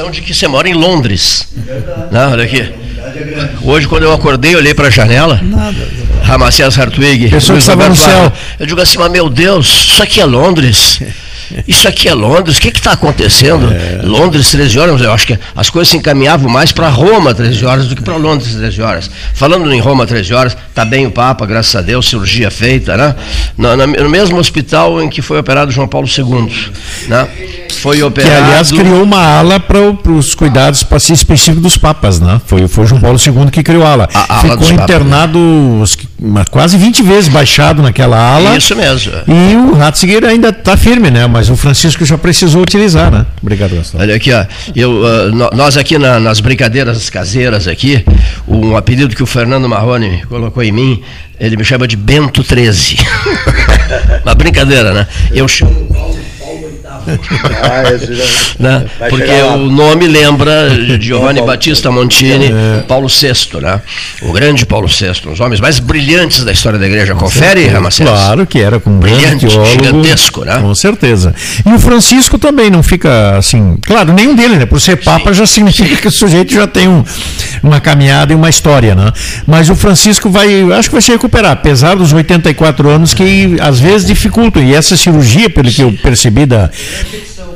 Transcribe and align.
sensação 0.00 0.10
de 0.10 0.22
que 0.22 0.32
você 0.32 0.48
mora 0.48 0.68
em 0.68 0.74
Londres. 0.74 1.46
Verdade. 1.54 2.08
Não, 2.10 2.32
olha 2.32 2.44
aqui. 2.44 2.60
É. 2.60 2.74
Hoje, 3.62 3.86
quando 3.86 4.04
eu 4.04 4.12
acordei, 4.12 4.56
olhei 4.56 4.72
para 4.72 4.88
a 4.88 4.90
janela. 4.90 5.40
Ramacés 6.22 6.78
Hartwig. 6.78 7.28
Pessoa 7.28 7.56
que 7.56 7.62
estava 7.62 7.88
no 7.88 7.96
céu. 7.96 8.32
Eu 8.58 8.66
digo 8.66 8.80
assim, 8.80 8.98
mas 8.98 9.10
meu 9.10 9.28
Deus, 9.28 9.90
isso 9.92 10.02
aqui 10.02 10.20
é 10.20 10.24
Londres. 10.24 11.00
Isso 11.66 11.88
aqui 11.88 12.08
é 12.08 12.14
Londres, 12.14 12.58
o 12.58 12.60
que 12.60 12.68
está 12.68 12.92
acontecendo? 12.92 13.68
Londres, 14.04 14.50
13 14.50 14.78
horas, 14.78 15.00
eu 15.00 15.12
acho 15.12 15.26
que 15.26 15.38
as 15.56 15.68
coisas 15.68 15.88
se 15.88 15.96
encaminhavam 15.96 16.48
mais 16.48 16.70
para 16.70 16.88
Roma, 16.88 17.34
13 17.34 17.66
horas, 17.66 17.88
do 17.88 17.96
que 17.96 18.02
para 18.02 18.16
Londres, 18.16 18.54
13 18.54 18.80
horas. 18.80 19.10
Falando 19.34 19.72
em 19.72 19.80
Roma, 19.80 20.06
13 20.06 20.32
horas, 20.32 20.56
está 20.68 20.84
bem 20.84 21.06
o 21.06 21.10
Papa, 21.10 21.44
graças 21.46 21.74
a 21.74 21.80
Deus, 21.80 22.08
cirurgia 22.08 22.50
feita, 22.50 22.96
né? 22.96 23.16
No, 23.58 23.76
no 23.76 24.08
mesmo 24.08 24.38
hospital 24.38 25.02
em 25.02 25.08
que 25.08 25.20
foi 25.20 25.40
operado 25.40 25.72
João 25.72 25.88
Paulo 25.88 26.06
II. 26.06 26.48
Né? 27.08 27.28
Foi 27.82 27.96
Que, 27.98 28.02
operado. 28.02 28.44
aliás, 28.44 28.70
criou 28.70 29.02
uma 29.02 29.18
ala 29.38 29.58
para 29.60 29.78
os 29.80 30.34
cuidados 30.34 30.82
para 30.82 30.98
si 30.98 31.12
específico 31.12 31.60
dos 31.60 31.76
papas, 31.76 32.20
né? 32.20 32.40
Foi, 32.46 32.66
foi 32.68 32.86
João 32.86 33.00
Paulo 33.00 33.18
II 33.18 33.50
que 33.50 33.62
criou 33.62 33.84
a 33.84 33.90
ala. 33.92 34.08
A 34.14 34.18
ala 34.34 34.40
Ficou 34.42 34.56
papas, 34.58 34.70
internado 34.70 35.38
que, 35.98 36.08
uma- 36.18 36.44
quase 36.44 36.76
20 36.76 37.02
vezes 37.02 37.28
baixado 37.28 37.82
naquela 37.82 38.18
ala. 38.18 38.56
Isso 38.56 38.74
mesmo. 38.76 39.12
E 39.26 39.56
o 39.56 39.74
Ratzinger 39.74 40.24
ainda 40.24 40.48
está 40.50 40.76
firme, 40.76 41.10
né? 41.10 41.26
Mas 41.26 41.48
o 41.48 41.56
Francisco 41.56 42.04
já 42.04 42.16
precisou 42.18 42.62
utilizar, 42.62 43.10
né? 43.10 43.26
Obrigado, 43.42 43.74
Gastão. 43.76 44.00
Olha 44.00 44.14
aqui, 44.14 44.32
ó. 44.32 44.44
Eu, 44.74 45.32
nó- 45.32 45.50
nós 45.54 45.76
aqui 45.76 45.98
na- 45.98 46.20
nas 46.20 46.40
brincadeiras 46.40 47.08
caseiras 47.10 47.66
aqui, 47.66 48.04
um 48.46 48.76
apelido 48.76 49.14
que 49.14 49.22
o 49.22 49.26
Fernando 49.26 49.68
Marrone 49.68 50.22
colocou 50.28 50.62
em 50.62 50.72
mim, 50.72 51.02
ele 51.38 51.56
me 51.56 51.64
chama 51.64 51.88
de 51.88 51.96
Bento 51.96 52.44
13. 52.44 52.98
Uma 54.24 54.34
brincadeira, 54.34 54.92
né? 54.92 55.06
Eu 55.32 55.48
chamo 55.48 55.88
Ah, 57.62 57.92
esse 57.92 58.14
já- 58.14 58.24
Né? 58.58 58.84
Porque 59.08 59.24
o 59.54 59.56
nome 59.70 60.06
lembra 60.06 60.70
de 60.70 61.00
Giovanni. 61.00 61.40
Battista 61.42 61.90
Montini, 61.90 62.50
Paulo 62.86 63.08
VI, 63.08 63.60
né? 63.60 63.80
O 64.22 64.32
grande 64.32 64.66
Paulo 64.66 64.86
VI, 64.88 65.12
um 65.26 65.30
dos 65.30 65.40
homens 65.40 65.60
mais 65.60 65.78
brilhantes 65.78 66.44
da 66.44 66.52
história 66.52 66.78
da 66.78 66.86
igreja. 66.86 67.14
Confere, 67.14 67.66
Ramacés? 67.66 68.08
Claro 68.08 68.46
que 68.46 68.60
era 68.60 68.78
com 68.78 68.90
um 68.90 68.98
Brilhante, 68.98 69.46
teólogo. 69.46 69.70
gigantesco, 69.70 70.44
né? 70.44 70.58
Com 70.60 70.74
certeza. 70.74 71.34
E 71.66 71.72
o 71.72 71.78
Francisco 71.78 72.38
também 72.38 72.70
não 72.70 72.82
fica 72.82 73.36
assim. 73.38 73.78
Claro, 73.86 74.12
nenhum 74.12 74.34
dele, 74.34 74.56
né? 74.56 74.66
Por 74.66 74.80
ser 74.80 74.96
Papa 74.96 75.32
já 75.32 75.46
significa 75.46 75.96
que 75.96 76.08
o 76.08 76.10
sujeito 76.12 76.52
já 76.52 76.66
tem 76.66 76.86
um- 76.88 77.02
uma 77.62 77.80
caminhada 77.80 78.32
e 78.32 78.36
uma 78.36 78.48
história, 78.50 78.94
né? 78.94 79.10
Mas 79.46 79.68
o 79.70 79.74
Francisco 79.74 80.28
vai, 80.30 80.62
acho 80.72 80.88
que 80.88 80.94
vai 80.94 81.02
se 81.02 81.10
recuperar, 81.10 81.52
apesar 81.52 81.96
dos 81.96 82.12
84 82.12 82.88
anos 82.88 83.14
que 83.14 83.56
às 83.60 83.78
vezes 83.80 84.06
dificultam. 84.06 84.62
E 84.62 84.74
essa 84.74 84.96
cirurgia, 84.96 85.48
pelo 85.48 85.70
que 85.70 85.82
eu 85.82 85.92
percebi 86.02 86.44
da. 86.46 86.70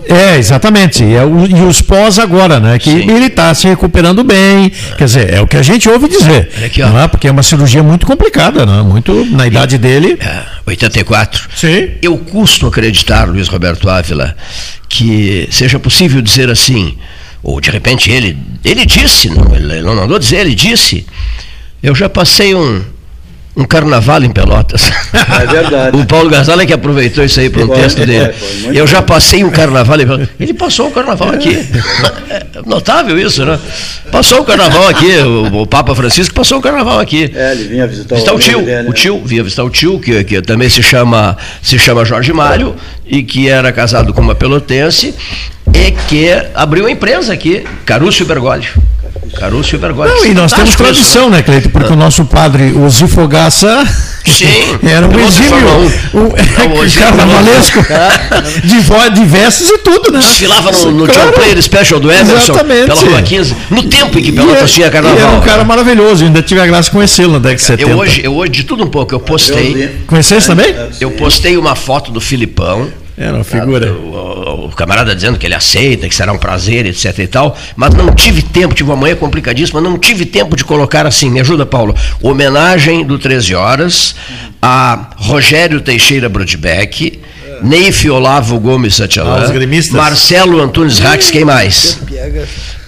É, 0.08 0.36
exatamente. 0.38 1.02
E, 1.02 1.14
é 1.14 1.22
e 1.22 1.62
os 1.62 1.80
pós 1.80 2.18
agora, 2.18 2.60
né? 2.60 2.78
Que 2.78 2.90
Sim. 2.90 3.10
ele 3.10 3.26
está 3.26 3.54
se 3.54 3.66
recuperando 3.66 4.22
bem. 4.22 4.70
Quer 4.96 5.04
dizer, 5.04 5.32
é 5.32 5.40
o 5.40 5.46
que 5.46 5.56
a 5.56 5.62
gente 5.62 5.88
ouve 5.88 6.08
dizer. 6.08 6.50
Aqui, 6.64 6.82
ó. 6.82 6.88
não 6.88 7.00
é? 7.00 7.08
Porque 7.08 7.28
é 7.28 7.30
uma 7.30 7.42
cirurgia 7.42 7.82
muito 7.82 8.06
complicada, 8.06 8.66
né? 8.66 8.82
Muito 8.82 9.24
na 9.26 9.46
idade 9.46 9.78
dele. 9.78 10.18
É, 10.20 10.42
84. 10.66 11.48
Sim. 11.56 11.90
Eu 12.02 12.18
custo 12.18 12.66
acreditar, 12.66 13.28
Luiz 13.28 13.48
Roberto 13.48 13.88
Ávila, 13.88 14.36
que 14.88 15.48
seja 15.50 15.78
possível 15.78 16.20
dizer 16.20 16.50
assim, 16.50 16.96
ou 17.42 17.60
de 17.60 17.70
repente 17.70 18.10
ele, 18.10 18.38
ele 18.64 18.86
disse, 18.86 19.28
não, 19.28 19.54
ele 19.54 19.82
não 19.82 19.96
mandou 19.96 20.18
dizer, 20.18 20.38
ele 20.38 20.54
disse, 20.54 21.06
eu 21.82 21.94
já 21.94 22.08
passei 22.08 22.54
um, 22.54 22.82
um 23.56 23.64
carnaval 23.64 24.22
em 24.24 24.30
Pelotas. 24.30 24.90
É 25.12 25.46
verdade. 25.46 25.96
o 26.00 26.04
Paulo 26.06 26.28
Gasala 26.28 26.66
que 26.66 26.72
aproveitou 26.72 27.24
isso 27.24 27.38
aí 27.38 27.48
para 27.48 27.62
um 27.62 27.68
Foi, 27.68 27.76
texto 27.76 28.04
dele. 28.04 28.32
foi 28.32 28.54
muito 28.62 28.78
Eu 28.78 28.86
já 28.86 29.00
passei 29.00 29.44
um 29.44 29.50
carnaval 29.50 30.00
em 30.00 30.06
Pelotas. 30.06 30.28
Ele 30.40 30.54
passou 30.54 30.88
um 30.88 30.90
carnaval 30.90 31.30
aqui. 31.30 31.56
É 32.54 32.62
notável 32.66 33.18
isso, 33.18 33.44
né? 33.44 33.58
Passou 34.10 34.40
um 34.40 34.44
carnaval 34.44 34.88
aqui, 34.88 35.18
o, 35.18 35.62
o 35.62 35.66
Papa 35.66 35.94
Francisco 35.94 36.34
passou 36.34 36.58
um 36.58 36.60
carnaval 36.60 36.98
aqui. 36.98 37.30
É, 37.34 37.52
ele 37.52 37.64
vinha 37.64 37.86
visitar 37.86 38.14
Visitar 38.16 38.32
o 38.32 38.36
amigo 38.36 38.50
tio, 38.50 38.62
dele, 38.62 38.88
o 38.88 38.90
né? 38.90 38.96
tio, 38.96 39.22
vinha 39.24 39.42
visitar 39.44 39.62
o 39.64 39.70
tio, 39.70 40.00
que, 40.00 40.24
que 40.24 40.42
também 40.42 40.68
se 40.68 40.82
chama, 40.82 41.36
se 41.62 41.78
chama 41.78 42.04
Jorge 42.04 42.32
Mário, 42.32 42.74
e 43.06 43.22
que 43.22 43.48
era 43.48 43.70
casado 43.70 44.12
com 44.12 44.20
uma 44.20 44.34
pelotense, 44.34 45.14
e 45.72 45.90
que 46.08 46.28
abriu 46.54 46.84
uma 46.84 46.90
empresa 46.90 47.32
aqui, 47.32 47.64
Carúcio 47.84 48.24
Bergoglio. 48.24 48.70
Carúcio 49.38 49.78
Bergoglio. 49.78 50.14
Não, 50.14 50.24
e 50.26 50.34
nós 50.34 50.52
temos 50.52 50.74
tradição, 50.76 51.28
né, 51.30 51.42
Cleito? 51.42 51.68
Porque 51.70 51.92
o 51.92 51.96
nosso 51.96 52.24
padre, 52.24 52.72
o 52.72 52.88
Zifogaça, 52.88 53.84
Sim, 54.24 54.46
era 54.86 55.06
um 55.06 55.18
exímio, 55.20 55.68
um, 56.14 56.30
carnavalesco, 56.98 57.78
de, 58.64 58.78
vo- 58.80 59.08
de 59.10 59.24
vestes 59.24 59.68
e 59.70 59.78
tudo, 59.78 60.12
né? 60.12 60.18
Desfilava 60.20 60.70
no, 60.72 60.90
no 60.92 61.06
Claro. 61.06 61.26
John 61.26 61.32
Player 61.32 61.62
Special 61.62 62.00
do 62.00 62.10
Emerson, 62.10 62.52
Exatamente. 62.52 62.86
pela 62.86 63.00
Rua 63.00 63.22
15, 63.22 63.56
no 63.70 63.82
tempo 63.84 64.18
em 64.18 64.22
que 64.22 64.28
E 64.28 64.32
Pelotas 64.32 64.70
tinha 64.72 64.86
e 64.86 64.90
carnaval. 64.90 65.18
era 65.18 65.30
um 65.30 65.40
cara 65.40 65.64
maravilhoso, 65.64 66.24
ainda 66.24 66.42
tive 66.42 66.60
a 66.60 66.66
graça 66.66 66.84
de 66.84 66.90
conhecê-lo 66.96 67.32
na 67.32 67.38
década 67.38 67.56
de 67.56 67.62
70. 67.62 67.90
eu 67.90 67.98
hoje, 67.98 68.20
eu 68.24 68.34
hoje, 68.36 68.50
de 68.52 68.64
tudo 68.64 68.84
um 68.84 68.88
pouco, 68.88 69.14
eu 69.14 69.20
postei, 69.20 69.90
Conhecesse 70.06 70.46
também? 70.46 70.74
eu 71.00 71.10
postei 71.12 71.56
uma 71.56 71.74
foto 71.74 72.10
do 72.10 72.20
Filipão, 72.20 72.88
Era 73.16 73.34
uma 73.34 73.44
figura. 73.44 73.92
O, 73.92 74.66
o 74.66 74.68
camarada 74.70 75.14
dizendo 75.14 75.38
que 75.38 75.46
ele 75.46 75.54
aceita, 75.54 76.08
que 76.08 76.14
será 76.14 76.32
um 76.32 76.38
prazer, 76.38 76.84
etc 76.86 77.16
e 77.20 77.26
tal, 77.26 77.56
mas 77.76 77.94
não 77.94 78.12
tive 78.12 78.42
tempo, 78.42 78.74
tive 78.74 78.90
uma 78.90 78.96
manhã 78.96 79.14
complicadíssima, 79.14 79.80
não 79.80 79.96
tive 79.98 80.26
tempo 80.26 80.56
de 80.56 80.64
colocar 80.64 81.06
assim, 81.06 81.30
me 81.30 81.40
ajuda, 81.40 81.64
Paulo, 81.64 81.94
homenagem 82.20 83.04
do 83.04 83.18
13 83.18 83.54
Horas 83.54 84.14
a 84.60 85.10
Rogério 85.16 85.80
Teixeira 85.80 86.28
Brodbeck, 86.28 87.20
Neif 87.62 88.08
Olavo 88.08 88.58
Gomes 88.58 88.94
Ah, 88.94 89.04
Satialã, 89.04 89.50
gremistas. 89.52 89.94
Marcelo 89.94 90.60
Antunes 90.60 90.98
Rax, 90.98 91.30
quem 91.30 91.44
mais? 91.44 92.00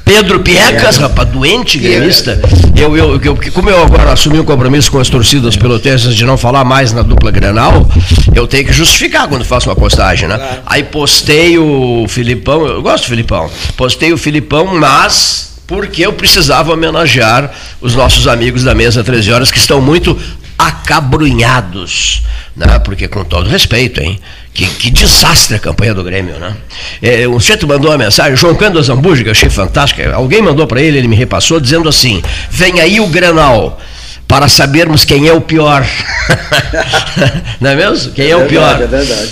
Pedro 0.06 0.38
Piegas, 0.38 0.98
rapaz, 0.98 1.28
doente 1.30 1.78
gremista. 1.80 2.40
Eu, 2.76 2.96
eu, 2.96 3.20
eu, 3.20 3.36
como 3.52 3.68
eu 3.68 3.82
agora 3.82 4.12
assumi 4.12 4.38
um 4.38 4.44
compromisso 4.44 4.88
com 4.88 5.00
as 5.00 5.08
torcidas 5.08 5.56
pelotenses 5.56 6.14
de 6.14 6.24
não 6.24 6.38
falar 6.38 6.64
mais 6.64 6.92
na 6.92 7.02
dupla 7.02 7.32
Grenal, 7.32 7.90
eu 8.32 8.46
tenho 8.46 8.64
que 8.64 8.72
justificar 8.72 9.26
quando 9.26 9.44
faço 9.44 9.68
uma 9.68 9.74
postagem, 9.74 10.28
né? 10.28 10.60
Aí 10.64 10.84
postei 10.84 11.58
o 11.58 12.06
Filipão, 12.08 12.64
eu 12.66 12.80
gosto 12.80 13.02
do 13.02 13.08
Filipão, 13.08 13.50
postei 13.76 14.12
o 14.12 14.16
Filipão, 14.16 14.78
mas 14.78 15.56
porque 15.66 16.06
eu 16.06 16.12
precisava 16.12 16.72
homenagear 16.72 17.50
os 17.80 17.96
nossos 17.96 18.28
amigos 18.28 18.62
da 18.62 18.76
mesa 18.76 19.02
13 19.02 19.32
horas 19.32 19.50
que 19.50 19.58
estão 19.58 19.80
muito 19.80 20.16
acabrunhados, 20.56 22.22
né? 22.54 22.78
Porque 22.78 23.08
com 23.08 23.24
todo 23.24 23.48
respeito, 23.48 24.00
hein? 24.00 24.20
Que, 24.56 24.64
que 24.64 24.90
desastre 24.90 25.56
a 25.56 25.58
campanha 25.58 25.92
do 25.92 26.02
Grêmio, 26.02 26.38
né? 26.38 26.56
É, 27.02 27.28
o 27.28 27.38
Cheto 27.38 27.66
mandou 27.66 27.90
uma 27.90 27.98
mensagem, 27.98 28.34
João 28.36 28.54
Cândido 28.54 28.82
Zambuja, 28.82 29.22
que 29.22 29.28
eu 29.28 29.32
achei 29.32 29.50
fantástica. 29.50 30.14
Alguém 30.14 30.40
mandou 30.40 30.66
para 30.66 30.80
ele, 30.80 30.96
ele 30.96 31.08
me 31.08 31.14
repassou, 31.14 31.60
dizendo 31.60 31.90
assim: 31.90 32.22
vem 32.50 32.80
aí 32.80 32.98
o 32.98 33.06
Grenal. 33.06 33.78
Para 34.26 34.48
sabermos 34.48 35.04
quem 35.04 35.28
é 35.28 35.32
o 35.32 35.40
pior. 35.40 35.86
Não 37.60 37.70
é 37.70 37.76
mesmo? 37.76 38.12
Quem 38.12 38.28
é, 38.30 38.36
o 38.36 38.46
pior? 38.46 38.80
É 38.82 38.86
verdade. 38.86 39.30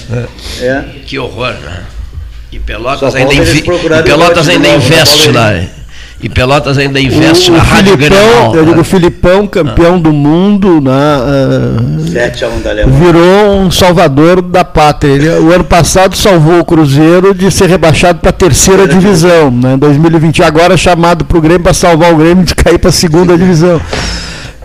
É. 0.60 0.84
Que 1.06 1.18
horror, 1.18 1.52
né? 1.54 1.82
E 2.52 2.58
Pelotas 2.60 3.12
Só 3.12 3.18
ainda, 3.18 3.34
invi- 3.34 3.62
Pelotas 4.04 4.48
ainda 4.48 4.68
novo, 4.68 4.86
investe 4.86 5.30
né, 5.32 5.40
lá. 5.40 5.83
E 6.24 6.28
Pelotas 6.30 6.78
ainda 6.78 6.98
investe 6.98 7.50
O, 7.50 7.52
na 7.54 7.62
o 7.62 7.66
Rádio 7.66 7.98
Filipão, 7.98 8.18
Grenal. 8.18 8.56
eu 8.56 8.64
digo 8.64 8.76
né? 8.78 8.84
Filipão, 8.84 9.46
campeão 9.46 10.00
do 10.00 10.10
mundo, 10.10 10.80
né, 10.80 10.90
ah, 10.90 12.10
Sete 12.10 12.46
a 12.46 12.48
um 12.48 12.62
da 12.62 12.70
Alemanha. 12.70 12.98
virou 12.98 13.58
um 13.60 13.70
salvador 13.70 14.40
da 14.40 14.64
pátria. 14.64 15.12
Ele, 15.12 15.28
o 15.28 15.52
ano 15.52 15.64
passado 15.64 16.16
salvou 16.16 16.60
o 16.60 16.64
Cruzeiro 16.64 17.34
de 17.34 17.50
ser 17.50 17.68
rebaixado 17.68 18.20
para 18.20 18.30
a 18.30 18.32
terceira 18.32 18.88
divisão. 18.88 19.50
Né, 19.50 19.74
em 19.74 19.78
2020, 19.78 20.42
agora 20.42 20.72
é 20.72 20.76
chamado 20.78 21.26
para 21.26 21.36
o 21.36 21.40
Grêmio 21.42 21.60
para 21.60 21.74
salvar 21.74 22.10
o 22.10 22.16
Grêmio 22.16 22.42
de 22.42 22.54
cair 22.54 22.78
para 22.78 22.88
a 22.88 22.92
segunda 22.92 23.36
divisão. 23.36 23.78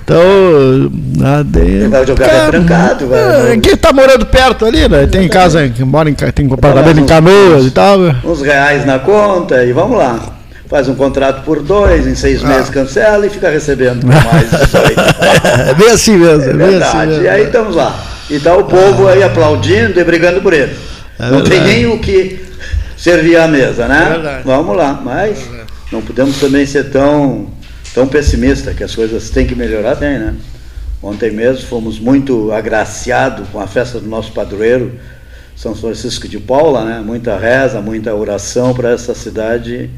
Então, 0.02 0.90
nada, 1.18 1.60
vai 1.90 2.08
jogar 2.08 2.46
retrancado, 2.46 3.08
vai. 3.08 3.52
é, 3.52 3.58
que 3.58 3.72
está 3.72 3.92
morando 3.92 4.26
perto 4.26 4.66
ali, 4.66 4.88
né? 4.88 5.06
Tem 5.06 5.28
casa, 5.28 5.68
que 5.68 5.84
mora 5.84 6.10
em, 6.10 6.14
tem 6.14 6.52
apartamento 6.52 7.02
em 7.02 7.06
Canoas 7.06 7.66
e 7.66 7.72
tal. 7.72 8.00
né? 8.00 8.16
Uns 8.24 8.42
reais 8.42 8.86
na 8.86 8.98
conta 8.98 9.64
e 9.64 9.74
vamos 9.74 9.98
lá. 9.98 10.39
Faz 10.70 10.88
um 10.88 10.94
contrato 10.94 11.44
por 11.44 11.64
dois, 11.64 12.06
em 12.06 12.14
seis 12.14 12.44
Ah. 12.44 12.48
meses 12.48 12.70
cancela 12.70 13.26
e 13.26 13.30
fica 13.30 13.50
recebendo 13.50 14.06
mais 14.06 14.50
18. 14.52 15.00
É 15.70 15.74
bem 15.74 15.90
assim 15.90 16.16
mesmo, 16.18 16.44
É 16.44 16.50
é 16.50 16.54
bem 16.54 16.66
assim 16.68 16.72
verdade. 16.78 17.08
mesmo. 17.08 17.24
E 17.24 17.28
aí 17.28 17.44
estamos 17.46 17.76
lá. 17.76 18.06
E 18.30 18.40
tá 18.40 18.56
o 18.56 18.66
povo 18.66 19.08
aí 19.08 19.24
aplaudindo 19.24 20.00
e 20.00 20.04
brigando 20.04 20.42
por 20.42 20.54
ele. 20.54 20.76
É 21.18 21.30
não 21.32 21.44
tem 21.44 21.60
nem 21.62 21.88
o 21.88 21.98
que 22.00 22.40
servir 22.96 23.36
à 23.38 23.48
mesa, 23.48 23.88
né? 23.88 24.04
É 24.06 24.10
verdade. 24.14 24.44
Vamos 24.46 24.78
lá. 24.78 25.02
Mas 25.04 25.40
não 25.92 26.02
podemos 26.04 26.40
também 26.40 26.66
ser 26.68 26.92
tão, 26.92 27.48
tão 27.96 28.08
pessimistas, 28.08 28.76
que 28.76 28.84
as 28.84 28.94
coisas 28.94 29.30
têm 29.32 29.48
que 29.48 29.56
melhorar, 29.56 29.96
tem, 29.96 30.20
né? 30.20 30.36
Ontem 31.02 31.32
mesmo 31.32 31.66
fomos 31.66 31.98
muito 31.98 32.52
agraciados 32.52 33.48
com 33.52 33.60
a 33.60 33.66
festa 33.66 34.00
do 34.00 34.08
nosso 34.08 34.32
padroeiro, 34.34 34.94
São 35.56 35.74
Francisco 35.74 36.28
de 36.28 36.38
Paula, 36.38 36.86
né? 36.86 37.02
Muita 37.04 37.38
reza, 37.38 37.82
muita 37.82 38.14
oração 38.14 38.74
para 38.76 38.92
essa 38.92 39.16
cidade 39.16 39.90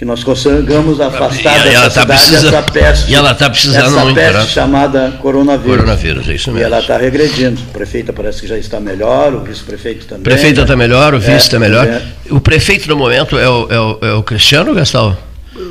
que 0.00 0.04
nós 0.06 0.24
consigamos 0.24 0.98
afastar 0.98 1.60
e, 1.60 1.68
dessa 1.68 1.82
tá 1.82 1.90
cidade 1.90 2.06
precisa, 2.06 2.48
essa 2.48 2.62
peste. 2.62 3.10
E 3.10 3.14
ela 3.14 3.32
está 3.32 3.50
precisando 3.50 3.84
essa 3.84 4.02
muito, 4.02 4.16
peste 4.16 4.34
né? 4.38 4.46
chamada 4.46 5.12
coronavírus. 5.20 5.76
Coronavírus, 5.76 6.26
é 6.30 6.34
isso 6.36 6.50
mesmo. 6.50 6.62
E 6.62 6.64
ela 6.64 6.80
está 6.80 6.96
regredindo. 6.96 7.60
A 7.68 7.72
prefeita 7.74 8.10
parece 8.10 8.40
que 8.40 8.46
já 8.46 8.56
está 8.56 8.80
melhor, 8.80 9.34
o 9.34 9.40
vice-prefeito 9.40 10.06
também. 10.06 10.22
Prefeita 10.22 10.62
está 10.62 10.74
melhor, 10.74 11.12
o 11.12 11.20
vice 11.20 11.36
está 11.36 11.58
É, 11.58 11.60
melhor. 11.60 11.86
é. 11.86 12.02
O 12.30 12.40
prefeito 12.40 12.88
no 12.88 12.96
momento 12.96 13.38
é 13.38 13.46
o, 13.46 13.68
é 13.70 13.78
o, 13.78 13.98
é 14.00 14.12
o 14.14 14.22
Cristiano 14.22 14.72
Gastal? 14.72 15.14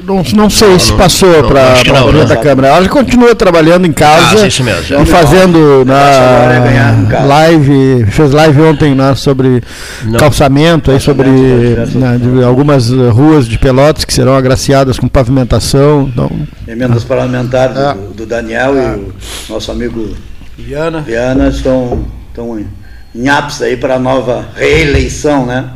Não, 0.03 0.21
não 0.35 0.49
sei 0.49 0.69
Não, 0.71 0.79
se 0.79 0.93
passou 0.93 1.43
para 1.45 1.73
a 1.73 1.83
não, 1.93 2.11
né? 2.11 2.25
da 2.25 2.35
Câmara. 2.35 2.67
Ela 2.67 2.83
já 2.83 2.89
continua 2.89 3.33
trabalhando 3.33 3.87
em 3.87 3.93
casa. 3.93 4.43
Ah, 4.43 4.47
isso 4.47 4.61
mesmo. 4.63 5.01
e 5.01 5.05
fazendo 5.05 5.81
é 5.81 5.85
na 5.85 7.07
casa. 7.09 7.25
live, 7.25 8.05
fez 8.11 8.31
live 8.31 8.61
ontem 8.61 8.93
né, 8.93 9.15
sobre 9.15 9.63
Não. 10.03 10.19
calçamento, 10.19 10.91
aí 10.91 10.99
sobre 10.99 11.29
né, 11.29 12.19
de 12.21 12.43
algumas 12.43 12.89
ruas 12.89 13.47
de 13.47 13.57
Pelotas 13.57 14.03
que 14.03 14.13
serão 14.13 14.35
agraciadas 14.35 14.99
com 14.99 15.07
pavimentação. 15.07 16.09
Então, 16.13 16.29
Emendas 16.67 17.03
parlamentares 17.05 17.77
Ah. 17.77 17.93
do, 17.93 18.13
do 18.13 18.25
Daniel 18.25 18.75
e 18.75 18.79
o 18.79 19.13
nosso 19.53 19.71
amigo 19.71 20.13
Viana. 20.57 20.99
Viana 21.01 21.47
estão, 21.47 22.05
estão 22.27 22.59
em, 22.59 22.67
em 23.15 23.29
ápice 23.29 23.63
aí 23.63 23.77
para 23.77 23.95
a 23.95 23.99
nova 23.99 24.45
reeleição, 24.55 25.45
né? 25.45 25.69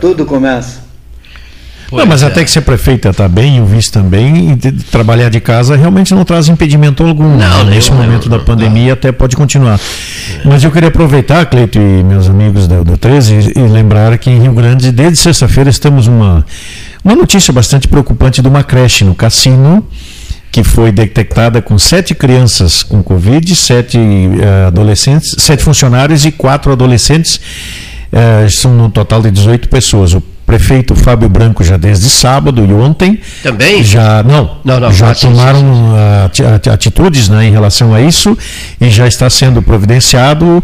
Tudo 0.00 0.24
começa. 0.24 0.83
Não, 1.98 2.06
mas 2.06 2.20
Pois 2.20 2.32
até 2.32 2.40
é. 2.40 2.44
que 2.44 2.50
ser 2.50 2.60
prefeita 2.62 3.10
está 3.10 3.28
bem, 3.28 3.56
e 3.56 3.60
o 3.60 3.66
vice 3.66 3.90
também, 3.90 4.52
e 4.52 4.54
de- 4.54 4.70
de 4.70 4.84
trabalhar 4.84 5.28
de 5.28 5.40
casa 5.40 5.76
realmente 5.76 6.14
não 6.14 6.24
traz 6.24 6.48
impedimento 6.48 7.02
algum. 7.04 7.36
Não, 7.36 7.64
né? 7.64 7.70
Nesse 7.70 7.90
nenhum, 7.90 8.02
momento 8.04 8.24
não, 8.24 8.30
da 8.32 8.38
não. 8.38 8.44
pandemia 8.44 8.92
até 8.92 9.12
pode 9.12 9.36
continuar. 9.36 9.78
Mas 10.44 10.62
eu 10.64 10.70
queria 10.70 10.88
aproveitar, 10.88 11.46
Cleito 11.46 11.78
e 11.78 12.02
meus 12.04 12.28
amigos 12.28 12.66
do, 12.68 12.84
do 12.84 12.96
13, 12.98 13.52
e, 13.56 13.58
e 13.58 13.62
lembrar 13.68 14.16
que 14.18 14.30
em 14.30 14.40
Rio 14.40 14.52
Grande, 14.52 14.90
desde 14.92 15.16
sexta-feira, 15.18 15.70
estamos 15.70 16.06
uma, 16.06 16.44
uma 17.04 17.14
notícia 17.14 17.52
bastante 17.52 17.86
preocupante 17.88 18.40
de 18.42 18.48
uma 18.48 18.62
creche 18.62 19.04
no 19.04 19.14
Cassino, 19.14 19.86
que 20.50 20.62
foi 20.62 20.92
detectada 20.92 21.60
com 21.60 21.76
sete 21.78 22.14
crianças 22.14 22.82
com 22.84 23.02
Covid, 23.02 23.54
sete 23.56 23.98
eh, 23.98 24.66
adolescentes, 24.68 25.34
sete 25.38 25.64
funcionários 25.64 26.24
e 26.24 26.30
quatro 26.30 26.70
adolescentes. 26.70 27.40
Eh, 28.12 28.46
são 28.48 28.72
no 28.72 28.88
total 28.88 29.20
de 29.20 29.32
18 29.32 29.68
pessoas. 29.68 30.12
O 30.14 30.22
prefeito 30.46 30.94
Fábio 30.94 31.28
Branco 31.28 31.64
já 31.64 31.76
desde 31.76 32.08
sábado 32.10 32.64
e 32.64 32.72
ontem 32.72 33.18
Também? 33.42 33.82
já 33.82 34.22
não, 34.22 34.58
Não, 34.64 34.78
não, 34.78 34.92
já 34.92 35.14
sim, 35.14 35.28
tomaram 35.28 35.94
ah, 35.96 36.24
ati- 36.26 36.44
ati- 36.44 36.70
atitudes 36.70 37.28
né, 37.28 37.46
em 37.46 37.50
relação 37.50 37.94
a 37.94 38.00
isso 38.00 38.36
e 38.80 38.88
já 38.90 39.06
está 39.06 39.28
sendo 39.30 39.62
providenciado. 39.62 40.62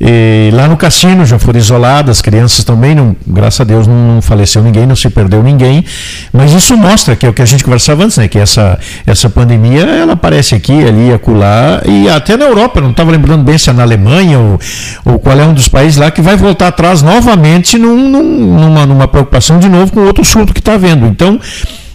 E 0.00 0.50
lá 0.54 0.66
no 0.66 0.76
cassino 0.76 1.26
já 1.26 1.38
foram 1.38 1.58
isoladas, 1.58 2.18
as 2.18 2.22
crianças 2.22 2.64
também, 2.64 2.94
não, 2.94 3.14
graças 3.26 3.60
a 3.60 3.64
Deus 3.64 3.86
não, 3.86 4.20
faleceu 4.22 4.62
ninguém, 4.62 4.86
não 4.86 4.96
se 4.96 5.08
perdeu 5.10 5.42
ninguém. 5.42 5.84
Mas 6.32 6.52
isso 6.52 6.76
mostra 6.76 7.14
que 7.14 7.26
é 7.26 7.28
o 7.28 7.32
que 7.34 7.42
a 7.42 7.44
gente 7.44 7.62
conversava 7.62 8.04
antes, 8.04 8.16
né, 8.16 8.26
que 8.26 8.38
essa, 8.38 8.78
essa 9.06 9.28
pandemia 9.28 9.82
ela 9.82 10.14
aparece 10.14 10.54
aqui, 10.54 10.72
ali, 10.84 11.12
acolá, 11.12 11.82
e 11.84 12.08
até 12.08 12.36
na 12.36 12.46
Europa, 12.46 12.78
eu 12.78 12.82
não 12.84 12.90
estava 12.92 13.10
lembrando 13.10 13.44
bem 13.44 13.58
se 13.58 13.68
é 13.68 13.72
na 13.72 13.82
Alemanha 13.82 14.38
ou, 14.38 14.58
ou 15.04 15.18
qual 15.18 15.38
é 15.38 15.44
um 15.44 15.52
dos 15.52 15.68
países 15.68 15.98
lá 15.98 16.10
que 16.10 16.22
vai 16.22 16.34
voltar 16.36 16.68
atrás 16.68 17.02
novamente 17.02 17.76
num- 17.78 18.08
num- 18.08 18.58
numa, 18.60 18.86
numa 18.86 19.06
preocupação 19.20 19.58
de 19.58 19.68
novo 19.68 19.92
com 19.92 20.00
outro 20.00 20.24
surto 20.24 20.52
que 20.52 20.60
está 20.60 20.74
havendo. 20.74 21.06
Então, 21.06 21.38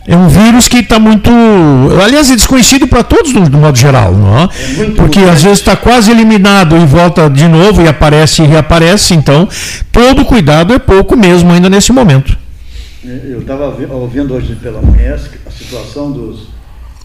é 0.07 0.15
um 0.15 0.27
vírus 0.27 0.67
que 0.67 0.77
está 0.77 0.99
muito. 0.99 1.29
Aliás, 2.03 2.29
é 2.29 2.35
desconhecido 2.35 2.87
para 2.87 3.03
todos, 3.03 3.33
do, 3.33 3.49
do 3.49 3.57
modo 3.57 3.77
geral, 3.77 4.13
não 4.13 4.37
é? 4.37 4.49
muito 4.77 4.95
Porque 4.95 5.19
às 5.19 5.41
vezes 5.41 5.59
está 5.59 5.75
quase 5.75 6.11
eliminado 6.11 6.77
e 6.77 6.85
volta 6.85 7.29
de 7.29 7.47
novo 7.47 7.81
e 7.81 7.87
aparece 7.87 8.43
e 8.43 8.45
reaparece. 8.45 9.13
Então, 9.15 9.47
todo 9.91 10.23
cuidado 10.23 10.73
é 10.73 10.79
pouco 10.79 11.17
mesmo 11.17 11.51
ainda 11.51 11.69
nesse 11.69 11.91
momento. 11.91 12.37
Eu 13.03 13.41
estava 13.41 13.65
ouvindo 13.91 14.33
hoje 14.33 14.55
pela 14.55 14.81
manhã 14.81 15.15
a 15.45 15.51
situação 15.51 16.11
dos 16.11 16.55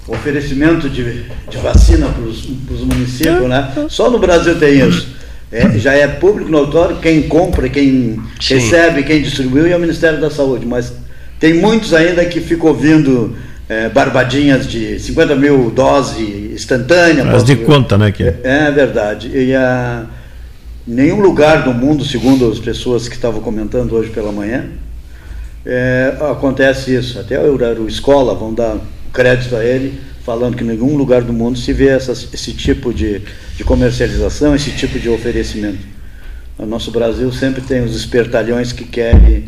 oferecimento 0.06 0.88
de, 0.88 1.24
de 1.48 1.58
vacina 1.58 2.08
para 2.08 2.24
os 2.24 2.80
municípios, 2.80 3.48
né? 3.48 3.70
Só 3.88 4.10
no 4.10 4.18
Brasil 4.18 4.58
tem 4.58 4.80
isso. 4.88 5.08
É, 5.52 5.78
já 5.78 5.92
é 5.94 6.06
público 6.06 6.50
notório 6.50 6.98
quem 6.98 7.22
compra, 7.22 7.68
quem 7.68 8.22
Sim. 8.40 8.54
recebe, 8.54 9.02
quem 9.02 9.20
distribuiu 9.20 9.66
e 9.66 9.72
é 9.72 9.76
o 9.76 9.80
Ministério 9.80 10.20
da 10.20 10.30
Saúde. 10.30 10.64
Mas 10.64 10.92
tem 11.40 11.54
muitos 11.54 11.92
ainda 11.92 12.24
que 12.24 12.40
ficam 12.40 12.68
ouvindo 12.68 13.36
é, 13.68 13.88
barbadinhas 13.88 14.66
de 14.66 14.98
50 14.98 15.34
mil 15.34 15.70
doses 15.70 16.52
instantâneas. 16.52 17.26
Mas 17.26 17.44
de 17.44 17.56
conta, 17.56 17.98
né? 17.98 18.12
Que... 18.12 18.24
é 18.44 18.70
verdade. 18.70 19.28
E 19.28 19.54
a, 19.54 20.06
nenhum 20.86 21.20
lugar 21.20 21.62
do 21.62 21.72
mundo, 21.72 22.04
segundo 22.04 22.50
as 22.50 22.58
pessoas 22.58 23.08
que 23.08 23.14
estavam 23.14 23.40
comentando 23.40 23.92
hoje 23.94 24.10
pela 24.10 24.32
manhã, 24.32 24.66
é, 25.64 26.14
acontece 26.30 26.94
isso. 26.94 27.18
Até 27.18 27.40
o 27.40 27.86
Escola 27.86 28.34
vão 28.34 28.52
dar 28.52 28.76
crédito 29.12 29.56
a 29.56 29.64
ele, 29.64 30.00
falando 30.24 30.56
que 30.56 30.62
em 30.64 30.66
nenhum 30.66 30.96
lugar 30.96 31.22
do 31.22 31.32
mundo 31.32 31.58
se 31.58 31.72
vê 31.72 31.88
essas- 31.88 32.28
esse 32.32 32.52
tipo 32.52 32.92
de, 32.92 33.22
de 33.56 33.64
comercialização, 33.64 34.54
esse 34.54 34.70
tipo 34.72 34.98
de 34.98 35.08
oferecimento. 35.08 35.78
O 36.58 36.66
nosso 36.66 36.90
Brasil 36.90 37.32
sempre 37.32 37.62
tem 37.62 37.82
os 37.82 37.96
espertalhões 37.96 38.70
que 38.72 38.84
querem 38.84 39.44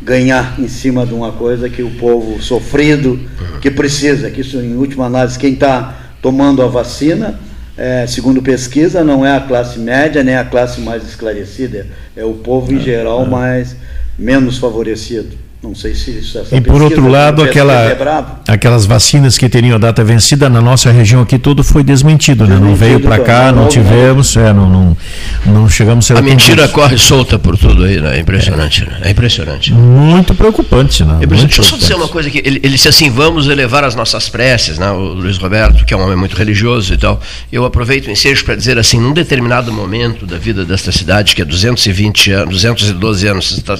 ganhar 0.00 0.54
em 0.58 0.68
cima 0.68 1.04
de 1.04 1.12
uma 1.12 1.32
coisa 1.32 1.68
que 1.68 1.82
o 1.82 1.90
povo 1.90 2.40
sofrido, 2.40 3.18
que 3.60 3.70
precisa, 3.70 4.30
que 4.30 4.40
isso 4.40 4.56
em 4.58 4.76
última 4.76 5.06
análise, 5.06 5.38
quem 5.38 5.54
está 5.54 6.12
tomando 6.22 6.62
a 6.62 6.66
vacina, 6.68 7.38
é, 7.76 8.06
segundo 8.06 8.40
pesquisa, 8.40 9.02
não 9.02 9.26
é 9.26 9.36
a 9.36 9.40
classe 9.40 9.78
média 9.78 10.22
nem 10.22 10.36
a 10.36 10.44
classe 10.44 10.80
mais 10.80 11.02
esclarecida, 11.06 11.86
é 12.16 12.24
o 12.24 12.34
povo 12.34 12.72
em 12.72 12.80
geral 12.80 13.26
mais 13.26 13.76
menos 14.16 14.58
favorecido. 14.58 15.36
Não 15.60 15.74
sei 15.74 15.92
se 15.92 16.12
isso 16.12 16.38
essa 16.38 16.54
E 16.54 16.60
por 16.60 16.80
outro 16.80 17.08
lado, 17.08 17.42
pesquisa 17.42 17.62
aquela, 17.64 18.32
é 18.46 18.52
aquelas 18.52 18.86
vacinas 18.86 19.36
que 19.36 19.48
teriam 19.48 19.74
a 19.74 19.78
data 19.78 20.04
vencida 20.04 20.48
na 20.48 20.60
nossa 20.60 20.92
região 20.92 21.20
aqui, 21.20 21.36
tudo 21.36 21.64
foi 21.64 21.82
desmentido, 21.82 22.46
né? 22.46 22.54
Não 22.54 22.72
Desmentido 22.72 22.78
veio 22.78 23.00
para 23.00 23.18
cá, 23.18 23.50
não 23.50 23.62
não, 23.62 23.68
tivemos, 23.68 24.36
é, 24.36 24.52
não, 24.52 24.70
não, 24.70 24.96
não 25.44 25.68
chegamos 25.68 26.04
a 26.04 26.14
ser 26.14 26.18
A 26.18 26.22
mentira 26.22 26.68
corre 26.68 26.96
solta 26.96 27.40
por 27.40 27.58
tudo 27.58 27.82
aí, 27.82 28.00
né? 28.00 28.18
É 28.18 28.20
impressionante, 28.20 28.84
né? 28.84 29.00
É 29.02 29.10
impressionante. 29.10 29.72
Muito 29.72 30.32
preocupante, 30.32 31.02
né? 31.04 31.18
É 31.22 31.26
Muito. 31.26 31.46
Deixa 31.46 31.60
eu 31.60 31.64
só 31.64 31.76
dizer 31.76 31.94
uma 31.94 32.06
coisa 32.08 32.28
aqui. 32.28 32.38
Ele, 32.44 32.60
ele 32.62 32.74
disse 32.74 32.88
assim: 32.88 33.10
vamos 33.10 33.48
elevar 33.48 33.82
as 33.82 33.96
nossas 33.96 34.28
preces, 34.28 34.78
né? 34.78 34.88
O 34.92 34.98
Luiz 35.14 35.38
Roberto, 35.38 35.84
que 35.84 35.92
é 35.92 35.96
um 35.96 36.02
homem 36.02 36.16
muito 36.16 36.36
religioso 36.36 36.94
e 36.94 36.96
tal. 36.96 37.20
Eu 37.50 37.64
aproveito 37.64 38.06
o 38.06 38.10
ensejo 38.12 38.44
para 38.44 38.54
dizer 38.54 38.78
assim: 38.78 39.00
num 39.00 39.12
determinado 39.12 39.72
momento 39.72 40.24
da 40.24 40.38
vida 40.38 40.64
desta 40.64 40.92
cidade, 40.92 41.34
que 41.34 41.42
é 41.42 41.44
220 41.44 42.30
anos, 42.30 42.54
212 42.62 43.26
anos, 43.26 43.50
está- 43.58 43.76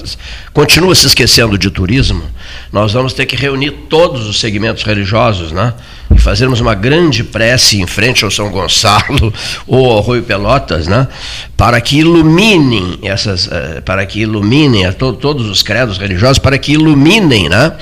continua 0.51 0.93
se 0.93 1.07
esquecendo 1.07 1.57
de 1.57 1.68
turismo, 1.71 2.23
nós 2.71 2.93
vamos 2.93 3.13
ter 3.13 3.25
que 3.25 3.35
reunir 3.35 3.71
todos 3.89 4.27
os 4.27 4.39
segmentos 4.39 4.83
religiosos, 4.83 5.51
né? 5.51 5.73
E 6.13 6.19
fazermos 6.19 6.59
uma 6.59 6.73
grande 6.73 7.23
prece 7.23 7.79
em 7.79 7.85
frente 7.85 8.25
ao 8.25 8.31
São 8.31 8.49
Gonçalo 8.49 9.31
ou 9.67 9.91
ao 9.91 10.01
Rio 10.01 10.23
Pelotas, 10.23 10.87
né? 10.87 11.07
Para 11.55 11.79
que 11.79 11.99
iluminem 11.99 12.97
essas, 13.03 13.47
eh, 13.51 13.81
para 13.85 14.05
que 14.05 14.21
iluminem 14.21 14.85
a 14.85 14.93
to- 14.93 15.13
todos 15.13 15.47
os 15.47 15.61
credos 15.61 15.97
religiosos, 15.97 16.39
para 16.39 16.57
que 16.57 16.71
iluminem, 16.73 17.47
né? 17.49 17.73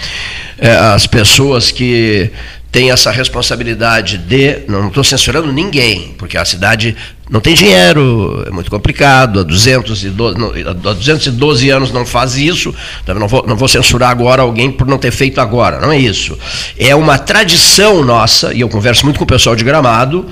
eh, 0.58 0.75
as 0.75 1.08
pessoas 1.08 1.72
que 1.72 2.29
têm 2.77 2.91
essa 2.91 3.10
responsabilidade 3.10 4.19
de, 4.19 4.60
não 4.67 4.89
estou 4.89 5.03
censurando 5.03 5.51
ninguém, 5.51 6.13
porque 6.15 6.38
a 6.38 6.46
cidade 6.46 6.96
não 7.27 7.39
tem 7.39 7.55
dinheiro, 7.55 8.43
é 8.46 8.51
muito 8.51 8.69
complicado, 8.69 9.39
há 9.39 9.43
212, 9.43 10.38
não, 10.38 10.51
há 10.69 10.74
212 10.93 11.69
anos 11.72 11.91
não 11.91 12.05
faz 12.05 12.38
isso, 12.38 12.72
então 13.01 13.15
não 13.15 13.27
vou, 13.27 13.43
não 13.48 13.55
vou 13.55 13.67
censurar 13.67 14.12
agora 14.12 14.43
alguém 14.43 14.72
por 14.72 14.86
não 14.86 15.00
ter 15.00 15.10
feito 15.10 15.41
agora, 15.41 15.81
não 15.81 15.91
é 15.91 15.98
isso. 15.98 16.38
É 16.77 16.93
uma 16.93 17.17
tradição 17.17 18.03
nossa, 18.03 18.53
e 18.53 18.62
eu 18.62 18.69
converso 18.69 19.05
muito 19.05 19.17
com 19.17 19.24
o 19.24 19.27
pessoal 19.27 19.55
de 19.55 19.63
Gramado, 19.63 20.27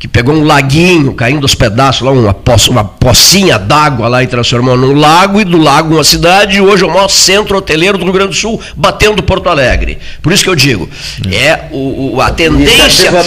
que 0.00 0.08
pegou 0.08 0.34
um 0.34 0.44
laguinho 0.44 1.12
caindo 1.12 1.42
aos 1.44 1.54
pedaços, 1.54 2.00
lá 2.00 2.10
uma, 2.10 2.32
poça, 2.32 2.70
uma 2.70 2.82
pocinha 2.82 3.58
d'água 3.58 4.08
lá 4.08 4.22
e 4.22 4.26
transformou 4.26 4.74
num 4.74 4.98
lago, 4.98 5.38
e 5.42 5.44
do 5.44 5.58
lago 5.58 5.92
uma 5.96 6.02
cidade, 6.02 6.56
e 6.56 6.60
hoje 6.62 6.82
é 6.82 6.86
o 6.86 6.90
maior 6.90 7.08
centro 7.08 7.58
hoteleiro 7.58 7.98
do 7.98 8.04
Rio 8.04 8.14
Grande 8.14 8.30
do 8.30 8.34
Sul, 8.36 8.58
batendo 8.74 9.22
Porto 9.22 9.50
Alegre. 9.50 9.98
Por 10.22 10.32
isso 10.32 10.42
que 10.42 10.48
eu 10.48 10.54
digo, 10.54 10.88
é 11.30 11.66
o, 11.70 12.14
o- 12.16 12.20
a 12.22 12.30
tendência. 12.30 13.10
A 13.10 13.24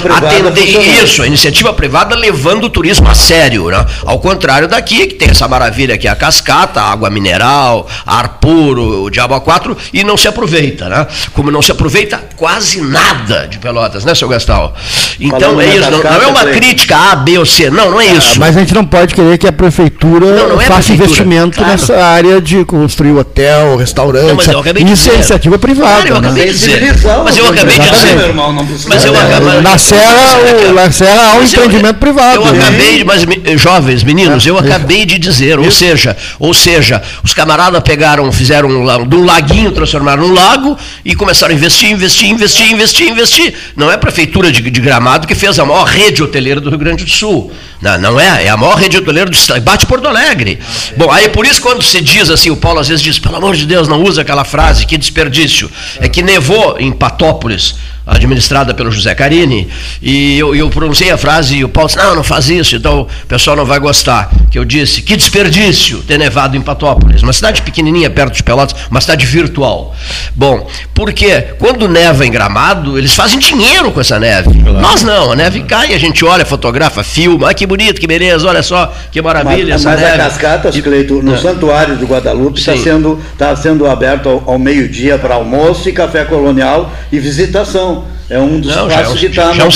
funcionando. 0.65 1.03
isso, 1.03 1.21
a 1.21 1.27
iniciativa 1.27 1.71
privada 1.73 2.15
levando 2.15 2.63
o 2.63 2.69
turismo 2.71 3.07
a 3.07 3.13
sério, 3.13 3.69
né? 3.69 3.85
Ao 4.03 4.17
contrário 4.19 4.67
daqui, 4.67 5.05
que 5.05 5.13
tem 5.13 5.29
essa 5.29 5.47
maravilha 5.47 5.95
que 5.95 6.07
é 6.07 6.11
a 6.11 6.15
cascata, 6.15 6.81
a 6.81 6.91
água 6.91 7.07
mineral, 7.11 7.87
ar 8.03 8.39
puro, 8.39 9.03
o 9.03 9.09
diabo 9.11 9.35
a 9.35 9.41
quatro, 9.41 9.77
e 9.93 10.03
não 10.03 10.17
se 10.17 10.27
aproveita, 10.27 10.89
né? 10.89 11.05
Como 11.33 11.51
não 11.51 11.61
se 11.61 11.71
aproveita 11.71 12.19
quase 12.35 12.81
nada 12.81 13.47
de 13.47 13.59
Pelotas, 13.59 14.03
né, 14.03 14.15
seu 14.15 14.27
Gastal? 14.27 14.73
Então 15.19 15.39
Falando 15.39 15.61
é 15.61 15.67
isso, 15.67 15.91
não, 15.91 15.99
não 16.03 16.21
é 16.23 16.27
uma 16.27 16.39
Cleiton. 16.41 16.62
Crítica 16.63 16.95
A, 16.97 17.15
B 17.15 17.37
ou 17.37 17.45
C. 17.45 17.69
Não, 17.69 17.91
não 17.91 17.99
é 18.01 18.05
isso. 18.07 18.39
Mas 18.39 18.55
a 18.55 18.59
gente 18.61 18.73
não 18.73 18.85
pode 18.85 19.13
querer 19.13 19.37
que 19.37 19.47
a 19.47 19.51
prefeitura 19.51 20.25
Não, 20.25 20.49
não 20.49 20.61
é 20.61 20.65
faça 20.65 20.79
prefeitura. 20.93 21.05
investimento 21.05 21.57
Claro. 21.57 21.71
nessa 21.71 21.95
área 22.03 22.41
de 22.41 22.63
construir 22.65 23.11
hotel, 23.11 23.75
restaurante. 23.75 24.27
Não, 24.27 24.35
mas 24.35 24.47
eu 24.47 24.59
acabei 24.59 24.83
de 24.83 24.91
Isso 24.93 25.09
é 25.11 25.15
iniciativa 25.15 25.59
privada. 25.59 25.89
Claro, 25.93 26.07
eu 26.07 26.21
né? 26.21 26.27
acabei 26.29 26.45
de 26.47 26.53
dizer. 26.53 26.95
Mas 27.23 27.37
eu 27.37 27.45
acabei 27.47 27.79
de 27.79 27.89
dizer. 27.89 28.15
meu 28.15 28.27
irmão, 28.27 28.53
não 28.53 28.65
precisa- 28.65 28.89
Mas 28.89 29.05
eu 29.05 29.15
É, 29.15 29.19
acabei. 29.21 29.61
Na 29.61 29.77
Serra, 29.77 30.37
o- 30.69 30.73
na 30.73 30.91
Serra 30.91 31.21
há 31.21 31.33
um 31.35 31.39
Mas 31.39 31.53
eu- 31.53 31.63
empreendimento 31.65 31.97
privado. 31.99 32.35
Eu 32.41 32.53
né? 32.53 32.59
acabei, 32.59 32.97
de- 32.99 33.03
mas 33.03 33.61
jovens, 33.61 34.03
meninos, 34.03 34.45
eu 34.45 34.57
acabei 34.57 35.05
de 35.05 35.17
dizer, 35.19 35.59
ou 35.59 35.69
seja, 35.71 36.15
ou 36.39 36.53
seja, 36.53 37.01
os 37.23 37.33
camaradas 37.33 37.81
pegaram, 37.83 38.31
fizeram 38.31 38.69
um, 38.69 38.89
um 38.89 39.25
laguinho, 39.25 39.71
transformaram 39.71 40.27
num 40.27 40.33
lago 40.33 40.77
e 41.03 41.15
começaram 41.15 41.53
a 41.53 41.57
investir, 41.57 41.89
investir, 41.91 42.29
investir, 42.29 42.71
investir, 42.71 43.09
investir. 43.09 43.53
Não 43.75 43.91
é 43.91 43.95
a 43.95 43.97
prefeitura 43.97 44.51
de, 44.51 44.61
de 44.61 44.81
Gramado 44.81 45.27
que 45.27 45.35
fez 45.35 45.57
a 45.59 45.65
maior 45.65 45.85
rede 45.85 46.21
hoteleira 46.23 46.52
do 46.59 46.69
Rio 46.69 46.79
Grande 46.79 47.03
do 47.03 47.09
Sul. 47.09 47.51
Não, 47.81 47.97
não 47.99 48.19
é, 48.19 48.45
é 48.45 48.49
a 48.49 48.57
maior 48.57 48.75
rede 48.75 48.97
hoteleira 48.97 49.29
do 49.29 49.35
estado. 49.35 49.61
Bate 49.61 49.85
Porto 49.85 50.07
Alegre. 50.07 50.59
Bom, 50.97 51.11
aí 51.11 51.29
por 51.29 51.45
isso 51.45 51.61
quando 51.61 51.83
se 51.83 52.01
diz 52.01 52.29
assim, 52.29 52.49
o 52.49 52.57
Paulo 52.57 52.79
às 52.79 52.87
vezes 52.87 53.03
diz, 53.03 53.19
pelo 53.19 53.35
amor 53.35 53.55
de 53.55 53.65
Deus, 53.65 53.87
não 53.87 54.01
usa 54.03 54.21
aquela 54.21 54.43
frase, 54.43 54.85
que 54.85 54.97
desperdício. 54.97 55.69
É 55.99 56.07
que 56.07 56.21
nevou 56.21 56.77
em 56.79 56.91
Patópolis, 56.91 57.75
administrada 58.05 58.73
pelo 58.73 58.91
José 58.91 59.13
Carini, 59.15 59.67
e 60.01 60.37
eu, 60.37 60.55
eu 60.55 60.69
pronunciei 60.69 61.11
a 61.11 61.17
frase 61.17 61.57
e 61.57 61.63
o 61.63 61.69
Paulo 61.69 61.87
disse, 61.87 61.99
não, 61.99 62.15
não 62.15 62.23
faz 62.23 62.49
isso, 62.49 62.75
então 62.75 63.01
o 63.01 63.27
pessoal 63.27 63.55
não 63.55 63.65
vai 63.65 63.79
gostar. 63.79 64.29
Que 64.51 64.59
eu 64.59 64.65
disse, 64.65 65.01
que 65.01 65.15
desperdício 65.15 65.99
ter 65.99 66.19
nevado 66.19 66.55
em 66.55 66.61
Patópolis, 66.61 67.23
uma 67.23 67.33
cidade 67.33 67.61
pequenininha 67.61 68.09
perto 68.09 68.35
de 68.35 68.43
Pelotas, 68.43 68.75
uma 68.91 69.01
cidade 69.01 69.25
virtual. 69.25 69.95
Bom, 70.35 70.67
porque 70.93 71.41
quando 71.57 71.87
neva 71.87 72.25
em 72.25 72.31
Gramado, 72.31 72.97
eles 72.97 73.13
fazem 73.13 73.39
dinheiro 73.39 73.91
com 73.91 73.99
essa 73.99 74.19
neve. 74.19 74.49
Nós 74.81 75.01
não, 75.01 75.31
a 75.31 75.35
neve 75.35 75.63
cai, 75.63 75.93
a 75.93 75.97
gente 75.97 76.23
olha, 76.23 76.45
fotografa, 76.45 77.03
filma, 77.03 77.49
ah, 77.49 77.53
que 77.53 77.65
bonito, 77.65 77.99
que 77.99 78.07
beleza, 78.07 78.47
olha 78.47 78.61
só, 78.61 78.93
que 79.11 79.21
maravilha 79.21 79.73
Mas, 79.73 79.81
essa 79.81 79.89
mas 79.89 79.99
neve. 79.99 80.13
a 80.13 80.25
cascata, 80.25 80.71
Cleito, 80.83 81.21
no 81.23 81.33
É. 81.33 81.37
Santuário 81.37 81.95
de 81.95 82.03
Guadalupe 82.03 82.59
está 82.59 82.75
sendo, 82.75 83.19
tá 83.37 83.55
sendo 83.55 83.87
aberto 83.87 84.27
ao, 84.27 84.43
ao 84.51 84.59
meio-dia 84.59 85.17
para 85.17 85.35
almoço 85.35 85.87
e 85.87 85.93
café 85.93 86.25
colonial 86.25 86.91
e 87.11 87.19
visitação. 87.19 87.92
É 88.29 88.39
um 88.39 88.59
dos 88.59 88.73
Não, 88.75 88.89
já 88.89 88.95
é 88.95 88.99
um- 88.99 89.03
passos 89.03 89.19
que 89.19 89.25
está 89.27 89.53
já 89.53 89.63
é 89.63 89.65
um 89.65 89.71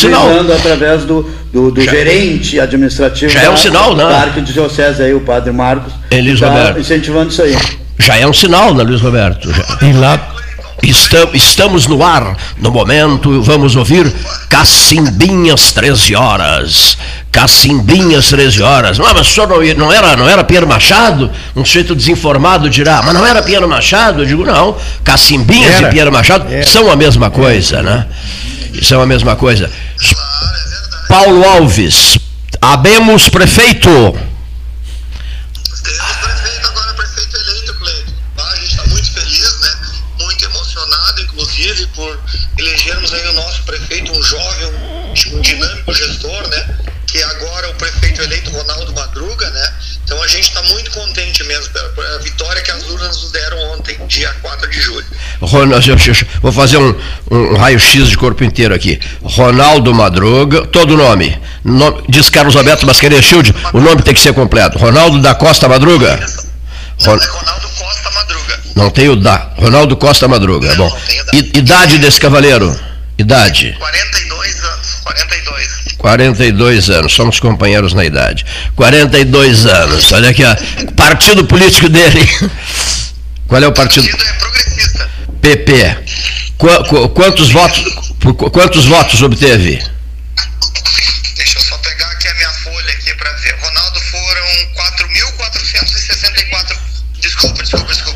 através 0.54 1.04
do, 1.04 1.24
do, 1.54 1.72
do 1.72 1.82
Já- 1.82 1.92
gerente 1.92 2.60
administrativo 2.60 3.32
Já 3.32 3.42
é 3.44 3.50
um 3.50 3.58
sinal, 3.58 3.96
né? 3.96 4.04
da 4.06 4.22
Arquidiocese 4.22 5.04
aí, 5.04 5.14
o 5.14 5.22
padre 5.22 5.52
Marcos, 5.52 5.94
tá 6.40 6.48
Roberto. 6.48 6.80
incentivando 6.80 7.30
isso 7.32 7.42
aí. 7.42 7.58
Já 8.00 8.16
é 8.18 8.26
um 8.28 8.34
sinal, 8.34 8.74
né, 8.74 8.84
Luiz 8.84 9.02
Roberto? 9.02 9.52
Já. 9.52 9.88
E 9.88 9.94
lá, 9.94 10.34
Estam- 10.84 11.30
estamos 11.34 11.88
no 11.88 12.04
ar, 12.04 12.38
no 12.60 12.70
momento, 12.72 13.42
vamos 13.42 13.76
ouvir 13.76 14.14
Cacimbinhas 14.48 15.72
13 15.72 16.16
horas. 16.16 16.98
Cacimbinhas 17.32 18.28
13 18.30 18.64
horas. 18.64 18.98
Não, 18.98 19.14
mas 19.14 19.28
o 19.28 19.32
senhor 19.32 19.48
não, 19.48 19.62
não 19.86 19.94
era, 19.94 20.16
não 20.16 20.28
era 20.28 20.44
Piero 20.44 20.68
Machado? 20.68 21.30
Um 21.56 21.64
sujeito 21.64 21.94
desinformado 21.96 22.68
dirá, 22.70 23.02
mas 23.04 23.14
não 23.14 23.26
era 23.26 23.44
Piero 23.44 23.68
Machado? 23.68 24.24
Eu 24.24 24.26
digo, 24.26 24.44
não. 24.44 24.76
Cacimbinhas 25.04 25.76
Era. 25.76 25.88
e 25.88 25.92
Piero 25.92 26.12
Machado 26.12 26.48
são 26.66 26.92
a 26.92 26.96
mesma 26.96 27.30
coisa, 27.30 27.84
né? 27.84 28.08
São 28.82 29.02
a 29.02 29.06
mesma 29.06 29.36
coisa. 29.36 29.70
Paulo 31.08 31.44
Alves, 31.44 32.18
abemos 32.62 33.30
prefeito. 33.30 33.90
Temos 33.90 34.20
prefeito 36.18 36.68
agora, 36.68 36.94
prefeito 36.94 37.38
eleito. 37.38 37.76
Ah, 38.38 38.52
a 38.52 38.56
gente 38.56 38.72
está 38.72 38.86
muito 38.88 39.12
feliz, 39.12 39.60
né? 39.62 39.70
Muito 40.20 40.46
emocionado, 40.46 41.22
inclusive, 41.22 41.88
por 41.96 42.20
elegermos 42.58 43.14
aí 43.14 43.28
o 43.28 43.34
nosso 43.34 43.62
prefeito, 43.64 44.12
um 44.12 44.24
jovem, 44.24 44.68
um, 44.68 45.38
um 45.38 45.42
dinâmico 45.42 45.94
gestor, 45.94 46.48
né? 46.50 46.68
Que 47.08 47.24
agora 47.24 47.70
o 47.70 47.74
prefeito 47.76 48.22
eleito 48.22 48.52
Ronaldo 48.52 48.94
Madruga, 48.94 49.50
né? 49.50 49.74
Então 50.04 50.22
a 50.22 50.28
gente 50.28 50.50
está 50.50 50.62
muito 50.64 50.92
contente 50.92 51.44
mesmo 51.46 51.74
pela, 51.74 52.20
vitória 52.20 52.62
que 52.62 52.70
as 52.70 52.84
urnas 52.84 53.22
nos 53.22 53.32
deram 53.32 53.58
ontem, 53.74 53.98
dia 54.08 54.30
4 54.42 54.70
de 54.70 54.82
julho. 54.82 55.06
Ronaldo, 55.42 55.86
vou 56.42 56.52
fazer 56.52 56.78
um, 56.78 56.96
um 57.32 57.56
raio-x 57.58 58.10
de 58.10 58.18
corpo 58.18 58.44
inteiro 58.44 58.74
aqui. 58.76 59.00
Ronaldo 59.24 59.94
Madruga, 59.94 60.66
todo 60.68 60.94
o 60.94 60.98
nome. 60.98 61.40
Nome- 61.64 62.04
Diz 62.10 62.30
Carlos 62.30 62.56
Alberto 62.56 62.86
Mascarenhas 62.86 63.26
Shield, 63.26 63.54
o 63.74 63.80
nome 63.80 64.02
tem 64.04 64.14
que 64.14 64.20
ser 64.20 64.34
completo. 64.34 64.78
Ronaldo 64.78 65.22
da 65.22 65.34
Costa 65.34 65.68
Madruga? 65.68 66.18
Não, 67.00 67.14
Ron- 67.14 67.22
é 67.22 67.28
Ronaldo 67.28 67.70
Costa 67.70 68.12
Madruga. 68.12 68.60
Não 68.76 68.90
tem 68.90 69.10
o 69.10 69.16
da. 69.16 69.52
Ronaldo 69.58 69.96
Costa 69.98 70.28
Madruga. 70.28 70.70
Não, 70.76 70.90
Bom. 70.90 70.90
não 70.90 71.40
Idade 71.54 71.98
desse 72.00 72.20
cavaleiro? 72.20 72.78
Idade? 73.18 73.76
42 73.80 74.64
anos, 74.64 74.88
42. 75.04 75.87
42 75.98 76.90
anos, 76.90 77.14
somos 77.14 77.40
companheiros 77.40 77.94
na 77.94 78.04
idade. 78.06 78.46
42 78.76 79.66
anos, 79.66 80.12
olha 80.12 80.30
aqui, 80.30 80.44
ó. 80.44 80.56
Partido 80.96 81.46
político 81.46 81.90
dele. 81.90 82.28
Qual 83.48 83.64
é 83.64 83.66
o 83.66 83.70
O 83.70 83.74
partido? 83.74 84.08
partido 84.08 84.30
é 84.30 84.34
progressista. 84.34 85.10
PP. 85.42 85.98
Qua- 86.58 86.84
qu- 86.86 87.10
quantos 87.10 87.50
votos? 87.52 87.84
qu- 88.22 88.50
Quantos 88.52 88.86
votos 88.86 89.22
obteve? 89.22 89.82
Deixa 91.36 91.58
eu 91.58 91.62
só 91.64 91.78
pegar 91.78 92.08
aqui 92.12 92.28
a 92.28 92.34
minha 92.34 92.50
folha 92.50 92.92
aqui 92.94 93.14
para 93.16 93.32
ver. 93.34 93.56
Ronaldo 93.62 94.00
foram 94.02 94.46
4.464. 94.76 96.78
Desculpa, 97.22 97.64
desculpa, 97.64 97.88
desculpa. 97.94 98.07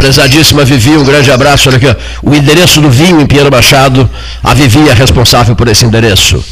Prezadíssima 0.00 0.64
Vivi, 0.64 0.96
um 0.96 1.04
grande 1.04 1.30
abraço. 1.30 1.68
Olha 1.68 1.76
aqui, 1.76 1.86
ó. 1.86 1.94
o 2.22 2.34
endereço 2.34 2.80
do 2.80 2.90
vinho 2.90 3.20
em 3.20 3.26
Pinheiro 3.26 3.50
Machado, 3.50 4.08
a 4.42 4.54
Vivi 4.54 4.88
é 4.88 4.94
responsável 4.94 5.54
por 5.54 5.68
esse 5.68 5.84
endereço. 5.84 6.42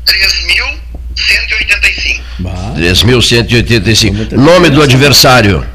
3.185. 0.05 2.21
3.185. 2.75 4.33
Nome 4.33 4.69
do 4.69 4.81
adversário? 4.81 5.65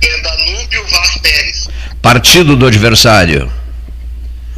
É 0.00 0.22
Danúbio 0.22 0.86
Vaz 0.92 1.18
Pérez. 1.18 1.51
Partido 2.02 2.56
do 2.56 2.66
adversário? 2.66 3.48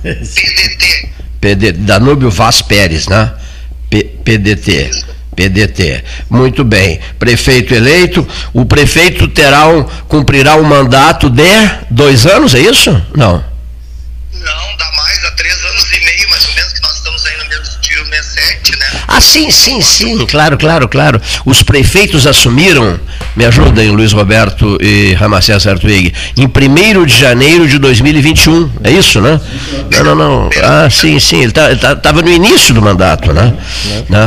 PDT. 0.02 1.08
PD, 1.40 1.72
Danúbio 1.72 2.30
Vaz 2.30 2.62
Pérez, 2.62 3.06
né? 3.06 3.32
P- 3.90 4.04
PDT. 4.24 4.90
PDT. 5.36 6.02
Muito 6.30 6.64
bem. 6.64 7.00
Prefeito 7.18 7.74
eleito. 7.74 8.26
O 8.52 8.64
prefeito 8.64 9.28
terá 9.28 9.68
um, 9.68 9.84
cumprirá 10.08 10.56
um 10.56 10.62
mandato 10.64 11.28
de 11.28 11.42
dois 11.90 12.26
anos, 12.26 12.54
é 12.54 12.60
isso? 12.60 12.90
Não, 13.16 13.44
Ah, 19.16 19.20
sim, 19.20 19.48
sim, 19.50 19.80
sim, 19.80 20.26
claro, 20.26 20.58
claro, 20.58 20.88
claro. 20.88 21.20
Os 21.46 21.62
prefeitos 21.62 22.26
assumiram, 22.26 22.98
me 23.36 23.44
ajudem, 23.44 23.90
Luiz 23.90 24.12
Roberto 24.12 24.76
e 24.80 25.14
Ramacés 25.14 25.66
Artuig, 25.68 26.12
em 26.36 26.46
1 26.46 27.04
de 27.06 27.16
janeiro 27.16 27.68
de 27.68 27.78
2021, 27.78 28.70
é 28.82 28.90
isso, 28.90 29.20
né? 29.20 29.40
Não, 29.92 30.04
não, 30.04 30.14
não. 30.16 30.50
Ah, 30.62 30.88
sim, 30.90 31.20
sim, 31.20 31.42
ele 31.42 31.52
estava 31.52 32.22
no 32.22 32.28
início 32.30 32.74
do 32.74 32.82
mandato, 32.82 33.32
né? 33.32 33.52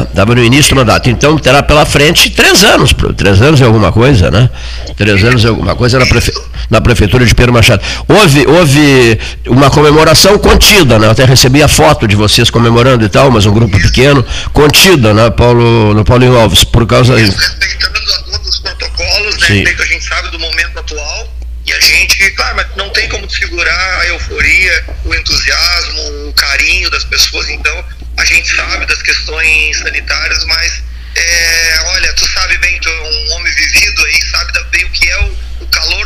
Estava 0.10 0.34
no 0.34 0.44
início 0.44 0.74
do 0.74 0.78
mandato. 0.78 1.10
Então 1.10 1.38
terá 1.38 1.62
pela 1.62 1.86
frente 1.86 2.30
três 2.30 2.64
anos, 2.64 2.94
três 3.18 3.42
anos 3.42 3.60
é 3.60 3.66
alguma 3.66 3.92
coisa, 3.92 4.32
né? 4.32 4.50
Três 4.96 5.22
anos 5.24 5.44
é 5.44 5.50
alguma 5.50 5.76
coisa 5.76 6.00
na, 6.00 6.06
prefe- 6.06 6.34
na 6.70 6.82
prefeitura 6.82 7.26
de 7.26 7.34
Pedro 7.34 7.54
Machado. 7.54 7.84
Houve, 8.08 8.46
houve 8.48 9.20
uma 9.48 9.70
comemoração 9.70 10.38
contida, 10.38 11.00
né? 11.00 11.08
Eu 11.08 11.12
até 11.12 11.26
recebi 11.26 11.62
a 11.64 11.68
foto 11.68 12.08
de 12.08 12.16
vocês 12.16 12.50
comemorando 12.50 13.06
e 13.06 13.10
tal, 13.10 13.32
mas 13.32 13.46
um 13.46 13.54
grupo 13.54 13.80
pequeno, 13.80 14.26
contida, 14.54 15.14
né, 15.14 15.30
Paulo, 15.30 15.94
no 15.94 16.04
Paulinho 16.04 16.38
Alves, 16.38 16.64
por 16.64 16.86
causa 16.86 17.16
respeitando 17.16 17.98
a 17.98 18.32
todos 18.32 18.50
os 18.50 18.60
protocolos, 18.60 19.38
né? 19.38 19.64
Que 19.64 19.82
a 19.82 19.86
gente 19.86 20.06
sabe 20.06 20.30
do 20.30 20.40
momento 20.40 20.80
atual. 20.80 21.38
E 21.66 21.74
a 21.74 21.80
gente, 21.82 22.32
claro, 22.32 22.56
mas 22.56 22.68
não 22.78 22.90
tem 22.92 23.10
como 23.10 23.28
desfigurar 23.28 24.00
a 24.00 24.08
euforia, 24.08 24.86
o 25.04 25.14
entusiasmo, 25.14 26.30
o 26.30 26.34
carinho 26.34 26.90
das 26.90 27.04
pessoas. 27.04 27.50
Então, 27.50 27.84
a 28.18 28.24
gente 28.24 28.56
sabe 28.56 28.86
das 28.86 29.02
questões 29.02 29.78
sanitárias, 29.78 30.46
mas, 30.46 30.84
é, 31.16 31.80
olha, 31.88 32.14
tu 32.14 32.26
sabe 32.26 32.58
bem, 32.60 32.80
tu 32.80 32.88
é 32.88 33.02
um 33.02 33.36
homem 33.36 33.54
vivido 33.54 34.06
aí, 34.06 34.22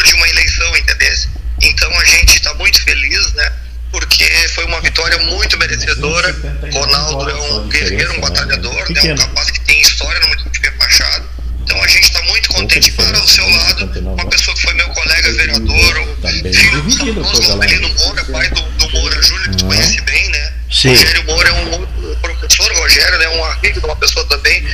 o 0.02 0.04
calor 0.04 0.04
de 0.04 0.14
uma 0.16 0.28
eleição, 0.28 0.78
entendeu? 0.78 1.14
Então, 1.62 2.00
a 2.00 2.06
gente 2.06 2.36
está 2.36 2.54
muito 2.56 2.82
feliz, 2.82 3.34
né? 3.34 3.52
Porque 3.92 4.24
foi 4.50 4.66
uma 4.66 4.82
vitória 4.82 5.18
muito 5.20 5.58
merecedora. 5.58 6.36
Ronaldo 6.74 7.30
é 7.30 7.36
um 7.36 7.68
guerreiro, 7.68 8.14
um 8.14 8.22
batalhador, 8.22 8.92
né? 8.92 9.14
um 9.14 9.16
capaz 9.16 9.52
que 9.52 9.60
tem 9.62 9.82
história 9.82 10.20
no 10.22 10.28
município 10.30 10.74
Machado. 10.80 11.30
Então 11.64 11.84
a 11.84 11.88
gente 11.88 12.04
está 12.04 12.22
muito 12.24 12.50
contente. 12.50 12.92
Claro, 12.92 13.18
ao 13.18 13.28
seu 13.28 13.48
lado, 13.50 13.92
uma 14.00 14.26
pessoa 14.30 14.56
que 14.56 14.62
foi 14.64 14.74
meu 14.74 14.90
colega 14.90 15.34
vereador, 15.34 16.00
o 16.00 16.54
filho 16.54 16.82
do 16.84 17.90
Moura, 18.00 18.26
pai 18.26 18.50
do, 18.50 18.62
do 18.62 18.90
Moura 18.90 19.22
Júnior, 19.22 19.50
que 19.50 19.58
tu 19.58 19.66
conhece 19.66 20.02
bem, 20.02 20.30
né? 20.30 20.54
Sim. 20.72 20.90
O 20.90 20.92
Rogério 20.92 21.24
Moura 21.26 21.50
é 21.50 21.54
um 21.54 21.72
outro 21.72 21.92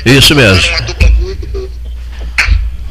Isso 0.08 0.34
mesmo. 0.34 0.68
Uma 0.70 0.82
dupla 0.82 0.88
muito 0.88 0.96
boa. 0.96 0.97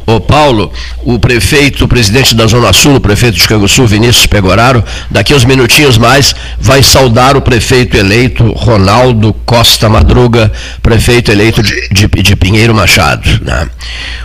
Ô 0.06 0.20
Paulo, 0.20 0.72
o 0.98 1.18
prefeito, 1.18 1.84
o 1.84 1.88
presidente 1.88 2.34
da 2.34 2.46
Zona 2.46 2.72
Sul, 2.72 2.94
o 2.94 3.00
prefeito 3.00 3.36
de 3.36 3.48
Canguçu, 3.48 3.84
Vinícius 3.86 4.26
Pegoraro, 4.26 4.84
daqui 5.10 5.34
uns 5.34 5.44
minutinhos 5.44 5.98
mais, 5.98 6.32
vai 6.60 6.80
saudar 6.80 7.36
o 7.36 7.42
prefeito 7.42 7.96
eleito 7.96 8.44
Ronaldo 8.52 9.34
Costa 9.44 9.88
Madruga, 9.88 10.52
prefeito 10.80 11.32
eleito 11.32 11.60
de, 11.60 11.88
de, 11.88 12.06
de 12.06 12.36
Pinheiro 12.36 12.72
Machado. 12.72 13.28
Né? 13.42 13.68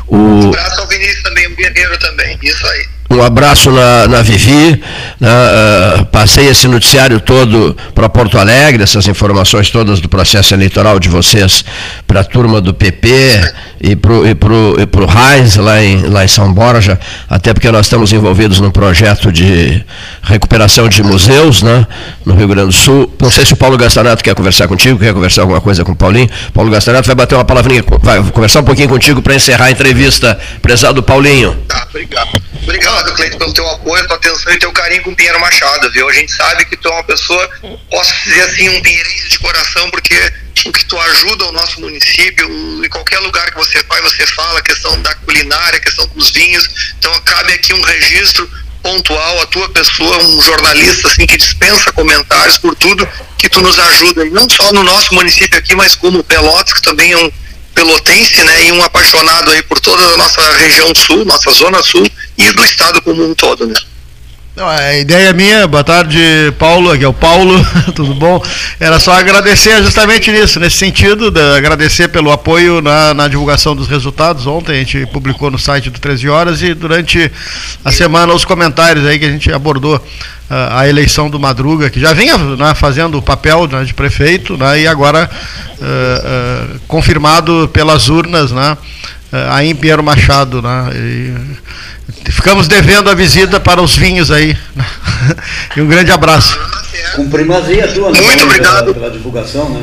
O... 0.06 0.18
Um 0.18 0.48
abraço 0.50 0.82
ao 0.82 0.88
Vinícius 0.88 1.24
também, 1.24 1.48
o 1.48 1.56
Guerreiro 1.56 1.98
também, 1.98 2.38
isso 2.44 2.68
aí. 2.68 2.91
Um 3.12 3.22
abraço 3.22 3.70
na, 3.72 4.08
na 4.08 4.22
Vivi. 4.22 4.82
Uh, 5.20 6.06
passei 6.06 6.48
esse 6.48 6.66
noticiário 6.66 7.20
todo 7.20 7.76
para 7.94 8.08
Porto 8.08 8.38
Alegre, 8.38 8.82
essas 8.82 9.06
informações 9.06 9.70
todas 9.70 10.00
do 10.00 10.08
processo 10.08 10.54
eleitoral 10.54 10.98
de 10.98 11.10
vocês 11.10 11.66
para 12.08 12.22
a 12.22 12.24
turma 12.24 12.62
do 12.62 12.74
PP 12.74 13.54
e 13.82 13.96
para 13.98 14.14
o 14.14 14.26
e 14.26 14.34
pro, 14.34 14.78
e 14.80 14.86
pro 14.86 15.06
Reis, 15.06 15.58
lá 15.58 15.84
em, 15.84 16.04
lá 16.08 16.24
em 16.24 16.28
São 16.28 16.54
Borja, 16.54 16.98
até 17.30 17.54
porque 17.54 17.70
nós 17.70 17.88
estamos 17.88 18.14
envolvidos 18.14 18.62
num 18.62 18.72
projeto 18.72 19.30
de 19.30 19.84
recuperação 20.24 20.88
de 20.88 21.04
museus 21.04 21.62
né? 21.62 21.86
no 22.26 22.34
Rio 22.34 22.48
Grande 22.48 22.68
do 22.68 22.74
Sul. 22.74 23.14
Não 23.20 23.30
sei 23.30 23.46
se 23.46 23.52
o 23.52 23.58
Paulo 23.58 23.78
Gastanato 23.78 24.24
quer 24.24 24.34
conversar 24.36 24.70
contigo, 24.70 24.98
quer 24.98 25.14
conversar 25.14 25.42
alguma 25.42 25.60
coisa 25.60 25.84
com 25.84 25.92
o 25.92 25.96
Paulinho. 25.96 26.30
Paulo 26.54 26.72
Gastanato 26.72 27.08
vai 27.08 27.16
bater 27.16 27.36
uma 27.36 27.44
palavrinha, 27.44 27.84
vai 28.02 28.24
conversar 28.24 28.62
um 28.62 28.66
pouquinho 28.66 28.88
contigo 28.88 29.22
para 29.22 29.36
encerrar 29.36 29.66
a 29.66 29.72
entrevista. 29.72 30.40
Prezado 30.62 31.04
Paulinho. 31.04 31.58
Tá, 31.68 31.86
obrigado. 31.90 32.30
Obrigado, 32.64 33.01
Cleiton, 33.14 33.38
pelo 33.38 33.54
teu 33.54 33.68
apoio, 33.70 34.08
tua 34.08 34.18
atenção 34.18 34.54
e 34.54 34.60
teu 34.60 34.72
carinho 34.72 35.04
com 35.04 35.12
o 35.12 35.16
Pinheiro 35.16 35.40
Machado, 35.40 35.92
viu? 35.92 36.08
A 36.08 36.14
gente 36.14 36.32
sabe 36.32 36.66
que 36.66 36.78
tu 36.78 36.88
é 36.88 36.92
uma 36.92 37.04
pessoa, 37.04 37.50
posso 37.90 38.14
dizer 38.24 38.42
assim, 38.42 38.70
um 38.70 38.82
pinheirense 38.82 39.30
de 39.30 39.40
coração, 39.40 39.90
porque 39.90 40.16
o 40.66 40.72
que 40.72 40.86
tu 40.86 41.00
ajuda 41.00 41.46
o 41.46 41.52
nosso 41.52 41.80
município, 41.82 42.48
em 42.84 42.90
qualquer 42.90 43.20
lugar 43.20 43.50
que 43.50 43.58
você 43.58 43.82
vai, 43.84 44.02
você 44.02 44.26
fala, 44.28 44.62
questão 44.62 45.02
da 45.02 45.14
culinária, 45.16 45.80
questão 45.80 46.08
dos 46.16 46.30
vinhos. 46.32 46.94
Então, 47.00 47.20
cabe 47.22 47.54
aqui 47.54 47.74
um 47.74 47.82
registro 47.82 48.50
pontual, 48.82 49.42
a 49.42 49.46
tua 49.48 49.70
pessoa, 49.70 50.18
um 50.24 50.42
jornalista 50.42 51.08
assim 51.08 51.26
que 51.26 51.38
dispensa 51.38 51.92
comentários 51.92 52.58
por 52.58 52.76
tudo 52.76 53.08
que 53.38 53.50
tu 53.50 53.62
nos 53.62 53.78
ajuda, 53.78 54.26
não 54.26 54.50
só 54.50 54.72
no 54.74 54.84
nosso 54.84 55.14
município 55.14 55.58
aqui, 55.58 55.76
mas 55.76 55.96
como 55.96 56.24
Pelotas, 56.24 56.74
que 56.74 56.82
também 56.82 57.12
é 57.12 57.18
um 57.18 57.32
pelotense, 57.74 58.44
né, 58.44 58.66
e 58.66 58.72
um 58.72 58.84
apaixonado 58.84 59.52
aí 59.52 59.62
por 59.64 59.80
toda 59.80 60.04
a 60.04 60.18
nossa 60.18 60.42
região 60.58 60.94
sul, 60.96 61.26
nossa 61.26 61.52
zona 61.52 61.82
sul 61.82 62.06
e 62.38 62.52
do 62.52 62.64
estado 62.64 63.02
como 63.02 63.24
um 63.24 63.34
todo, 63.34 63.66
né. 63.68 63.76
Não, 64.54 64.68
a 64.68 64.98
ideia 64.98 65.32
minha, 65.32 65.66
boa 65.66 65.82
tarde, 65.82 66.20
Paulo, 66.60 66.92
aqui 66.92 67.06
é 67.06 67.08
o 67.08 67.14
Paulo, 67.14 67.66
tudo 67.96 68.14
bom? 68.14 68.44
Era 68.82 69.00
só 69.00 69.14
agradecer 69.14 69.82
justamente 69.82 70.30
nisso, 70.30 70.60
nesse 70.60 70.76
sentido, 70.76 71.32
de 71.32 71.40
agradecer 71.56 72.10
pelo 72.10 72.30
apoio 72.34 72.82
na, 72.82 73.14
na, 73.14 73.30
divulgação 73.30 73.74
dos 73.74 73.88
resultados. 73.88 74.46
Ontem 74.46 74.74
a 74.74 74.76
gente 74.76 75.06
publicou 75.06 75.50
no 75.50 75.58
site 75.58 75.90
do 75.90 75.98
13 75.98 76.28
Horas 76.28 76.62
e 76.62 76.74
durante 76.74 77.32
a 77.86 77.94
semana 77.94 78.34
os 78.34 78.44
comentários 78.44 79.06
aí 79.06 79.18
que 79.18 79.24
a 79.24 79.32
gente 79.32 79.50
abordou 79.54 79.96
uh, 79.96 80.02
a 80.50 80.86
eleição 80.86 81.30
do 81.30 81.40
Madruga, 81.40 81.90
que 81.90 82.02
já 82.02 82.12
vinha 82.12 82.38
né, 82.38 82.76
fazendo 82.76 83.18
o 83.18 83.22
papel 83.22 83.68
né, 83.68 83.86
de 83.86 83.94
prefeito, 83.94 84.58
né, 84.58 84.82
e 84.82 84.86
agora 84.86 85.30
uh, 85.80 86.76
uh, 86.76 86.80
confirmado 86.90 87.70
pelas 87.72 88.10
urnas, 88.10 88.52
né? 88.52 88.78
aí 89.50 89.70
em 89.70 89.76
Pinheiro 89.76 90.04
Machado, 90.04 90.62
né? 90.62 90.90
E, 90.94 91.34
Ficamos 92.30 92.68
devendo 92.68 93.10
a 93.10 93.14
visita 93.14 93.60
para 93.60 93.82
os 93.82 93.96
vinhos 93.96 94.32
aí. 94.32 94.58
e 95.76 95.82
um 95.82 95.88
grande 95.88 96.12
abraço. 96.12 96.58
Com 97.16 97.30
primazia 97.30 97.88
tua, 97.88 98.12
né? 98.12 98.22
Muito 98.22 98.44
obrigado. 98.44 98.86
Pela, 98.86 98.94
pela, 98.94 99.12
divulgação, 99.12 99.70
né? 99.70 99.82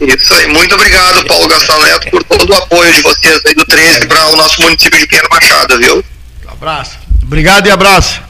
Isso 0.00 0.34
aí, 0.34 0.46
muito 0.48 0.74
obrigado, 0.74 1.24
Paulo 1.26 1.48
Gastão 1.48 1.80
Neto, 1.82 2.10
por 2.10 2.24
todo 2.24 2.50
o 2.50 2.54
apoio 2.54 2.92
de 2.92 3.02
vocês 3.02 3.40
aí 3.46 3.54
do 3.54 3.64
13 3.64 4.06
para 4.06 4.26
o 4.28 4.36
nosso 4.36 4.62
município 4.62 4.98
de 4.98 5.06
Pinheiro 5.06 5.28
Machado, 5.30 5.78
viu? 5.78 6.04
Um 6.46 6.50
abraço. 6.50 6.98
Obrigado 7.22 7.66
e 7.66 7.70
abraço. 7.70 8.27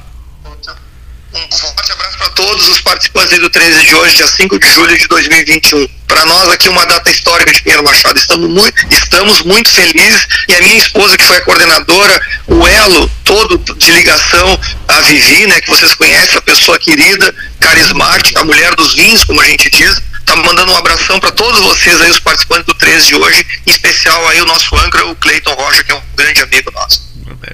Um 1.34 1.56
forte 1.56 1.92
abraço 1.92 2.16
para 2.16 2.30
todos 2.30 2.68
os 2.68 2.80
participantes 2.80 3.38
do 3.38 3.50
13 3.50 3.86
de 3.86 3.94
hoje, 3.94 4.16
dia 4.16 4.26
5 4.26 4.58
de 4.58 4.68
julho 4.72 4.96
de 4.96 5.06
2021. 5.08 5.86
Para 6.06 6.24
nós 6.24 6.48
aqui 6.48 6.70
uma 6.70 6.86
data 6.86 7.10
histórica 7.10 7.52
de 7.52 7.62
Pinheiro 7.62 7.84
Machado. 7.84 8.18
Estamos 8.18 8.48
muito, 8.48 8.86
estamos 8.90 9.42
muito 9.42 9.70
felizes 9.70 10.26
e 10.48 10.54
a 10.54 10.62
minha 10.62 10.78
esposa, 10.78 11.18
que 11.18 11.24
foi 11.24 11.36
a 11.36 11.40
coordenadora, 11.42 12.22
o 12.46 12.66
elo 12.66 13.10
todo 13.24 13.58
de 13.76 13.90
ligação, 13.90 14.58
a 14.88 15.00
Vivi, 15.02 15.46
né, 15.46 15.60
que 15.60 15.68
vocês 15.68 15.94
conhecem, 15.94 16.38
a 16.38 16.42
pessoa 16.42 16.78
querida, 16.78 17.34
carismática, 17.60 18.40
a 18.40 18.44
mulher 18.44 18.74
dos 18.74 18.94
vinhos, 18.94 19.22
como 19.24 19.42
a 19.42 19.46
gente 19.46 19.68
diz, 19.70 20.00
tá 20.24 20.34
mandando 20.34 20.72
um 20.72 20.76
abração 20.76 21.20
para 21.20 21.30
todos 21.30 21.60
vocês 21.60 22.00
aí, 22.00 22.10
os 22.10 22.20
participantes 22.20 22.64
do 22.64 22.74
13 22.74 23.06
de 23.06 23.14
hoje, 23.16 23.46
em 23.66 23.70
especial 23.70 24.26
aí 24.28 24.40
o 24.40 24.46
nosso 24.46 24.74
âncora, 24.76 25.06
o 25.06 25.14
Cleiton 25.16 25.52
Rocha, 25.52 25.84
que 25.84 25.92
é 25.92 25.94
um 25.94 26.02
grande 26.16 26.40
amigo 26.40 26.70
nosso. 26.72 27.06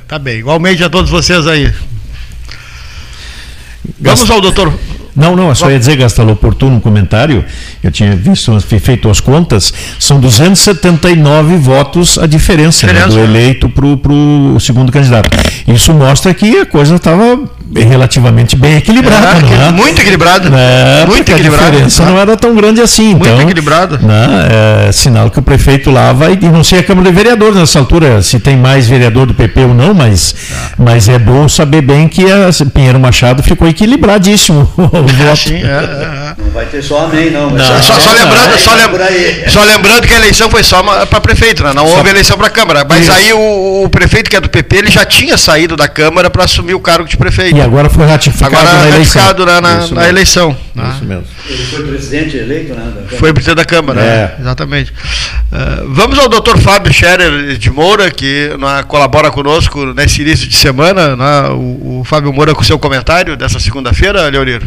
Tá 0.06 0.18
bem, 0.18 0.38
igualmente 0.38 0.82
a 0.84 0.90
todos 0.90 1.10
vocês 1.10 1.46
aí. 1.46 1.72
Vamos 4.20 4.30
ao 4.30 4.40
doutor. 4.40 4.72
Não, 5.14 5.36
não, 5.36 5.48
eu 5.48 5.54
só 5.54 5.70
ia 5.70 5.78
dizer, 5.78 5.96
Gastalo, 5.96 6.32
oportuno 6.32 6.76
um 6.76 6.80
comentário, 6.80 7.44
eu 7.86 7.92
tinha 7.92 8.14
visto, 8.14 8.58
feito 8.60 9.08
as 9.10 9.20
contas, 9.20 9.72
são 9.98 10.20
279 10.20 11.56
votos 11.56 12.18
a 12.18 12.26
diferença, 12.26 12.86
diferença 12.86 13.08
né, 13.08 13.14
do 13.14 13.20
eleito 13.20 13.68
para 13.68 13.84
o 13.84 14.58
segundo 14.60 14.90
candidato. 14.92 15.30
Isso 15.66 15.92
mostra 15.92 16.32
que 16.34 16.58
a 16.58 16.66
coisa 16.66 16.96
estava 16.96 17.38
relativamente 17.74 18.56
bem 18.56 18.76
equilibrada. 18.76 19.44
É, 19.46 19.68
é? 19.68 19.72
Muito 19.72 20.00
equilibrada. 20.00 20.48
É, 20.56 21.06
muito 21.06 21.30
equilibrada. 21.30 21.66
A 21.66 21.70
diferença 21.70 22.04
não 22.04 22.18
era 22.18 22.36
tão 22.36 22.54
grande 22.54 22.80
assim. 22.80 23.14
Muito 23.14 23.26
então, 23.26 23.40
equilibrada. 23.42 23.98
Né, 23.98 24.88
é 24.88 24.92
sinal 24.92 25.30
que 25.30 25.38
o 25.38 25.42
prefeito 25.42 25.90
lá 25.90 26.12
vai, 26.12 26.38
e 26.40 26.48
não 26.48 26.62
sei 26.62 26.80
a 26.80 26.82
Câmara 26.82 27.08
de 27.10 27.14
Vereadores 27.14 27.56
nessa 27.56 27.78
altura, 27.78 28.22
se 28.22 28.38
tem 28.38 28.56
mais 28.56 28.86
vereador 28.86 29.26
do 29.26 29.34
PP 29.34 29.60
ou 29.62 29.74
não, 29.74 29.94
mas, 29.94 30.34
mas 30.78 31.08
é 31.08 31.18
bom 31.18 31.48
saber 31.48 31.82
bem 31.82 32.08
que 32.08 32.24
a 32.30 32.50
Pinheiro 32.72 33.00
Machado 33.00 33.42
ficou 33.42 33.66
equilibradíssimo 33.66 34.70
o 34.76 34.86
voto. 34.86 35.36
Sim, 35.36 35.54
é, 35.54 35.58
é, 35.58 35.64
é, 35.64 36.34
não 36.38 36.50
vai 36.50 36.66
ter 36.66 36.82
só 36.82 37.06
amém, 37.06 37.30
não. 37.30 37.50
não 37.50 37.73
só, 37.82 37.94
só, 37.94 38.00
só, 38.00 38.12
lembrando, 38.12 38.58
só, 38.58 38.74
lem 38.74 39.48
só, 39.48 39.64
lembrando 39.64 40.06
que 40.06 40.14
a 40.14 40.16
eleição 40.16 40.50
foi 40.50 40.62
só 40.62 40.82
para 41.06 41.20
prefeito, 41.20 41.62
né? 41.62 41.72
não 41.72 41.86
houve 41.86 42.10
eleição 42.10 42.36
para 42.36 42.50
Câmara. 42.50 42.84
Mas 42.88 43.02
Isso. 43.02 43.12
aí 43.12 43.32
o, 43.32 43.84
o, 43.84 43.88
prefeito 43.88 44.30
que 44.30 44.36
é 44.36 44.40
do 44.40 44.48
PP, 44.48 44.76
ele 44.76 44.90
já 44.90 45.04
tinha 45.04 45.36
saído 45.36 45.76
da 45.76 45.88
Câmara 45.88 46.30
para 46.30 46.44
assumir 46.44 46.74
o 46.74 46.80
cargo 46.80 47.08
de 47.08 47.16
prefeito. 47.16 47.56
E 47.56 47.60
agora 47.60 47.88
foi 47.88 48.06
ratificado 48.06 48.54
agora 48.54 48.72
na 48.72 48.90
ratificado 48.90 49.42
eleição. 49.42 49.60
Na, 49.60 49.78
na, 49.78 49.88
na 49.88 50.08
eleição. 50.08 50.56
Né? 50.74 50.92
Isso 50.94 51.04
mesmo. 51.04 51.24
Ele 51.48 51.64
foi 51.66 51.82
presidente 51.84 52.36
eleito, 52.36 52.74
né? 52.74 52.92
Foi 53.18 53.32
presidente 53.32 53.56
da 53.56 53.64
Câmara, 53.64 54.00
é. 54.00 54.36
exatamente. 54.40 54.92
Uh, 54.92 55.88
vamos 55.88 56.18
ao 56.18 56.28
doutor 56.28 56.58
Fábio 56.58 56.92
Scherer 56.92 57.56
de 57.56 57.70
Moura, 57.70 58.10
que 58.10 58.50
né, 58.58 58.84
colabora 58.88 59.30
conosco 59.30 59.86
nesse 59.94 60.22
início 60.22 60.48
de 60.48 60.56
semana. 60.56 61.16
Né, 61.16 61.48
o, 61.50 62.00
o 62.00 62.04
Fábio 62.04 62.32
Moura 62.32 62.54
com 62.54 62.62
seu 62.62 62.78
comentário 62.78 63.36
dessa 63.36 63.60
segunda-feira, 63.60 64.28
Leonir 64.28 64.62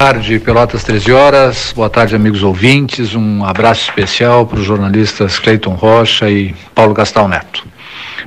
tarde, 0.00 0.38
Pelotas 0.38 0.82
13 0.82 1.12
horas. 1.12 1.74
Boa 1.76 1.90
tarde, 1.90 2.16
amigos 2.16 2.42
ouvintes. 2.42 3.14
Um 3.14 3.44
abraço 3.44 3.82
especial 3.82 4.46
para 4.46 4.58
os 4.58 4.64
jornalistas 4.64 5.38
Cleiton 5.38 5.74
Rocha 5.74 6.30
e 6.30 6.54
Paulo 6.74 6.94
Gastal 6.94 7.28
Neto. 7.28 7.66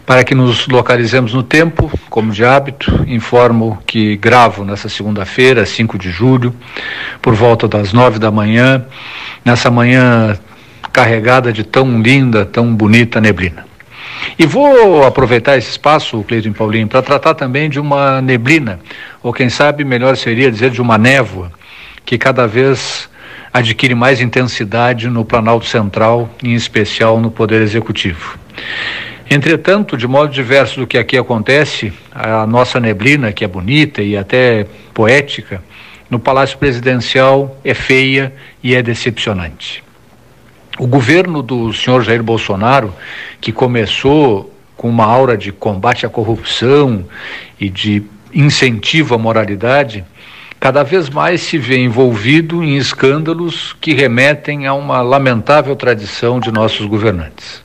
Para 0.05 0.23
que 0.23 0.35
nos 0.35 0.67
localizemos 0.67 1.33
no 1.33 1.41
tempo, 1.41 1.91
como 2.11 2.31
de 2.31 2.45
hábito, 2.45 3.03
informo 3.07 3.79
que 3.87 4.15
gravo 4.17 4.63
nessa 4.63 4.87
segunda-feira, 4.87 5.65
5 5.65 5.97
de 5.97 6.11
julho, 6.11 6.53
por 7.19 7.33
volta 7.33 7.67
das 7.67 7.91
nove 7.91 8.19
da 8.19 8.29
manhã, 8.29 8.85
nessa 9.43 9.71
manhã 9.71 10.37
carregada 10.91 11.51
de 11.51 11.63
tão 11.63 11.99
linda, 12.03 12.45
tão 12.45 12.71
bonita 12.75 13.19
neblina. 13.19 13.65
E 14.37 14.45
vou 14.45 15.03
aproveitar 15.03 15.57
esse 15.57 15.71
espaço, 15.71 16.23
Cleiton 16.27 16.49
e 16.49 16.53
Paulinho, 16.53 16.87
para 16.87 17.01
tratar 17.01 17.33
também 17.33 17.67
de 17.67 17.79
uma 17.79 18.21
neblina, 18.21 18.79
ou 19.23 19.33
quem 19.33 19.49
sabe 19.49 19.83
melhor 19.83 20.15
seria 20.15 20.51
dizer 20.51 20.69
de 20.69 20.79
uma 20.79 20.99
névoa, 20.99 21.51
que 22.05 22.17
cada 22.17 22.47
vez 22.47 23.09
adquire 23.53 23.93
mais 23.93 24.19
intensidade 24.19 25.07
no 25.09 25.23
Planalto 25.23 25.65
Central, 25.65 26.29
em 26.43 26.53
especial 26.53 27.19
no 27.19 27.29
Poder 27.29 27.61
Executivo. 27.61 28.37
Entretanto, 29.29 29.95
de 29.95 30.07
modo 30.07 30.31
diverso 30.31 30.79
do 30.79 30.87
que 30.87 30.97
aqui 30.97 31.17
acontece, 31.17 31.93
a 32.11 32.45
nossa 32.45 32.79
neblina, 32.79 33.31
que 33.31 33.43
é 33.43 33.47
bonita 33.47 34.01
e 34.01 34.17
até 34.17 34.65
poética, 34.93 35.63
no 36.09 36.19
Palácio 36.19 36.57
Presidencial 36.57 37.59
é 37.63 37.73
feia 37.73 38.33
e 38.61 38.75
é 38.75 38.83
decepcionante. 38.83 39.83
O 40.77 40.87
governo 40.87 41.41
do 41.41 41.71
senhor 41.73 42.03
Jair 42.03 42.21
Bolsonaro, 42.21 42.93
que 43.39 43.51
começou 43.51 44.51
com 44.75 44.89
uma 44.89 45.05
aura 45.05 45.37
de 45.37 45.51
combate 45.51 46.05
à 46.05 46.09
corrupção 46.09 47.05
e 47.59 47.69
de 47.69 48.03
incentivo 48.33 49.15
à 49.15 49.17
moralidade, 49.17 50.03
cada 50.63 50.81
vez 50.81 51.09
mais 51.09 51.41
se 51.41 51.57
vê 51.57 51.77
envolvido 51.79 52.63
em 52.63 52.77
escândalos 52.77 53.75
que 53.81 53.93
remetem 53.93 54.65
a 54.65 54.73
uma 54.73 55.01
lamentável 55.01 55.75
tradição 55.75 56.39
de 56.39 56.53
nossos 56.53 56.85
governantes. 56.85 57.61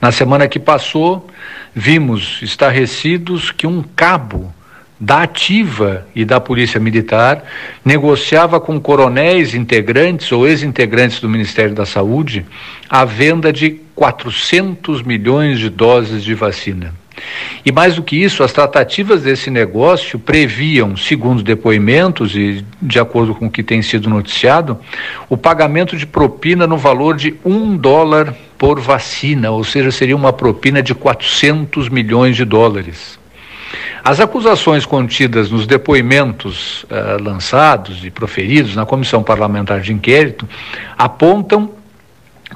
Na 0.00 0.10
semana 0.10 0.48
que 0.48 0.58
passou, 0.58 1.28
vimos 1.74 2.40
estarrecidos 2.40 3.50
que 3.50 3.66
um 3.66 3.84
cabo 3.94 4.54
da 4.98 5.24
Ativa 5.24 6.06
e 6.14 6.24
da 6.24 6.40
Polícia 6.40 6.80
Militar, 6.80 7.44
negociava 7.84 8.58
com 8.58 8.80
coronéis 8.80 9.54
integrantes 9.54 10.32
ou 10.32 10.48
ex-integrantes 10.48 11.20
do 11.20 11.28
Ministério 11.28 11.74
da 11.74 11.84
Saúde 11.84 12.46
a 12.88 13.04
venda 13.04 13.52
de 13.52 13.80
400 13.94 15.02
milhões 15.02 15.58
de 15.58 15.68
doses 15.68 16.24
de 16.24 16.34
vacina. 16.34 16.94
E 17.64 17.70
mais 17.72 17.96
do 17.96 18.02
que 18.02 18.16
isso, 18.16 18.42
as 18.42 18.52
tratativas 18.52 19.22
desse 19.22 19.50
negócio 19.50 20.18
previam, 20.18 20.96
segundo 20.96 21.42
depoimentos 21.42 22.34
e 22.34 22.64
de 22.80 22.98
acordo 22.98 23.34
com 23.34 23.46
o 23.46 23.50
que 23.50 23.62
tem 23.62 23.82
sido 23.82 24.08
noticiado, 24.08 24.78
o 25.28 25.36
pagamento 25.36 25.96
de 25.96 26.06
propina 26.06 26.66
no 26.66 26.76
valor 26.76 27.16
de 27.16 27.34
um 27.44 27.76
dólar 27.76 28.34
por 28.56 28.80
vacina, 28.80 29.50
ou 29.50 29.64
seja, 29.64 29.90
seria 29.90 30.16
uma 30.16 30.32
propina 30.32 30.82
de 30.82 30.94
400 30.94 31.88
milhões 31.88 32.36
de 32.36 32.44
dólares. 32.44 33.18
As 34.02 34.18
acusações 34.18 34.86
contidas 34.86 35.50
nos 35.50 35.66
depoimentos 35.66 36.84
uh, 36.84 37.22
lançados 37.22 38.04
e 38.04 38.10
proferidos 38.10 38.74
na 38.74 38.86
Comissão 38.86 39.22
Parlamentar 39.22 39.80
de 39.80 39.92
Inquérito 39.92 40.48
apontam 40.96 41.70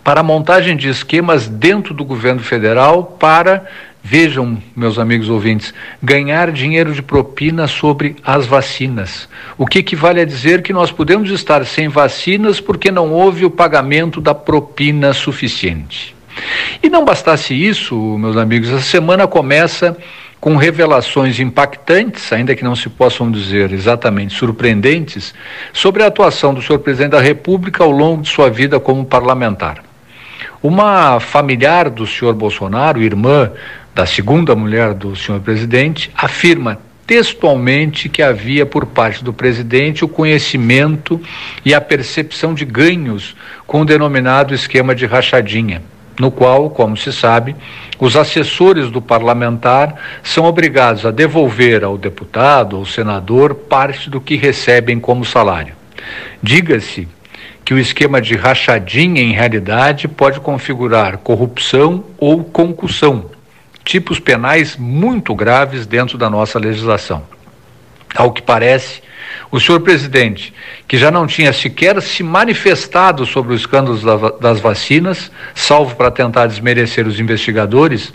para 0.02 0.20
a 0.20 0.22
montagem 0.22 0.76
de 0.76 0.88
esquemas 0.88 1.46
dentro 1.46 1.94
do 1.94 2.04
governo 2.04 2.40
federal 2.40 3.04
para 3.04 3.64
Vejam, 4.06 4.58
meus 4.76 4.98
amigos 4.98 5.30
ouvintes, 5.30 5.72
ganhar 6.02 6.52
dinheiro 6.52 6.92
de 6.92 7.00
propina 7.00 7.66
sobre 7.66 8.16
as 8.22 8.44
vacinas. 8.44 9.26
O 9.56 9.64
que 9.64 9.78
equivale 9.78 10.20
a 10.20 10.26
dizer 10.26 10.60
que 10.60 10.74
nós 10.74 10.92
podemos 10.92 11.30
estar 11.30 11.64
sem 11.64 11.88
vacinas 11.88 12.60
porque 12.60 12.90
não 12.90 13.10
houve 13.10 13.46
o 13.46 13.50
pagamento 13.50 14.20
da 14.20 14.34
propina 14.34 15.14
suficiente. 15.14 16.14
E 16.82 16.90
não 16.90 17.02
bastasse 17.02 17.54
isso, 17.54 17.96
meus 18.18 18.36
amigos, 18.36 18.70
a 18.74 18.80
semana 18.82 19.26
começa 19.26 19.96
com 20.38 20.54
revelações 20.54 21.40
impactantes, 21.40 22.30
ainda 22.30 22.54
que 22.54 22.62
não 22.62 22.76
se 22.76 22.90
possam 22.90 23.30
dizer 23.30 23.72
exatamente 23.72 24.34
surpreendentes, 24.34 25.32
sobre 25.72 26.02
a 26.02 26.08
atuação 26.08 26.52
do 26.52 26.60
senhor 26.60 26.80
presidente 26.80 27.12
da 27.12 27.20
República 27.22 27.82
ao 27.82 27.90
longo 27.90 28.20
de 28.20 28.28
sua 28.28 28.50
vida 28.50 28.78
como 28.78 29.02
parlamentar. 29.02 29.82
Uma 30.62 31.20
familiar 31.20 31.88
do 31.88 32.06
senhor 32.06 32.34
Bolsonaro, 32.34 33.02
irmã 33.02 33.50
da 33.94 34.04
segunda 34.04 34.56
mulher 34.56 34.92
do 34.92 35.14
senhor 35.14 35.40
presidente, 35.40 36.10
afirma 36.16 36.78
textualmente 37.06 38.08
que 38.08 38.22
havia 38.22 38.66
por 38.66 38.86
parte 38.86 39.22
do 39.22 39.32
presidente 39.32 40.04
o 40.04 40.08
conhecimento 40.08 41.20
e 41.64 41.74
a 41.74 41.80
percepção 41.80 42.54
de 42.54 42.64
ganhos 42.64 43.36
com 43.66 43.82
o 43.82 43.84
denominado 43.84 44.54
esquema 44.54 44.94
de 44.94 45.06
rachadinha, 45.06 45.82
no 46.18 46.30
qual, 46.30 46.70
como 46.70 46.96
se 46.96 47.12
sabe, 47.12 47.54
os 48.00 48.16
assessores 48.16 48.90
do 48.90 49.00
parlamentar 49.00 49.94
são 50.22 50.44
obrigados 50.44 51.04
a 51.06 51.10
devolver 51.10 51.84
ao 51.84 51.98
deputado 51.98 52.78
ou 52.78 52.86
senador 52.86 53.54
parte 53.54 54.08
do 54.08 54.20
que 54.20 54.36
recebem 54.36 54.98
como 54.98 55.24
salário. 55.24 55.74
Diga-se 56.42 57.06
que 57.64 57.72
o 57.72 57.78
esquema 57.78 58.20
de 58.20 58.34
rachadinha, 58.34 59.22
em 59.22 59.32
realidade, 59.32 60.06
pode 60.06 60.40
configurar 60.40 61.18
corrupção 61.18 62.04
ou 62.18 62.44
concussão, 62.44 63.33
tipos 63.84 64.18
penais 64.18 64.76
muito 64.76 65.34
graves 65.34 65.86
dentro 65.86 66.16
da 66.16 66.30
nossa 66.30 66.58
legislação. 66.58 67.22
Ao 68.14 68.32
que 68.32 68.40
parece, 68.40 69.02
o 69.50 69.60
senhor 69.60 69.80
presidente, 69.80 70.52
que 70.88 70.96
já 70.96 71.10
não 71.10 71.26
tinha 71.26 71.52
sequer 71.52 72.00
se 72.00 72.22
manifestado 72.22 73.26
sobre 73.26 73.54
os 73.54 73.60
escândalos 73.60 74.02
das 74.40 74.60
vacinas, 74.60 75.30
salvo 75.54 75.94
para 75.96 76.10
tentar 76.10 76.46
desmerecer 76.46 77.06
os 77.06 77.20
investigadores, 77.20 78.12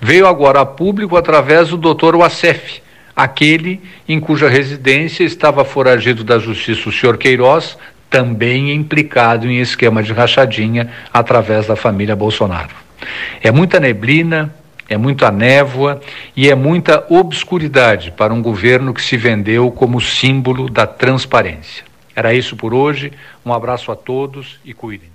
veio 0.00 0.26
agora 0.26 0.60
a 0.60 0.66
público 0.66 1.16
através 1.16 1.68
do 1.68 1.76
doutor 1.76 2.16
Wassef, 2.16 2.82
aquele 3.14 3.80
em 4.08 4.18
cuja 4.18 4.48
residência 4.48 5.24
estava 5.24 5.64
foragido 5.64 6.24
da 6.24 6.38
justiça 6.38 6.88
o 6.88 6.92
senhor 6.92 7.16
Queiroz, 7.16 7.78
também 8.10 8.72
implicado 8.72 9.48
em 9.48 9.58
esquema 9.60 10.02
de 10.02 10.12
rachadinha 10.12 10.90
através 11.12 11.66
da 11.66 11.76
família 11.76 12.14
Bolsonaro. 12.14 12.74
É 13.42 13.50
muita 13.50 13.80
neblina, 13.80 14.54
é 14.88 14.96
muita 14.96 15.30
névoa 15.30 16.00
e 16.36 16.48
é 16.48 16.54
muita 16.54 17.06
obscuridade 17.08 18.10
para 18.10 18.32
um 18.32 18.42
governo 18.42 18.92
que 18.92 19.02
se 19.02 19.16
vendeu 19.16 19.70
como 19.70 20.00
símbolo 20.00 20.68
da 20.68 20.86
transparência. 20.86 21.84
Era 22.14 22.32
isso 22.32 22.56
por 22.56 22.72
hoje. 22.72 23.12
Um 23.44 23.52
abraço 23.52 23.90
a 23.90 23.96
todos 23.96 24.60
e 24.64 24.72
cuidem-se. 24.72 25.14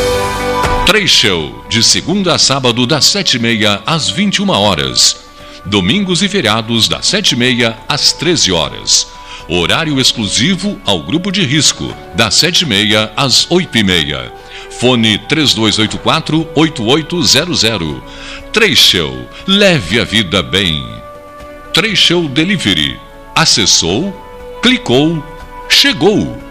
Três 0.91 1.09
Show, 1.09 1.65
de 1.69 1.81
segunda 1.81 2.35
a 2.35 2.37
sábado, 2.37 2.85
das 2.85 3.05
sete 3.05 3.37
e 3.37 3.39
meia 3.39 3.81
às 3.85 4.09
21 4.09 4.49
horas. 4.49 5.23
Domingos 5.65 6.21
e 6.21 6.27
feriados, 6.27 6.89
das 6.89 7.07
sete 7.07 7.31
e 7.31 7.37
meia 7.37 7.77
às 7.87 8.11
13 8.11 8.51
horas. 8.51 9.07
Horário 9.47 10.01
exclusivo 10.01 10.77
ao 10.85 11.01
grupo 11.01 11.31
de 11.31 11.45
risco, 11.45 11.95
das 12.13 12.35
sete 12.35 12.63
e 12.63 12.65
meia 12.65 13.09
às 13.15 13.49
oito 13.49 13.77
e 13.77 13.85
meia. 13.85 14.33
Fone 14.81 15.17
3284-8800. 15.29 18.03
Três 18.51 18.91
leve 19.47 19.97
a 19.97 20.03
vida 20.03 20.43
bem. 20.43 20.85
Três 21.73 22.05
Delivery. 22.33 22.99
Acessou, 23.33 24.13
clicou, 24.61 25.23
chegou. 25.69 26.50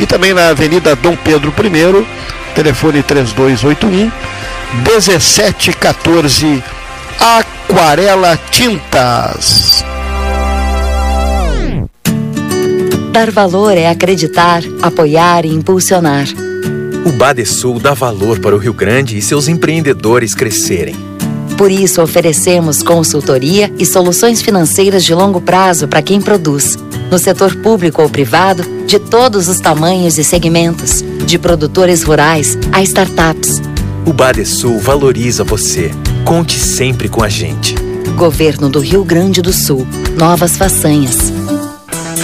e 0.00 0.06
também 0.06 0.34
na 0.34 0.48
Avenida 0.48 0.96
Dom 0.96 1.16
Pedro 1.16 1.52
I, 1.58 2.06
telefone 2.54 3.02
3281 3.02 4.10
1714 4.84 6.62
Aquarela 7.20 8.38
Tintas. 8.50 9.84
Dar 13.12 13.30
valor 13.30 13.76
é 13.76 13.88
acreditar, 13.88 14.62
apoiar 14.80 15.44
e 15.44 15.48
impulsionar. 15.48 16.26
O 17.04 17.12
Badesul 17.12 17.78
dá 17.78 17.92
valor 17.92 18.38
para 18.38 18.54
o 18.54 18.58
Rio 18.58 18.72
Grande 18.72 19.18
e 19.18 19.22
seus 19.22 19.48
empreendedores 19.48 20.34
crescerem. 20.34 20.96
Por 21.58 21.70
isso, 21.70 22.00
oferecemos 22.00 22.82
consultoria 22.82 23.70
e 23.78 23.84
soluções 23.84 24.40
financeiras 24.40 25.04
de 25.04 25.14
longo 25.14 25.40
prazo 25.40 25.86
para 25.86 26.00
quem 26.00 26.20
produz 26.20 26.78
no 27.12 27.18
setor 27.18 27.54
público 27.56 28.00
ou 28.00 28.08
privado, 28.08 28.64
de 28.86 28.98
todos 28.98 29.46
os 29.46 29.60
tamanhos 29.60 30.16
e 30.16 30.24
segmentos, 30.24 31.04
de 31.26 31.38
produtores 31.38 32.02
rurais 32.02 32.56
a 32.72 32.82
startups. 32.82 33.60
O 34.06 34.14
Badesul 34.14 34.80
valoriza 34.80 35.44
você. 35.44 35.90
Conte 36.24 36.58
sempre 36.58 37.10
com 37.10 37.22
a 37.22 37.28
gente. 37.28 37.74
Governo 38.16 38.70
do 38.70 38.80
Rio 38.80 39.04
Grande 39.04 39.42
do 39.42 39.52
Sul. 39.52 39.86
Novas 40.16 40.56
façanhas. 40.56 41.30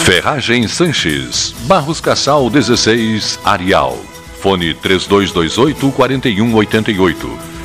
Ferragem 0.06 0.66
Sanches, 0.66 1.54
Barros 1.64 2.00
Cassal 2.00 2.48
16, 2.48 3.40
Arial. 3.44 3.98
Fone 4.40 4.72
3228 4.72 5.92
4188. 5.92 7.57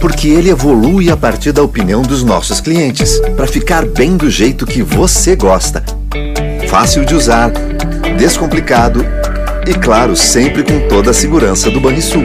Porque 0.00 0.28
ele 0.28 0.50
evolui 0.50 1.10
a 1.10 1.16
partir 1.16 1.52
da 1.52 1.62
opinião 1.62 2.02
dos 2.02 2.22
nossos 2.22 2.60
clientes, 2.60 3.20
para 3.36 3.46
ficar 3.46 3.84
bem 3.84 4.16
do 4.16 4.30
jeito 4.30 4.66
que 4.66 4.82
você 4.82 5.34
gosta. 5.34 5.82
Fácil 6.68 7.04
de 7.04 7.14
usar, 7.14 7.50
descomplicado 8.18 9.04
e, 9.66 9.74
claro, 9.74 10.16
sempre 10.16 10.62
com 10.62 10.88
toda 10.88 11.10
a 11.10 11.14
segurança 11.14 11.70
do 11.70 11.80
Banrisul. 11.80 12.24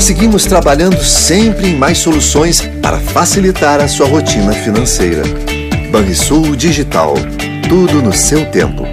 Seguimos 0.00 0.44
trabalhando 0.44 1.02
sempre 1.02 1.68
em 1.68 1.76
mais 1.76 1.98
soluções 1.98 2.60
para 2.80 2.98
facilitar 2.98 3.80
a 3.80 3.88
sua 3.88 4.06
rotina 4.06 4.52
financeira. 4.52 5.22
Banrisul 5.90 6.54
Digital. 6.54 7.14
Tudo 7.68 8.00
no 8.02 8.12
seu 8.12 8.46
tempo. 8.46 8.86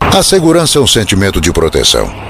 A 0.00 0.22
segurança 0.22 0.78
é 0.78 0.82
um 0.82 0.86
sentimento 0.86 1.40
de 1.40 1.52
proteção. 1.52 2.29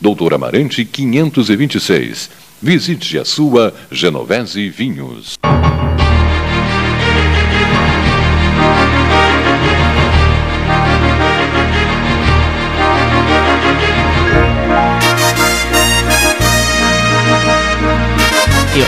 Doutor 0.00 0.34
Amarante 0.34 0.84
526. 0.84 2.30
Visite 2.60 3.18
a 3.18 3.24
sua 3.24 3.74
Genovese 3.90 4.68
Vinhos. 4.68 5.36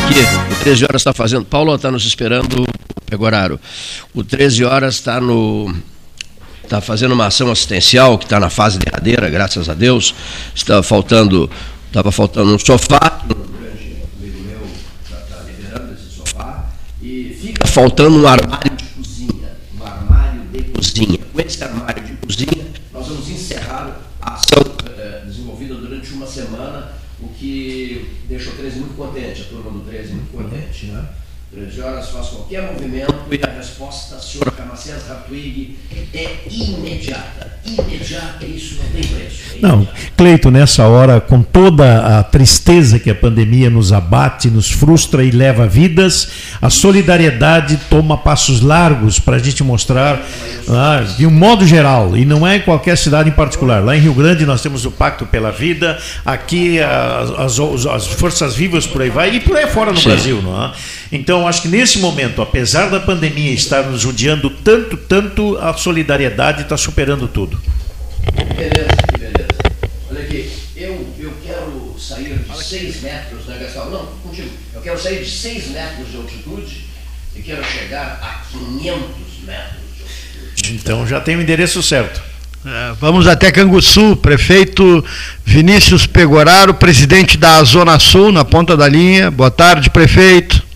Aqui, 0.05 0.21
o 0.53 0.65
13 0.65 0.85
horas 0.85 1.01
está 1.01 1.13
fazendo. 1.13 1.45
Paulo 1.45 1.75
está 1.75 1.91
nos 1.91 2.05
esperando, 2.05 2.65
Pegoraro. 3.07 3.61
O 4.15 4.23
13 4.23 4.65
horas 4.65 4.95
está 4.95 5.21
no 5.21 5.75
está 6.71 6.81
fazendo 6.81 7.15
uma 7.15 7.27
ação 7.27 7.51
assistencial 7.51 8.17
que 8.17 8.27
está 8.27 8.39
na 8.39 8.49
fase 8.49 8.79
derradeira, 8.79 9.29
graças 9.29 9.69
a 9.69 9.75
Deus. 9.75 10.15
Estava 10.55 10.85
faltando, 10.85 11.51
estava 11.89 12.13
faltando 12.13 12.55
um 12.55 12.59
sofá. 12.61 13.27
E 17.03 17.37
fica 17.41 17.67
faltando 17.67 18.23
um 18.23 18.29
armário 18.29 18.77
de 18.77 18.85
cozinha. 18.85 19.51
Um 19.77 19.85
armário 19.85 20.43
de 20.53 20.63
cozinha. 20.63 21.19
Com 21.33 21.41
esse 21.41 21.65
armário 21.65 22.05
de 22.05 22.13
cozinha, 22.25 22.67
nós 22.93 23.09
vamos 23.09 23.29
encerrar 23.29 24.01
a 24.23 24.35
ação 24.35 24.63
eh, 24.97 25.23
desenvolvida 25.27 25.75
durante 25.75 26.13
uma 26.13 26.27
semana, 26.27 26.93
o 27.19 27.29
que 27.31 28.09
deixou 28.29 28.53
o 28.53 28.57
13 28.57 28.79
muito 28.79 28.95
contente, 28.95 29.43
a 29.43 29.45
turma 29.47 29.73
do 29.73 29.81
13 29.81 30.13
muito 30.13 30.31
contente. 30.31 30.87
Né? 30.87 31.05
13 31.53 31.81
horas 31.81 32.09
faz 32.11 32.29
qualquer 32.29 32.63
movimento 32.63 33.13
e 33.29 33.41
a 33.45 33.51
resposta, 33.57 34.21
senhor 34.21 34.55
Ramacés 34.57 35.11
Hartwig, 35.11 35.77
é 36.15 36.39
imediata. 36.49 37.59
Imediata, 37.67 38.47
isso 38.47 38.77
não 38.77 38.89
tem 38.91 39.03
preço. 39.03 39.57
É 39.57 39.59
Não, 39.61 39.87
Cleito, 40.17 40.49
nessa 40.49 40.87
hora, 40.87 41.21
com 41.21 41.43
toda 41.43 42.19
a 42.19 42.23
tristeza 42.23 43.01
que 43.01 43.11
a 43.11 43.15
pandemia 43.17 43.69
nos 43.69 43.93
abate, 43.93 44.49
nos 44.49 44.71
frustra 44.71 45.25
e 45.25 45.33
leva 45.33 45.67
vidas, 45.67 46.29
a 46.63 46.71
solidariedade 46.71 47.81
toma 47.91 48.17
passos 48.17 48.61
largos 48.61 49.19
para 49.19 49.35
a 49.35 49.39
gente 49.41 49.65
mostrar, 49.65 50.25
ah, 50.69 51.05
de 51.17 51.27
um 51.27 51.33
modo 51.33 51.67
geral, 51.67 52.17
e 52.17 52.25
não 52.25 52.47
é 52.47 52.59
em 52.59 52.61
qualquer 52.61 52.97
cidade 52.97 53.29
em 53.29 53.33
particular. 53.33 53.83
Lá 53.83 53.97
em 53.97 54.01
Rio 54.01 54.15
Grande 54.15 54.47
nós 54.47 54.63
temos 54.63 54.85
o 54.85 54.91
Pacto 54.93 55.27
pela 55.27 55.51
Vida, 55.51 55.99
aqui 56.25 56.79
as, 56.81 57.59
as, 57.59 57.87
as 57.87 58.07
forças 58.07 58.55
vivas 58.55 58.87
por 58.87 59.03
aí 59.03 59.11
vai, 59.11 59.35
e 59.35 59.41
por 59.41 59.57
aí 59.57 59.67
fora 59.67 59.91
no 59.91 59.99
Sim. 59.99 60.11
Brasil. 60.11 60.41
Não 60.43 60.65
é? 60.65 60.73
Então, 61.13 61.40
acho 61.47 61.63
que 61.63 61.69
nesse 61.69 61.99
momento, 61.99 62.41
apesar 62.43 62.91
da 62.91 63.01
pandemia 63.01 63.53
estar 63.53 63.83
nos 63.83 64.01
judiando 64.01 64.51
tanto, 64.51 64.97
tanto, 64.97 65.57
a 65.59 65.75
solidariedade 65.75 66.63
está 66.63 66.77
superando 66.77 67.29
tudo. 67.29 67.61
Que 68.37 68.45
beleza, 68.55 68.97
que 69.13 69.19
beleza. 69.19 69.49
Olha 70.11 70.21
aqui, 70.21 70.51
eu, 70.77 71.07
eu 71.19 71.33
quero 71.45 71.95
sair 71.99 72.39
de 72.39 72.65
6 72.65 73.03
metros, 73.03 73.47
né, 73.47 73.59
Gastão? 73.61 73.91
Não, 73.91 74.07
contigo. 74.23 74.51
Eu 74.75 74.81
quero 74.81 75.01
sair 75.01 75.25
de 75.25 75.31
6 75.31 75.69
metros 75.69 76.11
de 76.11 76.17
altitude 76.17 76.85
e 77.37 77.43
quero 77.43 77.65
chegar 77.65 78.19
a 78.23 78.43
500 78.51 79.01
metros 79.45 79.81
de 79.97 80.03
altitude. 80.03 80.75
Então 80.75 81.07
já 81.07 81.21
tem 81.21 81.37
o 81.37 81.43
endereço 81.43 81.83
certo. 81.83 82.31
É, 82.65 82.93
vamos 83.01 83.27
até 83.27 83.51
Canguçu, 83.51 84.17
prefeito 84.17 85.03
Vinícius 85.47 86.07
Pegoraro, 86.07 86.75
presidente 86.75 87.39
da 87.39 87.63
Zona 87.65 87.99
Sul, 87.99 88.31
na 88.31 88.45
ponta 88.45 88.77
da 88.77 88.87
linha. 88.87 89.31
Boa 89.31 89.51
tarde, 89.51 89.89
prefeito. 89.89 90.70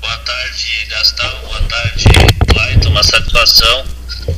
Boa 0.00 0.16
tarde, 0.18 0.86
Gastão. 0.88 1.40
Boa 1.42 1.60
tarde, 1.62 2.04
Clayton. 2.48 2.88
Uma 2.88 3.02
satisfação. 3.02 3.86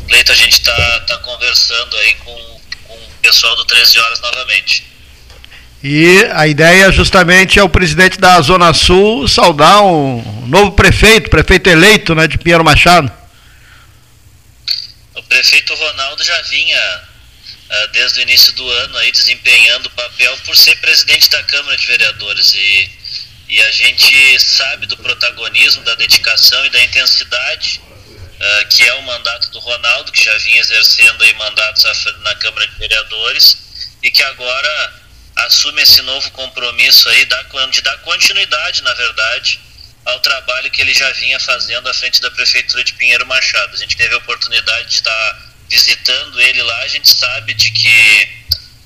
Cleiton, 0.09 0.33
a 0.33 0.37
gente 0.37 0.53
está 0.53 1.01
tá 1.01 1.19
conversando 1.19 1.97
aí 1.99 2.15
com, 2.15 2.61
com 2.89 2.95
o 2.95 3.13
pessoal 3.23 3.55
do 3.57 3.65
13 3.65 3.99
Horas 3.99 4.21
novamente. 4.21 4.85
E 5.83 6.25
a 6.33 6.47
ideia 6.47 6.93
justamente 6.93 7.59
é 7.59 7.63
o 7.63 7.69
presidente 7.69 8.19
da 8.19 8.41
Zona 8.41 8.73
Sul 8.73 9.27
saudar 9.27 9.83
um 9.83 10.47
novo 10.47 10.73
prefeito, 10.73 11.31
prefeito 11.31 11.69
eleito 11.69 12.15
né, 12.15 12.29
de 12.29 12.39
Pinheiro 12.39 12.65
Machado. 12.65 13.11
O 15.15 15.23
prefeito 15.25 15.75
Ronaldo 15.75 16.23
já 16.23 16.41
vinha 16.43 17.03
uh, 17.69 17.93
desde 17.93 18.21
o 18.21 18.23
início 18.23 18.53
do 18.53 18.69
ano 18.69 18.97
aí 18.99 19.11
desempenhando 19.11 19.87
o 19.87 19.91
papel 19.91 20.37
por 20.45 20.57
ser 20.57 20.77
presidente 20.77 21.31
da 21.31 21.43
Câmara 21.45 21.77
de 21.77 21.87
Vereadores 21.87 22.55
e, 22.55 22.91
e 23.53 23.61
a 23.61 23.71
gente 23.71 24.41
sabe 24.41 24.87
do 24.87 24.97
protagonismo, 24.97 25.85
da 25.85 25.95
dedicação 25.95 26.65
e 26.65 26.71
da 26.71 26.83
intensidade 26.85 27.83
uh, 27.85 28.69
que 28.71 28.83
é 28.83 28.95
o 28.95 29.03
mandato 29.03 29.51
do 29.51 29.59
Ronaldo, 29.59 30.11
que 30.11 30.25
já 30.25 30.35
vinha 30.39 30.59
exercendo 30.59 31.23
aí 31.23 31.35
mandatos 31.35 31.85
na 32.21 32.35
Câmara 32.37 32.67
de 32.67 32.79
Vereadores 32.79 33.59
e 34.03 34.11
que 34.11 34.23
agora 34.23 35.03
assume 35.37 35.83
esse 35.83 36.01
novo 36.01 36.31
compromisso 36.31 37.07
aí 37.11 37.27
de 37.27 37.83
dar 37.83 37.99
continuidade, 37.99 38.83
na 38.85 38.95
verdade, 38.95 39.61
ao 40.07 40.19
trabalho 40.21 40.71
que 40.71 40.81
ele 40.81 40.95
já 40.95 41.11
vinha 41.13 41.39
fazendo 41.39 41.87
à 41.91 41.93
frente 41.93 42.23
da 42.23 42.31
Prefeitura 42.31 42.83
de 42.83 42.95
Pinheiro 42.95 43.27
Machado. 43.27 43.75
A 43.75 43.79
gente 43.79 43.99
teve 43.99 44.15
a 44.15 44.19
oportunidade 44.19 44.89
de 44.89 44.95
estar 44.95 45.53
visitando 45.69 46.41
ele 46.41 46.63
lá, 46.63 46.79
a 46.79 46.89
gente 46.89 47.13
sabe 47.13 47.53
de 47.53 47.71
que 47.71 48.29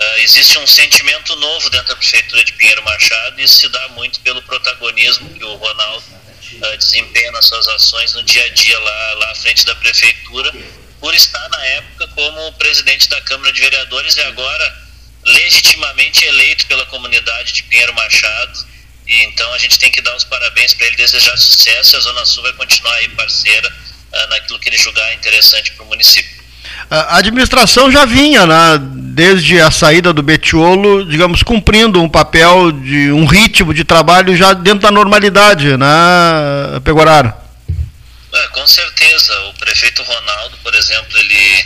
uh, 0.00 0.18
existe 0.18 0.58
um 0.58 0.66
sentimento 0.66 1.34
novo 1.36 1.70
dentro 1.70 1.88
da 1.88 1.96
Prefeitura 1.96 2.44
de 2.44 2.52
Pinheiro 2.52 2.82
Machado 2.84 3.40
e 3.40 3.44
isso 3.44 3.56
se 3.56 3.68
dá 3.68 3.88
muito 3.88 4.20
pelo 4.20 4.42
protagonismo 4.42 5.30
que 5.30 5.44
o 5.44 5.54
Ronaldo 5.56 6.04
uh, 6.52 6.76
desempenha 6.76 7.32
nas 7.32 7.46
suas 7.46 7.66
ações 7.68 8.12
no 8.14 8.22
dia 8.22 8.44
a 8.44 8.48
dia 8.50 8.78
lá, 8.78 9.14
lá 9.14 9.30
à 9.32 9.34
frente 9.34 9.64
da 9.66 9.74
Prefeitura, 9.74 10.52
por 11.00 11.14
estar 11.14 11.48
na 11.48 11.64
época 11.66 12.08
como 12.08 12.52
presidente 12.54 13.08
da 13.08 13.20
Câmara 13.22 13.52
de 13.52 13.60
Vereadores 13.60 14.16
e 14.16 14.22
agora 14.22 14.86
legitimamente 15.24 16.24
eleito 16.24 16.66
pela 16.66 16.86
comunidade 16.86 17.52
de 17.52 17.62
Pinheiro 17.64 17.94
Machado 17.94 18.76
e 19.06 19.22
então 19.24 19.52
a 19.52 19.58
gente 19.58 19.78
tem 19.78 19.90
que 19.90 20.00
dar 20.00 20.16
os 20.16 20.24
parabéns 20.24 20.74
para 20.74 20.86
ele, 20.86 20.96
desejar 20.96 21.36
sucesso 21.36 21.96
a 21.96 22.00
Zona 22.00 22.26
Sul 22.26 22.42
vai 22.42 22.52
continuar 22.54 22.94
aí 22.94 23.08
parceira 23.10 23.68
uh, 23.68 24.26
naquilo 24.28 24.58
que 24.58 24.68
ele 24.68 24.76
julgar 24.76 25.14
interessante 25.14 25.72
para 25.72 25.84
o 25.84 25.86
município. 25.86 26.44
A 26.90 27.18
administração 27.18 27.90
já 27.90 28.04
vinha, 28.04 28.46
né, 28.46 28.78
desde 29.14 29.60
a 29.60 29.70
saída 29.70 30.12
do 30.12 30.22
Betiolo, 30.22 31.04
digamos, 31.04 31.42
cumprindo 31.42 32.00
um 32.02 32.08
papel 32.08 32.70
de 32.70 33.10
um 33.10 33.24
ritmo 33.24 33.74
de 33.74 33.82
trabalho 33.82 34.36
já 34.36 34.52
dentro 34.52 34.80
da 34.80 34.90
normalidade, 34.90 35.76
né, 35.76 35.86
Pegoraro? 36.84 37.32
É, 38.32 38.48
com 38.48 38.66
certeza. 38.66 39.32
O 39.48 39.54
prefeito 39.54 40.02
Ronaldo, 40.02 40.56
por 40.62 40.74
exemplo, 40.74 41.18
ele 41.18 41.64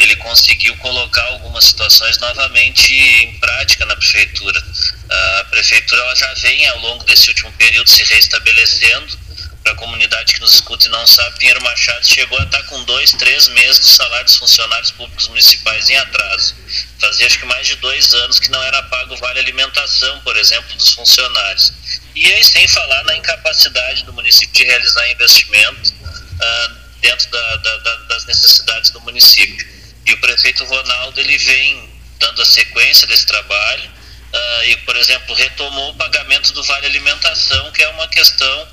ele 0.00 0.16
conseguiu 0.16 0.74
colocar 0.78 1.22
algumas 1.26 1.66
situações 1.66 2.18
novamente 2.18 2.94
em 2.94 3.38
prática 3.38 3.84
na 3.84 3.94
prefeitura. 3.94 4.62
A 5.10 5.44
prefeitura 5.50 6.00
ela 6.00 6.14
já 6.14 6.32
vem 6.34 6.66
ao 6.68 6.78
longo 6.78 7.04
desse 7.04 7.28
último 7.28 7.52
período 7.52 7.88
se 7.88 8.02
reestabelecendo. 8.04 9.18
Para 9.62 9.72
a 9.72 9.76
comunidade 9.76 10.34
que 10.34 10.40
nos 10.40 10.54
escuta 10.54 10.86
e 10.86 10.90
não 10.90 11.06
sabe, 11.06 11.38
Pinheiro 11.38 11.62
Machado 11.62 12.06
chegou 12.06 12.38
a 12.38 12.44
estar 12.44 12.62
com 12.64 12.82
dois, 12.84 13.12
três 13.12 13.46
meses 13.48 13.80
do 13.80 13.88
salário 13.88 14.24
dos 14.24 14.36
funcionários 14.36 14.90
públicos 14.92 15.28
municipais 15.28 15.88
em 15.90 15.96
atraso. 15.96 16.54
Fazia 16.98 17.26
acho 17.26 17.38
que 17.38 17.44
mais 17.44 17.66
de 17.66 17.76
dois 17.76 18.12
anos 18.14 18.40
que 18.40 18.50
não 18.50 18.62
era 18.62 18.82
pago 18.84 19.14
o 19.14 19.16
vale 19.18 19.38
alimentação, 19.40 20.18
por 20.20 20.36
exemplo, 20.36 20.74
dos 20.74 20.94
funcionários. 20.94 21.72
E 22.14 22.32
aí, 22.32 22.42
sem 22.42 22.66
falar 22.68 23.04
na 23.04 23.16
incapacidade 23.16 24.04
do 24.04 24.12
município 24.14 24.54
de 24.54 24.64
realizar 24.64 25.10
investimento 25.10 25.92
uh, 25.92 26.74
dentro 27.00 27.30
da, 27.30 27.56
da, 27.56 27.76
da, 27.78 27.96
das 27.96 28.24
necessidades 28.24 28.90
do 28.90 29.00
município. 29.02 29.68
E 30.06 30.12
o 30.14 30.20
prefeito 30.20 30.64
Ronaldo 30.64 31.20
ele 31.20 31.36
vem 31.36 31.90
dando 32.18 32.40
a 32.40 32.46
sequência 32.46 33.06
desse 33.06 33.26
trabalho 33.26 33.90
uh, 33.90 34.64
e, 34.64 34.76
por 34.78 34.96
exemplo, 34.96 35.34
retomou 35.34 35.90
o 35.90 35.94
pagamento 35.96 36.52
do 36.52 36.62
Vale 36.64 36.86
Alimentação, 36.86 37.70
que 37.72 37.82
é 37.82 37.88
uma 37.90 38.08
questão 38.08 38.68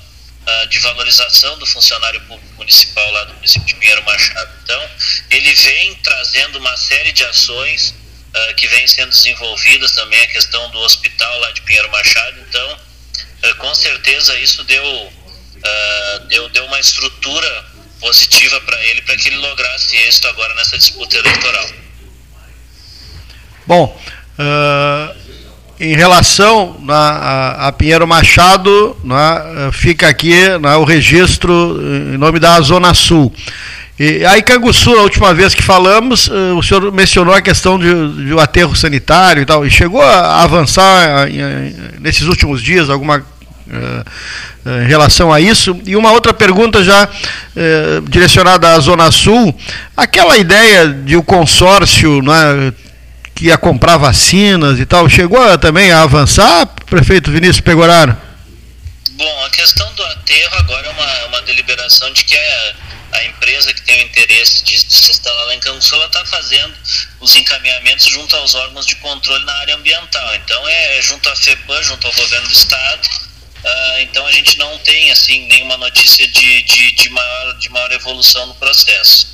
de 0.68 0.78
valorização 0.78 1.58
do 1.58 1.66
funcionário 1.66 2.20
público 2.22 2.54
municipal 2.56 3.10
lá 3.12 3.24
do 3.24 3.34
município 3.34 3.66
de 3.66 3.74
Pinheiro 3.74 4.02
Machado. 4.04 4.50
Então, 4.62 4.90
ele 5.30 5.52
vem 5.54 5.94
trazendo 5.96 6.58
uma 6.58 6.76
série 6.76 7.12
de 7.12 7.24
ações 7.24 7.94
uh, 8.34 8.54
que 8.54 8.66
vêm 8.68 8.86
sendo 8.86 9.10
desenvolvidas 9.10 9.92
também, 9.92 10.20
a 10.20 10.28
questão 10.28 10.70
do 10.70 10.78
hospital 10.78 11.40
lá 11.40 11.50
de 11.52 11.60
Pinheiro 11.62 11.90
Machado. 11.90 12.40
Então, 12.48 12.78
com 13.58 13.74
certeza 13.74 14.38
isso 14.38 14.64
deu, 14.64 15.12
deu, 16.28 16.48
deu 16.48 16.64
uma 16.64 16.80
estrutura 16.80 17.66
positiva 18.00 18.60
para 18.62 18.82
ele, 18.86 19.02
para 19.02 19.16
que 19.16 19.28
ele 19.28 19.36
lograsse 19.36 19.96
êxito 19.96 20.28
agora 20.28 20.54
nessa 20.54 20.78
disputa 20.78 21.16
eleitoral. 21.16 21.70
Bom, 23.66 24.02
uh, 24.38 25.27
em 25.80 25.94
relação 25.94 26.76
na, 26.82 26.94
a, 26.94 27.68
a, 27.68 27.72
Pinheiro 27.72 28.06
Machado, 28.06 28.96
na, 29.04 29.70
fica 29.72 30.08
aqui 30.08 30.34
na, 30.60 30.78
o 30.78 30.84
registro 30.84 31.80
em 32.12 32.18
nome 32.18 32.38
da 32.38 32.60
Zona 32.60 32.94
Sul. 32.94 33.32
E 33.98 34.24
aí, 34.24 34.42
Canguçu, 34.42 34.96
a 34.96 35.02
última 35.02 35.34
vez 35.34 35.54
que 35.54 35.62
falamos, 35.62 36.28
uh, 36.28 36.56
o 36.56 36.62
senhor 36.62 36.92
mencionou 36.92 37.34
a 37.34 37.42
questão 37.42 37.78
de, 37.78 37.88
de 38.26 38.32
um 38.32 38.38
aterro 38.38 38.76
sanitário 38.76 39.42
e 39.42 39.46
tal, 39.46 39.66
e 39.66 39.70
chegou 39.70 40.00
a 40.00 40.42
avançar 40.42 41.28
nesses 42.00 42.22
últimos 42.22 42.62
dias 42.62 42.88
alguma 42.90 43.24
em 44.82 44.86
relação 44.86 45.32
a 45.32 45.40
isso. 45.40 45.78
E 45.86 45.96
uma 45.96 46.12
outra 46.12 46.32
pergunta 46.32 46.82
já 46.82 47.08
eh, 47.56 48.00
direcionada 48.08 48.72
à 48.72 48.80
Zona 48.80 49.10
Sul, 49.10 49.54
aquela 49.96 50.36
ideia 50.36 50.88
de 50.88 51.16
o 51.16 51.20
um 51.20 51.22
consórcio 51.22 52.22
né, 52.22 52.72
que 53.38 53.46
ia 53.46 53.56
comprar 53.56 53.96
vacinas 53.96 54.80
e 54.80 54.84
tal, 54.84 55.08
chegou 55.08 55.56
também 55.58 55.92
a 55.92 56.02
avançar, 56.02 56.66
prefeito 56.86 57.30
Vinícius 57.30 57.60
Pegoraro? 57.60 58.16
Bom, 59.12 59.44
a 59.44 59.50
questão 59.50 59.94
do 59.94 60.02
aterro 60.02 60.56
agora 60.56 60.88
é 60.88 60.90
uma, 60.90 61.26
uma 61.26 61.42
deliberação 61.42 62.12
de 62.12 62.24
que 62.24 62.36
a, 62.36 62.74
a 63.12 63.24
empresa 63.26 63.72
que 63.72 63.82
tem 63.82 64.02
o 64.02 64.06
interesse 64.06 64.64
de, 64.64 64.80
se 64.80 65.12
instalar 65.12 65.46
lá 65.46 65.54
em 65.54 65.60
Canguçu, 65.60 65.94
está 66.02 66.24
fazendo 66.24 66.74
os 67.20 67.36
encaminhamentos 67.36 68.06
junto 68.06 68.34
aos 68.34 68.56
órgãos 68.56 68.84
de 68.84 68.96
controle 68.96 69.44
na 69.44 69.54
área 69.60 69.76
ambiental. 69.76 70.34
Então 70.34 70.68
é 70.68 71.00
junto 71.00 71.28
à 71.28 71.36
FEPAM, 71.36 71.80
junto 71.84 72.08
ao 72.08 72.12
governo 72.14 72.48
do 72.48 72.52
estado, 72.52 73.08
Uh, 73.58 74.00
então 74.02 74.24
a 74.24 74.30
gente 74.30 74.56
não 74.56 74.78
tem 74.78 75.10
assim 75.10 75.48
nenhuma 75.48 75.76
notícia 75.76 76.28
de, 76.28 76.62
de, 76.62 76.92
de, 76.92 77.08
maior, 77.08 77.58
de 77.58 77.68
maior 77.70 77.90
evolução 77.90 78.46
no 78.46 78.54
processo. 78.54 79.26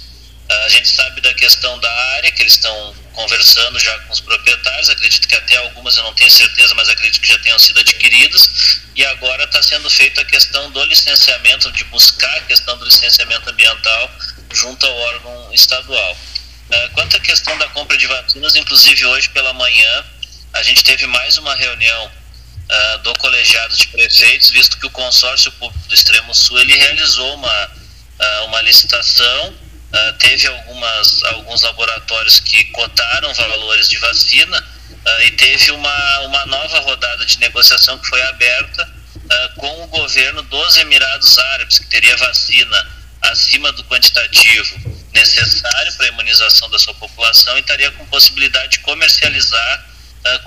Uh, 0.50 0.64
a 0.64 0.68
gente 0.70 0.88
sabe 0.88 1.20
da 1.20 1.34
questão 1.34 1.78
da 1.78 1.92
área, 2.16 2.32
que 2.32 2.42
eles 2.42 2.55
estão 2.55 2.94
conversando 3.15 3.79
já 3.79 3.99
com 4.01 4.12
os 4.12 4.21
proprietários, 4.21 4.91
acredito 4.91 5.27
que 5.27 5.35
até 5.35 5.57
algumas 5.57 5.97
eu 5.97 6.03
não 6.03 6.12
tenho 6.15 6.31
certeza, 6.31 6.75
mas 6.75 6.89
acredito 6.89 7.21
que 7.21 7.29
já 7.29 7.39
tenham 7.39 7.59
sido 7.59 7.81
adquiridas, 7.81 8.81
e 8.95 9.05
agora 9.07 9.45
está 9.45 9.62
sendo 9.62 9.89
feita 9.89 10.21
a 10.21 10.25
questão 10.25 10.71
do 10.71 10.85
licenciamento, 10.85 11.71
de 11.73 11.85
buscar 11.85 12.37
a 12.37 12.43
questão 12.43 12.77
do 12.77 12.85
licenciamento 12.85 13.49
ambiental 13.49 14.11
junto 14.53 14.87
ao 14.87 14.97
órgão 14.97 15.55
estadual. 15.55 16.17
Uh, 16.71 16.91
quanto 16.95 17.17
à 17.17 17.21
questão 17.21 17.57
da 17.59 17.69
compra 17.69 17.97
de 17.97 18.07
vacinas, 18.07 18.57
inclusive 18.57 19.05
hoje 19.07 19.29
pela 19.31 19.53
manhã, 19.53 20.05
a 20.53 20.62
gente 20.62 20.83
teve 20.83 21.07
mais 21.07 21.37
uma 21.37 21.55
reunião 21.55 22.07
uh, 22.07 22.99
do 22.99 23.12
colegiado 23.19 23.77
de 23.77 23.87
prefeitos, 23.89 24.51
visto 24.51 24.79
que 24.79 24.87
o 24.87 24.91
consórcio 24.91 25.53
público 25.53 25.87
do 25.89 25.95
Extremo 25.95 26.35
Sul 26.35 26.59
ele 26.59 26.75
realizou 26.77 27.35
uma, 27.35 27.67
uh, 27.67 28.45
uma 28.47 28.61
licitação, 28.62 29.55
uh, 29.95 30.12
teve 30.18 30.47
algumas, 30.47 31.22
alguns 31.24 31.62
laboratórios 31.62 32.40
que 32.40 32.64
cotaram 32.66 33.32
valores 33.34 33.88
de 33.88 33.97
vacina 33.99 34.74
e 35.20 35.30
teve 35.32 35.70
uma, 35.70 36.20
uma 36.20 36.47
nova 36.47 36.80
rodada 36.80 37.26
de 37.26 37.38
negociação 37.38 37.99
que 37.99 38.09
foi 38.09 38.22
aberta 38.22 38.90
com 39.57 39.84
o 39.84 39.86
governo 39.88 40.40
dos 40.45 40.78
Emirados 40.78 41.38
Árabes, 41.38 41.78
que 41.78 41.86
teria 41.88 42.16
vacina 42.16 42.90
acima 43.20 43.70
do 43.72 43.84
quantitativo 43.84 44.80
necessário 45.12 45.92
para 45.95 46.07
a 46.07 46.09
imunização 46.09 46.70
da 46.70 46.78
sua 46.78 46.95
população 46.95 47.57
e 47.59 47.61
estaria 47.61 47.90
com 47.92 48.07
possibilidade 48.07 48.72
de 48.72 48.78
comercializar 48.78 49.86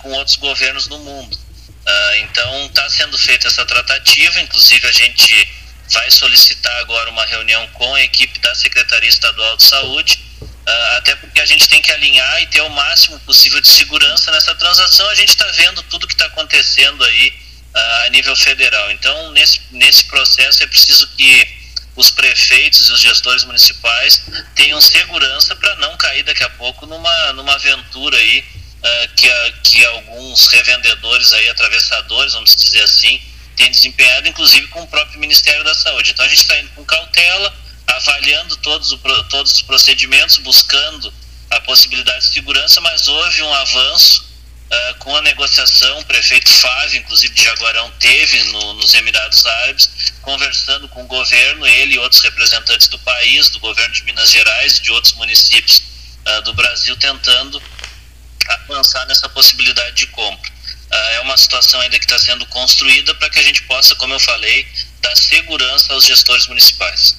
com 0.01 0.11
outros 0.13 0.37
governos 0.37 0.87
no 0.87 0.99
mundo. 0.99 1.35
Uh, 1.35 2.15
então 2.17 2.65
está 2.65 2.89
sendo 2.89 3.17
feita 3.17 3.47
essa 3.47 3.65
tratativa, 3.65 4.41
inclusive 4.41 4.87
a 4.87 4.91
gente 4.91 5.49
vai 5.89 6.11
solicitar 6.11 6.75
agora 6.77 7.09
uma 7.09 7.25
reunião 7.25 7.65
com 7.73 7.95
a 7.95 8.01
equipe 8.01 8.39
da 8.39 8.53
Secretaria 8.55 9.09
Estadual 9.09 9.57
de 9.57 9.63
Saúde, 9.63 10.19
uh, 10.41 10.97
até 10.97 11.15
porque 11.15 11.39
a 11.39 11.45
gente 11.45 11.67
tem 11.67 11.81
que 11.81 11.91
alinhar 11.91 12.41
e 12.41 12.47
ter 12.47 12.61
o 12.61 12.69
máximo 12.69 13.19
possível 13.21 13.61
de 13.61 13.67
segurança 13.67 14.31
nessa 14.31 14.53
transação. 14.55 15.07
A 15.09 15.15
gente 15.15 15.29
está 15.29 15.45
vendo 15.51 15.81
tudo 15.83 16.07
que 16.07 16.13
está 16.13 16.25
acontecendo 16.25 17.03
aí 17.03 17.33
uh, 17.73 18.05
a 18.05 18.09
nível 18.09 18.35
federal. 18.35 18.91
Então, 18.91 19.31
nesse, 19.31 19.61
nesse 19.71 20.03
processo 20.05 20.63
é 20.63 20.67
preciso 20.67 21.07
que 21.15 21.57
os 21.95 22.11
prefeitos 22.11 22.87
e 22.89 22.91
os 22.91 23.01
gestores 23.01 23.43
municipais 23.43 24.21
tenham 24.53 24.79
segurança 24.79 25.55
para 25.55 25.75
não 25.77 25.97
cair 25.97 26.23
daqui 26.23 26.43
a 26.43 26.49
pouco 26.51 26.85
numa, 26.85 27.33
numa 27.33 27.53
aventura 27.53 28.17
aí 28.17 28.39
uh, 28.39 29.15
que, 29.15 29.29
a, 29.29 29.51
que 29.63 29.85
alguns 29.85 30.47
revendedores 30.47 31.33
aí, 31.33 31.49
atravessadores, 31.49 32.33
vamos 32.33 32.55
dizer 32.55 32.83
assim, 32.83 33.19
têm 33.57 33.71
desempenhado, 33.71 34.29
inclusive 34.29 34.67
com 34.67 34.83
o 34.83 34.87
próprio 34.87 35.19
Ministério 35.19 35.63
da 35.63 35.73
Saúde. 35.73 36.11
Então 36.11 36.23
a 36.23 36.29
gente 36.29 36.41
está 36.41 36.57
indo 36.59 36.69
com 36.69 36.85
cautela, 36.85 37.53
avaliando 37.87 38.55
todos, 38.57 38.91
o, 38.91 38.97
todos 39.29 39.53
os 39.53 39.61
procedimentos, 39.63 40.37
buscando 40.37 41.13
a 41.49 41.59
possibilidade 41.61 42.27
de 42.27 42.33
segurança, 42.33 42.79
mas 42.81 43.07
houve 43.07 43.41
um 43.41 43.53
avanço 43.53 44.23
uh, 44.69 44.95
com 44.99 45.15
a 45.15 45.21
negociação. 45.21 45.99
O 45.99 46.05
prefeito 46.05 46.53
Fábio, 46.53 46.99
inclusive 46.99 47.33
de 47.33 47.43
Jaguarão, 47.43 47.91
teve 47.99 48.43
no, 48.43 48.73
nos 48.73 48.93
Emirados 48.93 49.45
Árabes, 49.45 49.89
conversando 50.21 50.87
com 50.89 51.03
o 51.03 51.07
governo, 51.07 51.65
ele 51.65 51.95
e 51.95 51.99
outros 51.99 52.21
representantes 52.21 52.87
do 52.87 52.99
país, 52.99 53.49
do 53.49 53.59
governo 53.59 53.93
de 53.93 54.03
Minas 54.03 54.29
Gerais 54.29 54.77
e 54.77 54.81
de 54.81 54.91
outros 54.91 55.13
municípios 55.13 55.81
uh, 56.25 56.41
do 56.43 56.53
Brasil, 56.53 56.95
tentando 56.97 57.61
avançar 58.47 59.05
nessa 59.07 59.27
possibilidade 59.29 59.95
de 59.95 60.07
compra. 60.07 60.56
Uh, 60.91 60.95
é 61.15 61.19
uma 61.21 61.37
situação 61.37 61.79
ainda 61.81 61.99
que 61.99 62.05
está 62.05 62.17
sendo 62.17 62.45
construída 62.45 63.13
para 63.15 63.29
que 63.29 63.39
a 63.39 63.43
gente 63.43 63.63
possa, 63.63 63.95
como 63.95 64.13
eu 64.13 64.19
falei, 64.19 64.65
dar 65.01 65.15
segurança 65.15 65.93
aos 65.93 66.05
gestores 66.05 66.47
municipais. 66.47 67.17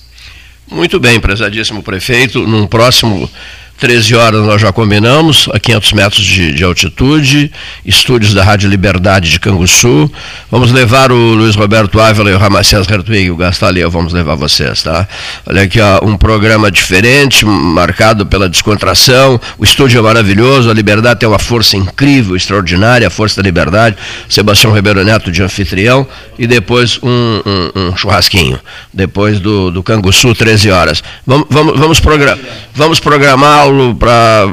Muito 0.71 0.99
bem, 1.01 1.21
prezadíssimo 1.21 1.83
prefeito. 1.83 2.47
Num 2.47 2.67
próximo 2.67 3.31
13 3.79 4.15
horas 4.17 4.45
nós 4.45 4.61
já 4.61 4.73
combinamos, 4.73 5.49
a 5.53 5.59
500 5.59 5.93
metros 5.93 6.25
de, 6.25 6.53
de, 6.53 6.65
altitude, 6.65 7.51
estúdios 7.85 8.35
da 8.35 8.43
Rádio 8.43 8.69
Liberdade 8.69 9.31
de 9.31 9.39
Canguçu. 9.39 10.13
Vamos 10.51 10.73
levar 10.73 11.13
o 11.13 11.35
Luiz 11.35 11.55
Roberto 11.55 12.01
Ávila 12.01 12.31
e 12.31 12.35
o 12.35 12.39
Ramacés 12.39 12.87
Hertwig, 12.87 13.31
o 13.31 13.37
Gastalia, 13.37 13.89
vamos 13.89 14.15
levar 14.15 14.35
vocês, 14.35 14.83
tá? 14.83 15.07
Olha 15.47 15.63
aqui, 15.63 15.79
ó, 15.79 16.03
um 16.03 16.17
programa 16.17 16.71
diferente, 16.71 17.45
marcado 17.45 18.25
pela 18.25 18.49
descontração. 18.49 19.39
O 19.59 19.65
estúdio 19.65 19.99
é 19.99 20.03
maravilhoso, 20.03 20.71
a 20.71 20.75
Liberdade 20.75 21.21
tem 21.21 21.29
uma 21.29 21.39
força 21.39 21.77
incrível, 21.77 22.35
extraordinária, 22.35 23.07
a 23.07 23.11
força 23.11 23.43
da 23.43 23.47
Liberdade. 23.47 23.97
Sebastião 24.29 24.73
Ribeiro 24.73 25.05
Neto 25.05 25.31
de 25.31 25.43
anfitrião 25.43 26.07
e 26.39 26.47
depois 26.47 26.99
um, 27.03 27.43
um, 27.45 27.81
um 27.81 27.97
churrasquinho, 27.97 28.59
depois 28.93 29.39
do, 29.41 29.71
do 29.71 29.83
Canguçu, 29.83 30.35
13 30.35 30.71
horas. 30.71 31.03
Vamos, 31.27 31.47
vamos, 31.51 31.79
vamos, 31.79 32.01
progra 32.01 32.39
vamos 32.75 32.99
programar 32.99 33.59
Paulo 33.59 33.95
para 33.95 34.45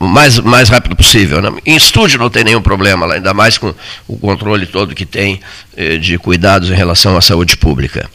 o 0.00 0.06
mais, 0.06 0.38
mais 0.40 0.68
rápido 0.70 0.96
possível. 0.96 1.42
Né? 1.42 1.52
Em 1.66 1.76
estúdio 1.76 2.18
não 2.18 2.30
tem 2.30 2.42
nenhum 2.42 2.62
problema, 2.62 3.12
ainda 3.12 3.34
mais 3.34 3.58
com 3.58 3.74
o 4.08 4.16
controle 4.16 4.63
todo 4.66 4.94
que 4.94 5.06
tem 5.06 5.40
eh, 5.76 5.96
de 5.96 6.18
cuidados 6.18 6.70
em 6.70 6.74
relação 6.74 7.16
à 7.16 7.20
saúde 7.20 7.56
pública. 7.56 8.08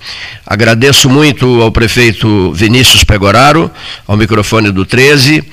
Agradeço 0.45 1.09
muito 1.09 1.61
ao 1.61 1.71
prefeito 1.71 2.51
Vinícius 2.53 3.03
Pegoraro, 3.03 3.71
ao 4.07 4.17
microfone 4.17 4.71
do 4.71 4.85
13, 4.85 5.43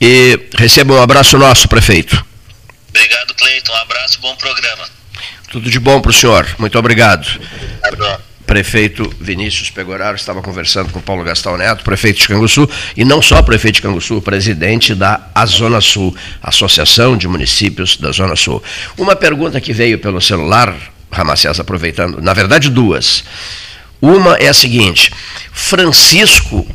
e 0.00 0.38
receba 0.56 0.94
um 0.94 1.02
abraço 1.02 1.38
nosso, 1.38 1.68
prefeito. 1.68 2.24
Obrigado, 2.88 3.34
Cleiton. 3.34 3.72
Um 3.72 3.76
abraço, 3.76 4.20
bom 4.20 4.34
programa. 4.36 4.84
Tudo 5.50 5.70
de 5.70 5.78
bom 5.78 6.00
para 6.00 6.10
o 6.10 6.14
senhor. 6.14 6.46
Muito 6.58 6.78
obrigado. 6.78 7.26
Obrigado 7.86 8.35
prefeito 8.46 9.12
Vinícius 9.20 9.70
Pegoraro 9.70 10.16
estava 10.16 10.40
conversando 10.40 10.92
com 10.92 11.00
Paulo 11.00 11.24
Gastão 11.24 11.56
Neto, 11.56 11.82
prefeito 11.82 12.20
de 12.20 12.28
Canguçu, 12.28 12.68
e 12.96 13.04
não 13.04 13.20
só 13.20 13.42
prefeito 13.42 13.76
de 13.76 13.82
Canguçu, 13.82 14.20
presidente 14.22 14.94
da 14.94 15.20
Zona 15.46 15.80
Sul, 15.80 16.16
Associação 16.42 17.16
de 17.16 17.26
Municípios 17.26 17.96
da 17.96 18.12
Zona 18.12 18.36
Sul. 18.36 18.62
Uma 18.96 19.16
pergunta 19.16 19.60
que 19.60 19.72
veio 19.72 19.98
pelo 19.98 20.20
celular, 20.20 20.74
Ramacés 21.10 21.58
aproveitando, 21.58 22.22
na 22.22 22.32
verdade 22.32 22.70
duas. 22.70 23.24
Uma 24.00 24.34
é 24.36 24.48
a 24.48 24.54
seguinte: 24.54 25.10
Francisco 25.52 26.66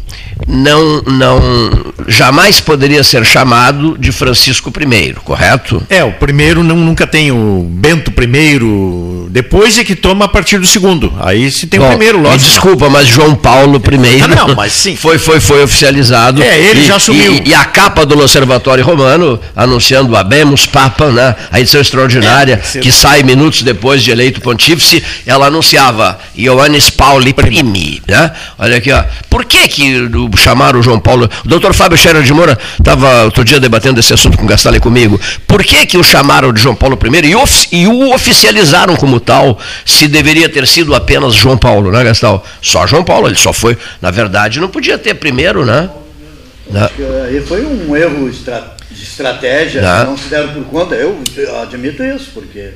não, 0.47 1.01
não 1.03 1.93
jamais 2.07 2.59
poderia 2.59 3.03
ser 3.03 3.25
chamado 3.25 3.97
de 3.97 4.11
Francisco 4.11 4.69
I, 4.69 5.13
correto? 5.23 5.81
É, 5.89 6.03
o 6.03 6.11
primeiro 6.13 6.63
não, 6.63 6.75
nunca 6.75 7.07
tem 7.07 7.31
o 7.31 7.65
Bento 7.69 8.11
I, 8.11 9.29
depois 9.29 9.77
é 9.77 9.83
que 9.83 9.95
toma 9.95 10.25
a 10.25 10.27
partir 10.27 10.57
do 10.59 10.65
segundo. 10.67 11.13
Aí 11.19 11.49
se 11.49 11.67
tem 11.67 11.79
Bom, 11.79 11.85
o 11.85 11.89
primeiro, 11.89 12.19
lógico. 12.19 12.49
Desculpa, 12.49 12.89
mas 12.89 13.07
João 13.07 13.33
Paulo 13.33 13.81
I. 13.81 14.27
Não, 14.27 14.47
não, 14.47 14.55
mas 14.55 14.73
sim. 14.73 14.95
Foi, 14.95 15.17
foi, 15.17 15.39
foi 15.39 15.63
oficializado. 15.63 16.43
É, 16.43 16.59
ele 16.59 16.81
e, 16.81 16.85
já 16.85 16.97
assumiu. 16.97 17.33
E, 17.33 17.49
e, 17.49 17.53
a 17.53 17.63
capa 17.65 18.05
do 18.05 18.19
Observatório 18.19 18.83
Romano, 18.83 19.39
anunciando 19.55 20.15
Abemos 20.15 20.65
Papa, 20.65 21.09
né, 21.09 21.35
a 21.51 21.59
edição 21.59 21.79
extraordinária, 21.79 22.61
é, 22.75 22.79
que 22.79 22.91
sai 22.91 23.23
minutos 23.23 23.63
depois 23.63 24.03
de 24.03 24.11
eleito 24.11 24.41
pontífice, 24.41 25.01
ela 25.25 25.47
anunciava 25.47 26.19
Ioannis 26.37 26.89
Pauli 26.89 27.33
Primi. 27.33 28.01
Né? 28.07 28.31
Olha 28.57 28.77
aqui, 28.77 28.91
ó. 28.91 29.03
Por 29.29 29.45
que 29.45 29.67
que 29.67 30.07
chamaram 30.37 30.79
o 30.79 30.83
João 30.83 30.99
Paulo? 30.99 31.29
O 31.45 31.47
doutor 31.47 31.73
Fábio 31.73 31.97
Scherer 31.97 32.23
de 32.23 32.33
Moura 32.33 32.57
estava 32.77 33.23
outro 33.23 33.43
dia 33.43 33.59
debatendo 33.59 33.99
esse 33.99 34.13
assunto 34.13 34.37
com 34.37 34.45
o 34.45 34.47
Gastalho 34.47 34.77
e 34.77 34.79
comigo. 34.79 35.19
Por 35.47 35.63
que 35.63 35.85
que 35.85 35.97
o 35.97 36.03
chamaram 36.03 36.51
de 36.51 36.61
João 36.61 36.75
Paulo 36.75 36.97
I 37.01 37.27
e, 37.29 37.35
of, 37.35 37.67
e 37.71 37.87
o 37.87 38.13
oficializaram 38.13 38.95
como 38.95 39.19
tal, 39.19 39.57
se 39.85 40.07
deveria 40.07 40.49
ter 40.49 40.67
sido 40.67 40.93
apenas 40.93 41.33
João 41.33 41.57
Paulo, 41.57 41.91
né, 41.91 42.03
Gastal? 42.03 42.45
Só 42.61 42.85
João 42.87 43.03
Paulo, 43.03 43.27
ele 43.27 43.35
só 43.35 43.53
foi, 43.53 43.77
na 44.01 44.11
verdade, 44.11 44.59
não 44.59 44.69
podia 44.69 44.97
ter 44.97 45.13
primeiro, 45.13 45.65
né? 45.65 45.89
né? 46.69 46.89
Aí 47.27 47.41
foi 47.41 47.65
um 47.65 47.95
erro 47.95 48.29
de 48.29 49.03
estratégia, 49.03 49.81
né? 49.81 50.03
não 50.05 50.17
se 50.17 50.29
deram 50.29 50.49
por 50.49 50.63
conta, 50.65 50.95
eu 50.95 51.21
admito 51.61 52.03
isso, 52.03 52.31
porque 52.33 52.71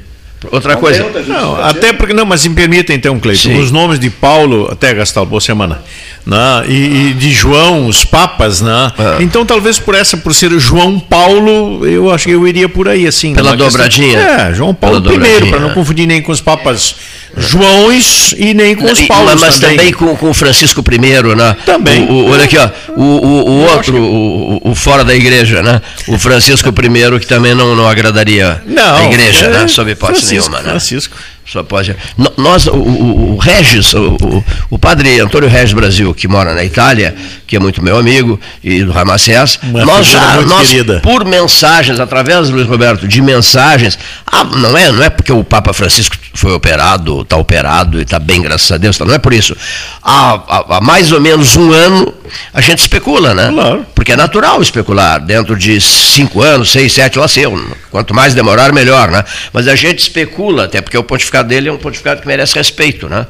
Outra 0.52 0.74
não 0.74 0.80
coisa. 0.80 1.06
Não, 1.28 1.64
até 1.64 1.94
porque 1.94 2.14
não, 2.14 2.26
mas 2.26 2.46
me 2.46 2.56
permita 2.56 2.94
então, 2.94 3.20
Cleiton, 3.20 3.58
os 3.58 3.72
nomes 3.72 4.00
de 4.00 4.10
Paulo, 4.10 4.70
até 4.72 4.94
Gastal, 4.94 5.26
boa 5.26 5.42
semana. 5.42 5.82
Né? 6.26 6.64
E, 6.68 7.10
e, 7.10 7.14
de 7.14 7.32
João, 7.32 7.88
os 7.88 8.04
papas, 8.04 8.60
né? 8.60 8.92
É. 8.98 9.24
Então 9.24 9.46
talvez 9.46 9.78
por 9.78 9.94
essa, 9.94 10.18
por 10.18 10.34
ser 10.34 10.52
João 10.60 11.00
Paulo, 11.00 11.86
eu 11.86 12.12
acho 12.12 12.26
que 12.26 12.32
eu 12.32 12.48
iria 12.48 12.68
por 12.68 12.88
aí 12.88 13.06
assim. 13.06 13.34
Pela 13.34 13.56
dobradinha. 13.56 14.18
Questão, 14.18 14.46
é, 14.48 14.54
João 14.54 14.74
Paulo 14.74 14.98
I, 14.98 15.50
para 15.50 15.60
não 15.60 15.70
confundir 15.70 16.08
nem 16.08 16.22
com 16.22 16.32
os 16.32 16.42
papas 16.42 16.96
Joões 17.38 18.34
e 18.38 18.54
nem 18.54 18.76
com 18.76 18.90
os 18.90 19.02
Paulos 19.02 19.42
Mas 19.42 19.60
também, 19.60 19.78
também 19.78 19.94
com, 19.94 20.16
com 20.16 20.34
Francisco 20.34 20.82
I, 20.90 21.36
né? 21.36 21.56
Também. 21.66 22.04
O, 22.04 22.14
o, 22.14 22.32
olha 22.32 22.46
aqui, 22.46 22.58
ó, 22.58 22.70
o, 22.96 23.04
o, 23.04 23.66
outro, 23.66 23.98
o, 23.98 24.72
o, 24.72 24.76
fora 24.76 25.04
da 25.04 25.14
igreja, 25.14 25.62
né? 25.62 25.82
O 26.08 26.18
Francisco 26.18 26.70
I, 26.70 27.20
que 27.20 27.28
também 27.28 27.54
não, 27.54 27.76
não 27.76 27.90
agradaria 27.90 28.62
não, 28.66 28.96
a 28.96 29.06
igreja, 29.06 29.50
né? 29.50 29.58
é, 29.58 29.60
né? 29.60 29.68
Sob 29.68 29.92
hipótese 29.92 30.22
Francisco, 30.22 30.50
nenhuma, 30.50 30.64
né? 30.64 30.70
Francisco. 30.70 31.18
Só 31.46 31.62
pode. 31.62 31.96
Nós, 32.38 32.66
o, 32.66 32.74
o, 32.74 33.36
o 33.36 33.38
Regis, 33.38 33.94
o, 33.94 34.44
o, 34.72 34.80
padre 34.80 35.20
Antônio 35.20 35.48
Regis 35.48 35.74
Brasil, 35.74 36.12
que 36.12 36.28
mora 36.28 36.56
na 36.56 36.64
Itália, 36.64 37.16
que 37.46 37.56
é 37.56 37.60
muito 37.60 37.84
meu 37.84 38.00
amigo, 38.00 38.40
e 38.64 38.84
do 38.84 38.92
Ramacés, 38.92 39.60
nós 39.64 40.08
já, 40.08 40.42
nós, 40.42 40.70
por 41.04 41.24
mensagens, 41.24 42.00
através 42.00 42.50
do 42.50 42.56
Luiz 42.56 42.68
Roberto, 42.68 43.08
de 43.08 43.22
mensagens, 43.22 43.98
ah, 44.26 44.44
não 44.44 44.76
é, 44.76 44.92
não 44.92 45.04
é 45.04 45.10
porque 45.10 45.32
o 45.32 45.44
Papa 45.44 45.72
Francisco 45.72 46.18
foi 46.34 46.52
operado, 46.52 47.22
está 47.22 47.38
operado 47.38 48.00
e 48.00 48.02
está 48.02 48.18
bem, 48.18 48.42
graças 48.42 48.72
a 48.72 48.78
Deus, 48.78 48.98
tá, 48.98 49.06
não 49.06 49.14
é 49.14 49.20
por 49.20 49.32
isso. 49.32 49.56
Há, 50.02 50.42
há, 50.48 50.78
há, 50.78 50.82
mais 50.82 51.12
ou 51.12 51.22
menos 51.22 51.56
um 51.56 51.72
ano 51.72 52.12
a 52.54 52.60
gente 52.60 52.80
especula, 52.80 53.36
né? 53.36 53.52
Claro. 53.52 53.86
Porque 54.06 54.14
é 54.14 54.16
natural 54.16 54.62
especular. 54.62 55.20
Dentro 55.20 55.58
de 55.58 55.82
cinco 55.82 56.40
anos, 56.40 56.72
seis, 56.72 56.94
sete, 56.94 57.18
lá 57.18 57.28
sei, 57.28 57.46
quanto 57.90 58.14
mais 58.14 58.36
demorar, 58.36 58.72
melhor, 58.72 59.10
né? 59.10 59.26
Mas 59.52 59.68
a 59.68 59.76
gente 59.76 59.98
especula, 59.98 60.66
até 60.66 60.80
porque 60.80 60.96
o 60.96 61.04
pontificado 61.04 61.50
dele 61.50 61.70
é 61.70 61.72
um 61.72 61.78
pontificado 61.78 62.22
que 62.22 62.28
merece 62.28 62.54
respeito, 62.54 63.10
né? 63.10 63.26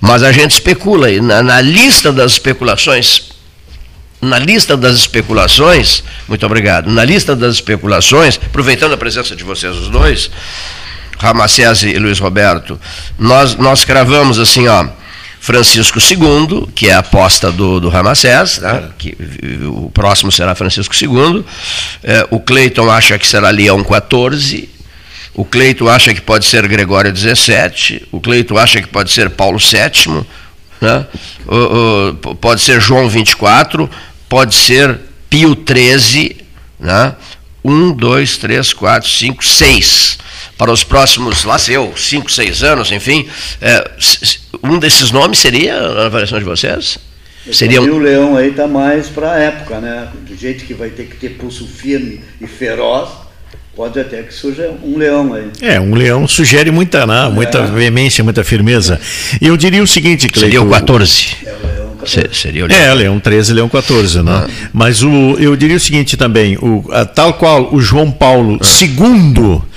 Mas 0.00 0.22
a 0.22 0.30
gente 0.30 0.52
especula, 0.52 1.10
e 1.10 1.20
na, 1.20 1.42
na 1.42 1.60
lista 1.60 2.12
das 2.12 2.30
especulações 2.30 3.28
na 4.22 4.38
lista 4.38 4.76
das 4.76 4.96
especulações, 4.96 6.04
muito 6.28 6.44
obrigado, 6.46 6.88
na 6.90 7.02
lista 7.04 7.34
das 7.34 7.54
especulações, 7.54 8.38
aproveitando 8.46 8.92
a 8.92 8.96
presença 8.96 9.34
de 9.34 9.42
vocês 9.42 9.74
os 9.74 9.88
dois, 9.88 10.30
Ramacés 11.18 11.82
e 11.82 11.98
Luiz 11.98 12.20
Roberto, 12.20 12.78
nós, 13.18 13.56
nós 13.56 13.82
cravamos 13.82 14.38
assim, 14.38 14.68
ó, 14.68 14.86
Francisco 15.40 15.98
II, 15.98 16.68
que 16.74 16.90
é 16.90 16.92
a 16.92 16.98
aposta 16.98 17.50
do, 17.50 17.80
do 17.80 17.88
Ramacés, 17.88 18.58
né, 18.58 18.90
que, 18.98 19.16
o 19.64 19.90
próximo 19.90 20.30
será 20.30 20.54
Francisco 20.54 20.94
II, 20.94 21.42
é, 22.04 22.26
o 22.30 22.38
Cleiton 22.38 22.90
acha 22.90 23.18
que 23.18 23.26
será 23.26 23.48
Leão 23.48 23.82
XIV, 23.82 24.68
o 25.32 25.42
Cleiton 25.42 25.88
acha 25.88 26.12
que 26.12 26.20
pode 26.20 26.44
ser 26.44 26.68
Gregório 26.68 27.16
XVII, 27.16 28.06
o 28.12 28.20
Cleiton 28.20 28.58
acha 28.58 28.82
que 28.82 28.88
pode 28.88 29.10
ser 29.10 29.30
Paulo 29.30 29.58
VII, 29.58 30.22
né, 30.78 31.06
o, 31.46 32.10
o, 32.30 32.34
pode 32.34 32.60
ser 32.60 32.78
João 32.78 33.08
XXIV, 33.08 33.88
pode 34.28 34.54
ser 34.54 35.00
Pio 35.30 35.56
XIII, 35.56 36.36
né, 36.78 37.14
1, 37.64 37.92
2, 37.92 38.36
3, 38.36 38.72
4, 38.74 39.08
5, 39.08 39.44
6 39.44 40.18
para 40.60 40.70
os 40.70 40.84
próximos, 40.84 41.44
lá 41.44 41.58
sei 41.58 41.76
eu, 41.76 41.94
cinco, 41.96 42.30
seis 42.30 42.62
anos, 42.62 42.92
enfim, 42.92 43.26
é, 43.62 43.82
um 44.62 44.78
desses 44.78 45.10
nomes 45.10 45.38
seria 45.38 45.74
a 45.74 46.04
avaliação 46.04 46.38
de 46.38 46.44
vocês? 46.44 46.98
Seria 47.50 47.80
um... 47.80 47.94
o 47.94 47.98
leão 47.98 48.36
aí 48.36 48.50
está 48.50 48.68
mais 48.68 49.08
para 49.08 49.32
a 49.32 49.38
época, 49.38 49.80
né? 49.80 50.08
Do 50.28 50.36
jeito 50.36 50.66
que 50.66 50.74
vai 50.74 50.90
ter 50.90 51.06
que 51.06 51.16
ter 51.16 51.30
pulso 51.30 51.66
firme 51.66 52.20
e 52.38 52.46
feroz, 52.46 53.08
pode 53.74 53.98
até 53.98 54.22
que 54.22 54.34
surja 54.34 54.70
um 54.84 54.98
leão 54.98 55.32
aí. 55.32 55.50
É, 55.62 55.80
um 55.80 55.94
leão 55.94 56.28
sugere 56.28 56.70
muita, 56.70 57.06
né, 57.06 57.30
muita 57.30 57.60
é. 57.60 57.66
veemência, 57.66 58.22
muita 58.22 58.44
firmeza. 58.44 59.00
E 59.40 59.46
eu 59.46 59.56
diria 59.56 59.82
o 59.82 59.86
seguinte, 59.86 60.28
Cleiton... 60.28 60.40
Seria 60.40 60.60
o 60.60 60.68
14. 60.68 61.36
É, 61.42 61.48
o 61.48 61.66
leão 61.74 61.96
14. 62.00 62.34
Seria 62.34 62.64
o 62.66 62.68
leão. 62.68 62.78
É, 62.78 62.94
leão 62.94 63.18
13, 63.18 63.54
leão 63.54 63.68
14, 63.70 64.22
né? 64.22 64.44
Ah. 64.44 64.68
Mas 64.74 65.02
o, 65.02 65.08
eu 65.38 65.56
diria 65.56 65.78
o 65.78 65.80
seguinte 65.80 66.18
também, 66.18 66.58
o, 66.58 66.84
a, 66.92 67.06
tal 67.06 67.32
qual 67.32 67.74
o 67.74 67.80
João 67.80 68.10
Paulo 68.10 68.60
ah. 68.60 68.84
II 68.84 69.69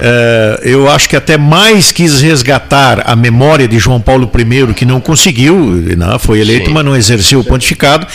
é, 0.00 0.60
eu 0.64 0.90
acho 0.90 1.08
que 1.08 1.16
até 1.16 1.38
mais 1.38 1.90
quis 1.90 2.20
resgatar 2.20 3.02
a 3.06 3.16
memória 3.16 3.66
de 3.66 3.78
João 3.78 4.00
Paulo 4.00 4.30
I, 4.34 4.74
que 4.74 4.84
não 4.84 5.00
conseguiu, 5.00 5.56
não, 5.96 6.12
né, 6.12 6.18
foi 6.18 6.40
eleito, 6.40 6.66
Sim. 6.66 6.72
mas 6.72 6.84
não 6.84 6.94
exerceu 6.94 7.40
o 7.40 7.44
pontificado. 7.44 8.06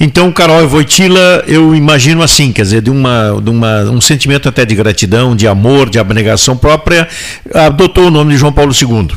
Então, 0.00 0.32
Carol 0.32 0.66
Voitila, 0.66 1.44
eu 1.46 1.74
imagino 1.74 2.22
assim, 2.22 2.52
quer 2.52 2.62
dizer, 2.62 2.82
de, 2.82 2.90
uma, 2.90 3.40
de 3.42 3.50
uma, 3.50 3.82
um 3.82 4.00
sentimento 4.00 4.48
até 4.48 4.64
de 4.64 4.74
gratidão, 4.74 5.36
de 5.36 5.46
amor, 5.46 5.90
de 5.90 5.98
abnegação 5.98 6.56
própria, 6.56 7.06
adotou 7.54 8.06
o 8.06 8.10
nome 8.10 8.32
de 8.32 8.38
João 8.38 8.52
Paulo 8.52 8.72
II. 8.72 9.08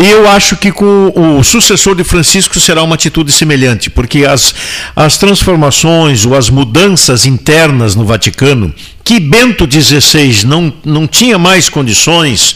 E 0.00 0.10
eu 0.10 0.26
acho 0.26 0.56
que 0.56 0.72
com 0.72 1.12
o 1.14 1.44
sucessor 1.44 1.94
de 1.94 2.04
Francisco 2.04 2.58
será 2.58 2.82
uma 2.82 2.94
atitude 2.94 3.30
semelhante, 3.30 3.90
porque 3.90 4.24
as, 4.24 4.54
as 4.96 5.18
transformações 5.18 6.24
ou 6.24 6.34
as 6.34 6.48
mudanças 6.48 7.26
internas 7.26 7.94
no 7.94 8.06
Vaticano, 8.06 8.72
que 9.04 9.20
Bento 9.20 9.68
XVI 9.70 10.46
não, 10.46 10.72
não 10.84 11.06
tinha 11.10 11.38
mais 11.38 11.68
condições, 11.68 12.52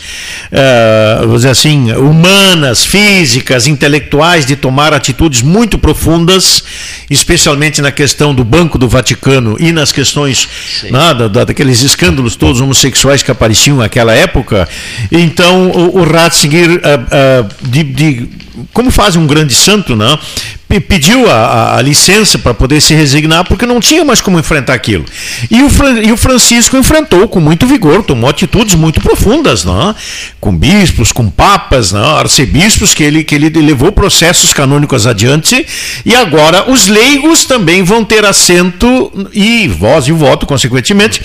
uh, 0.47 1.21
vamos 1.21 1.37
dizer 1.37 1.51
assim, 1.51 1.93
humanas, 1.93 2.85
físicas, 2.85 3.67
intelectuais, 3.67 4.47
de 4.47 4.57
tomar 4.57 4.93
atitudes 4.93 5.43
muito 5.43 5.77
profundas, 5.77 6.63
especialmente 7.11 7.83
na 7.83 7.91
questão 7.91 8.35
do 8.35 8.45
Banco 8.45 8.79
do 8.79 8.89
Vaticano 8.89 9.57
e 9.59 9.73
nas 9.73 9.93
questões 9.93 10.49
nada, 10.91 11.29
daqueles 11.29 11.83
escândalos 11.83 12.37
todos 12.37 12.61
homossexuais 12.61 13.23
que 13.23 13.31
apareciam 13.31 13.79
naquela 13.79 14.15
época. 14.15 14.69
Então, 15.11 15.71
o, 15.71 15.99
o 15.99 16.05
Ratzinger, 16.05 16.71
uh, 16.71 16.79
uh, 16.79 17.69
de, 17.69 17.83
de, 17.83 18.29
como 18.73 18.91
faz 18.91 19.17
um 19.17 19.27
grande 19.27 19.55
santo, 19.55 19.97
não? 19.97 20.19
Pediu 20.69 21.31
a, 21.31 21.77
a 21.77 21.83
licença 21.83 22.39
para 22.39 22.53
poder 22.53 22.81
se 22.81 22.95
resignar 22.95 23.45
porque 23.45 23.67
não 23.67 23.81
tinha 23.81 24.05
mais 24.05 24.21
como 24.21 24.39
enfrentar 24.39 24.75
aquilo. 24.75 25.05
E 25.51 25.63
o, 25.63 25.69
e 26.03 26.13
o 26.13 26.17
Francisco 26.17 26.77
enfrentou 26.77 27.29
com 27.29 27.41
muito 27.41 27.67
vigor, 27.67 28.03
tomou 28.03 28.29
atitudes 28.29 28.75
muito 28.75 29.01
profundas, 29.01 29.65
não? 29.65 29.95
com 30.41 30.55
bispos, 30.55 31.13
com 31.13 31.31
papas, 31.31 31.93
não? 31.93 32.17
arcebispos, 32.17 32.93
que 32.93 33.03
ele, 33.03 33.25
que 33.25 33.35
ele 33.35 33.51
levou 33.61 33.93
processos 33.93 34.53
canônicos 34.53 35.07
adiante, 35.07 35.65
e 36.05 36.15
agora 36.15 36.71
os 36.71 36.89
leigos 36.89 37.45
também 37.45 37.83
vão 37.83 38.05
ter 38.05 38.25
assento 38.25 39.13
e 39.33 39.69
voz 39.69 40.09
e 40.09 40.13
voto, 40.13 40.47
consequentemente, 40.47 41.23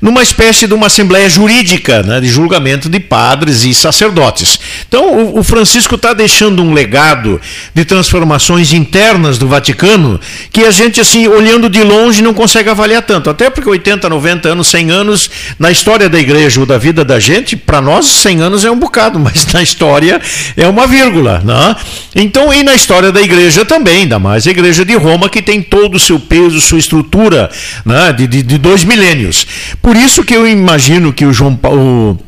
numa 0.00 0.22
espécie 0.22 0.66
de 0.66 0.74
uma 0.74 0.86
assembleia 0.86 1.28
jurídica 1.28 2.02
né? 2.02 2.20
de 2.20 2.28
julgamento 2.28 2.88
de 2.88 3.00
padres 3.00 3.64
e 3.64 3.74
sacerdotes. 3.74 4.58
Então, 4.88 5.14
o, 5.14 5.40
o 5.40 5.44
Francisco 5.44 5.94
está 5.94 6.12
deixando 6.12 6.62
um 6.62 6.72
legado 6.72 7.40
de 7.74 7.84
transformações 7.84 8.65
internas 8.72 9.38
do 9.38 9.48
Vaticano 9.48 10.20
que 10.50 10.64
a 10.64 10.70
gente, 10.70 11.00
assim, 11.00 11.26
olhando 11.28 11.68
de 11.68 11.82
longe, 11.82 12.22
não 12.22 12.34
consegue 12.34 12.68
avaliar 12.68 13.02
tanto. 13.02 13.30
Até 13.30 13.50
porque 13.50 13.68
80, 13.68 14.08
90 14.08 14.48
anos, 14.48 14.68
100 14.68 14.90
anos, 14.90 15.30
na 15.58 15.70
história 15.70 16.08
da 16.08 16.18
igreja 16.18 16.60
ou 16.60 16.66
da 16.66 16.78
vida 16.78 17.04
da 17.04 17.18
gente, 17.18 17.56
para 17.56 17.80
nós, 17.80 18.06
100 18.06 18.40
anos 18.40 18.64
é 18.64 18.70
um 18.70 18.78
bocado, 18.78 19.18
mas 19.20 19.46
na 19.52 19.62
história 19.62 20.20
é 20.56 20.66
uma 20.66 20.86
vírgula. 20.86 21.42
Né? 21.44 21.76
Então, 22.14 22.52
e 22.52 22.62
na 22.62 22.74
história 22.74 23.12
da 23.12 23.20
igreja 23.20 23.64
também, 23.64 24.02
ainda 24.02 24.18
mais 24.18 24.46
a 24.46 24.50
igreja 24.50 24.84
de 24.84 24.94
Roma, 24.94 25.28
que 25.28 25.42
tem 25.42 25.62
todo 25.62 25.96
o 25.96 26.00
seu 26.00 26.18
peso, 26.18 26.60
sua 26.60 26.78
estrutura 26.78 27.50
né, 27.84 28.12
de, 28.12 28.26
de, 28.26 28.42
de 28.42 28.58
dois 28.58 28.84
milênios. 28.84 29.46
Por 29.82 29.96
isso 29.96 30.24
que 30.24 30.34
eu 30.34 30.46
imagino 30.46 31.12
que 31.12 31.24
o 31.24 31.32
João 31.32 31.54
Paulo 31.54 32.18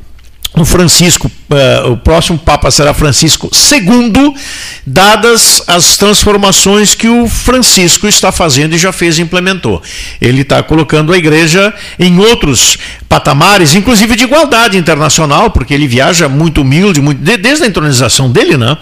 Francisco, 0.65 1.31
uh, 1.51 1.93
o 1.93 1.97
próximo 1.97 2.39
Papa 2.39 2.71
será 2.71 2.95
Francisco 2.95 3.51
II, 3.53 4.35
dadas 4.87 5.63
as 5.67 5.97
transformações 5.97 6.95
que 6.95 7.09
o 7.09 7.29
Francisco 7.29 8.07
está 8.07 8.33
fazendo 8.33 8.75
e 8.75 8.79
já 8.79 8.93
fez 8.93 9.19
e 9.19 9.23
implementou. 9.23 9.83
Ele 10.21 10.43
está 10.43 10.63
colocando 10.63 11.13
a 11.13 11.19
igreja 11.19 11.73
em 11.99 12.19
outros 12.19 12.79
patamares, 13.09 13.75
inclusive 13.75 14.15
de 14.15 14.25
igualdade 14.25 14.77
internacional, 14.77 15.51
porque 15.51 15.73
ele 15.73 15.87
viaja 15.87 16.29
muito 16.29 16.61
humilde, 16.61 17.01
muito, 17.01 17.21
desde 17.21 17.65
a 17.65 17.67
entronização 17.67 18.31
dele, 18.31 18.57
né? 18.57 18.77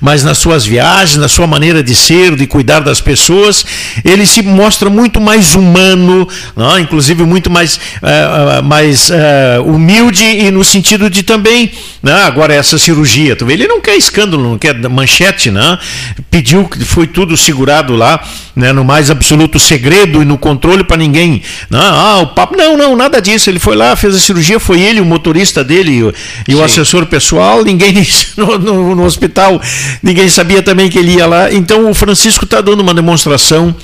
mas 0.00 0.24
nas 0.24 0.38
suas 0.38 0.66
viagens, 0.66 1.16
na 1.16 1.28
sua 1.28 1.46
maneira 1.46 1.82
de 1.82 1.94
ser, 1.94 2.34
de 2.34 2.46
cuidar 2.46 2.80
das 2.80 3.00
pessoas, 3.00 3.64
ele 4.04 4.26
se 4.26 4.42
mostra 4.42 4.90
muito 4.90 5.20
mais 5.20 5.54
humano, 5.54 6.26
né? 6.56 6.80
inclusive 6.80 7.22
muito 7.22 7.48
mais, 7.48 7.78
uh, 8.02 8.62
mais 8.64 9.10
uh, 9.10 9.62
humilde 9.64 10.24
e 10.24 10.50
no 10.50 10.64
sentido 10.64 11.08
de 11.08 11.17
também, 11.22 11.70
né? 12.02 12.22
agora 12.24 12.54
essa 12.54 12.78
cirurgia, 12.78 13.36
ele 13.48 13.66
não 13.66 13.80
quer 13.80 13.96
escândalo, 13.96 14.42
não 14.42 14.58
quer 14.58 14.74
manchete, 14.88 15.50
né? 15.50 15.78
pediu 16.30 16.68
que 16.68 16.84
foi 16.84 17.06
tudo 17.06 17.36
segurado 17.36 17.94
lá, 17.94 18.22
né? 18.54 18.72
no 18.72 18.84
mais 18.84 19.10
absoluto 19.10 19.58
segredo 19.58 20.22
e 20.22 20.24
no 20.24 20.38
controle 20.38 20.84
para 20.84 20.96
ninguém, 20.96 21.42
né? 21.70 21.78
ah, 21.80 22.20
o 22.22 22.26
papo, 22.28 22.56
não, 22.56 22.76
não, 22.76 22.96
nada 22.96 23.20
disso, 23.20 23.50
ele 23.50 23.58
foi 23.58 23.76
lá, 23.76 23.94
fez 23.96 24.14
a 24.14 24.18
cirurgia, 24.18 24.58
foi 24.58 24.80
ele, 24.80 25.00
o 25.00 25.04
motorista 25.04 25.64
dele 25.64 26.12
e 26.46 26.54
o 26.54 26.62
assessor 26.62 27.06
pessoal, 27.06 27.64
ninguém 27.64 28.06
no, 28.36 28.58
no, 28.58 28.94
no, 28.94 29.04
hospital, 29.04 29.60
ninguém 30.02 30.28
sabia 30.28 30.62
também 30.62 30.88
que 30.88 30.98
ele 30.98 31.16
ia 31.16 31.26
lá. 31.26 31.52
Então 31.52 31.90
o 31.90 31.94
Francisco 31.94 32.44
está 32.44 32.60
dando 32.60 32.80
uma 32.80 32.94
demonstração 32.94 33.74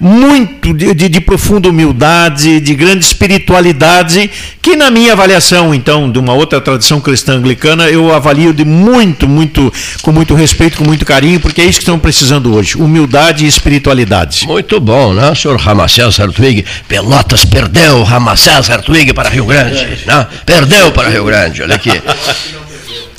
muito 0.00 0.72
de, 0.74 0.94
de, 0.94 1.08
de, 1.08 1.20
profunda 1.20 1.68
humildade, 1.68 2.60
de 2.60 2.74
grande 2.74 3.04
espiritualidade, 3.04 4.30
que 4.60 4.76
na 4.76 4.90
minha 4.90 5.12
avaliação, 5.12 5.74
então, 5.74 6.10
de 6.10 6.18
uma 6.18 6.32
outra 6.32 6.60
tradição 6.74 7.00
cristã 7.00 7.34
anglicana, 7.34 7.88
eu 7.88 8.12
avalio 8.12 8.52
de 8.52 8.64
muito, 8.64 9.28
muito, 9.28 9.72
com 10.02 10.12
muito 10.12 10.34
respeito, 10.34 10.76
com 10.76 10.84
muito 10.84 11.04
carinho, 11.04 11.40
porque 11.40 11.60
é 11.60 11.64
isso 11.64 11.78
que 11.78 11.84
estamos 11.84 12.02
precisando 12.02 12.54
hoje: 12.54 12.76
humildade 12.76 13.44
e 13.44 13.48
espiritualidade. 13.48 14.46
Muito 14.46 14.80
bom, 14.80 15.12
né, 15.12 15.34
senhor 15.34 15.56
Ramacés 15.56 16.18
Hartwig? 16.18 16.64
Pelotas 16.88 17.44
perdeu 17.44 18.02
Ramacés 18.02 18.68
Hartwig 18.68 19.12
para 19.12 19.28
Rio 19.28 19.46
Grande. 19.46 19.86
Né? 20.06 20.26
Perdeu 20.44 20.92
para 20.92 21.08
Rio 21.08 21.24
Grande, 21.24 21.62
olha 21.62 21.76
aqui. 21.76 21.92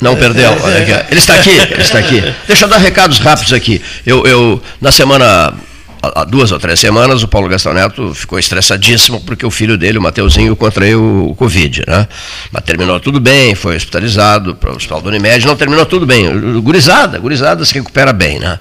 Não 0.00 0.14
perdeu, 0.14 0.56
olha 0.62 0.78
aqui. 0.82 0.92
Ele 1.10 1.20
está 1.20 1.34
aqui, 1.34 1.50
ele 1.50 1.82
está 1.82 1.98
aqui. 1.98 2.22
Deixa 2.46 2.66
eu 2.66 2.68
dar 2.68 2.78
recados 2.78 3.18
rápidos 3.18 3.52
aqui. 3.52 3.80
Eu, 4.04 4.26
eu 4.26 4.62
na 4.80 4.92
semana 4.92 5.54
há 6.14 6.24
duas 6.24 6.52
ou 6.52 6.58
três 6.58 6.78
semanas, 6.78 7.22
o 7.22 7.28
Paulo 7.28 7.48
Gastão 7.48 7.72
Neto 7.72 8.14
ficou 8.14 8.38
estressadíssimo 8.38 9.20
porque 9.20 9.44
o 9.44 9.50
filho 9.50 9.76
dele, 9.76 9.98
o 9.98 10.02
Mateuzinho, 10.02 10.54
contraiu 10.56 11.28
o 11.28 11.34
Covid, 11.34 11.84
né? 11.86 12.06
Mas 12.52 12.62
terminou 12.64 13.00
tudo 13.00 13.20
bem, 13.20 13.54
foi 13.54 13.76
hospitalizado 13.76 14.54
para 14.54 14.72
o 14.72 14.76
Hospital 14.76 15.00
do 15.00 15.08
Unimed, 15.08 15.46
não 15.46 15.56
terminou 15.56 15.86
tudo 15.86 16.06
bem. 16.06 16.60
Gurizada, 16.60 17.18
gurizada 17.18 17.64
se 17.64 17.74
recupera 17.74 18.12
bem, 18.12 18.38
né? 18.38 18.58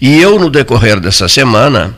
E 0.00 0.20
eu, 0.20 0.38
no 0.38 0.50
decorrer 0.50 1.00
dessa 1.00 1.28
semana, 1.28 1.96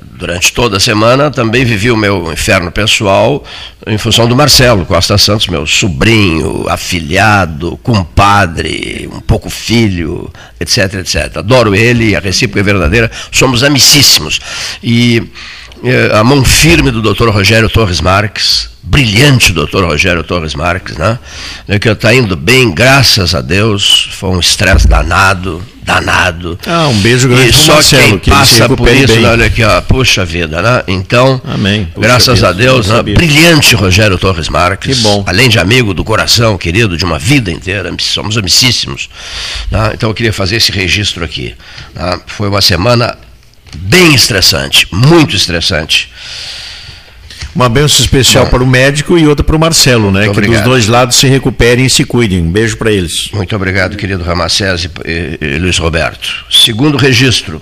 durante 0.00 0.52
toda 0.52 0.76
a 0.76 0.80
semana, 0.80 1.30
também 1.30 1.64
vivi 1.64 1.90
o 1.90 1.96
meu 1.96 2.32
inferno 2.32 2.70
pessoal 2.70 3.44
em 3.86 3.98
função 3.98 4.26
do 4.26 4.36
Marcelo 4.36 4.86
Costa 4.86 5.18
Santos, 5.18 5.46
meu 5.48 5.66
sobrinho, 5.66 6.66
afilhado, 6.68 7.78
compadre, 7.82 9.08
um 9.12 9.20
pouco 9.20 9.50
filho, 9.50 10.30
etc, 10.60 10.94
etc. 10.94 11.36
Adoro 11.36 11.74
ele, 11.74 12.14
a 12.14 12.20
recíproca 12.20 12.60
é 12.60 12.62
verdadeira, 12.62 13.10
somos 13.30 13.62
amicíssimos. 13.62 14.40
E 14.82 15.22
é, 15.84 16.16
a 16.16 16.22
mão 16.22 16.44
firme 16.44 16.90
do 16.90 17.02
Dr. 17.02 17.28
Rogério 17.28 17.68
Torres 17.68 18.00
Marques, 18.00 18.70
brilhante 18.82 19.52
doutor 19.52 19.84
Rogério 19.84 20.22
Torres 20.22 20.54
Marques, 20.54 20.96
né? 20.96 21.18
Que 21.80 21.88
está 21.88 22.14
indo 22.14 22.36
bem, 22.36 22.72
graças 22.72 23.34
a 23.34 23.40
Deus. 23.40 24.08
Foi 24.12 24.30
um 24.30 24.40
estresse 24.40 24.86
danado, 24.86 25.62
danado. 25.82 26.58
Ah, 26.66 26.86
um 26.88 26.98
beijo 27.00 27.28
grande 27.28 27.50
e 27.50 27.52
só 27.52 27.74
Marcelo, 27.74 28.02
quem 28.02 28.18
que 28.20 28.30
passa 28.30 28.68
por 28.68 28.88
isso, 28.88 29.18
né? 29.18 29.30
olha 29.30 29.46
aqui, 29.46 29.64
ó, 29.64 29.80
puxa 29.80 30.24
vida, 30.24 30.62
né? 30.62 30.84
Então, 30.86 31.40
Amém. 31.44 31.86
Puxa 31.86 32.06
graças 32.06 32.34
vida, 32.36 32.48
a 32.48 32.52
Deus, 32.52 32.86
né? 32.86 33.02
brilhante 33.02 33.74
Rogério 33.74 34.16
Torres 34.16 34.48
Marques. 34.48 34.96
Que 34.96 35.02
bom. 35.02 35.24
Além 35.26 35.48
de 35.48 35.58
amigo 35.58 35.92
do 35.92 36.04
coração, 36.04 36.56
querido, 36.56 36.96
de 36.96 37.04
uma 37.04 37.18
vida 37.18 37.50
inteira, 37.50 37.92
somos 37.98 38.38
amicíssimos. 38.38 39.08
Né? 39.70 39.92
Então 39.94 40.10
eu 40.10 40.14
queria 40.14 40.32
fazer 40.32 40.56
esse 40.56 40.70
registro 40.70 41.24
aqui. 41.24 41.54
Né? 41.94 42.20
Foi 42.26 42.48
uma 42.48 42.60
semana 42.60 43.16
bem 43.74 44.14
estressante, 44.14 44.86
muito 44.92 45.34
estressante. 45.34 46.10
Uma 47.54 47.68
benção 47.68 48.00
especial 48.00 48.46
para 48.46 48.62
o 48.62 48.66
médico 48.66 49.18
e 49.18 49.26
outra 49.26 49.44
para 49.44 49.54
o 49.54 49.58
Marcelo, 49.58 50.10
né? 50.10 50.20
Muito 50.20 50.32
que 50.32 50.38
obrigado. 50.38 50.62
dos 50.62 50.70
dois 50.70 50.86
lados 50.88 51.16
se 51.16 51.26
recuperem 51.26 51.84
e 51.84 51.90
se 51.90 52.04
cuidem. 52.04 52.40
Um 52.40 52.50
beijo 52.50 52.76
para 52.78 52.90
eles. 52.90 53.28
Muito 53.32 53.54
obrigado, 53.54 53.96
querido 53.96 54.22
Ramacés 54.24 54.84
e, 55.04 55.38
e, 55.40 55.58
Luiz 55.58 55.76
Roberto. 55.76 56.46
Segundo 56.50 56.96
registro, 56.96 57.60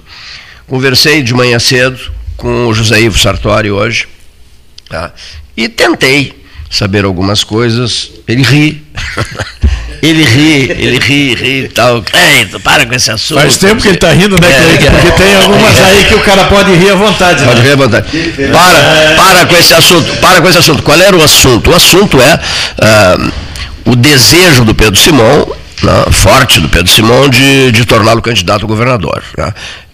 conversei 0.68 1.22
de 1.22 1.34
manhã 1.34 1.58
cedo 1.58 1.98
com 2.36 2.66
o 2.66 2.74
José 2.74 3.00
Ivo 3.00 3.18
Sartori 3.18 3.70
hoje 3.70 4.06
tá? 4.88 5.12
e 5.56 5.68
tentei 5.68 6.40
saber 6.70 7.04
algumas 7.04 7.42
coisas. 7.42 8.12
Ele 8.28 8.42
ri. 8.42 8.82
ele 10.02 10.24
ri, 10.24 10.70
ele 10.70 10.98
ri, 10.98 11.34
ri 11.34 11.64
e 11.64 11.68
tal. 11.68 12.02
Cleito, 12.02 12.58
para 12.60 12.86
com 12.86 12.94
esse 12.94 13.10
assunto. 13.10 13.40
Faz 13.40 13.56
tempo 13.58 13.80
que 13.82 13.88
ele 13.88 13.96
está 13.96 14.10
rindo, 14.12 14.40
né, 14.40 14.48
É, 14.50 14.76
Cleito? 14.76 14.90
Porque 14.92 15.10
tem 15.22 15.36
algumas 15.36 15.80
aí 15.80 16.04
que 16.04 16.14
o 16.14 16.20
cara 16.20 16.44
pode 16.44 16.72
rir 16.74 16.90
à 16.90 16.94
vontade. 16.94 17.44
Pode 17.44 17.60
né? 17.60 17.66
rir 17.66 17.72
à 17.72 17.76
vontade. 17.76 18.06
Para, 18.52 19.14
para 19.16 19.46
com 19.46 19.56
esse 19.56 19.74
assunto. 19.74 20.16
Para 20.16 20.40
com 20.40 20.48
esse 20.48 20.58
assunto. 20.58 20.82
Qual 20.82 20.98
era 20.98 21.16
o 21.16 21.22
assunto? 21.22 21.70
O 21.70 21.74
assunto 21.74 22.20
é 22.20 22.40
ah, 22.80 23.30
o 23.84 23.94
desejo 23.96 24.64
do 24.64 24.74
Pedro 24.74 24.98
Simão, 24.98 25.52
né, 25.82 26.04
forte 26.10 26.60
do 26.60 26.68
Pedro 26.68 26.90
Simão, 26.90 27.28
de, 27.28 27.72
de 27.72 27.84
torná-lo 27.84 28.22
candidato 28.22 28.64
a 28.64 28.68
governador. 28.68 29.22
né. 29.36 29.52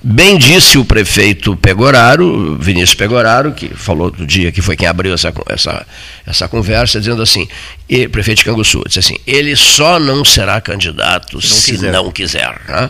Bem 0.08 0.38
disse 0.38 0.78
o 0.78 0.84
prefeito 0.84 1.56
Pegoraro, 1.56 2.56
Vinícius 2.60 2.94
Pegoraro, 2.94 3.50
que 3.50 3.68
falou 3.74 4.08
do 4.08 4.24
dia 4.24 4.52
que 4.52 4.62
foi 4.62 4.76
quem 4.76 4.86
abriu 4.86 5.12
essa, 5.12 5.34
essa, 5.48 5.84
essa 6.24 6.46
conversa, 6.46 7.00
dizendo 7.00 7.20
assim, 7.20 7.48
e, 7.88 8.06
prefeito 8.06 8.38
de 8.38 8.44
Canguçu, 8.44 8.84
disse 8.86 9.00
assim, 9.00 9.18
ele 9.26 9.56
só 9.56 9.98
não 9.98 10.24
será 10.24 10.60
candidato 10.60 11.42
se 11.42 11.72
quiser. 11.72 11.90
não 11.90 12.12
quiser. 12.12 12.56
né. 12.68 12.88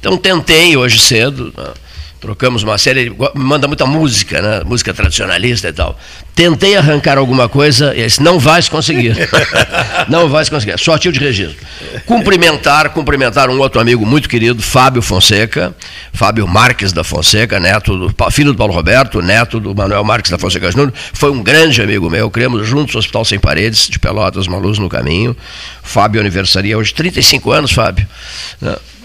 Então 0.00 0.16
tentei 0.16 0.76
hoje 0.76 0.98
cedo, 0.98 1.54
né, 1.56 1.72
trocamos 2.20 2.62
uma 2.62 2.78
série, 2.78 3.14
manda 3.34 3.66
muita 3.66 3.86
música, 3.86 4.40
né? 4.40 4.62
música 4.64 4.92
tradicionalista 4.92 5.68
e 5.68 5.72
tal. 5.72 5.98
Tentei 6.34 6.76
arrancar 6.76 7.18
alguma 7.18 7.48
coisa, 7.48 7.94
e 7.96 8.02
disse, 8.02 8.22
não 8.22 8.38
vais 8.38 8.68
conseguir. 8.68 9.16
não 10.08 10.28
vais 10.28 10.48
conseguir, 10.48 10.78
só 10.78 10.94
ativo 10.94 11.12
de 11.12 11.20
registro. 11.20 11.56
Cumprimentar, 12.04 12.90
cumprimentar 12.90 13.48
um 13.48 13.58
outro 13.58 13.80
amigo 13.80 14.04
muito 14.04 14.28
querido, 14.28 14.62
Fábio 14.62 15.00
Fonseca, 15.02 15.74
Fábio 16.12 16.46
Marques 16.46 16.92
da 16.92 17.04
Fonseca, 17.04 17.60
neto 17.60 17.96
do, 17.96 18.30
filho 18.30 18.52
do 18.52 18.58
Paulo 18.58 18.72
Roberto, 18.72 19.22
neto 19.22 19.60
do 19.60 19.74
Manuel 19.74 20.04
Marques 20.04 20.30
da 20.30 20.38
Fonseca 20.38 20.70
Júnior, 20.70 20.92
foi 21.12 21.30
um 21.30 21.42
grande 21.42 21.80
amigo 21.80 22.10
meu, 22.10 22.30
criamos 22.30 22.66
juntos 22.66 22.94
o 22.94 22.98
Hospital 22.98 23.24
Sem 23.24 23.38
Paredes, 23.38 23.88
de 23.88 23.98
Pelotas, 23.98 24.46
uma 24.46 24.58
luz 24.58 24.78
no 24.78 24.88
caminho. 24.88 25.36
Fábio 25.82 26.20
aniversaria 26.20 26.76
hoje 26.76 26.92
35 26.92 27.52
anos, 27.52 27.72
Fábio. 27.72 28.06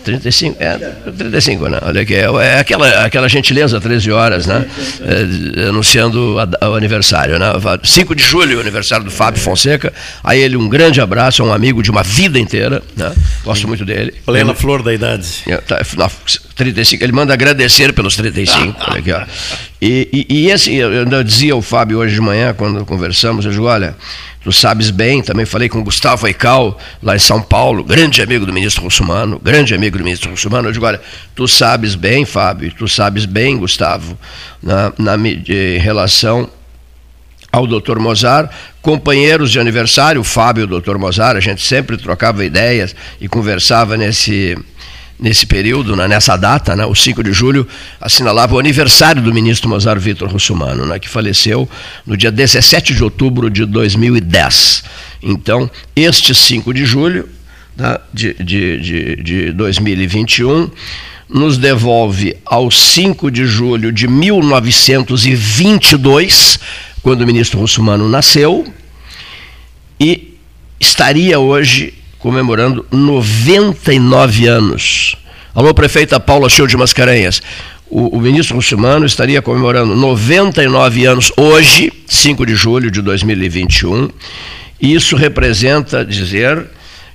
Né? 0.06 0.18
35, 0.20 0.58
é, 0.60 0.78
35, 1.18 1.68
né? 1.70 1.78
Olha 1.84 2.02
aqui, 2.02 2.16
é, 2.16 2.22
é 2.26 2.60
aquela, 2.60 3.06
aquela 3.06 3.30
gentileza, 3.30 3.80
13 3.80 4.12
horas, 4.12 4.48
né? 4.48 4.66
É, 5.02 5.68
anunciando 5.70 6.38
a- 6.40 6.70
o 6.70 6.76
aniversário, 6.76 7.38
né? 7.38 7.48
5 7.84 8.16
de 8.16 8.24
julho, 8.24 8.60
aniversário 8.60 9.06
do 9.06 9.12
Fábio 9.12 9.40
Fonseca. 9.42 9.94
A 10.24 10.36
ele 10.36 10.56
um 10.58 10.68
grande 10.68 11.00
abraço, 11.00 11.42
é 11.42 11.46
um 11.46 11.54
amigo 11.54 11.84
de 11.84 11.92
uma 11.92 12.04
vida 12.04 12.40
inteira, 12.40 12.82
né? 12.98 13.12
Gosto 13.44 13.68
muito 13.68 13.86
dele. 13.86 14.14
Plena 14.26 14.54
flor 14.56 14.82
da 14.82 14.94
idade. 14.94 15.28
É, 15.48 15.58
tá, 15.58 15.82
na 15.98 16.10
35, 16.62 17.04
ele 17.04 17.12
manda 17.12 17.34
agradecer 17.34 17.92
pelos 17.92 18.16
35. 18.16 18.78
olha 18.88 19.00
aqui, 19.00 19.12
ó. 19.12 19.24
E, 19.82 20.28
e, 20.30 20.42
e 20.42 20.52
esse, 20.52 20.76
eu 20.76 20.92
ainda 20.92 21.24
dizia 21.24 21.54
ao 21.54 21.62
Fábio 21.62 21.98
hoje 21.98 22.14
de 22.14 22.22
manhã, 22.22 22.54
quando 22.54 22.86
conversamos, 22.86 23.46
eu 23.46 23.52
digo, 23.52 23.66
olha, 23.66 23.96
tu 24.44 24.52
sabes 24.52 24.92
bem, 24.92 25.24
também 25.24 25.44
falei 25.44 25.68
com 25.68 25.80
o 25.80 25.84
Gustavo 25.84 26.28
Eical, 26.28 26.78
lá 27.02 27.16
em 27.16 27.20
São 27.20 27.42
Paulo, 27.42 27.84
grande 27.84 28.22
amigo 28.22 28.46
do 28.46 28.54
ministro 28.54 28.84
Russumano, 28.84 29.40
grande 29.40 29.74
amigo 29.74 29.98
do 29.98 30.04
ministro 30.04 30.30
Russumano, 30.30 30.68
eu 30.68 30.72
digo, 30.72 30.86
olha, 30.86 31.02
tu 31.34 31.48
sabes 31.48 31.96
bem, 31.96 32.26
Fábio, 32.26 32.72
tu 32.78 32.88
sabes 32.88 33.26
bem, 33.26 33.58
Gustavo, 33.58 34.16
na, 34.62 34.94
na, 35.00 35.16
em 35.18 35.80
relação 35.80 36.48
ao 37.52 37.66
Dr. 37.66 37.98
Mozart, 37.98 38.52
companheiros 38.84 39.52
de 39.52 39.60
aniversário, 39.60 40.22
o 40.22 40.24
Fábio 40.24 40.62
e 40.62 40.76
o 40.76 40.80
Dr. 40.80 40.98
Mozart, 40.98 41.38
a 41.38 41.42
gente 41.42 41.66
sempre 41.66 41.98
trocava 41.98 42.46
ideias 42.46 42.96
e 43.20 43.28
conversava 43.28 43.98
nesse, 43.98 44.58
nesse 45.22 45.46
período, 45.46 45.96
né, 45.96 46.08
nessa 46.08 46.36
data, 46.36 46.76
né, 46.76 46.84
o 46.84 46.96
5 46.96 47.24
de 47.24 47.32
julho, 47.32 47.68
assinalava 48.02 48.56
o 48.56 48.60
aniversário 48.60 49.22
do 49.22 49.32
ministro 49.32 49.70
Mozart 49.70 50.02
Vitor 50.02 50.28
Russumano, 50.28 50.84
né, 50.88 50.98
que 50.98 51.08
faleceu 51.08 51.70
no 52.08 52.18
dia 52.18 52.32
17 52.32 52.96
de 52.96 53.04
outubro 53.04 53.48
de 53.48 53.64
2010. 53.66 54.84
Então, 55.22 55.70
este 55.96 56.34
5 56.34 56.74
de 56.74 56.86
julho 56.86 57.30
né, 57.78 58.00
de, 58.12 58.34
de, 58.34 58.80
de, 58.80 59.16
de 59.18 59.52
2021 59.52 60.72
nos 61.30 61.60
devolve 61.60 62.36
ao 62.44 62.72
5 62.72 63.30
de 63.30 63.46
julho 63.46 63.92
de 63.92 64.08
1922, 64.08 66.58
quando 67.04 67.22
o 67.22 67.28
ministro 67.28 67.60
Russumano 67.60 68.10
nasceu, 68.10 68.66
e 70.00 70.36
estaria 70.80 71.40
hoje 71.40 71.94
comemorando 72.22 72.86
99 72.92 74.48
anos. 74.48 75.16
Alô, 75.54 75.74
prefeita 75.74 76.20
Paula 76.20 76.50
Show 76.50 76.68
de 76.68 76.78
Mascarenhas. 76.78 77.42
O, 77.90 78.18
o 78.18 78.22
ministro 78.22 78.56
Russumano 78.56 79.06
estaria 79.06 79.42
comemorando 79.42 79.96
99 79.96 81.06
anos 81.06 81.32
hoje, 81.36 81.92
5 82.08 82.46
de 82.46 82.56
julho 82.56 82.90
de 82.90 83.02
2021. 83.02 84.10
E 84.80 84.94
isso 84.94 85.16
representa 85.16 86.06
dizer 86.06 86.66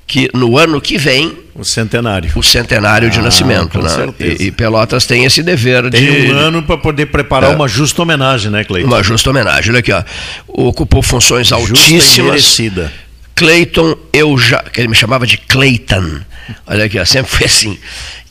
que 0.06 0.28
no 0.34 0.56
ano 0.58 0.80
que 0.80 0.98
vem 0.98 1.36
O 1.54 1.64
centenário. 1.64 2.30
o 2.36 2.42
centenário 2.42 3.10
de 3.10 3.18
Ah, 3.18 3.22
nascimento, 3.22 3.70
com 3.78 3.82
né? 3.82 3.88
certeza. 3.88 4.42
E, 4.42 4.46
e 4.48 4.50
Pelotas 4.52 5.04
tem 5.06 5.24
esse 5.24 5.42
dever 5.42 5.90
Tem 5.90 6.04
de 6.26 6.32
um 6.32 6.36
ano 6.38 6.62
para 6.62 6.76
poder 6.76 7.06
preparar 7.06 7.50
É. 7.52 7.54
uma 7.56 7.66
justa 7.66 8.02
homenagem, 8.02 8.50
né, 8.52 8.62
Cleiton? 8.62 8.86
uma 8.88 9.02
justa 9.02 9.30
homenagem. 9.30 9.70
Olha 9.70 9.80
aqui, 9.80 9.90
ó. 9.92 10.04
Ocupou 10.46 11.02
funções 11.02 11.48
Justa 11.48 11.72
e 11.72 11.94
altíssimas. 11.94 12.26
merecida. 12.30 12.92
Clayton, 13.36 13.94
eu 14.14 14.36
já. 14.38 14.62
que 14.62 14.80
Ele 14.80 14.88
me 14.88 14.94
chamava 14.94 15.26
de 15.26 15.36
Clayton. 15.36 16.22
Olha 16.66 16.86
aqui, 16.86 16.98
ó, 16.98 17.04
sempre 17.04 17.30
foi 17.30 17.46
assim. 17.46 17.78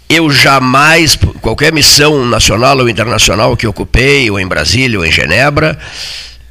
Eu 0.09 0.31
jamais, 0.31 1.15
qualquer 1.41 1.71
missão 1.71 2.25
nacional 2.25 2.77
ou 2.79 2.89
internacional 2.89 3.55
que 3.55 3.67
ocupei, 3.67 4.29
ou 4.29 4.39
em 4.39 4.47
Brasília, 4.47 4.97
ou 4.99 5.05
em 5.05 5.11
Genebra, 5.11 5.77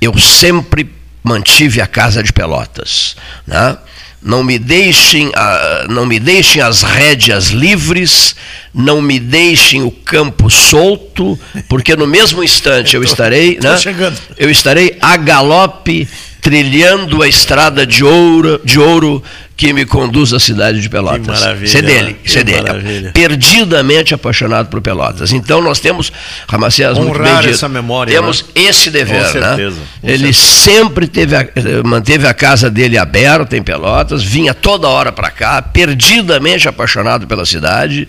eu 0.01 0.17
sempre 0.19 0.89
mantive 1.23 1.81
a 1.81 1.87
casa 1.87 2.23
de 2.23 2.33
Pelotas. 2.33 3.17
Né? 3.47 3.77
Não 4.23 4.43
me 4.43 4.59
deixem, 4.59 5.33
ah, 5.35 5.87
não 5.89 6.07
me 6.07 6.19
deixem 6.21 6.63
as 6.63 6.83
rédeas 6.83 7.49
livres, 7.49 8.37
não 8.73 9.03
me 9.03 9.19
deixem 9.19 9.83
o 9.83 9.91
campo 9.91 10.49
solto, 10.49 11.39
porque 11.69 11.97
no 11.97 12.07
mesmo 12.07 12.43
instante 12.43 12.95
eu 12.95 13.03
estarei, 13.05 13.59
né? 13.61 13.77
chegando. 13.79 14.19
eu 14.37 14.51
estarei 14.51 14.97
a 15.01 15.17
galope 15.17 16.09
trilhando 16.45 17.23
a 17.23 17.27
estrada 17.27 17.87
de 17.87 18.05
ouro, 18.05 18.61
de 18.63 18.79
ouro 18.79 19.23
que 19.57 19.73
me 19.73 19.87
conduz 19.87 20.35
à 20.35 20.39
cidade 20.41 20.81
de 20.83 20.91
Pelotas. 20.91 21.21
Que 21.23 21.41
maravilha, 21.45 21.65
Isso 21.65 21.79
é 21.79 21.83
dele, 21.83 22.17
isso 22.23 22.39
é 22.39 22.45
dele. 22.45 22.61
maravilha. 22.63 23.13
Perdidamente 23.15 24.13
apaixonado 24.13 24.69
por 24.69 24.83
Pelotas. 24.83 25.33
Então 25.33 25.63
nós 25.63 25.81
temos, 25.81 26.13
Ramacés, 26.47 26.99
muito 26.99 27.19
bem 27.19 27.35
dito, 27.37 27.49
essa 27.51 27.69
memória, 27.69 28.13
temos 28.13 28.43
né? 28.43 28.63
esse 28.63 28.91
dever, 28.91 29.33
Com 29.33 29.39
né? 29.39 29.47
certeza, 29.49 29.77
com 30.03 30.09
Ele 30.11 30.33
sempre 30.35 31.07
teve 31.07 31.35
a- 31.35 31.47
manteve 31.85 32.27
a 32.27 32.35
casa 32.35 32.69
dele 32.69 32.99
aberta 32.99 33.57
em 33.57 33.63
Pelotas, 33.63 34.23
vinha 34.23 34.53
toda 34.53 34.87
hora 34.89 35.11
para 35.13 35.31
cá, 35.31 35.63
perdidamente 35.63 36.69
apaixonado 36.69 37.27
pela 37.27 37.47
cidade. 37.47 38.07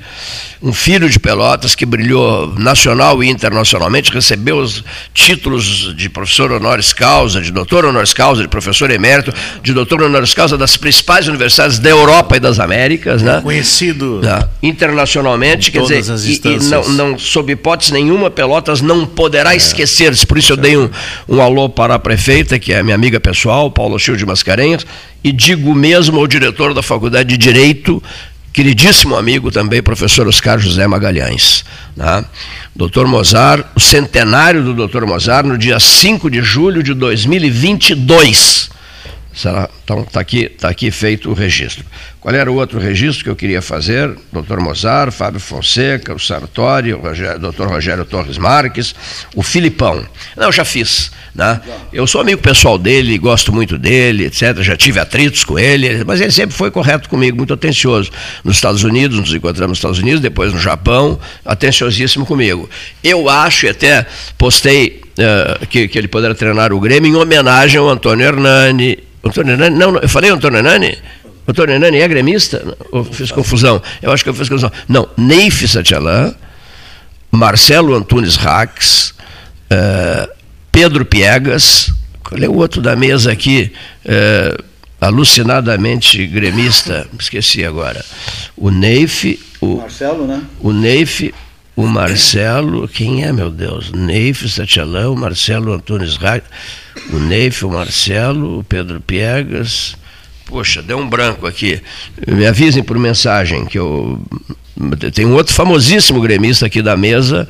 Um 0.64 0.74
filho 0.74 1.08
de 1.08 1.20
Pelotas 1.20 1.76
que 1.76 1.86
brilhou 1.86 2.56
nacional 2.58 3.24
e 3.24 3.30
internacionalmente, 3.30 4.12
recebeu 4.12 4.58
os 4.58 4.84
títulos 5.14 5.96
de 5.96 6.10
professor 6.10 6.52
honoris 6.52 6.92
causa, 6.92 7.40
de 7.40 7.52
doutor 7.52 7.86
honoris 7.86 8.14
causa, 8.14 8.25
de 8.34 8.48
professor 8.48 8.90
emérito, 8.92 9.34
de 9.62 9.74
doutor 9.74 10.02
honoris 10.02 10.34
causa 10.34 10.58
das 10.58 10.76
principais 10.78 11.28
universidades 11.28 11.80
da 11.80 11.90
Europa 11.90 12.38
e 12.38 12.40
das 12.40 12.60
Américas, 12.60 13.22
né? 13.22 13.42
Conhecido. 13.42 14.22
Né? 14.22 14.48
internacionalmente, 14.62 15.72
quer 15.72 15.82
dizer, 15.82 16.00
e- 16.28 16.34
e, 16.56 16.60
não, 16.70 16.90
não, 17.12 17.20
sob 17.20 17.52
hipótese 17.52 17.92
nenhuma, 17.94 18.30
Pelotas 18.30 18.82
não 18.82 19.06
poderá 19.06 19.56
esquecer-se. 19.56 20.26
Por 20.26 20.38
isso 20.38 20.54
eu 20.54 20.58
dei 20.58 20.78
um, 20.78 20.90
um 21.28 21.42
alô 21.42 21.70
para 21.70 21.96
a 21.96 22.00
prefeita, 22.00 22.58
que 22.58 22.74
é 22.74 22.82
minha 22.84 22.96
amiga 22.96 23.20
pessoal, 23.20 23.70
Paula 23.72 23.98
Chil 24.00 24.16
de 24.16 24.26
Mascarenhas, 24.26 24.86
e 25.24 25.32
digo 25.32 25.74
mesmo 25.74 26.20
ao 26.20 26.28
diretor 26.28 26.74
da 26.74 26.82
Faculdade 26.84 27.30
de 27.30 27.38
Direito, 27.38 28.02
queridíssimo 28.56 29.18
amigo 29.18 29.51
também, 29.51 29.84
professor 29.84 30.26
Oscar 30.30 30.58
José 30.58 30.88
Magalhães. 30.88 31.66
Né? 31.93 32.24
Doutor 32.74 33.06
Mozart, 33.06 33.66
o 33.76 33.82
centenário 33.82 34.64
do 34.64 34.74
doutor 34.74 35.06
Mozart, 35.06 35.45
no 35.45 35.58
dia 35.58 35.78
5 35.78 36.32
de 36.32 36.41
julho 36.41 36.82
de 36.82 36.93
2022. 36.93 38.70
Será? 39.36 39.70
Então 39.84 40.02
está 40.02 40.22
aqui, 40.22 40.48
tá 40.48 40.70
aqui 40.70 40.90
feito 40.90 41.30
o 41.30 41.34
registro. 41.34 41.86
Qual 42.22 42.34
era 42.34 42.50
o 42.50 42.56
outro 42.56 42.80
registro 42.80 43.24
que 43.24 43.30
eu 43.30 43.36
queria 43.36 43.62
fazer? 43.62 44.16
Doutor 44.32 44.62
Mozart, 44.62 45.12
Fábio 45.12 45.42
Fonseca, 45.42 46.14
o 46.14 46.20
Sartori, 46.20 46.94
o 46.94 47.00
Rogério, 47.00 47.38
doutor 47.38 47.68
Rogério 47.68 48.06
Torres 48.06 48.38
Marques, 48.38 48.96
o 49.36 49.44
Filipão. 49.44 50.06
Não, 50.38 50.52
já 50.54 50.64
fiz. 50.64 51.12
Né? 51.36 51.60
Eu 51.92 52.08
sou 52.08 52.22
amigo 52.22 52.42
pessoal 52.42 52.78
dele, 52.78 53.18
gosto 53.18 53.52
muito 53.52 53.78
dele, 53.78 54.26
etc. 54.26 54.62
Já 54.62 54.78
tive 54.78 55.02
atritos 55.02 55.44
com 55.44 55.60
ele, 55.60 56.02
mas 56.06 56.22
ele 56.22 56.32
sempre 56.32 56.56
foi 56.56 56.72
correto 56.72 57.10
comigo, 57.10 57.36
muito 57.36 57.54
atencioso. 57.54 58.10
Nos 58.42 58.56
Estados 58.56 58.86
Unidos, 58.86 59.20
nos 59.20 59.34
encontramos 59.34 59.72
nos 59.72 59.78
Estados 59.80 60.00
Unidos, 60.00 60.22
depois 60.22 60.54
no 60.54 60.60
Japão, 60.60 61.20
atenciosíssimo 61.44 62.26
comigo. 62.26 62.70
Eu 63.04 63.28
acho, 63.28 63.66
e 63.66 63.70
até 63.70 64.06
postei 64.38 65.02
eh, 65.18 65.60
que, 65.70 65.88
que 65.88 65.98
ele 65.98 66.08
poderá 66.08 66.36
treinar 66.36 66.74
o 66.74 66.80
Grêmio 66.80 67.10
em 67.10 67.16
homenagem 67.16 67.80
ao 67.80 67.90
Antônio 67.90 68.26
Hernani. 68.26 69.05
Antônio 69.26 69.54
Hernani? 69.54 69.76
Não, 69.76 69.92
não, 69.92 70.00
eu 70.00 70.10
falei 70.10 70.30
Antônio 70.30 70.58
Hernani? 70.58 70.98
Antônio 71.48 71.76
Hernani 71.76 72.00
é 72.00 72.08
gremista? 72.08 72.78
Eu 72.92 73.04
fiz 73.04 73.32
confusão. 73.32 73.82
Eu 74.02 74.12
acho 74.12 74.24
que 74.24 74.30
eu 74.30 74.34
fiz 74.34 74.48
confusão. 74.48 74.72
Não, 74.88 75.08
Neif 75.18 75.68
Satyalan, 75.68 76.34
Marcelo 77.32 77.96
Antunes 77.96 78.36
Rax, 78.36 79.14
eh, 79.70 80.30
Pedro 80.72 81.06
Piegas, 81.06 81.92
qual 82.24 82.42
é 82.42 82.48
o 82.48 82.56
outro 82.56 82.82
da 82.82 82.96
mesa 82.96 83.32
aqui? 83.32 83.72
Eh, 84.04 84.58
alucinadamente 85.00 86.26
gremista, 86.26 87.08
esqueci 87.20 87.64
agora. 87.64 88.04
O 88.58 88.72
Neif, 88.72 89.40
o 89.62 89.78
Marcelo, 89.78 90.26
né? 90.26 90.42
O 90.60 90.72
Neif, 90.72 91.34
o 91.76 91.86
Marcelo, 91.86 92.88
quem 92.88 93.24
é, 93.24 93.34
meu 93.34 93.50
Deus? 93.52 93.92
Neif, 93.92 94.48
Satialão, 94.48 95.14
o 95.14 95.18
Marcelo 95.18 95.74
Antunes 95.74 96.16
Raio, 96.16 96.44
o 97.12 97.20
Neif, 97.20 97.66
o 97.66 97.70
Marcelo, 97.70 98.60
o 98.60 98.64
Pedro 98.64 99.02
Piegas. 99.02 99.96
Poxa, 100.46 100.82
deu 100.82 100.98
um 100.98 101.10
branco 101.10 101.46
aqui. 101.46 101.82
Me 102.28 102.46
avisem 102.46 102.84
por 102.84 102.98
mensagem 102.98 103.66
que 103.66 103.78
eu 103.78 104.22
tem 105.14 105.26
um 105.26 105.34
outro 105.34 105.54
famosíssimo 105.54 106.22
gremista 106.22 106.66
aqui 106.66 106.82
da 106.82 106.98
mesa 106.98 107.48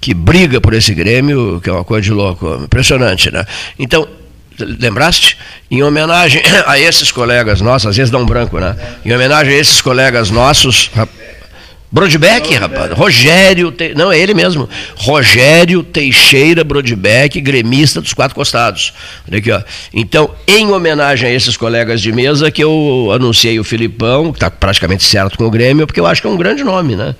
que 0.00 0.14
briga 0.14 0.60
por 0.60 0.72
esse 0.72 0.94
Grêmio, 0.94 1.60
que 1.62 1.68
é 1.68 1.72
uma 1.72 1.84
coisa 1.84 2.02
de 2.02 2.10
louco, 2.10 2.60
impressionante, 2.64 3.30
né? 3.30 3.44
Então, 3.78 4.08
lembraste? 4.58 5.36
Em 5.70 5.82
homenagem 5.82 6.42
a 6.66 6.78
esses 6.78 7.12
colegas 7.12 7.60
nossos, 7.60 7.88
às 7.88 7.96
vezes 7.96 8.10
dá 8.10 8.18
um 8.18 8.24
branco, 8.24 8.58
né? 8.58 8.76
Em 9.04 9.12
homenagem 9.12 9.54
a 9.54 9.58
esses 9.58 9.82
colegas 9.82 10.30
nossos, 10.30 10.90
Brodbeck, 11.92 12.54
rapaz. 12.54 12.92
Rogério, 12.92 13.72
Te... 13.72 13.94
não, 13.94 14.12
é 14.12 14.18
ele 14.18 14.32
mesmo. 14.32 14.68
Rogério 14.94 15.82
Teixeira 15.82 16.62
Brodbeck, 16.62 17.40
gremista 17.40 18.00
dos 18.00 18.12
quatro 18.12 18.32
costados. 18.34 18.92
Olha 19.28 19.38
aqui, 19.38 19.50
ó. 19.50 19.60
Então, 19.92 20.32
em 20.46 20.70
homenagem 20.70 21.28
a 21.28 21.32
esses 21.32 21.56
colegas 21.56 22.00
de 22.00 22.12
mesa, 22.12 22.48
que 22.48 22.62
eu 22.62 23.10
anunciei 23.12 23.58
o 23.58 23.64
Filipão, 23.64 24.30
que 24.30 24.36
está 24.36 24.48
praticamente 24.48 25.02
certo 25.02 25.36
com 25.36 25.44
o 25.44 25.50
Grêmio, 25.50 25.84
porque 25.84 25.98
eu 25.98 26.06
acho 26.06 26.20
que 26.22 26.28
é 26.28 26.30
um 26.30 26.36
grande 26.36 26.62
nome, 26.62 26.94
né? 26.94 27.16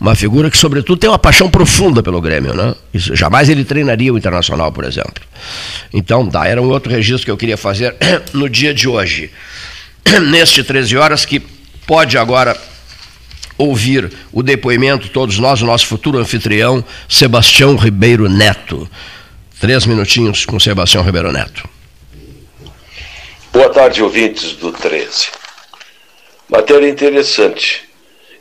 Uma 0.00 0.16
figura 0.16 0.50
que, 0.50 0.58
sobretudo, 0.58 0.98
tem 0.98 1.08
uma 1.08 1.18
paixão 1.18 1.48
profunda 1.48 2.02
pelo 2.02 2.20
Grêmio, 2.20 2.54
né? 2.54 2.74
Isso, 2.92 3.14
jamais 3.14 3.48
ele 3.48 3.64
treinaria 3.64 4.12
o 4.12 4.18
Internacional, 4.18 4.72
por 4.72 4.82
exemplo. 4.82 5.22
Então, 5.94 6.26
dá, 6.26 6.44
era 6.44 6.60
um 6.60 6.68
outro 6.68 6.90
registro 6.90 7.24
que 7.24 7.30
eu 7.30 7.36
queria 7.36 7.56
fazer 7.56 7.94
no 8.34 8.48
dia 8.48 8.74
de 8.74 8.88
hoje. 8.88 9.30
Neste 10.28 10.64
13 10.64 10.96
horas, 10.96 11.24
que 11.24 11.40
pode 11.86 12.18
agora 12.18 12.56
ouvir 13.58 14.10
o 14.32 14.42
depoimento, 14.42 15.08
todos 15.08 15.38
nós, 15.38 15.60
o 15.60 15.66
nosso 15.66 15.86
futuro 15.86 16.18
anfitrião, 16.18 16.84
Sebastião 17.08 17.76
Ribeiro 17.76 18.28
Neto. 18.28 18.88
Três 19.60 19.84
minutinhos 19.84 20.46
com 20.46 20.60
Sebastião 20.60 21.02
Ribeiro 21.02 21.32
Neto. 21.32 21.68
Boa 23.52 23.68
tarde, 23.70 24.02
ouvintes 24.02 24.52
do 24.52 24.70
13. 24.70 25.26
Matéria 26.48 26.88
interessante. 26.88 27.88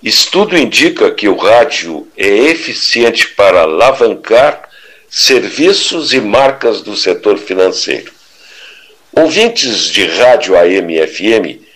Estudo 0.03 0.55
indica 0.55 1.09
que 1.11 1.28
o 1.28 1.36
rádio 1.36 2.07
é 2.15 2.28
eficiente 2.28 3.30
para 3.30 3.61
alavancar 3.61 4.70
serviços 5.09 6.13
e 6.13 6.22
marcas 6.22 6.82
do 6.82 6.95
setor 6.95 7.39
financeiro. 7.39 8.11
Ouvintes 9.11 9.86
de 9.86 10.05
rádio 10.05 10.55
AM 10.55 10.93
e 10.93 11.07
FM 11.07 11.66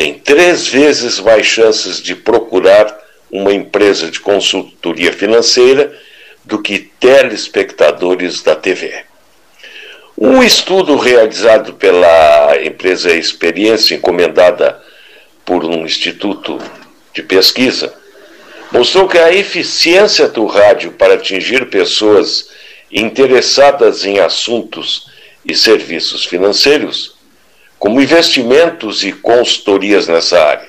tem 0.00 0.14
três 0.14 0.66
vezes 0.66 1.20
mais 1.20 1.44
chances 1.44 2.00
de 2.00 2.14
procurar 2.14 2.98
uma 3.30 3.52
empresa 3.52 4.10
de 4.10 4.18
consultoria 4.18 5.12
financeira 5.12 5.94
do 6.42 6.62
que 6.62 6.78
telespectadores 6.98 8.42
da 8.42 8.56
TV. 8.56 9.04
Um 10.16 10.42
estudo 10.42 10.96
realizado 10.96 11.74
pela 11.74 12.56
empresa 12.64 13.12
Experiência, 13.12 13.94
encomendada 13.94 14.82
por 15.44 15.66
um 15.66 15.84
instituto 15.84 16.58
de 17.12 17.22
pesquisa, 17.22 17.92
mostrou 18.72 19.06
que 19.06 19.18
a 19.18 19.30
eficiência 19.30 20.28
do 20.28 20.46
rádio 20.46 20.92
para 20.92 21.12
atingir 21.12 21.68
pessoas 21.68 22.48
interessadas 22.90 24.06
em 24.06 24.18
assuntos 24.18 25.10
e 25.44 25.54
serviços 25.54 26.24
financeiros 26.24 27.19
como 27.80 27.98
investimentos 28.00 29.02
e 29.02 29.10
consultorias 29.10 30.06
nessa 30.06 30.38
área. 30.38 30.68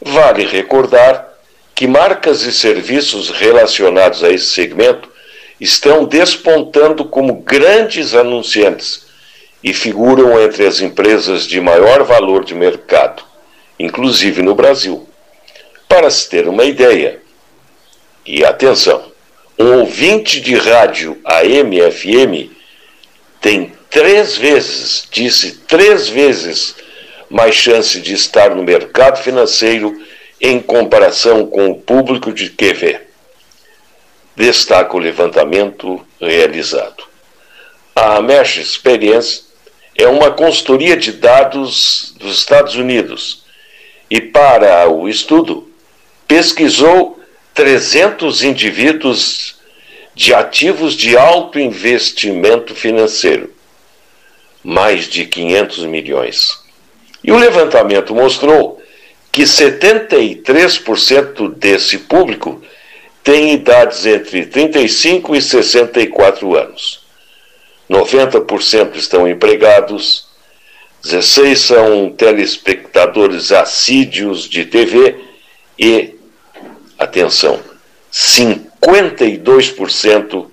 Vale 0.00 0.46
recordar 0.46 1.28
que 1.74 1.86
marcas 1.86 2.42
e 2.42 2.50
serviços 2.52 3.28
relacionados 3.28 4.24
a 4.24 4.30
esse 4.30 4.46
segmento 4.46 5.08
estão 5.60 6.06
despontando 6.06 7.04
como 7.04 7.42
grandes 7.42 8.14
anunciantes 8.14 9.06
e 9.62 9.74
figuram 9.74 10.40
entre 10.40 10.66
as 10.66 10.80
empresas 10.80 11.46
de 11.46 11.60
maior 11.60 12.02
valor 12.04 12.42
de 12.42 12.54
mercado, 12.54 13.22
inclusive 13.78 14.40
no 14.42 14.54
Brasil. 14.54 15.06
Para 15.86 16.10
se 16.10 16.26
ter 16.26 16.48
uma 16.48 16.64
ideia, 16.64 17.20
e 18.24 18.44
atenção, 18.44 19.12
um 19.58 19.80
ouvinte 19.80 20.40
de 20.40 20.54
rádio 20.54 21.20
AM/FM 21.24 22.50
tem 23.42 23.77
três 23.90 24.36
vezes, 24.36 25.08
disse 25.10 25.52
três 25.66 26.08
vezes, 26.08 26.74
mais 27.28 27.54
chance 27.54 28.00
de 28.00 28.14
estar 28.14 28.54
no 28.54 28.62
mercado 28.62 29.22
financeiro 29.22 30.00
em 30.40 30.60
comparação 30.60 31.46
com 31.46 31.70
o 31.70 31.74
público 31.74 32.32
de 32.32 32.50
QV. 32.50 33.00
Destaca 34.36 34.96
o 34.96 35.00
levantamento 35.00 36.04
realizado. 36.20 37.04
A 37.94 38.22
Mesh 38.22 38.58
Experience 38.58 39.42
é 39.96 40.06
uma 40.06 40.30
consultoria 40.30 40.96
de 40.96 41.12
dados 41.12 42.14
dos 42.18 42.38
Estados 42.38 42.76
Unidos 42.76 43.42
e, 44.08 44.20
para 44.20 44.88
o 44.88 45.08
estudo, 45.08 45.68
pesquisou 46.26 47.20
300 47.52 48.44
indivíduos 48.44 49.56
de 50.14 50.32
ativos 50.32 50.94
de 50.94 51.16
alto 51.16 51.58
investimento 51.58 52.74
financeiro 52.74 53.57
mais 54.68 55.08
de 55.08 55.24
500 55.24 55.86
milhões. 55.86 56.62
E 57.24 57.32
o 57.32 57.38
levantamento 57.38 58.14
mostrou 58.14 58.78
que 59.32 59.44
73% 59.44 61.54
desse 61.54 61.96
público 62.00 62.62
tem 63.24 63.54
idades 63.54 64.04
entre 64.04 64.44
35 64.44 65.34
e 65.34 65.40
64 65.40 66.54
anos. 66.54 67.02
90% 67.88 68.96
estão 68.96 69.26
empregados, 69.26 70.28
16 71.02 71.58
são 71.58 72.10
telespectadores 72.10 73.50
assíduos 73.50 74.46
de 74.46 74.66
TV 74.66 75.16
e, 75.78 76.14
atenção, 76.98 77.58
52% 78.12 80.46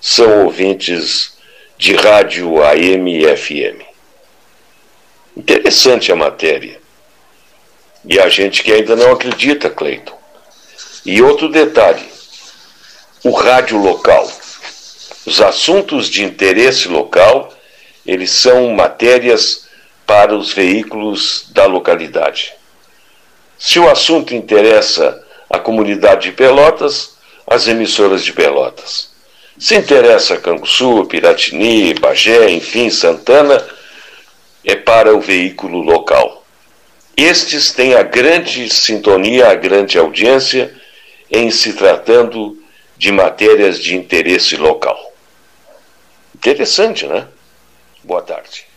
são 0.00 0.44
ouvintes 0.44 1.36
de 1.78 1.94
rádio 1.94 2.60
AM 2.60 3.08
e 3.08 3.36
FM. 3.36 3.80
Interessante 5.36 6.10
a 6.10 6.16
matéria. 6.16 6.80
E 8.04 8.18
a 8.18 8.28
gente 8.28 8.64
que 8.64 8.72
ainda 8.72 8.96
não 8.96 9.12
acredita, 9.12 9.70
Cleiton. 9.70 10.18
E 11.06 11.22
outro 11.22 11.48
detalhe: 11.48 12.04
o 13.22 13.30
rádio 13.30 13.78
local. 13.78 14.28
Os 15.24 15.40
assuntos 15.40 16.08
de 16.08 16.24
interesse 16.24 16.88
local, 16.88 17.52
eles 18.04 18.32
são 18.32 18.70
matérias 18.70 19.68
para 20.06 20.34
os 20.34 20.52
veículos 20.52 21.46
da 21.50 21.66
localidade. 21.66 22.54
Se 23.58 23.78
o 23.78 23.88
assunto 23.88 24.34
interessa 24.34 25.24
a 25.50 25.58
comunidade 25.58 26.30
de 26.30 26.32
Pelotas, 26.32 27.16
as 27.46 27.68
emissoras 27.68 28.24
de 28.24 28.32
Pelotas. 28.32 29.07
Se 29.58 29.74
interessa 29.74 30.36
Canguçu, 30.36 31.04
Piratini, 31.06 31.92
Bagé, 31.94 32.48
enfim, 32.50 32.90
Santana, 32.90 33.66
é 34.64 34.76
para 34.76 35.12
o 35.12 35.20
veículo 35.20 35.80
local. 35.80 36.44
Estes 37.16 37.72
têm 37.72 37.94
a 37.94 38.04
grande 38.04 38.70
sintonia, 38.70 39.48
a 39.48 39.54
grande 39.56 39.98
audiência 39.98 40.72
em 41.28 41.50
se 41.50 41.72
tratando 41.72 42.56
de 42.96 43.10
matérias 43.10 43.80
de 43.80 43.96
interesse 43.96 44.56
local. 44.56 44.96
Interessante, 46.32 47.06
né? 47.06 47.26
Boa 48.04 48.22
tarde. 48.22 48.67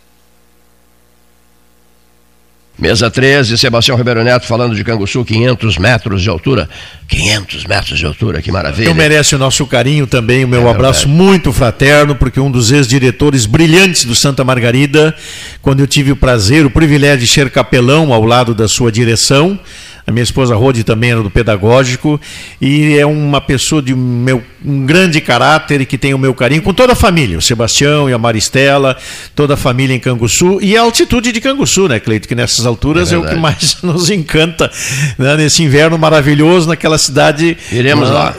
Mesa 2.82 3.12
13, 3.12 3.60
Sebastião 3.60 3.96
Ribeiro 3.96 4.24
Neto 4.24 4.48
falando 4.48 4.76
de 4.76 4.84
Canguçu, 4.84 5.24
500 5.24 5.78
metros 5.78 6.20
de 6.20 6.28
altura. 6.30 6.68
500 7.08 7.66
metros 7.66 8.00
de 8.00 8.06
altura, 8.08 8.42
que 8.42 8.52
maravilha. 8.52 8.86
Então 8.86 8.96
merece 8.96 9.36
o 9.36 9.38
nosso 9.38 9.68
carinho 9.68 10.08
também, 10.08 10.44
o 10.44 10.48
meu 10.48 10.68
é 10.68 10.72
abraço 10.72 11.08
muito 11.08 11.54
fraterno, 11.54 12.16
porque 12.16 12.40
um 12.40 12.50
dos 12.50 12.72
ex-diretores 12.72 13.46
brilhantes 13.46 14.04
do 14.04 14.16
Santa 14.16 14.44
Margarida, 14.44 15.16
quando 15.62 15.82
eu 15.82 15.86
tive 15.86 16.12
o 16.12 16.16
prazer, 16.16 16.66
o 16.66 16.72
privilégio 16.72 17.20
de 17.20 17.28
ser 17.28 17.52
capelão 17.52 18.12
ao 18.12 18.26
lado 18.26 18.56
da 18.56 18.68
sua 18.68 18.92
direção, 18.92 19.60
a 20.06 20.12
minha 20.12 20.24
esposa 20.24 20.56
Rode 20.56 20.84
também 20.84 21.12
era 21.12 21.22
do 21.22 21.30
pedagógico 21.30 22.20
e 22.60 22.98
é 22.98 23.06
uma 23.06 23.40
pessoa 23.40 23.82
de 23.82 23.94
meu, 23.96 24.44
um 24.66 24.86
grande 24.86 25.22
caráter 25.22 25.82
e 25.82 25.86
que 25.86 25.98
tem 25.98 26.14
o 26.14 26.18
meu 26.18 26.34
carinho 26.34 26.62
com 26.62 26.74
toda 26.74 26.94
a 26.94 26.96
família, 26.96 27.38
o 27.38 27.42
Sebastião 27.42 28.10
e 28.10 28.14
a 28.14 28.18
Maristela, 28.18 28.98
toda 29.36 29.54
a 29.54 29.58
família 29.58 29.96
em 29.96 30.00
Canguçu 30.00 30.60
e 30.62 30.76
a 30.76 30.82
altitude 30.82 31.32
de 31.32 31.40
Canguçu, 31.42 31.88
né, 31.88 32.00
Cleito? 32.00 32.28
Que 32.28 32.36
nessas 32.36 32.66
alturas 32.66 33.12
é, 33.12 33.16
é 33.16 33.18
o 33.18 33.26
que 33.26 33.36
mais 33.36 33.78
nos 33.84 34.10
encanta, 34.10 34.72
né? 35.18 35.38
nesse 35.38 35.64
inverno 35.64 35.98
maravilhoso, 35.98 36.68
naquela 36.68 36.98
cidade 36.98 37.58
Iremos 37.72 38.10
uh, 38.10 38.14
lá. 38.14 38.36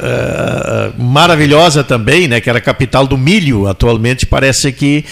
Uh, 0.99 1.03
maravilhosa 1.03 1.83
também, 1.83 2.29
né? 2.29 2.41
Que 2.41 2.49
era 2.49 2.59
a 2.59 2.63
capital 2.63 3.07
do 3.07 3.17
milho. 3.17 3.67
Atualmente 3.67 4.27
parece 4.27 4.73
que 4.73 5.05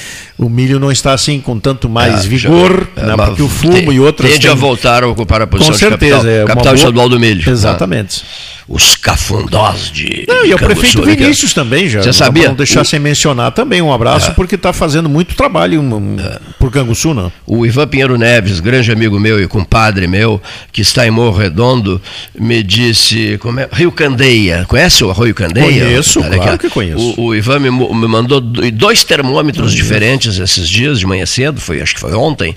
o 0.42 0.48
milho 0.48 0.80
não 0.80 0.90
está 0.90 1.12
assim 1.12 1.38
com 1.40 1.58
tanto 1.58 1.88
mais 1.88 2.24
É, 2.24 2.28
vigor, 2.28 2.88
já- 2.96 3.02
né, 3.06 3.12
é, 3.12 3.16
mas 3.16 3.28
porque 3.28 3.42
o 3.42 3.48
fumo 3.48 3.72
te- 3.74 3.90
e 3.92 4.00
outras 4.00 4.32
Tende 4.32 4.48
a 4.48 4.52
têm- 4.52 4.58
voltar 4.60 5.04
a 5.04 5.08
ocupar 5.08 5.42
a 5.42 5.46
posição 5.46 5.72
Com 5.72 5.78
certeza, 5.78 6.16
de 6.16 6.22
capital, 6.22 6.32
é 6.42 6.46
capital 6.46 6.64
boa- 6.64 6.74
estadual 6.76 7.08
do 7.08 7.20
milho. 7.20 7.50
Exatamente. 7.50 8.22
Ah, 8.24 8.59
Os 8.72 8.94
cafundós 8.94 9.90
de. 9.90 10.24
Não, 10.28 10.44
de 10.44 10.50
e 10.50 10.54
o 10.54 10.56
Canguçu, 10.58 10.80
prefeito 10.80 11.04
né, 11.04 11.12
é- 11.12 11.16
Vinícius 11.16 11.52
também 11.52 11.88
já. 11.88 12.02
Você 12.04 12.12
sabia? 12.12 12.46
Não 12.48 12.54
deixar 12.54 12.82
O- 12.82 12.84
sem 12.84 13.00
mencionar 13.00 13.50
também 13.50 13.82
um 13.82 13.92
abraço, 13.92 14.30
É. 14.30 14.34
porque 14.34 14.54
está 14.54 14.72
fazendo 14.72 15.08
muito 15.08 15.34
trabalho 15.34 15.80
um, 15.80 15.94
um, 15.96 16.16
por 16.56 16.70
Canguçu, 16.70 17.12
não? 17.12 17.32
O 17.44 17.66
Ivan 17.66 17.88
Pinheiro 17.88 18.16
Neves, 18.16 18.60
grande 18.60 18.92
amigo 18.92 19.18
meu 19.18 19.42
e 19.42 19.48
compadre 19.48 20.06
meu, 20.06 20.40
que 20.70 20.82
está 20.82 21.04
em 21.04 21.10
Morro 21.10 21.36
Redondo, 21.36 22.00
me 22.38 22.62
disse. 22.62 23.38
Como 23.38 23.58
é? 23.58 23.68
Rio 23.72 23.90
Candeia. 23.90 24.64
Conhece 24.68 25.02
o 25.02 25.10
Arroio 25.10 25.34
Candeia? 25.34 25.66
Conheço, 25.86 26.20
Olha 26.20 26.28
claro 26.36 26.42
aqui, 26.54 26.54
ó. 26.54 26.58
que 26.58 26.70
conheço. 26.70 27.14
O, 27.18 27.24
o 27.26 27.34
Ivan 27.34 27.58
me, 27.58 27.70
me 27.72 28.06
mandou 28.06 28.40
do- 28.40 28.70
dois 28.70 29.02
termômetros 29.02 29.72
diferentes 29.72 30.38
esses 30.38 30.68
dias, 30.68 31.00
de 31.00 31.06
manhã 31.06 31.26
cedo, 31.26 31.60
foi, 31.60 31.82
acho 31.82 31.94
que 31.94 32.00
foi 32.00 32.14
ontem. 32.14 32.54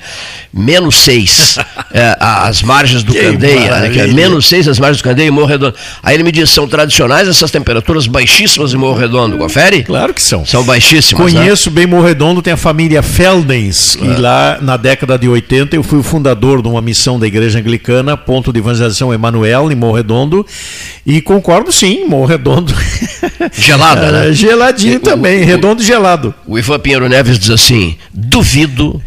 Menos 0.53 0.95
seis. 0.97 1.57
é, 1.91 2.16
as 2.20 2.61
margens 2.61 3.01
do 3.01 3.11
Que 3.14 3.20
Candeia, 3.20 3.80
né, 3.80 3.97
é 3.97 4.07
menos 4.14 4.45
seis 4.47 4.68
as 4.68 4.78
margens 4.78 5.01
do 5.01 5.03
Candeia 5.05 5.28
e 5.28 5.32
Morro 5.32 5.47
Redondo. 5.47 5.76
Aí 6.06 6.16
ele 6.16 6.24
me 6.24 6.34
disse: 6.34 6.51
são 6.54 6.68
tradicionais 6.68 7.30
essas 7.30 7.49
temperaturas 7.49 8.08
baixíssimas 8.08 8.74
em 8.74 8.78
Morro 8.78 8.99
Redondo, 8.99 9.38
confere? 9.38 9.84
Claro 9.84 10.14
que 10.14 10.22
são. 10.22 10.45
São 10.45 10.62
baixíssimas. 10.64 11.34
né? 11.34 11.39
Conheço 11.39 11.72
bem 11.72 11.88
Morredondo, 11.88 12.41
tem 12.41 12.51
a 12.51 12.58
família 12.58 13.01
Feldens, 13.01 13.97
É. 14.01 14.06
e 14.06 14.08
lá 14.20 14.58
na 14.62 14.76
década 14.76 15.18
de 15.18 15.30
80 15.30 15.78
eu 15.78 15.82
fui 15.84 15.99
o 15.99 16.04
fundador 16.04 16.62
de 16.62 16.68
uma 16.68 16.82
missão 16.82 17.18
da 17.18 17.26
Igreja 17.26 17.60
Anglicana, 17.60 18.18
ponto 18.18 18.51
de 18.51 18.60
evangelização 18.60 19.14
Emanuel, 19.14 19.72
em 19.72 19.76
Morredondo, 19.76 20.45
e 21.06 21.22
concordo 21.22 21.72
sim, 21.72 22.04
Morredondo. 22.06 22.74
Gelada, 23.58 24.12
né? 24.12 24.34
Geladinho 24.36 24.99
também, 24.99 25.43
redondo 25.43 25.82
e 25.82 25.86
gelado. 25.86 26.34
O 26.45 26.60
Ivan 26.60 26.80
Pinheiro 26.80 27.08
Neves 27.08 27.39
diz 27.39 27.49
assim: 27.49 27.95
duvido 28.14 29.01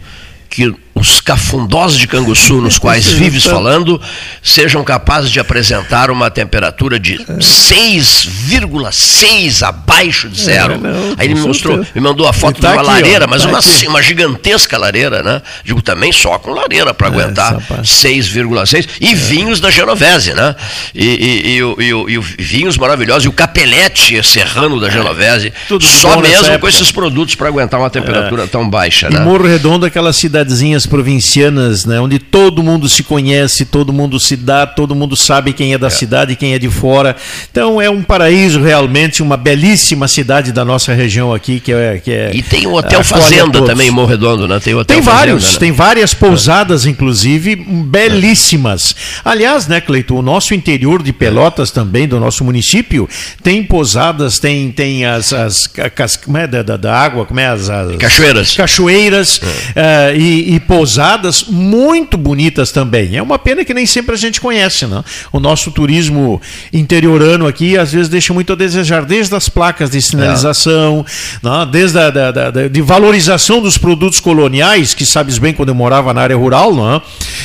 que 0.49 0.75
os 0.99 1.21
cafundós 1.21 1.95
de 1.97 2.07
Canguçu, 2.09 2.61
nos 2.61 2.79
quais 2.79 3.07
vives 3.13 3.45
falando, 3.45 4.01
sejam 4.43 4.83
capazes 4.83 5.31
de 5.31 5.39
apresentar 5.39 6.11
uma 6.11 6.31
temperatura 6.31 6.99
de 6.99 7.19
6,6 7.39 9.63
abaixo 9.67 10.29
de 10.29 10.41
zero. 10.43 10.75
É, 10.75 10.79
não, 10.79 11.15
Aí 11.19 11.27
ele 11.27 11.35
me 11.35 11.41
mostrou, 11.41 11.85
me 11.95 12.01
mandou 12.01 12.27
a 12.27 12.33
foto 12.33 12.61
Tá 12.61 12.69
de 12.71 12.75
uma 12.75 12.83
aqui, 12.83 12.91
ó, 12.91 12.95
lareira, 12.95 13.27
mas 13.27 13.43
tá 13.43 13.49
uma, 13.49 13.59
aqui. 13.59 13.87
uma 13.87 14.03
gigantesca 14.03 14.79
lareira, 14.79 15.23
né? 15.23 15.43
Digo, 15.65 15.83
também 15.83 16.13
só 16.13 16.39
com 16.39 16.51
lareira 16.53 16.95
para 16.95 17.09
aguentar 17.09 17.57
6,6 17.83 18.89
e 19.01 19.15
vinhos 19.15 19.61
da 19.61 19.71
Genovese, 19.71 20.33
né? 20.35 20.55
E, 20.95 21.05
e- 21.07 21.57
e 21.57 21.63
o- 21.63 21.77
e 21.81 22.17
e 22.17 22.21
vinhos 22.43 22.79
maravilhosos, 22.79 23.25
e 23.25 23.29
o 23.29 23.33
capelete 23.33 24.23
serrano 24.23 24.81
da 24.81 24.89
Genovese, 24.89 25.53
Tudo 25.69 25.85
só 25.85 26.19
mesmo 26.21 26.59
com 26.59 26.69
esses 26.69 26.91
produtos 26.91 27.35
para 27.35 27.49
aguentar 27.49 27.79
uma 27.81 27.91
temperatura 27.91 28.47
tão 28.47 28.69
baixa, 28.69 29.09
E 29.11 29.15
né? 29.15 29.21
Morro 29.21 29.47
Redondo, 29.47 29.85
aquelas 29.85 30.17
cidadezinhas 30.17 30.86
provincianas, 30.87 31.85
né, 31.85 32.01
onde 32.01 32.19
todo 32.19 32.63
mundo 32.63 32.89
se 32.89 33.03
conhece, 33.03 33.65
todo 33.65 33.93
mundo 33.93 34.19
se 34.21 34.37
dá, 34.37 34.67
todo 34.67 34.95
mundo 34.95 35.17
sabe 35.17 35.53
quem 35.53 35.73
é 35.75 35.79
da 35.79 35.91
cidade 35.91 36.33
e 36.33 36.37
quem 36.37 36.55
é 36.55 36.59
de 36.59 36.69
fora. 36.71 37.17
Então 37.51 37.81
é 37.81 37.91
um 37.91 38.03
paraíso 38.03 38.61
realmente, 38.63 39.23
uma 39.23 39.37
belíssima 39.37 40.09
cidade 40.09 40.53
da 40.53 40.65
nossa 40.65 40.93
região 40.95 41.33
aqui, 41.35 41.61
que 41.61 41.73
é. 41.73 41.99
Que 42.03 42.11
é 42.13 42.31
E 42.35 42.43
tem 42.43 42.67
o 42.67 42.75
Hotel 42.75 43.03
Fazenda 43.03 43.63
também 43.63 43.89
em 43.89 43.91
Morro 43.91 44.07
Redondo, 44.09 44.47
né? 44.49 44.61
Tem 44.61 44.75
o 44.75 44.79
Hotel 44.79 44.97
Tem 44.97 45.03
Fazenda, 45.05 45.19
vários, 45.27 45.53
né? 45.55 45.59
tem 45.59 45.73
várias 45.73 46.15
pousadas, 46.15 46.87
inclusive, 46.87 47.57
belíssimas. 47.57 48.95
Aliás, 49.25 49.67
né, 49.67 49.81
Cleito, 49.81 50.15
o 50.17 50.23
nosso 50.23 50.55
interior 50.55 51.03
de 51.03 51.13
Pelotas 51.13 51.71
também, 51.71 52.07
do 52.07 52.19
nosso 52.21 52.45
município, 52.45 53.09
tem 53.43 53.63
pousadas, 53.63 54.39
tem, 54.39 54.71
tem 54.71 55.05
as, 55.05 55.33
as 55.33 55.67
cas- 55.67 56.17
como 56.17 56.39
é 56.39 56.47
da, 56.47 56.63
da, 56.77 56.95
água, 56.97 57.25
como 57.27 57.41
é 57.41 57.47
as, 57.47 57.69
as 57.69 57.97
Cachoeiras. 57.97 58.55
cachoeiras 58.55 59.41
eh, 59.75 60.15
e, 60.17 60.55
e 60.55 60.61
pousadas 60.77 61.45
muito 61.49 62.19
bonitas 62.19 62.71
também. 62.71 63.17
É 63.17 63.23
uma 63.23 63.39
pena 63.39 63.65
que 63.65 63.73
nem 63.73 63.87
sempre 63.87 64.15
a 64.15 64.19
gente 64.19 64.41
conhece, 64.41 64.87
né? 64.87 65.03
O 65.33 65.41
nosso 65.41 65.71
turismo 65.71 66.41
interiorano 66.73 67.47
aqui 67.47 67.79
às 67.79 67.93
vezes 67.93 68.09
deixa 68.09 68.35
muito 68.35 68.53
a 68.53 68.57
desejar, 68.57 69.05
desde 69.05 69.35
as 69.35 69.49
placas 69.49 69.89
de 69.91 70.03
sinalização, 70.03 71.05
né? 71.43 71.67
desde 71.71 71.99
a 71.99 72.11
da, 72.11 72.31
da- 72.31 72.69
de 72.69 72.83
valorização 72.83 73.61
dos 73.63 73.79
produtos 73.79 74.21
coloniais, 74.21 74.93
que 74.93 75.07
sabes 75.07 75.39
bem 75.39 75.55
quando 75.55 75.71
eu 75.71 75.75
morava 75.75 76.13
na 76.13 76.21
área 76.21 76.37
rural, 76.37 76.75
né? 76.75 77.01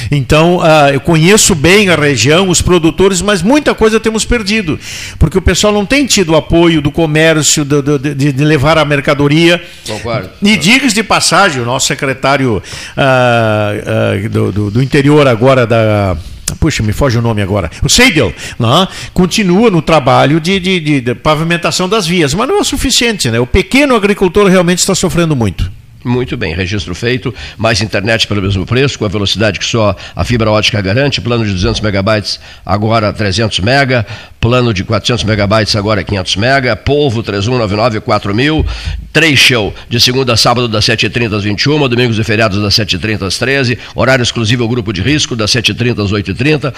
Então 0.10 0.60
ah, 0.62 0.90
eu 0.92 1.00
conheço 1.02 1.54
bem 1.54 1.90
a 1.90 1.96
região, 1.96 2.50
os 2.50 2.62
produtores, 2.62 3.22
mas 3.22 3.42
muita 3.42 3.76
coisa 3.76 4.00
temos 4.00 4.24
perdido, 4.26 4.80
porque 5.20 5.38
o 5.38 5.42
pessoal 5.42 5.74
não 5.74 5.86
tem 5.86 6.06
tido 6.06 6.32
o 6.32 6.36
apoio 6.36 6.82
do 6.82 6.90
comércio, 6.92 7.66
do- 7.66 7.82
do- 7.82 8.00
de, 8.00 8.32
de 8.32 8.44
levar 8.44 8.78
a 8.78 8.86
mercadoria. 8.86 9.62
Concordo. 9.88 10.30
E 10.42 10.56
digas 10.58 10.94
de 10.94 11.04
passagem, 11.04 11.62
o 11.62 11.66
nosso 11.66 11.88
secretário 11.88 12.62
ah, 12.98 13.74
do, 14.30 14.52
do- 14.52 14.72
do 14.72 14.82
interior 14.84 15.28
agora 15.28 15.66
da. 15.68 16.16
Puxa, 16.60 16.84
me 16.84 16.92
foge 16.92 17.18
o 17.18 17.22
nome 17.22 17.42
agora. 17.42 17.72
O 17.82 17.90
Seidel 17.90 18.34
né, 18.60 18.88
continua 19.14 19.72
no 19.72 19.82
trabalho 19.82 20.40
de, 20.40 20.60
de- 20.60 20.80
de- 20.80 21.02
de 21.02 21.16
pavimentação 21.16 21.88
das 21.88 22.06
vias, 22.06 22.34
mas 22.34 22.48
não 22.48 22.58
é 22.58 22.60
o 22.60 22.64
suficiente. 22.64 23.32
Né? 23.32 23.40
O 23.40 23.48
pequeno 23.48 23.96
agricultor 23.96 24.48
realmente 24.48 24.80
está 24.80 24.94
sofrendo 24.94 25.36
muito. 25.36 25.72
Muito 26.04 26.36
bem, 26.36 26.56
registro 26.56 26.96
feito. 26.96 27.34
Mais 27.58 27.80
internet 27.80 28.26
pelo 28.26 28.42
mesmo 28.42 28.66
preço, 28.66 28.98
com 28.98 29.06
a 29.06 29.08
velocidade 29.08 29.60
que 29.60 29.66
só 29.66 29.96
a 30.16 30.24
fibra 30.24 30.50
ótica 30.50 30.82
garante. 30.82 31.22
Plano 31.22 31.46
de 31.46 31.52
200 31.52 31.80
megabytes, 31.82 32.40
agora 32.66 33.14
300 33.14 33.60
mega. 33.60 34.06
Plano 34.40 34.74
de 34.74 34.84
400 34.84 35.24
megabytes, 35.24 35.76
agora 35.76 36.04
500 36.04 36.36
mega. 36.38 36.76
Polvo 36.76 37.22
3199-4000. 37.24 38.66
Trecho 39.14 39.72
de 39.88 40.00
segunda 40.00 40.34
a 40.34 40.38
sábado, 40.38 40.68
das 40.68 40.86
7h30 40.86 41.38
às 41.38 41.44
21 41.44 41.88
Domingos 41.88 42.18
e 42.18 42.24
feriados, 42.24 42.62
das 42.62 42.74
7h30 42.74 43.28
às 43.28 43.38
13 43.38 43.78
Horário 43.94 44.24
exclusivo 44.24 44.64
ao 44.64 44.70
grupo 44.70 44.94
de 44.94 45.02
risco, 45.02 45.36
das 45.36 45.52
7h30 45.52 46.04
às 46.04 46.12
8h30. 46.12 46.74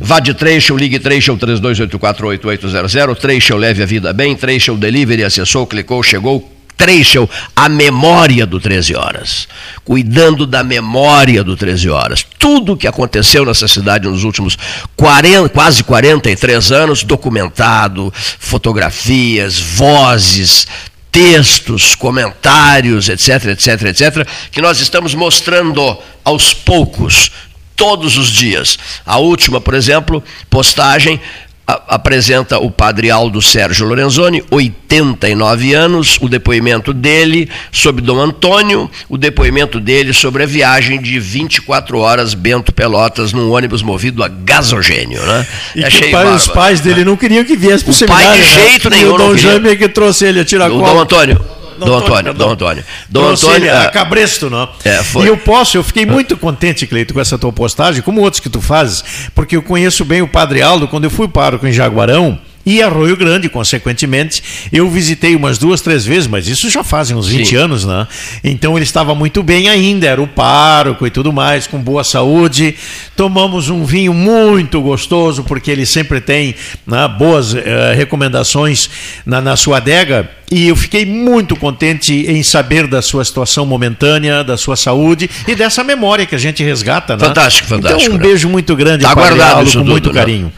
Vá 0.00 0.18
de 0.18 0.34
Trecho, 0.34 0.76
ligue 0.76 0.98
Trecho 0.98 1.36
32848800. 1.36 3.16
Trecho, 3.18 3.56
leve 3.56 3.82
a 3.84 3.86
vida 3.86 4.12
bem. 4.12 4.34
Trecho, 4.34 4.74
delivery, 4.74 5.22
acessou, 5.22 5.64
clicou, 5.66 6.02
chegou. 6.02 6.50
Trecho, 6.76 7.28
a 7.54 7.68
memória 7.68 8.46
do 8.46 8.58
13 8.58 8.94
Horas. 8.96 9.48
Cuidando 9.84 10.46
da 10.46 10.64
memória 10.64 11.44
do 11.44 11.56
13 11.56 11.88
Horas. 11.88 12.26
Tudo 12.38 12.72
o 12.72 12.76
que 12.76 12.86
aconteceu 12.86 13.44
nessa 13.44 13.68
cidade 13.68 14.08
nos 14.08 14.24
últimos 14.24 14.58
40, 14.96 15.48
quase 15.50 15.84
43 15.84 16.72
anos, 16.72 17.04
documentado, 17.04 18.12
fotografias, 18.14 19.58
vozes, 19.58 20.66
textos, 21.10 21.94
comentários, 21.94 23.08
etc, 23.08 23.46
etc, 23.50 23.82
etc, 23.82 24.28
que 24.50 24.60
nós 24.60 24.80
estamos 24.80 25.14
mostrando 25.14 25.96
aos 26.24 26.52
poucos, 26.52 27.30
todos 27.76 28.16
os 28.16 28.28
dias. 28.28 28.78
A 29.04 29.18
última, 29.18 29.60
por 29.60 29.74
exemplo, 29.74 30.22
postagem 30.50 31.20
apresenta 31.66 32.58
o 32.58 32.70
padre 32.70 33.10
Aldo 33.10 33.40
Sérgio 33.40 33.86
Lorenzoni, 33.86 34.44
89 34.50 35.72
anos, 35.72 36.18
o 36.20 36.28
depoimento 36.28 36.92
dele 36.92 37.48
sobre 37.72 38.02
Dom 38.02 38.18
Antônio, 38.20 38.90
o 39.08 39.16
depoimento 39.16 39.80
dele 39.80 40.12
sobre 40.12 40.42
a 40.42 40.46
viagem 40.46 41.00
de 41.00 41.18
24 41.18 41.98
horas 41.98 42.34
Bento 42.34 42.72
Pelotas 42.72 43.32
num 43.32 43.50
ônibus 43.50 43.82
movido 43.82 44.22
a 44.22 44.28
gasogênio, 44.28 45.22
né? 45.22 45.46
E 45.74 45.80
que 45.80 45.84
Achei 45.86 46.08
o 46.08 46.12
pai- 46.12 46.34
os 46.34 46.48
pais 46.48 46.80
dele 46.80 47.04
não 47.04 47.16
queriam 47.16 47.44
que 47.44 47.56
viesse 47.56 47.82
para 47.84 47.92
o 47.92 47.94
O 47.94 48.06
pai 48.06 48.22
seminário. 48.24 48.42
de 48.44 48.56
né? 48.56 48.64
jeito 48.70 48.86
E 48.88 48.90
nenhum 48.90 49.14
o 49.14 49.18
não 49.18 49.28
Dom. 49.28 49.36
Jaime 49.36 49.68
é 49.70 49.76
que 49.76 49.88
trouxe 49.88 50.26
ele 50.26 50.40
a 50.40 50.44
tirar 50.44 50.70
O. 50.70 50.78
Dom 50.78 51.00
Antônio. 51.00 51.40
Dom 51.78 51.96
Antônio, 51.96 52.34
Dom 52.34 52.50
Antônio. 52.50 52.84
Dom 53.08 53.20
Trouxe 53.22 53.46
Antônio. 53.46 53.72
a 53.72 53.82
ah, 53.82 53.90
Cabresto, 53.90 54.50
não? 54.50 54.68
É, 54.84 55.02
foi. 55.02 55.24
E 55.24 55.28
eu 55.28 55.36
posso, 55.36 55.76
eu 55.76 55.84
fiquei 55.84 56.06
muito 56.06 56.36
contente, 56.36 56.86
Cleito, 56.86 57.14
com 57.14 57.20
essa 57.20 57.38
tua 57.38 57.52
postagem, 57.52 58.02
como 58.02 58.20
outros 58.20 58.40
que 58.40 58.48
tu 58.48 58.60
fazes, 58.60 59.04
porque 59.34 59.56
eu 59.56 59.62
conheço 59.62 60.04
bem 60.04 60.22
o 60.22 60.28
Padre 60.28 60.62
Aldo, 60.62 60.88
quando 60.88 61.04
eu 61.04 61.10
fui 61.10 61.28
pároco 61.28 61.66
em 61.66 61.72
Jaguarão, 61.72 62.38
e 62.66 62.82
Arroio 62.82 63.16
Grande, 63.16 63.48
consequentemente, 63.48 64.42
eu 64.72 64.88
visitei 64.88 65.36
umas 65.36 65.58
duas, 65.58 65.80
três 65.80 66.04
vezes, 66.04 66.26
mas 66.26 66.48
isso 66.48 66.70
já 66.70 66.82
fazem 66.82 67.16
uns 67.16 67.28
20 67.28 67.48
Sim. 67.48 67.56
anos, 67.56 67.84
né? 67.84 68.06
Então 68.42 68.76
ele 68.76 68.84
estava 68.84 69.14
muito 69.14 69.42
bem 69.42 69.68
ainda, 69.68 70.06
era 70.06 70.22
o 70.22 70.26
pároco 70.26 71.06
e 71.06 71.10
tudo 71.10 71.32
mais, 71.32 71.66
com 71.66 71.78
boa 71.78 72.02
saúde. 72.02 72.74
Tomamos 73.16 73.68
um 73.68 73.84
vinho 73.84 74.14
muito 74.14 74.80
gostoso, 74.80 75.44
porque 75.44 75.70
ele 75.70 75.84
sempre 75.84 76.20
tem 76.20 76.54
né, 76.86 77.06
boas 77.08 77.54
eh, 77.54 77.94
recomendações 77.94 78.88
na, 79.26 79.40
na 79.40 79.56
sua 79.56 79.76
adega. 79.76 80.30
E 80.50 80.68
eu 80.68 80.76
fiquei 80.76 81.04
muito 81.04 81.56
contente 81.56 82.12
em 82.14 82.42
saber 82.42 82.86
da 82.86 83.02
sua 83.02 83.24
situação 83.24 83.66
momentânea, 83.66 84.44
da 84.44 84.56
sua 84.56 84.76
saúde 84.76 85.28
e 85.48 85.54
dessa 85.54 85.82
memória 85.82 86.26
que 86.26 86.34
a 86.34 86.38
gente 86.38 86.62
resgata, 86.62 87.16
né? 87.16 87.26
Fantástico, 87.26 87.68
fantástico, 87.68 88.00
Então 88.02 88.14
um 88.14 88.18
né? 88.18 88.22
beijo 88.22 88.48
muito 88.48 88.76
grande, 88.76 89.04
Tá 89.04 89.10
Aldo, 89.10 89.68
isso 89.68 89.78
com 89.78 89.84
tudo, 89.84 89.90
muito 89.92 90.12
né? 90.12 90.50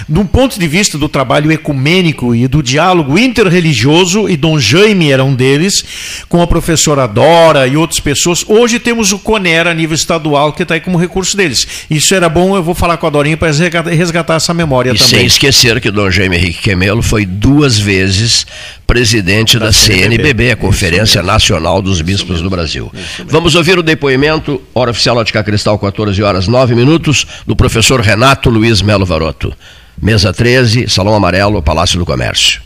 um 0.08 0.26
ponto 0.26 0.60
de 0.60 0.68
vista 0.68 0.96
do 0.96 1.08
trabalho 1.08 1.50
ecumênico 1.50 2.34
e 2.34 2.46
do 2.46 2.62
diálogo 2.62 3.18
interreligioso, 3.18 4.28
e 4.28 4.36
Dom 4.36 4.60
Jaime 4.60 5.10
era 5.10 5.24
um 5.24 5.34
deles, 5.34 5.82
com 6.28 6.40
a 6.40 6.46
professora 6.46 7.08
Dora 7.08 7.66
e 7.66 7.76
outras 7.76 7.98
pessoas. 7.98 8.44
Hoje 8.46 8.78
temos 8.78 9.12
o 9.12 9.18
Conera 9.40 9.70
a 9.70 9.74
nível 9.74 9.94
estadual, 9.94 10.52
que 10.52 10.62
está 10.62 10.74
aí 10.74 10.80
como 10.80 10.98
recurso 10.98 11.34
deles. 11.34 11.86
Isso 11.90 12.14
era 12.14 12.28
bom, 12.28 12.54
eu 12.54 12.62
vou 12.62 12.74
falar 12.74 12.98
com 12.98 13.06
a 13.06 13.10
Dorinha 13.10 13.38
para 13.38 13.48
resgatar, 13.48 13.88
resgatar 13.88 14.34
essa 14.34 14.52
memória 14.52 14.92
E 14.92 14.98
sem 14.98 15.08
também. 15.08 15.26
esquecer 15.26 15.80
que 15.80 15.90
Dom 15.90 16.10
Jaime 16.10 16.36
Henrique 16.36 16.60
Quemelo 16.60 17.00
foi 17.02 17.24
duas 17.24 17.78
vezes 17.78 18.46
presidente 18.86 19.58
da, 19.58 19.72
CNBB, 19.72 20.50
a 20.50 20.56
Conferência 20.56 21.22
Nacional 21.22 21.80
dos 21.80 22.02
Bispos 22.02 22.42
do 22.42 22.50
Brasil. 22.50 22.92
Vamos 23.28 23.54
ouvir 23.54 23.78
o 23.78 23.82
depoimento, 23.82 24.60
hora 24.74 24.90
oficial 24.90 25.16
Ótica 25.16 25.42
Cristal, 25.42 25.78
14 25.78 26.22
horas 26.22 26.46
9 26.46 26.74
minutos, 26.74 27.26
do 27.46 27.56
professor 27.56 27.98
Renato 28.00 28.50
Luiz 28.50 28.82
Melo 28.82 29.06
Varoto. 29.06 29.54
Mesa 30.00 30.34
13, 30.34 30.86
Salão 30.86 31.14
Amarelo, 31.14 31.62
Palácio 31.62 31.98
do 31.98 32.04
Comércio. 32.04 32.60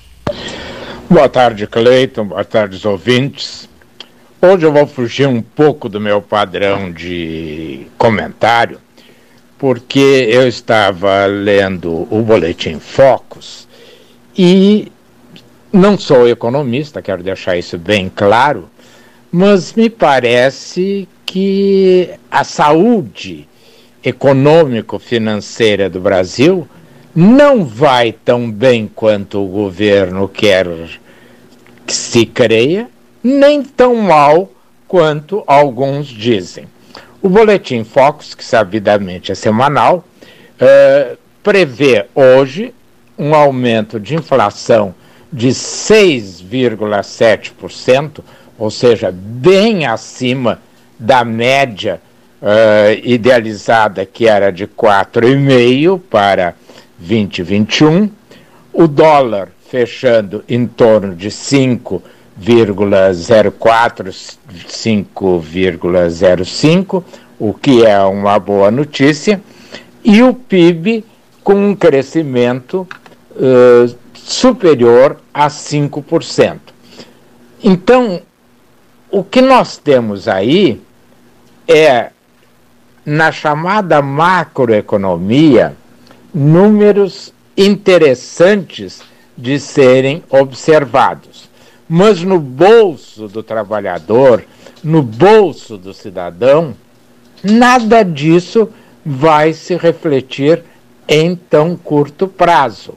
Boa 1.09 1.29
tarde, 1.29 1.68
Cleiton. 1.68 2.25
Boa 2.25 2.45
tarde, 2.45 2.77
os 2.77 2.85
ouvintes. 2.85 3.68
Hoje 4.47 4.66
eu 4.66 4.72
vou 4.72 4.86
fugir 4.86 5.26
um 5.26 5.40
pouco 5.40 5.88
do 5.88 5.99
meu 5.99 6.20
padrão 6.20 6.92
de 6.92 7.86
comentário, 7.97 8.78
porque 9.57 10.28
eu 10.30 10.47
estava 10.47 11.24
lendo 11.24 12.07
o 12.11 12.20
Boletim 12.20 12.78
Focus 12.78 13.66
e 14.36 14.92
não 15.72 15.97
sou 15.97 16.28
economista, 16.28 17.01
quero 17.01 17.22
deixar 17.22 17.57
isso 17.57 17.78
bem 17.78 18.12
claro, 18.14 18.68
mas 19.32 19.72
me 19.72 19.88
parece 19.88 21.09
que 21.24 22.11
a 22.30 22.45
saúde 22.45 23.49
econômico-financeira 24.05 25.88
do 25.88 26.03
Brasil 26.03 26.68
não 27.16 27.64
vai 27.64 28.12
tão 28.12 28.51
bem 28.51 28.90
quanto 28.95 29.42
o 29.42 29.49
governo 29.49 30.28
quer 30.28 30.66
que 31.86 31.95
se 31.95 32.26
creia, 32.26 32.90
nem 33.25 33.62
tão 33.62 33.97
mal 33.97 34.53
quanto 34.87 35.43
alguns 35.47 36.07
dizem. 36.07 36.68
O 37.22 37.29
Boletim 37.29 37.83
Focus, 37.83 38.35
que 38.35 38.45
sabidamente 38.45 39.33
é 39.33 39.35
semanal, 39.35 40.05
eh, 40.61 41.16
prevê 41.43 42.05
hoje 42.14 42.72
um 43.18 43.35
aumento 43.35 43.99
de 43.99 44.14
inflação 44.14 44.95
de 45.33 45.49
6,7%, 45.49 48.22
ou 48.59 48.70
seja, 48.70 49.11
bem 49.11 49.87
acima 49.87 50.61
da 50.99 51.25
média 51.25 51.99
eh, 52.43 53.01
idealizada, 53.03 54.05
que 54.05 54.29
era 54.29 54.53
de 54.53 54.66
4,5% 54.66 55.99
para 56.11 56.55
2021. 56.99 58.11
O 58.72 58.87
dólar 58.87 59.49
fechando 59.70 60.45
em 60.49 60.66
torno 60.66 61.16
de 61.16 61.31
5,04, 61.31 62.03
5,05, 64.66 67.05
o 67.39 67.55
que 67.55 67.85
é 67.85 67.99
uma 68.01 68.39
boa 68.39 68.70
notícia, 68.70 69.41
e 70.03 70.22
o 70.22 70.35
PIB 70.35 71.05
com 71.43 71.70
um 71.70 71.74
crescimento 71.74 72.87
eh, 73.37 73.95
superior 74.14 75.18
a 75.32 75.49
5%. 75.49 76.59
Então, 77.62 78.20
o 79.11 79.22
que 79.22 79.41
nós 79.41 79.76
temos 79.76 80.26
aí 80.26 80.80
é, 81.68 82.11
na 83.05 83.30
chamada 83.30 84.03
macroeconomia, 84.03 85.76
números 86.35 87.32
interessantes 87.57 89.03
de 89.37 89.59
serem 89.59 90.22
observados. 90.30 91.34
Mas 91.89 92.22
no 92.22 92.39
bolso 92.39 93.28
do 93.28 93.43
trabalhador, 93.43 94.45
no 94.82 95.03
bolso 95.03 95.76
do 95.76 95.93
cidadão, 95.93 96.74
nada 97.43 98.03
disso 98.03 98.68
vai 99.05 99.53
se 99.53 99.76
refletir 99.76 100.62
em 101.07 101.37
tão 101.37 101.76
curto 101.76 102.26
prazo, 102.26 102.95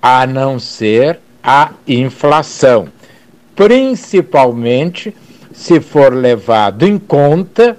a 0.00 0.26
não 0.26 0.58
ser 0.58 1.20
a 1.42 1.72
inflação. 1.86 2.88
Principalmente 3.54 5.14
se 5.52 5.80
for 5.80 6.14
levado 6.14 6.86
em 6.86 6.98
conta 6.98 7.76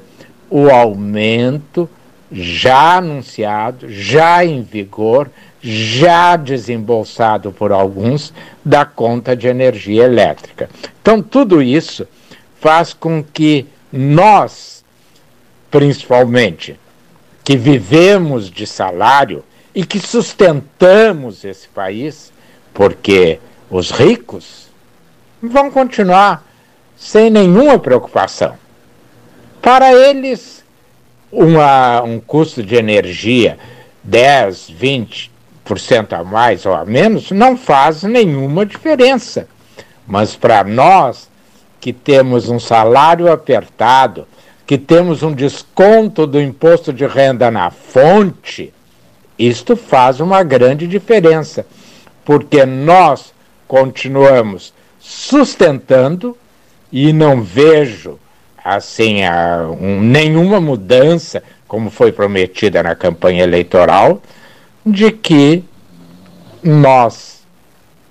o 0.50 0.70
aumento 0.70 1.90
já 2.32 2.98
anunciado, 2.98 3.90
já 3.90 4.46
em 4.46 4.62
vigor, 4.62 5.30
já 5.64 6.36
desembolsado 6.36 7.52
por 7.54 7.72
alguns 7.72 8.34
da 8.66 8.84
conta 8.84 9.34
de 9.34 9.48
energia 9.48 10.04
elétrica. 10.04 10.70
Então, 11.02 11.22
tudo 11.22 11.62
isso 11.62 12.06
faz 12.60 12.94
com 12.94 13.24
que 13.24 13.66
nós, 13.92 14.84
principalmente, 15.72 16.78
que 17.46 17.56
vivemos 17.56 18.50
de 18.50 18.68
salário 18.68 19.44
e 19.74 19.86
que 19.86 20.00
sustentamos 20.00 21.46
esse 21.46 21.68
país, 21.70 22.32
porque 22.74 23.40
os 23.70 23.90
ricos 23.90 24.68
vão 25.42 25.72
continuar 25.72 26.46
sem 26.98 27.30
nenhuma 27.30 27.80
preocupação. 27.80 28.58
Para 29.62 29.94
eles, 29.94 30.64
uma, 31.32 32.02
um 32.02 32.20
custo 32.20 32.62
de 32.62 32.76
energia 32.76 33.58
10, 34.04 34.72
20% 34.80 35.33
a 36.12 36.24
mais 36.24 36.66
ou 36.66 36.74
a 36.74 36.86
menos 36.86 37.32
não 37.32 37.58
faz 37.58 38.04
nenhuma 38.04 38.66
diferença. 38.66 39.48
Mas 40.06 40.36
para 40.36 40.64
nós, 40.64 41.30
que 41.80 41.94
temos 41.94 42.50
um 42.50 42.60
salário 42.60 43.32
apertado, 43.32 44.28
que 44.66 44.78
temos 44.78 45.24
um 45.24 45.34
desconto 45.34 46.26
do 46.26 46.42
imposto 46.42 46.92
de 46.92 47.06
renda 47.06 47.50
na 47.52 47.70
fonte, 47.70 48.74
isto 49.38 49.76
faz 49.76 50.20
uma 50.20 50.44
grande 50.44 50.88
diferença, 50.88 51.66
porque 52.24 52.66
nós 52.66 53.34
continuamos 53.68 54.74
sustentando 55.00 56.38
e 56.92 57.12
não 57.12 57.42
vejo 57.42 58.20
assim 58.64 59.24
a, 59.24 59.68
um, 59.68 60.00
nenhuma 60.00 60.62
mudança, 60.62 61.44
como 61.68 61.90
foi 61.90 62.12
prometida 62.12 62.82
na 62.82 62.96
campanha 62.96 63.44
eleitoral, 63.44 64.22
de 64.86 65.12
que 65.12 65.64
nós, 66.62 67.44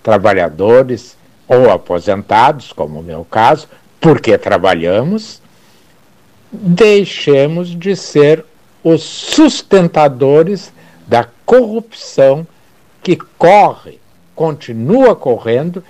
trabalhadores 0.02 1.16
ou 1.46 1.70
aposentados, 1.70 2.72
como 2.72 3.00
o 3.00 3.02
meu 3.02 3.24
caso, 3.24 3.68
porque 4.00 4.36
trabalhamos, 4.38 5.40
deixemos 6.50 7.68
de 7.68 7.94
ser 7.96 8.44
os 8.82 9.02
sustentadores 9.02 10.72
da 11.06 11.26
corrupção 11.46 12.46
que 13.02 13.16
corre, 13.38 14.00
continua 14.34 15.14
correndo 15.14 15.82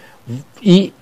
e 0.62 0.92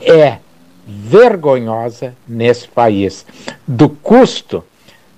é 0.00 0.38
vergonhosa 0.86 2.14
nesse 2.26 2.68
país, 2.68 3.26
do 3.66 3.88
custo 3.88 4.64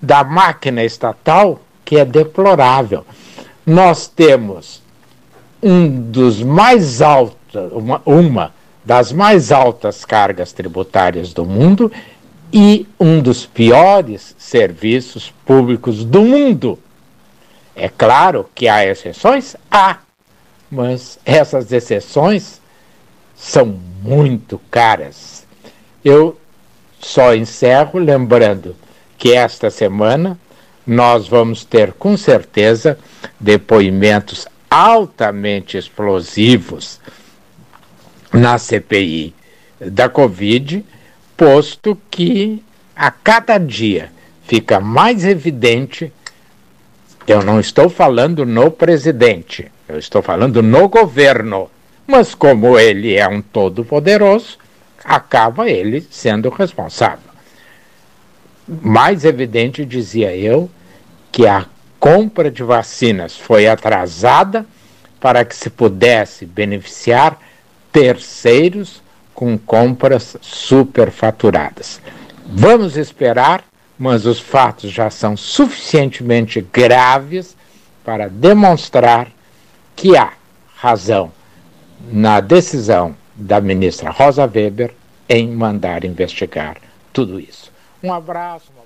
da 0.00 0.24
máquina 0.24 0.82
estatal 0.82 1.60
que 1.84 1.98
é 1.98 2.04
deplorável. 2.04 3.04
Nós 3.68 4.08
temos 4.08 4.80
um 5.62 6.10
dos 6.10 6.42
mais 6.42 7.02
altos, 7.02 7.36
uma, 7.70 8.00
uma 8.06 8.54
das 8.82 9.12
mais 9.12 9.52
altas 9.52 10.06
cargas 10.06 10.54
tributárias 10.54 11.34
do 11.34 11.44
mundo 11.44 11.92
e 12.50 12.88
um 12.98 13.20
dos 13.20 13.44
piores 13.44 14.34
serviços 14.38 15.34
públicos 15.44 16.02
do 16.02 16.22
mundo. 16.22 16.78
É 17.76 17.90
claro 17.90 18.48
que 18.54 18.68
há 18.68 18.86
exceções? 18.86 19.54
Há. 19.70 19.98
mas 20.70 21.18
essas 21.22 21.70
exceções 21.70 22.62
são 23.36 23.66
muito 24.02 24.58
caras. 24.70 25.46
Eu 26.02 26.40
só 26.98 27.34
encerro 27.34 27.98
lembrando 27.98 28.74
que 29.18 29.34
esta 29.34 29.68
semana 29.68 30.38
nós 30.88 31.28
vamos 31.28 31.66
ter 31.66 31.92
com 31.92 32.16
certeza 32.16 32.98
depoimentos 33.38 34.48
altamente 34.70 35.76
explosivos 35.76 36.98
na 38.32 38.56
CPI 38.56 39.34
da 39.78 40.08
Covid, 40.08 40.82
posto 41.36 41.96
que 42.10 42.64
a 42.96 43.10
cada 43.10 43.58
dia 43.58 44.10
fica 44.44 44.80
mais 44.80 45.26
evidente. 45.26 46.10
Eu 47.26 47.42
não 47.42 47.60
estou 47.60 47.90
falando 47.90 48.46
no 48.46 48.70
presidente, 48.70 49.70
eu 49.86 49.98
estou 49.98 50.22
falando 50.22 50.62
no 50.62 50.88
governo. 50.88 51.70
Mas 52.06 52.34
como 52.34 52.78
ele 52.78 53.14
é 53.14 53.28
um 53.28 53.42
todo-poderoso, 53.42 54.56
acaba 55.04 55.68
ele 55.68 56.06
sendo 56.10 56.48
responsável. 56.48 57.28
Mais 58.66 59.26
evidente, 59.26 59.84
dizia 59.84 60.34
eu, 60.34 60.70
que 61.30 61.46
a 61.46 61.66
compra 61.98 62.50
de 62.50 62.62
vacinas 62.62 63.36
foi 63.36 63.66
atrasada 63.66 64.66
para 65.20 65.44
que 65.44 65.54
se 65.54 65.68
pudesse 65.68 66.46
beneficiar 66.46 67.38
terceiros 67.92 69.02
com 69.34 69.58
compras 69.58 70.36
superfaturadas. 70.40 72.00
Vamos 72.46 72.96
esperar, 72.96 73.64
mas 73.98 74.26
os 74.26 74.40
fatos 74.40 74.90
já 74.90 75.10
são 75.10 75.36
suficientemente 75.36 76.60
graves 76.60 77.56
para 78.04 78.28
demonstrar 78.28 79.28
que 79.94 80.16
há 80.16 80.32
razão 80.76 81.32
na 82.10 82.40
decisão 82.40 83.14
da 83.34 83.60
ministra 83.60 84.10
Rosa 84.10 84.42
Weber 84.42 84.94
em 85.28 85.48
mandar 85.48 86.04
investigar 86.04 86.76
tudo 87.12 87.38
isso. 87.38 87.70
Um 88.02 88.12
abraço. 88.12 88.78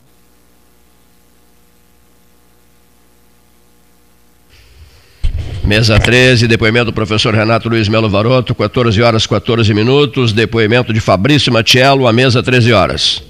Mesa 5.72 5.98
13, 5.98 6.46
depoimento 6.46 6.84
do 6.84 6.92
professor 6.92 7.34
Renato 7.34 7.66
Luiz 7.66 7.88
Melo 7.88 8.10
Varoto, 8.10 8.54
14 8.54 9.00
horas 9.00 9.26
14 9.26 9.72
minutos. 9.72 10.30
Depoimento 10.30 10.92
de 10.92 11.00
Fabrício 11.00 11.50
Matiello, 11.50 12.06
a 12.06 12.12
mesa 12.12 12.42
13 12.42 12.74
horas. 12.74 13.22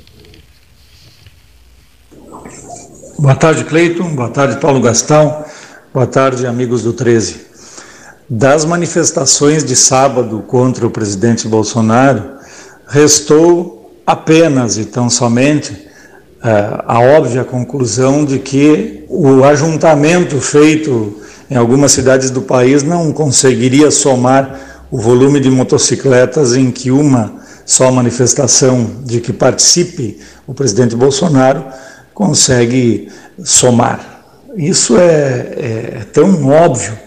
Boa 3.16 3.36
tarde, 3.36 3.62
Cleiton. 3.62 4.16
Boa 4.16 4.28
tarde, 4.28 4.58
Paulo 4.58 4.80
Gastão. 4.80 5.44
Boa 5.94 6.08
tarde, 6.08 6.44
amigos 6.44 6.82
do 6.82 6.92
13. 6.92 7.46
Das 8.28 8.64
manifestações 8.64 9.62
de 9.62 9.76
sábado 9.76 10.42
contra 10.44 10.84
o 10.84 10.90
presidente 10.90 11.46
Bolsonaro, 11.46 12.24
restou 12.88 14.02
apenas 14.04 14.78
e 14.78 14.86
tão 14.86 15.08
somente 15.08 15.70
uh, 15.70 16.82
a 16.88 16.98
óbvia 16.98 17.44
conclusão 17.44 18.24
de 18.24 18.40
que 18.40 19.04
o 19.08 19.44
ajuntamento 19.44 20.40
feito 20.40 21.22
em 21.52 21.56
algumas 21.56 21.92
cidades 21.92 22.30
do 22.30 22.40
país 22.40 22.82
não 22.82 23.12
conseguiria 23.12 23.90
somar 23.90 24.58
o 24.90 24.98
volume 24.98 25.38
de 25.38 25.50
motocicletas 25.50 26.56
em 26.56 26.70
que 26.70 26.90
uma 26.90 27.34
só 27.66 27.90
manifestação 27.92 28.90
de 29.04 29.20
que 29.20 29.34
participe 29.34 30.18
o 30.46 30.54
presidente 30.54 30.96
Bolsonaro 30.96 31.62
consegue 32.14 33.08
somar. 33.44 34.24
Isso 34.56 34.96
é, 34.96 35.02
é, 35.04 35.98
é 36.00 36.06
tão 36.10 36.48
óbvio, 36.48 36.98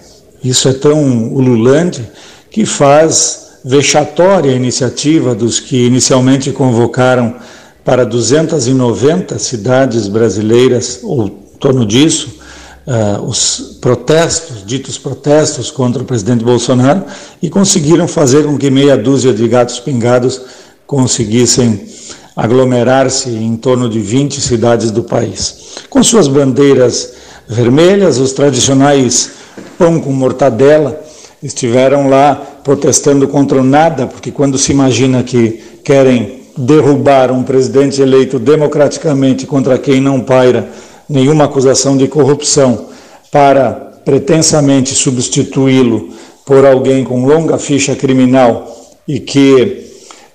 isso 0.43 0.69
é 0.69 0.73
tão 0.73 1.33
ululante, 1.33 2.07
que 2.51 2.67
faz 2.67 3.47
vexatória 3.65 4.51
a 4.51 4.55
iniciativa 4.55 5.33
dos 5.33 5.59
que 5.59 5.87
inicialmente 5.87 6.51
convocaram 6.51 7.35
para 7.83 8.05
290 8.05 9.39
cidades 9.39 10.07
brasileiras, 10.07 10.99
ou 11.01 11.25
em 11.27 11.57
torno 11.59 11.83
disso, 11.83 12.44
uh, 12.88 13.21
os 13.23 13.77
protestos, 13.81 14.65
ditos 14.65 14.97
protestos 14.97 15.71
contra 15.71 16.01
o 16.01 16.05
presidente 16.05 16.43
Bolsonaro, 16.43 17.03
e 17.41 17.49
conseguiram 17.49 18.07
fazer 18.07 18.45
com 18.45 18.57
que 18.57 18.69
meia 18.69 18.97
dúzia 18.97 19.33
de 19.33 19.47
gatos 19.47 19.79
pingados 19.79 20.41
conseguissem 20.86 21.88
aglomerar-se 22.36 23.29
em 23.29 23.55
torno 23.55 23.89
de 23.89 23.99
20 23.99 24.41
cidades 24.41 24.91
do 24.91 25.03
país. 25.03 25.75
Com 25.89 26.03
suas 26.03 26.27
bandeiras 26.27 27.13
vermelhas, 27.47 28.17
os 28.17 28.33
tradicionais 28.33 29.31
pão 29.77 29.99
com 29.99 30.11
mortadela 30.11 31.01
estiveram 31.41 32.09
lá 32.09 32.36
protestando 32.63 33.27
contra 33.27 33.59
o 33.59 33.63
nada, 33.63 34.07
porque 34.07 34.31
quando 34.31 34.57
se 34.57 34.71
imagina 34.71 35.23
que 35.23 35.63
querem 35.83 36.43
derrubar 36.57 37.31
um 37.31 37.43
presidente 37.43 38.01
eleito 38.01 38.39
democraticamente 38.39 39.45
contra 39.45 39.77
quem 39.77 40.01
não 40.01 40.21
paira 40.21 40.69
nenhuma 41.10 41.45
acusação 41.45 41.95
de 41.95 42.08
corrupção 42.08 42.88
para 43.32 43.72
pretensamente 44.06 44.93
substituí-lo 44.93 46.10
por 46.45 46.66
alguém 46.66 47.03
com 47.03 47.26
longa 47.26 47.58
ficha 47.58 47.95
criminal 47.95 48.72
e 49.08 49.20
que, 49.20 49.88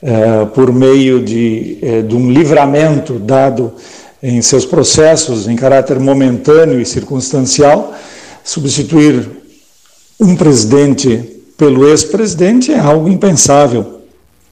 eh, 0.03 0.47
por 0.55 0.73
meio 0.73 1.23
de, 1.23 1.79
eh, 1.81 2.03
de 2.03 2.15
um 2.17 2.31
livramento 2.31 3.15
dado 3.19 3.73
em 4.23 4.43
seus 4.43 4.67
processos 4.67 5.49
em 5.49 5.57
caráter 5.57 5.99
momentâneo 5.99 6.81
e 6.81 6.85
circunstancial, 6.85 7.95
substituir 8.45 9.29
um 10.21 10.37
presidente 10.37 11.41
pelo 11.57 11.89
ex-presidente 11.89 12.73
é 12.73 12.79
algo 12.79 13.09
impensável, 13.09 14.01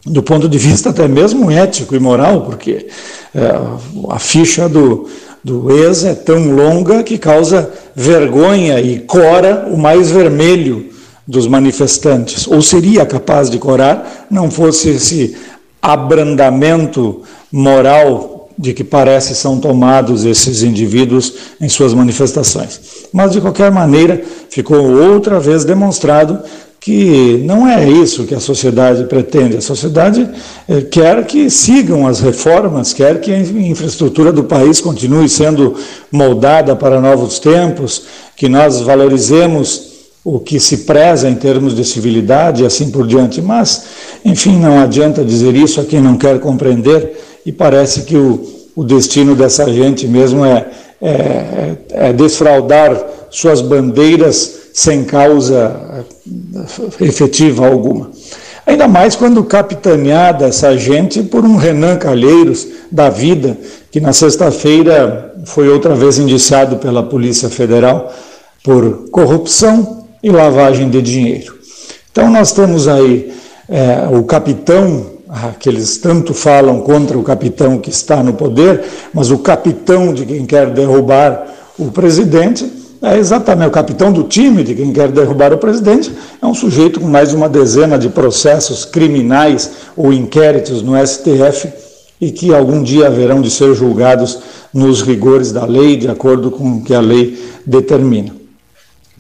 do 0.07 0.23
ponto 0.23 0.49
de 0.49 0.59
vista 0.59 0.91
até 0.91 1.09
mesmo 1.09 1.51
ético 1.51 1.95
e 1.95 1.99
moral, 1.99 2.43
porque 2.43 2.87
eh, 3.35 3.61
a 4.11 4.19
ficha 4.19 4.69
do, 4.69 5.09
do 5.43 5.71
ex 5.71 6.05
é 6.05 6.15
tão 6.15 6.51
longa 6.51 7.03
que 7.03 7.19
causa 7.19 7.71
vergonha 7.95 8.81
e 8.81 9.01
cora 9.01 9.69
o 9.71 9.77
mais 9.77 10.11
vermelho 10.11 10.91
dos 11.27 11.47
manifestantes, 11.47 12.47
ou 12.47 12.63
seria 12.63 13.05
capaz 13.05 13.51
de 13.51 13.59
corar, 13.59 14.27
não 14.31 14.51
fosse 14.51 14.91
esse 14.91 15.37
abrandamento 15.81 17.23
moral 17.53 18.49
de 18.59 18.73
que 18.73 18.83
parece 18.83 19.35
são 19.35 19.61
tomados 19.61 20.25
esses 20.25 20.63
indivíduos 20.63 21.35
em 21.61 21.69
suas 21.69 21.95
manifestações. 21.95 22.81
Mas, 23.13 23.33
de 23.33 23.41
qualquer 23.41 23.71
maneira, 23.71 24.21
ficou 24.51 24.91
outra 24.91 25.39
vez 25.39 25.65
demonstrado 25.65 26.41
que 26.81 27.43
não 27.45 27.67
é 27.67 27.89
isso 27.89 28.25
que 28.25 28.35
a 28.35 28.41
sociedade 28.41 29.05
pretende. 29.05 29.57
A 29.57 29.61
sociedade 29.61 30.29
eh, 30.69 30.83
quer 30.83 31.27
que 31.27 31.51
sigam 31.51 32.07
as 32.07 32.21
reformas, 32.21 32.93
quer 32.93 33.21
que 33.21 33.33
a 33.33 33.39
infraestrutura 33.39 34.33
do 34.33 34.45
país 34.45 34.81
continue 34.81 35.29
sendo 35.29 35.75
moldada 36.11 36.77
para 36.77 37.01
novos 37.01 37.39
tempos, 37.39 38.05
que 38.37 38.49
nós 38.49 38.81
valorizemos 38.81 39.89
o 40.25 40.39
que 40.39 40.61
se 40.61 40.79
preza 40.79 41.29
em 41.29 41.35
termos 41.35 41.75
de 41.75 41.85
civilidade 41.85 42.63
e 42.63 42.67
assim 42.67 42.91
por 42.91 43.07
diante. 43.07 43.43
Mas, 43.43 43.85
enfim, 44.25 44.59
não 44.59 44.79
adianta 44.79 45.25
dizer 45.25 45.55
isso 45.57 45.81
a 45.81 45.85
quem 45.85 46.01
não 46.01 46.17
quer 46.17 46.39
compreender, 46.39 47.19
e 47.45 47.51
parece 47.51 48.03
que 48.03 48.17
o, 48.17 48.47
o 48.77 48.85
destino 48.85 49.35
dessa 49.35 49.73
gente 49.73 50.07
mesmo 50.07 50.45
é, 50.45 50.67
é, 51.01 51.77
é 51.91 52.13
desfraudar 52.13 52.97
suas 53.31 53.61
bandeiras 53.61 54.58
sem 54.73 55.05
causa 55.05 56.05
eh, 57.01 57.05
efetiva 57.05 57.67
alguma. 57.67 58.11
Ainda 58.69 58.87
mais 58.87 59.17
quando 59.17 59.43
capitaneada 59.45 60.47
essa 60.47 60.77
gente 60.77 61.23
por 61.23 61.43
um 61.43 61.57
Renan 61.57 61.97
Calheiros 61.97 62.67
da 62.93 63.09
vida, 63.09 63.57
que 63.91 63.99
na 63.99 64.13
sexta-feira 64.13 65.35
foi 65.47 65.71
outra 65.71 65.95
vez 65.95 66.19
indiciado 66.19 66.77
pela 66.77 67.03
Polícia 67.03 67.49
Federal 67.49 68.13
por 68.63 69.09
corrupção 69.11 70.07
e 70.23 70.31
lavagem 70.31 70.91
de 70.91 71.01
dinheiro. 71.01 71.57
Então 72.13 72.31
nós 72.31 72.53
temos 72.53 72.87
aí 72.87 73.33
é, 73.69 74.07
o 74.11 74.25
capitão, 74.25 75.19
que 75.59 75.69
eles 75.69 75.97
tanto 75.97 76.35
falam 76.35 76.81
contra 76.81 77.19
o 77.19 77.23
capitão 77.23 77.79
que 77.79 77.89
está 77.89 78.23
no 78.23 78.35
poder, 78.35 78.85
mas 79.15 79.31
o 79.31 79.39
capitão 79.39 80.13
de 80.13 80.27
quem 80.27 80.45
quer 80.45 80.71
derrubar 80.71 81.47
o 81.79 81.91
presidente, 81.91 82.71
é 83.03 83.17
exatamente 83.17 83.69
o 83.69 83.73
capitão 83.73 84.13
do 84.13 84.25
time 84.25 84.65
de 84.65 84.75
quem 84.75 84.93
quer 84.93 85.11
derrubar 85.11 85.53
o 85.53 85.59
presidente, 85.59 86.13
é 86.43 86.47
um 86.47 86.55
sujeito 86.55 87.01
com 87.01 87.07
mais 87.07 87.31
de 87.31 87.37
uma 87.37 87.49
dezena 87.49 87.99
de 87.99 88.09
processos 88.09 88.85
criminais 88.85 89.71
ou 89.97 90.13
inquéritos 90.13 90.83
no 90.83 90.95
STF 91.07 91.69
e 92.21 92.33
que 92.33 92.53
algum 92.53 92.83
dia 92.83 93.07
haverão 93.07 93.41
de 93.41 93.51
ser 93.51 93.75
julgados 93.75 94.41
nos 94.75 95.03
rigores 95.03 95.53
da 95.53 95.65
lei, 95.65 95.97
de 95.97 96.09
acordo 96.09 96.51
com 96.51 96.79
o 96.79 96.83
que 96.83 96.93
a 96.93 97.01
lei 97.01 97.39
determina. 97.65 98.35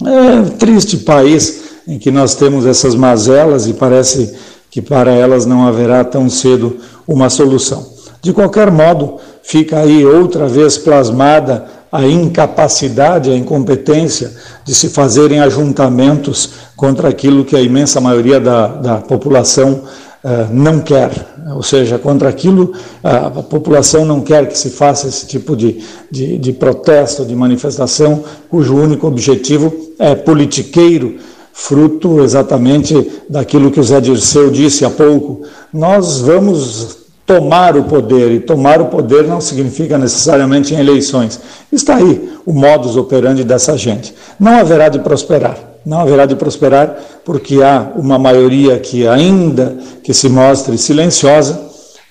É 0.05 0.41
um 0.41 0.49
triste 0.51 0.99
país 0.99 1.63
em 1.87 1.99
que 1.99 2.11
nós 2.11 2.35
temos 2.35 2.67
essas 2.67 2.95
mazelas 2.95 3.67
e 3.67 3.73
parece 3.73 4.35
que 4.71 4.83
para 4.83 5.13
elas 5.13 5.47
não 5.47 5.67
haverá 5.67 6.05
tão 6.05 6.29
cedo 6.29 6.77
uma 7.07 7.31
solução. 7.31 7.87
De 8.21 8.33
qualquer 8.33 8.71
modo, 8.71 9.17
fica 9.43 9.79
aí 9.79 10.05
outra 10.05 10.47
vez 10.49 10.77
plasmada 10.77 11.78
a 11.90 12.06
incapacidade, 12.06 13.31
a 13.31 13.36
incompetência 13.36 14.32
de 14.65 14.74
se 14.74 14.89
fazerem 14.89 15.40
ajuntamentos 15.40 16.51
contra 16.77 17.09
aquilo 17.09 17.44
que 17.44 17.56
a 17.56 17.60
imensa 17.60 18.01
maioria 18.01 18.39
da, 18.39 18.66
da 18.66 18.97
população 18.98 19.82
uh, 20.23 20.52
não 20.52 20.81
quer, 20.81 21.10
ou 21.55 21.62
seja, 21.62 21.98
contra 21.98 22.28
aquilo 22.28 22.73
a, 23.02 23.31
população 23.31 24.05
não 24.05 24.20
quer 24.20 24.47
que 24.48 24.59
se 24.59 24.70
faça 24.70 25.09
esse 25.09 25.27
tipo 25.27 25.56
de, 25.56 25.82
de, 26.10 26.39
de 26.39 26.52
protesto, 26.52 27.24
de 27.24 27.35
manifestação, 27.35 28.23
cujo 28.51 28.77
único 28.77 29.06
objetivo 29.06 29.74
é 29.98 30.15
politiqueiro, 30.15 31.16
fruto 31.52 32.20
exatamente 32.20 33.23
daquilo 33.28 33.70
que 33.70 33.81
o 33.81 33.85
Zé 33.85 34.01
Dirceu 34.01 34.51
disse 34.51 34.85
há 34.85 34.90
pouco. 34.90 35.43
Nós 35.73 36.20
vamos 36.20 36.98
tomar 37.29 37.77
o 37.77 37.85
poder, 37.85 38.33
e 38.33 38.41
tomar 38.41 38.81
o 38.81 38.87
poder 38.87 39.25
não 39.25 39.39
significa 39.39 39.99
necessariamente 39.99 40.75
em 40.75 40.79
eleições. 40.79 41.39
Está 41.71 41.97
aí 41.97 42.33
o 42.47 42.55
modus 42.55 42.97
operandi 42.97 43.45
dessa 43.45 43.77
gente. 43.77 44.15
Não 44.41 44.59
haverá 44.59 44.89
de 44.89 44.99
prosperar, 45.01 45.59
não 45.85 46.01
haverá 46.01 46.25
de 46.25 46.35
prosperar 46.35 46.97
porque 47.27 47.63
há 47.63 47.93
uma 47.95 48.19
maioria 48.19 48.79
que 48.79 49.07
ainda 49.07 49.77
que 50.03 50.15
se 50.15 50.27
mostre 50.31 50.79
silenciosa, 50.79 51.61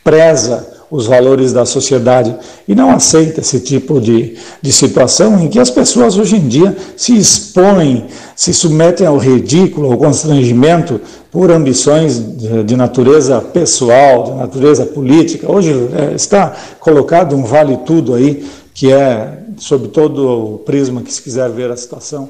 preza 0.04 0.77
os 0.90 1.06
valores 1.06 1.52
da 1.52 1.66
sociedade 1.66 2.34
e 2.68 2.74
não 2.74 2.92
aceita 2.92 3.42
esse 3.42 3.60
tipo 3.60 4.00
de, 4.00 4.38
de 4.62 4.72
situação 4.72 5.44
em 5.44 5.50
que 5.50 5.60
as 5.60 5.70
pessoas 5.70 6.18
hoje 6.18 6.38
em 6.38 6.48
dia 6.48 6.76
se 6.96 7.18
expõem, 7.18 8.06
se 8.36 8.54
submetem 8.54 9.06
ao 9.06 9.18
ridículo, 9.18 9.92
ao 9.92 9.98
constrangimento 9.98 11.02
por 11.32 11.52
ambições 11.52 12.18
de, 12.18 12.64
de 12.64 12.76
natureza 12.76 13.42
pessoal, 13.42 14.24
de 14.24 14.32
natureza 14.36 14.86
política. 14.86 15.52
Hoje 15.52 15.72
é, 15.94 16.16
está 16.16 16.56
colocado 16.80 17.36
um 17.36 17.44
vale 17.44 17.78
tudo 17.78 18.14
aí, 18.14 18.48
que 18.74 18.92
é, 18.92 19.40
sob 19.58 19.90
todo 19.90 20.56
o 20.56 20.58
prisma 20.60 21.02
que 21.02 21.12
se 21.12 21.22
quiser 21.22 21.50
ver 21.50 21.70
a 21.70 21.76
situação. 21.76 22.30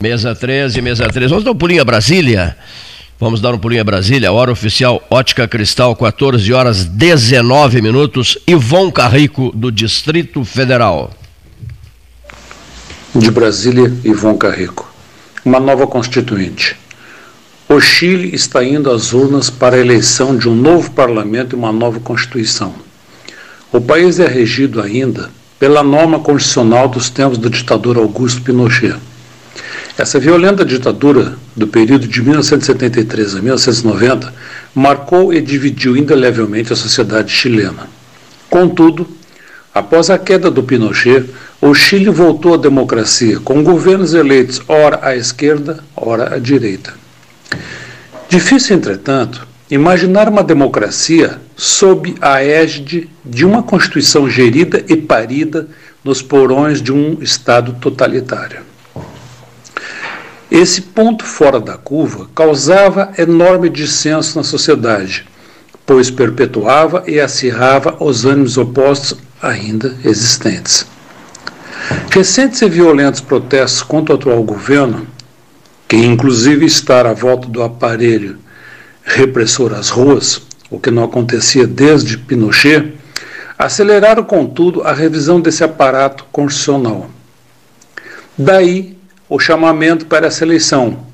Mesa 0.00 0.34
13, 0.34 0.80
mesa 0.80 1.06
13. 1.08 1.28
Vamos 1.28 1.44
dar 1.44 1.52
um 1.52 1.56
pulinho 1.56 1.82
a 1.82 1.84
Brasília. 1.84 2.56
Vamos 3.20 3.42
dar 3.42 3.52
um 3.52 3.58
pulinho 3.58 3.82
a 3.82 3.84
Brasília, 3.84 4.32
hora 4.32 4.50
oficial 4.50 5.06
Ótica 5.10 5.46
Cristal, 5.46 5.94
14 5.94 6.50
horas 6.54 6.86
19 6.86 7.82
minutos. 7.82 8.38
Ivon 8.46 8.90
Carrico, 8.90 9.52
do 9.54 9.70
Distrito 9.70 10.42
Federal. 10.42 11.10
De 13.14 13.30
Brasília, 13.30 13.92
Ivon 14.02 14.38
Carrico. 14.38 14.90
Uma 15.44 15.60
nova 15.60 15.86
constituinte. 15.86 16.74
O 17.68 17.78
Chile 17.78 18.34
está 18.34 18.64
indo 18.64 18.90
às 18.90 19.12
urnas 19.12 19.50
para 19.50 19.76
a 19.76 19.80
eleição 19.80 20.34
de 20.34 20.48
um 20.48 20.56
novo 20.56 20.90
parlamento 20.90 21.54
e 21.54 21.58
uma 21.58 21.72
nova 21.72 22.00
constituição. 22.00 22.74
O 23.70 23.82
país 23.82 24.18
é 24.18 24.26
regido 24.26 24.80
ainda 24.80 25.30
pela 25.58 25.82
norma 25.82 26.20
constitucional 26.20 26.88
dos 26.88 27.10
tempos 27.10 27.36
do 27.36 27.50
ditador 27.50 27.98
Augusto 27.98 28.40
Pinochet. 28.40 28.96
Essa 30.00 30.18
violenta 30.18 30.64
ditadura 30.64 31.34
do 31.54 31.68
período 31.68 32.08
de 32.08 32.22
1973 32.22 33.34
a 33.34 33.42
1990 33.42 34.32
marcou 34.74 35.30
e 35.30 35.42
dividiu 35.42 35.94
indelevelmente 35.94 36.72
a 36.72 36.76
sociedade 36.76 37.30
chilena. 37.30 37.86
Contudo, 38.48 39.06
após 39.74 40.08
a 40.08 40.16
queda 40.16 40.50
do 40.50 40.62
Pinochet, 40.62 41.28
o 41.60 41.74
Chile 41.74 42.08
voltou 42.08 42.54
à 42.54 42.56
democracia, 42.56 43.40
com 43.40 43.62
governos 43.62 44.14
eleitos 44.14 44.62
ora 44.66 45.00
à 45.02 45.14
esquerda, 45.14 45.84
ora 45.94 46.34
à 46.34 46.38
direita. 46.38 46.94
Difícil, 48.26 48.76
entretanto, 48.76 49.46
imaginar 49.70 50.30
uma 50.30 50.42
democracia 50.42 51.38
sob 51.54 52.14
a 52.22 52.42
égide 52.42 53.06
de 53.22 53.44
uma 53.44 53.62
Constituição 53.62 54.30
gerida 54.30 54.82
e 54.88 54.96
parida 54.96 55.68
nos 56.02 56.22
porões 56.22 56.80
de 56.80 56.90
um 56.90 57.18
Estado 57.20 57.74
totalitário. 57.78 58.70
Esse 60.50 60.82
ponto 60.82 61.24
fora 61.24 61.60
da 61.60 61.76
curva 61.76 62.28
causava 62.34 63.12
enorme 63.16 63.68
dissenso 63.68 64.36
na 64.36 64.42
sociedade, 64.42 65.24
pois 65.86 66.10
perpetuava 66.10 67.04
e 67.06 67.20
acirrava 67.20 67.96
os 68.00 68.24
ânimos 68.24 68.58
opostos 68.58 69.16
ainda 69.40 69.96
existentes. 70.04 70.84
Recentes 72.10 72.60
e 72.62 72.68
violentos 72.68 73.20
protestos 73.20 73.82
contra 73.82 74.14
o 74.14 74.18
atual 74.18 74.42
governo, 74.42 75.06
que 75.86 75.96
inclusive 75.96 76.66
está 76.66 77.08
à 77.08 77.12
volta 77.12 77.46
do 77.46 77.62
aparelho 77.62 78.36
repressor 79.04 79.72
às 79.72 79.88
ruas, 79.88 80.42
o 80.68 80.78
que 80.78 80.90
não 80.90 81.04
acontecia 81.04 81.66
desde 81.66 82.18
Pinochet, 82.18 82.92
aceleraram, 83.58 84.24
contudo, 84.24 84.82
a 84.82 84.92
revisão 84.92 85.40
desse 85.40 85.62
aparato 85.62 86.24
constitucional. 86.32 87.08
Daí 88.36 88.99
o 89.30 89.38
chamamento 89.38 90.06
para 90.06 90.26
essa 90.26 90.44
eleição, 90.44 91.06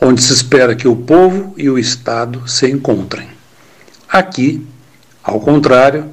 onde 0.00 0.22
se 0.22 0.32
espera 0.32 0.76
que 0.76 0.86
o 0.86 0.94
povo 0.94 1.52
e 1.56 1.68
o 1.68 1.76
Estado 1.76 2.48
se 2.48 2.70
encontrem. 2.70 3.28
Aqui, 4.08 4.64
ao 5.20 5.40
contrário, 5.40 6.08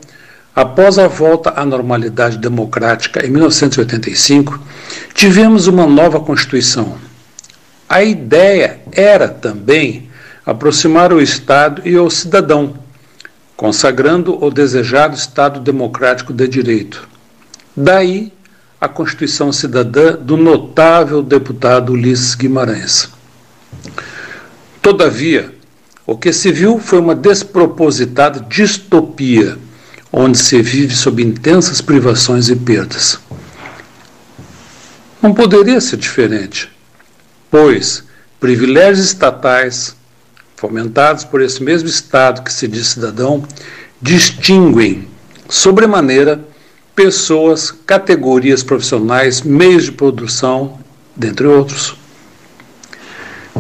após 0.55 0.97
a 0.97 1.07
volta 1.07 1.53
à 1.55 1.63
normalidade 1.63 2.39
democrática 2.39 3.23
em 3.23 3.29
1985, 3.29 4.59
tivemos 5.13 5.67
uma 5.67 5.85
nova 5.85 6.19
Constituição. 6.19 6.97
A 7.87 8.03
ideia 8.03 8.79
era 8.91 9.29
também 9.29 10.09
aproximar 10.43 11.13
o 11.13 11.21
Estado 11.21 11.83
e 11.85 11.95
o 11.95 12.09
cidadão, 12.09 12.73
consagrando 13.55 14.43
o 14.43 14.49
desejado 14.49 15.15
Estado 15.15 15.59
democrático 15.59 16.33
de 16.33 16.47
direito. 16.47 17.07
Daí 17.75 18.33
a 18.79 18.87
Constituição 18.87 19.51
Cidadã 19.51 20.13
do 20.15 20.37
notável 20.37 21.23
deputado 21.23 21.93
Ulisses 21.93 22.35
Guimarães. 22.35 23.09
Todavia, 24.81 25.53
o 26.05 26.15
que 26.15 26.31
se 26.31 26.51
viu 26.51 26.79
foi 26.79 26.99
uma 26.99 27.15
despropositada 27.15 28.39
distopia, 28.47 29.57
onde 30.13 30.37
se 30.37 30.61
vive 30.61 30.95
sob 30.95 31.21
intensas 31.23 31.81
privações 31.81 32.49
e 32.49 32.55
perdas. 32.55 33.19
Não 35.21 35.33
poderia 35.33 35.81
ser 35.81 35.97
diferente, 35.97 36.71
pois 37.49 38.03
privilégios 38.39 39.07
estatais, 39.07 39.95
fomentados 40.55 41.23
por 41.23 41.41
esse 41.41 41.61
mesmo 41.61 41.89
Estado 41.89 42.43
que 42.43 42.53
se 42.53 42.67
diz 42.67 42.87
cidadão, 42.87 43.43
distinguem 44.01 45.07
sobremaneira 45.49 46.39
pessoas, 46.97 47.69
categorias 47.69 48.63
profissionais, 48.63 49.43
meios 49.43 49.83
de 49.83 49.91
produção, 49.91 50.79
dentre 51.15 51.45
outros. 51.45 51.95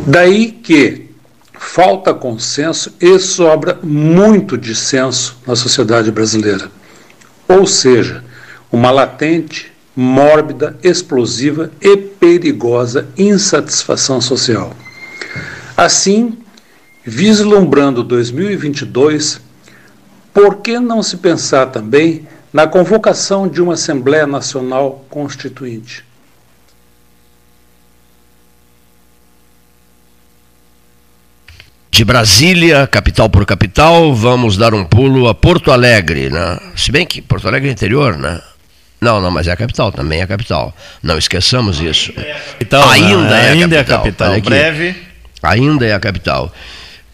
Daí 0.07 0.51
que 0.51 1.11
falta 1.53 2.15
consenso 2.15 2.95
e 2.99 3.19
sobra 3.19 3.77
muito 3.83 4.57
dissenso 4.57 5.37
na 5.45 5.55
sociedade 5.55 6.11
brasileira. 6.11 6.71
Ou 7.47 7.67
seja, 7.67 8.23
uma 8.71 8.89
latente, 8.89 9.71
mórbida, 9.95 10.75
explosiva 10.81 11.69
e 11.79 11.95
perigosa 11.95 13.07
insatisfação 13.15 14.19
social. 14.19 14.75
Assim, 15.75 16.39
vislumbrando 17.05 18.03
2022, 18.03 19.39
por 20.33 20.55
que 20.55 20.79
não 20.79 21.03
se 21.03 21.17
pensar 21.17 21.67
também 21.67 22.25
na 22.51 22.67
convocação 22.67 23.47
de 23.47 23.61
uma 23.61 23.73
Assembleia 23.73 24.25
Nacional 24.25 25.05
Constituinte. 25.09 26.05
De 31.89 32.05
Brasília, 32.05 32.85
capital 32.85 33.27
por 33.27 33.43
capital, 33.45 34.13
vamos 34.13 34.55
dar 34.55 34.73
um 34.73 34.85
pulo 34.85 35.27
a 35.27 35.33
Porto 35.33 35.71
Alegre, 35.71 36.29
né? 36.29 36.59
Se 36.75 36.91
bem 36.91 37.07
que 37.07 37.23
Porto 37.23 37.47
Alegre 37.47 37.69
é 37.69 37.71
interior, 37.71 38.17
né? 38.17 38.39
Não, 39.01 39.19
não, 39.19 39.31
mas 39.31 39.47
é 39.47 39.51
a 39.51 39.55
capital, 39.55 39.91
também 39.91 40.19
é 40.19 40.23
a 40.23 40.27
capital. 40.27 40.75
Não 41.01 41.17
esqueçamos 41.17 41.79
isso. 41.79 42.13
Capital, 42.13 42.89
ainda, 42.89 43.35
é, 43.35 43.49
ainda 43.49 43.75
é 43.75 43.79
a 43.79 43.83
capital. 43.83 44.27
É 44.27 44.31
a 44.31 44.35
capital. 44.35 44.41
Breve. 44.41 44.95
Ainda 45.41 45.85
é 45.85 45.93
a 45.93 45.99
capital. 45.99 46.51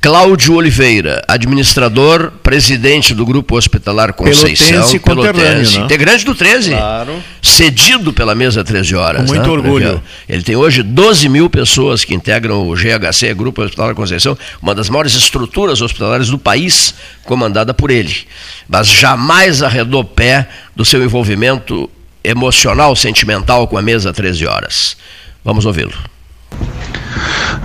Cláudio 0.03 0.55
Oliveira, 0.55 1.23
administrador, 1.30 2.30
presidente 2.43 3.13
do 3.13 3.25
Grupo 3.25 3.55
Hospitalar 3.55 4.11
Conceição, 4.11 4.67
Pelotense, 4.67 4.99
Pelotense 4.99 5.80
né? 5.80 5.85
integrante 5.85 6.25
do 6.25 6.35
13, 6.35 6.71
claro. 6.71 7.23
cedido 7.41 8.11
pela 8.11 8.35
mesa 8.35 8.65
13 8.65 8.95
horas. 8.95 9.21
Com 9.21 9.27
muito 9.27 9.47
né? 9.47 9.49
orgulho. 9.49 10.03
Ele 10.27 10.43
tem 10.43 10.57
hoje 10.57 10.84
12 10.84 11.30
mil 11.30 11.49
pessoas 11.49 12.03
que 12.03 12.13
integram 12.13 12.67
o 12.67 12.75
GHC, 12.75 13.34
Grupo 13.34 13.61
Hospitalar 13.61 13.95
Conceição, 13.95 14.38
uma 14.61 14.75
das 14.75 14.89
maiores 14.89 15.13
estruturas 15.13 15.81
hospitalares 15.81 16.27
do 16.27 16.38
país, 16.38 16.93
comandada 17.23 17.73
por 17.73 17.89
ele. 17.89 18.27
Mas 18.67 18.89
jamais 18.89 19.63
arredou 19.63 20.03
pé 20.03 20.49
do 20.75 20.84
seu 20.84 21.01
envolvimento 21.01 21.89
emocional, 22.21 22.93
sentimental 22.93 23.69
com 23.69 23.77
a 23.77 23.81
mesa 23.81 24.11
13 24.11 24.45
horas. 24.47 24.97
Vamos 25.45 25.65
ouvi-lo. 25.65 25.93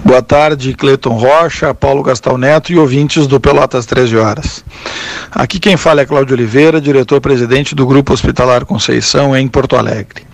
Boa 0.05 0.23
tarde, 0.23 0.75
Cleiton 0.75 1.16
Rocha, 1.16 1.75
Paulo 1.75 2.03
Gastal 2.03 2.39
Neto 2.39 2.73
e 2.73 2.79
ouvintes 2.79 3.27
do 3.27 3.41
Pelotas 3.41 3.85
13 3.87 4.16
Horas. 4.16 4.65
Aqui 5.31 5.59
quem 5.59 5.77
fala 5.77 6.01
é 6.01 6.07
Cláudio 6.07 6.35
Oliveira, 6.35 6.81
diretor-presidente 6.81 7.75
do 7.75 7.87
Grupo 7.87 8.12
Hospitalar 8.12 8.65
Conceição 8.65 9.37
em 9.37 9.47
Porto 9.49 9.77
Alegre. 9.77 10.27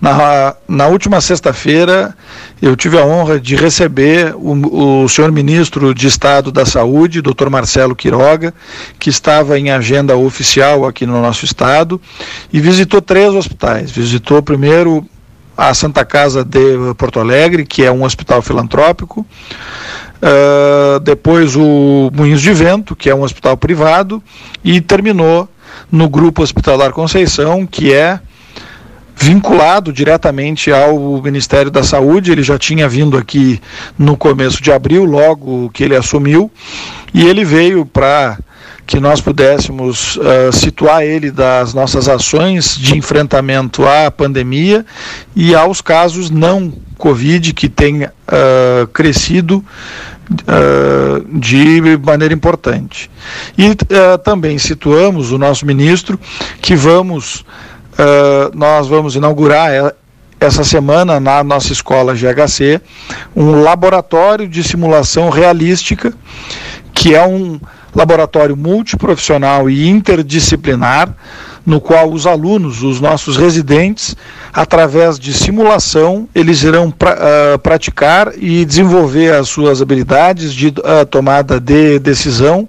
Na, 0.00 0.54
na 0.66 0.86
última 0.86 1.20
sexta-feira, 1.20 2.14
eu 2.60 2.76
tive 2.76 2.98
a 2.98 3.04
honra 3.04 3.38
de 3.38 3.56
receber 3.56 4.34
o, 4.36 5.04
o 5.04 5.08
senhor 5.08 5.30
ministro 5.30 5.94
de 5.94 6.06
Estado 6.06 6.50
da 6.50 6.66
Saúde, 6.66 7.22
Dr. 7.22 7.48
Marcelo 7.48 7.94
Quiroga, 7.94 8.52
que 8.98 9.08
estava 9.08 9.58
em 9.58 9.70
agenda 9.70 10.16
oficial 10.16 10.86
aqui 10.86 11.06
no 11.06 11.20
nosso 11.22 11.44
estado, 11.44 12.00
e 12.52 12.60
visitou 12.60 13.00
três 13.00 13.32
hospitais. 13.34 13.90
Visitou 13.90 14.42
primeiro 14.42 15.06
a 15.56 15.72
Santa 15.74 16.04
Casa 16.04 16.44
de 16.44 16.94
Porto 16.96 17.20
Alegre, 17.20 17.64
que 17.64 17.84
é 17.84 17.90
um 17.90 18.04
hospital 18.04 18.42
filantrópico, 18.42 19.26
uh, 20.20 21.00
depois 21.00 21.54
o 21.56 22.10
Moinhos 22.12 22.42
de 22.42 22.52
Vento, 22.52 22.96
que 22.96 23.08
é 23.08 23.14
um 23.14 23.22
hospital 23.22 23.56
privado, 23.56 24.22
e 24.62 24.80
terminou 24.80 25.48
no 25.90 26.08
Grupo 26.08 26.42
Hospitalar 26.42 26.92
Conceição, 26.92 27.66
que 27.66 27.92
é 27.92 28.20
vinculado 29.16 29.92
diretamente 29.92 30.72
ao 30.72 31.22
Ministério 31.22 31.70
da 31.70 31.82
Saúde. 31.82 32.32
Ele 32.32 32.42
já 32.42 32.58
tinha 32.58 32.88
vindo 32.88 33.16
aqui 33.16 33.60
no 33.98 34.16
começo 34.16 34.62
de 34.62 34.72
abril, 34.72 35.04
logo 35.04 35.70
que 35.70 35.84
ele 35.84 35.96
assumiu, 35.96 36.50
e 37.12 37.24
ele 37.24 37.44
veio 37.44 37.86
para 37.86 38.38
que 38.86 39.00
nós 39.00 39.20
pudéssemos 39.20 40.16
uh, 40.16 40.52
situar 40.52 41.02
ele 41.02 41.30
das 41.30 41.72
nossas 41.72 42.08
ações 42.08 42.76
de 42.76 42.96
enfrentamento 42.96 43.86
à 43.86 44.10
pandemia 44.10 44.84
e 45.34 45.54
aos 45.54 45.80
casos 45.80 46.30
não 46.30 46.72
Covid 46.98 47.52
que 47.54 47.68
tem 47.68 48.04
uh, 48.04 48.86
crescido 48.92 49.64
uh, 50.42 51.38
de 51.38 51.98
maneira 52.04 52.34
importante. 52.34 53.10
E 53.56 53.74
também 54.22 54.58
situamos 54.58 55.32
o 55.32 55.38
nosso 55.38 55.66
ministro 55.66 56.18
que 56.60 56.76
vamos, 56.76 57.44
nós 58.54 58.86
vamos 58.86 59.16
inaugurar 59.16 59.94
essa 60.40 60.64
semana 60.64 61.18
na 61.18 61.42
nossa 61.42 61.72
escola 61.72 62.14
GHC 62.14 62.80
um 63.34 63.62
laboratório 63.62 64.48
de 64.48 64.62
simulação 64.62 65.30
realística 65.30 66.12
que 66.92 67.14
é 67.14 67.26
um 67.26 67.58
laboratório 67.94 68.56
multiprofissional 68.56 69.70
e 69.70 69.88
interdisciplinar, 69.88 71.14
no 71.64 71.80
qual 71.80 72.12
os 72.12 72.26
alunos, 72.26 72.82
os 72.82 73.00
nossos 73.00 73.36
residentes, 73.36 74.14
através 74.52 75.18
de 75.18 75.32
simulação, 75.32 76.28
eles 76.34 76.62
irão 76.62 76.90
pra, 76.90 77.14
uh, 77.14 77.58
praticar 77.58 78.32
e 78.36 78.64
desenvolver 78.64 79.32
as 79.32 79.48
suas 79.48 79.80
habilidades 79.80 80.52
de 80.52 80.68
uh, 80.68 81.06
tomada 81.08 81.58
de 81.58 81.98
decisão, 81.98 82.68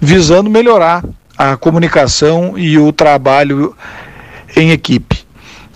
visando 0.00 0.48
melhorar 0.48 1.04
a 1.36 1.56
comunicação 1.56 2.56
e 2.56 2.78
o 2.78 2.92
trabalho 2.92 3.74
em 4.54 4.70
equipe. 4.70 5.22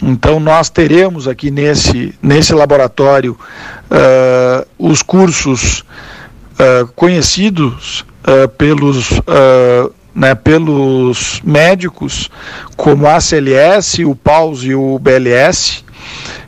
Então, 0.00 0.38
nós 0.38 0.68
teremos 0.68 1.26
aqui 1.26 1.50
nesse, 1.50 2.14
nesse 2.22 2.52
laboratório 2.52 3.36
uh, 3.90 4.66
os 4.78 5.02
cursos 5.02 5.84
conhecidos 6.94 8.02
uh, 8.26 8.48
pelos, 8.48 9.12
uh, 9.12 9.92
né, 10.14 10.34
pelos 10.34 11.40
médicos, 11.44 12.30
como 12.76 13.06
a 13.06 13.16
ACLS, 13.16 14.04
o 14.04 14.14
PAUS 14.14 14.64
e 14.64 14.74
o 14.74 14.98
BLS, 14.98 15.84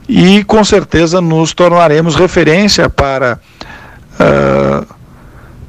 e 0.08 0.42
com 0.44 0.64
certeza 0.64 1.20
nos 1.20 1.52
tornaremos 1.52 2.16
referência 2.16 2.88
para, 2.88 3.38
uh, 4.14 4.86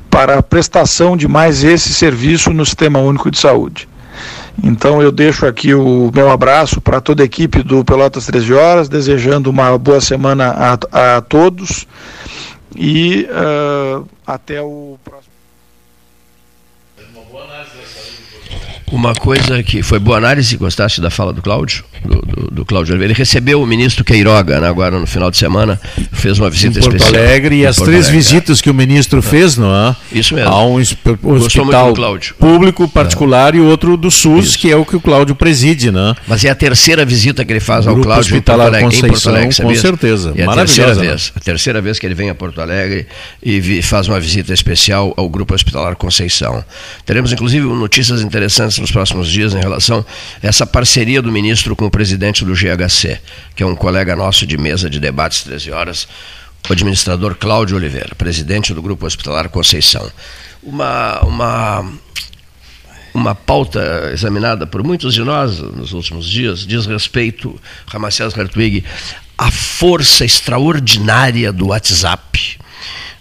para 0.10 0.40
a 0.40 0.44
prestação 0.44 1.16
de 1.16 1.28
mais 1.28 1.64
esse 1.64 1.94
serviço 1.94 2.52
no 2.52 2.66
Sistema 2.66 3.00
Único 3.00 3.30
de 3.30 3.38
Saúde. 3.38 3.88
Então 4.64 5.02
eu 5.02 5.12
deixo 5.12 5.46
aqui 5.46 5.74
o 5.74 6.12
meu 6.14 6.30
abraço 6.30 6.82
para 6.82 7.00
toda 7.00 7.24
a 7.24 7.26
equipe 7.26 7.64
do 7.64 7.84
Pelotas 7.86 8.26
13 8.26 8.54
Horas, 8.54 8.90
desejando 8.90 9.50
uma 9.50 9.78
boa 9.78 10.02
semana 10.02 10.78
a, 10.92 11.18
a 11.18 11.22
todos 11.22 11.88
e 12.76 13.28
uh, 13.30 14.06
até 14.26 14.62
o 14.62 14.98
próximo. 15.04 15.29
Uma 18.92 19.14
coisa 19.14 19.62
que 19.62 19.84
foi 19.84 20.00
boa 20.00 20.18
análise, 20.18 20.58
gostaste 20.58 21.00
da 21.00 21.10
fala 21.10 21.32
do 21.32 21.42
Cláudio, 21.42 21.86
do, 22.04 22.22
do, 22.22 22.52
do 22.52 22.66
Cláudio 22.66 22.94
Oliveira. 22.94 23.14
Ele 23.14 23.18
recebeu 23.18 23.62
o 23.62 23.66
ministro 23.66 24.04
Queiroga 24.04 24.60
né, 24.60 24.68
agora 24.68 25.00
no 25.00 25.08
final 25.08 25.30
de 25.32 25.38
semana, 25.38 25.80
fez 26.12 26.40
uma 26.40 26.50
visita 26.50 26.80
em 26.80 26.82
Porto 26.82 26.96
especial. 26.96 27.24
Alegre 27.24 27.56
e 27.58 27.66
as 27.66 27.76
Porto 27.76 27.90
três 27.90 28.06
Alegre, 28.06 28.22
visitas 28.22 28.62
que 28.62 28.70
o 28.70 28.74
ministro 28.74 29.22
fez, 29.22 29.58
não 29.58 29.74
é? 29.74 29.96
Isso 30.12 30.34
mesmo. 30.34 30.50
Há 30.50 30.66
um 30.66 30.76
hospital 30.76 31.94
público 32.38 32.88
particular 32.88 33.56
e 33.56 33.60
outro 33.60 33.98
do 33.98 34.12
SUS, 34.12 34.50
Isso. 34.50 34.60
que 34.60 34.72
é 34.72 34.76
o 34.76 34.86
que 34.86 34.96
o 34.96 35.02
Cláudio 35.02 35.36
preside, 35.36 35.92
né? 35.92 36.16
Mas 36.28 36.46
é 36.46 36.50
a 36.50 36.56
terceira 36.56 37.06
visita 37.06 37.44
que 37.44 37.52
ele 37.52 37.60
faz 37.60 37.88
ao 37.88 37.94
Grupo 37.94 38.10
Cláudio 38.10 38.36
em 38.36 38.42
Porto 38.42 38.62
Alegre, 38.62 38.98
em 38.98 39.02
Porto 39.02 39.30
Alegre 39.30 39.56
com 39.62 39.76
certeza. 39.76 40.34
É 40.36 40.44
a 40.44 40.54
terceira 40.54 40.94
vez, 40.94 41.32
a 41.36 41.40
terceira 41.40 41.82
vez 41.82 42.00
que 42.00 42.06
ele 42.06 42.16
vem 42.16 42.30
a 42.30 42.36
Porto 42.36 42.62
Alegre 42.62 43.08
e 43.42 43.60
vi, 43.60 43.82
faz 43.82 44.08
uma 44.08 44.20
visita 44.20 44.54
especial 44.54 45.14
ao 45.18 45.30
Grupo 45.30 45.54
Hospitalar 45.54 45.96
Conceição. 45.96 46.64
Teremos 47.06 47.32
inclusive 47.32 47.66
notícias 47.66 48.22
interessantes 48.22 48.78
nos 48.78 48.92
próximos 48.92 49.28
dias 49.30 49.54
em 49.54 49.60
relação 49.60 50.06
a 50.44 50.48
essa 50.48 50.66
parceria 50.66 51.22
do 51.22 51.32
ministro 51.32 51.76
com 51.76 51.89
o 51.90 51.92
presidente 51.92 52.46
do 52.46 52.54
GHC, 52.54 53.20
que 53.56 53.64
é 53.64 53.66
um 53.66 53.76
colega 53.76 54.16
nosso 54.16 54.46
de 54.46 54.58
mesa 54.58 54.88
de 54.88 55.00
debates 55.00 55.42
13 55.42 55.72
horas, 55.72 56.08
o 56.70 56.72
administrador 56.72 57.36
Cláudio 57.36 57.76
Oliveira, 57.76 58.14
presidente 58.16 58.76
do 58.76 58.82
Grupo 58.82 59.08
Hospitalar 59.08 59.50
Conceição. 59.50 60.10
Uma, 60.62 61.20
uma, 61.22 61.92
uma 63.12 63.34
pauta 63.34 64.12
examinada 64.14 64.68
por 64.68 64.84
muitos 64.84 65.16
de 65.16 65.24
nós 65.24 65.58
nos 65.58 65.92
últimos 65.92 66.30
dias 66.30 66.60
diz 66.60 66.86
respeito, 66.86 67.60
Ramacés 67.88 68.38
Hartwig, 68.38 68.84
à 69.36 69.50
força 69.50 70.24
extraordinária 70.24 71.52
do 71.52 71.70
WhatsApp 71.70 72.60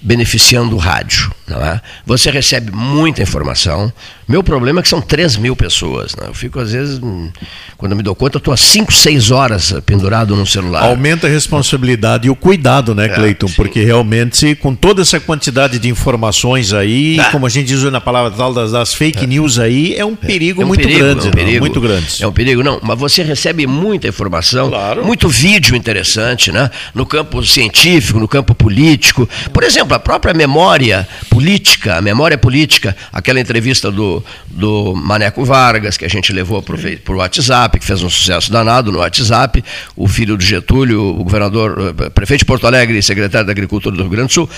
beneficiando 0.01 0.77
o 0.77 0.79
rádio. 0.79 1.33
Não 1.47 1.65
é? 1.65 1.81
Você 2.05 2.31
recebe 2.31 2.71
muita 2.71 3.23
informação. 3.23 3.91
Meu 4.29 4.43
problema 4.43 4.81
é 4.81 4.83
que 4.83 4.89
são 4.89 5.01
3 5.01 5.37
mil 5.39 5.57
pessoas. 5.57 6.15
Né? 6.15 6.25
Eu 6.29 6.35
fico, 6.35 6.61
às 6.61 6.73
vezes, 6.73 6.99
hum, 7.03 7.31
quando 7.79 7.97
me 7.97 8.03
dou 8.03 8.15
conta, 8.15 8.37
eu 8.37 8.39
estou 8.39 8.53
há 8.53 8.57
5, 8.59 8.93
6 8.93 9.31
horas 9.31 9.73
pendurado 9.87 10.37
no 10.37 10.47
celular. 10.47 10.83
Aumenta 10.85 11.27
a 11.27 11.31
responsabilidade 11.31 12.27
e 12.27 12.31
o 12.31 12.37
cuidado, 12.37 12.95
né, 12.95 13.09
Cleiton? 13.09 13.47
É, 13.47 13.53
Porque 13.57 13.83
realmente, 13.83 14.55
com 14.55 14.75
toda 14.75 15.01
essa 15.01 15.19
quantidade 15.19 15.79
de 15.79 15.89
informações 15.89 16.73
aí, 16.75 17.19
Ah. 17.19 17.31
como 17.31 17.47
a 17.47 17.49
gente 17.49 17.69
diz 17.69 17.83
na 17.85 18.01
palavra 18.03 18.31
tal 18.31 18.53
das, 18.53 18.73
das 18.73 18.93
fake 18.93 19.27
news 19.27 19.59
aí, 19.59 19.95
é 19.97 20.05
um 20.05 20.15
perigo 20.15 20.61
É 20.61 20.65
um 20.65 20.69
muito 20.69 20.83
perigo, 20.83 21.01
grande. 21.01 21.21
é 21.21 21.23
um 21.23 21.25
né? 21.27 21.31
perigo. 21.33 21.61
Muito 21.61 21.81
grande. 21.81 22.23
É 22.23 22.27
um 22.27 22.33
perigo, 22.33 22.63
não. 22.63 22.81
Mas 22.83 22.99
você 22.99 23.23
recebe 23.23 23.67
muita 23.67 24.09
informação, 24.09 24.71
muito 25.05 25.29
vídeo 25.29 25.75
interessante, 25.75 26.53
né? 26.53 26.71
No 26.95 27.07
campo 27.07 27.43
científico, 27.45 28.19
no 28.19 28.29
campo 28.29 28.55
político. 28.55 29.27
Por 29.55 29.63
exemplo, 29.65 29.95
a 29.95 29.99
própria 29.99 30.35
memória 30.35 31.09
política, 31.31 31.97
a 31.97 32.03
memória 32.03 32.37
política, 32.37 32.97
aquela 33.13 33.41
entrevista 33.41 33.91
do, 33.91 34.18
do 34.47 34.95
Maneco 34.95 35.45
Vargas, 35.45 35.97
que 35.97 36.05
a 36.05 36.09
gente 36.09 36.33
levou 36.33 36.63
para 36.63 36.75
o 36.77 37.17
WhatsApp, 37.17 37.79
que 37.79 37.85
fez 37.87 38.03
um 38.03 38.11
sucesso 38.11 38.51
danado 38.53 38.91
no 38.93 38.99
WhatsApp, 38.99 39.65
o 39.97 40.07
filho 40.09 40.37
do 40.37 40.43
Getúlio, 40.45 41.01
o 41.03 41.25
governador, 41.25 41.95
eh, 42.07 42.11
prefeito 42.11 42.41
de 42.41 42.45
Porto 42.45 42.67
Alegre 42.67 42.99
e 42.99 43.03
secretário 43.03 43.47
da 43.47 43.53
Agricultura 43.53 43.95
do 43.97 44.03
Rio 44.03 44.11
Grande 44.11 44.29
do 44.29 44.33
Sul, 44.35 44.49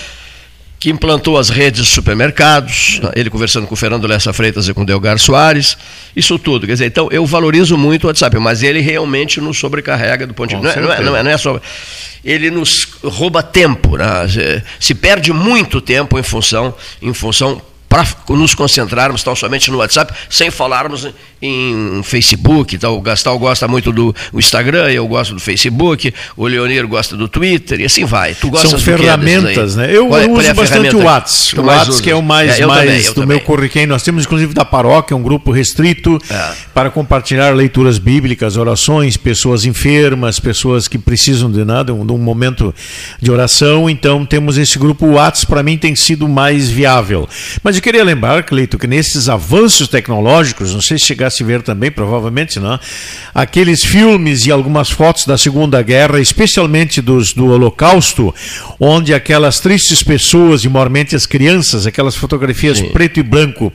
que 0.79 0.89
implantou 0.89 1.37
as 1.37 1.49
redes 1.49 1.85
de 1.85 1.91
supermercados, 1.91 2.99
ele 3.15 3.29
conversando 3.29 3.67
com 3.67 3.73
o 3.75 3.77
Fernando 3.77 4.07
Lessa 4.07 4.33
Freitas 4.33 4.67
e 4.67 4.73
com 4.73 4.81
o 4.81 4.85
Delgar 4.85 5.19
Soares, 5.19 5.77
isso 6.15 6.39
tudo. 6.39 6.65
Quer 6.65 6.73
dizer, 6.73 6.85
então 6.87 7.07
eu 7.11 7.23
valorizo 7.23 7.77
muito 7.77 8.05
o 8.05 8.07
WhatsApp, 8.07 8.35
mas 8.39 8.63
ele 8.63 8.79
realmente 8.81 9.39
nos 9.39 9.59
sobrecarrega 9.59 10.25
do 10.25 10.33
ponto 10.33 10.49
de 10.49 10.55
vista. 10.55 10.81
Não, 10.81 10.91
é- 10.91 10.95
não, 10.97 11.03
é, 11.03 11.05
não, 11.05 11.15
é, 11.17 11.23
não 11.23 11.31
é 11.31 11.37
só. 11.37 11.61
Ele 12.25 12.49
nos 12.49 12.87
rouba 13.03 13.43
tempo, 13.43 13.95
né? 13.95 14.27
Se- 14.27 14.63
se 14.79 14.95
perde 14.95 15.31
muito 15.31 15.81
tempo 15.81 16.17
em 16.17 16.23
função, 16.23 16.73
em 16.99 17.13
função 17.13 17.61
para 17.91 18.07
nos 18.29 18.55
concentrarmos 18.55 19.21
tão 19.21 19.35
somente 19.35 19.69
no 19.69 19.79
WhatsApp, 19.79 20.13
sem 20.29 20.49
falarmos 20.49 21.05
em 21.41 22.01
Facebook. 22.03 22.75
Então, 22.75 22.95
o 22.95 23.01
Gastal 23.01 23.37
gosta 23.39 23.67
muito 23.67 23.91
do 23.91 24.13
Instagram, 24.33 24.89
eu 24.91 25.07
gosto 25.07 25.33
do 25.33 25.39
Facebook, 25.39 26.13
o 26.37 26.45
Leonir 26.47 26.87
gosta 26.87 27.17
do 27.17 27.27
Twitter, 27.27 27.79
e 27.81 27.85
assim 27.85 28.05
vai. 28.05 28.35
Tu 28.35 28.49
gostas 28.49 28.69
São 28.71 28.79
ferramentas, 28.79 29.75
né? 29.75 29.89
Eu 29.89 30.15
é- 30.15 30.27
uso 30.27 30.47
é 30.47 30.53
bastante 30.53 30.95
o 30.95 31.03
WhatsApp. 31.03 31.59
O 31.59 31.65
WhatsApp 31.65 32.01
que 32.01 32.09
é 32.11 32.15
o 32.15 32.21
mais, 32.21 32.59
É, 32.59 32.65
mais 32.65 33.05
também, 33.05 33.13
do 33.13 33.27
meu 33.27 33.39
currículo. 33.39 33.87
Nós 33.87 34.03
temos, 34.03 34.25
inclusive, 34.25 34.53
da 34.53 34.65
paróquia, 34.65 35.15
um 35.15 35.23
grupo 35.23 35.51
restrito 35.51 36.17
É. 36.29 36.51
para 36.73 36.89
compartilhar 36.89 37.55
leituras 37.55 37.97
bíblicas, 37.97 38.57
orações, 38.57 39.17
pessoas 39.17 39.65
enfermas, 39.65 40.39
pessoas 40.39 40.87
que 40.87 40.97
precisam 40.97 41.49
de 41.51 41.63
nada, 41.65 41.93
um, 41.93 42.05
de 42.05 42.11
um 42.11 42.17
momento 42.17 42.73
de 43.21 43.31
oração. 43.31 43.89
Então, 43.89 44.25
temos 44.25 44.57
esse 44.57 44.77
grupo 44.77 45.05
o 45.05 45.13
WhatsApp, 45.13 45.47
para 45.47 45.63
mim, 45.63 45.77
tem 45.77 45.95
sido 45.95 46.27
mais 46.27 46.69
viável. 46.69 47.27
Mas 47.63 47.75
eu 47.77 47.81
queria 47.81 48.03
lembrar, 48.03 48.43
Cleito, 48.43 48.77
que 48.77 48.87
nesses 48.87 49.29
avanços 49.29 49.87
tecnológicos, 49.87 50.73
não 50.73 50.81
sei 50.81 50.97
se 50.99 51.05
chegasse 51.05 51.30
a 51.39 51.45
ver 51.45 51.61
também, 51.61 51.91
provavelmente 51.91 52.59
não, 52.59 52.79
aqueles 53.33 53.83
filmes 53.83 54.45
e 54.45 54.51
algumas 54.51 54.89
fotos 54.89 55.25
da 55.25 55.37
Segunda 55.37 55.81
Guerra, 55.81 56.19
especialmente 56.19 57.01
dos, 57.01 57.33
do 57.33 57.47
Holocausto, 57.47 58.33
onde 58.79 59.13
aquelas 59.13 59.59
tristes 59.59 60.03
pessoas, 60.03 60.63
e 60.63 60.69
maiormente 60.69 61.15
as 61.15 61.25
crianças, 61.25 61.85
aquelas 61.85 62.15
fotografias 62.15 62.81
preto 62.81 63.19
e 63.19 63.23
branco, 63.23 63.71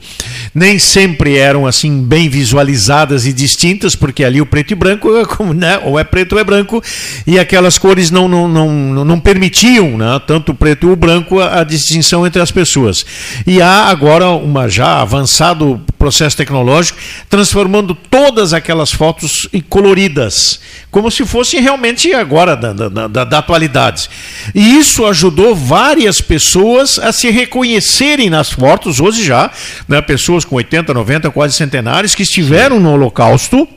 nem 0.53 0.77
sempre 0.77 1.37
eram 1.37 1.65
assim 1.65 2.03
bem 2.03 2.29
visualizadas 2.29 3.25
e 3.25 3.33
distintas, 3.33 3.95
porque 3.95 4.23
ali 4.23 4.41
o 4.41 4.45
preto 4.45 4.71
e 4.71 4.75
branco, 4.75 5.09
né, 5.53 5.79
ou 5.83 5.97
é 5.97 6.03
preto 6.03 6.33
ou 6.33 6.39
é 6.39 6.43
branco, 6.43 6.83
e 7.25 7.39
aquelas 7.39 7.77
cores 7.77 8.11
não, 8.11 8.27
não, 8.27 8.47
não, 8.47 9.05
não 9.05 9.19
permitiam, 9.19 9.97
né, 9.97 10.21
tanto 10.27 10.51
o 10.51 10.55
preto 10.55 10.87
e 10.87 10.91
o 10.91 10.95
branco, 10.95 11.39
a, 11.39 11.61
a 11.61 11.63
distinção 11.63 12.25
entre 12.25 12.41
as 12.41 12.51
pessoas. 12.51 13.05
E 13.45 13.61
há 13.61 13.85
agora 13.85 14.29
uma 14.29 14.67
já 14.67 15.01
avançado 15.01 15.81
processo 16.07 16.37
tecnológico 16.37 16.97
transformando 17.29 17.93
todas 17.93 18.53
aquelas 18.53 18.93
fotos 18.93 19.49
em 19.51 19.59
coloridas, 19.59 20.61
como 20.89 21.11
se 21.11 21.25
fossem 21.25 21.61
realmente 21.61 22.13
agora 22.13 22.55
da, 22.55 22.71
da, 22.71 23.07
da, 23.07 23.23
da 23.25 23.37
atualidade. 23.39 24.09
E 24.55 24.77
isso 24.77 25.05
ajudou 25.05 25.53
várias 25.53 26.21
pessoas 26.21 26.97
a 26.97 27.11
se 27.11 27.29
reconhecerem 27.29 28.29
nas 28.29 28.49
fotos, 28.49 29.01
hoje 29.01 29.25
já, 29.25 29.51
né, 29.85 30.01
pessoas 30.01 30.45
com 30.45 30.55
80, 30.55 30.93
90, 30.93 31.29
quase 31.29 31.55
centenários, 31.55 32.15
que 32.15 32.23
estiveram 32.23 32.79
no 32.79 32.93
Holocausto 32.93 33.67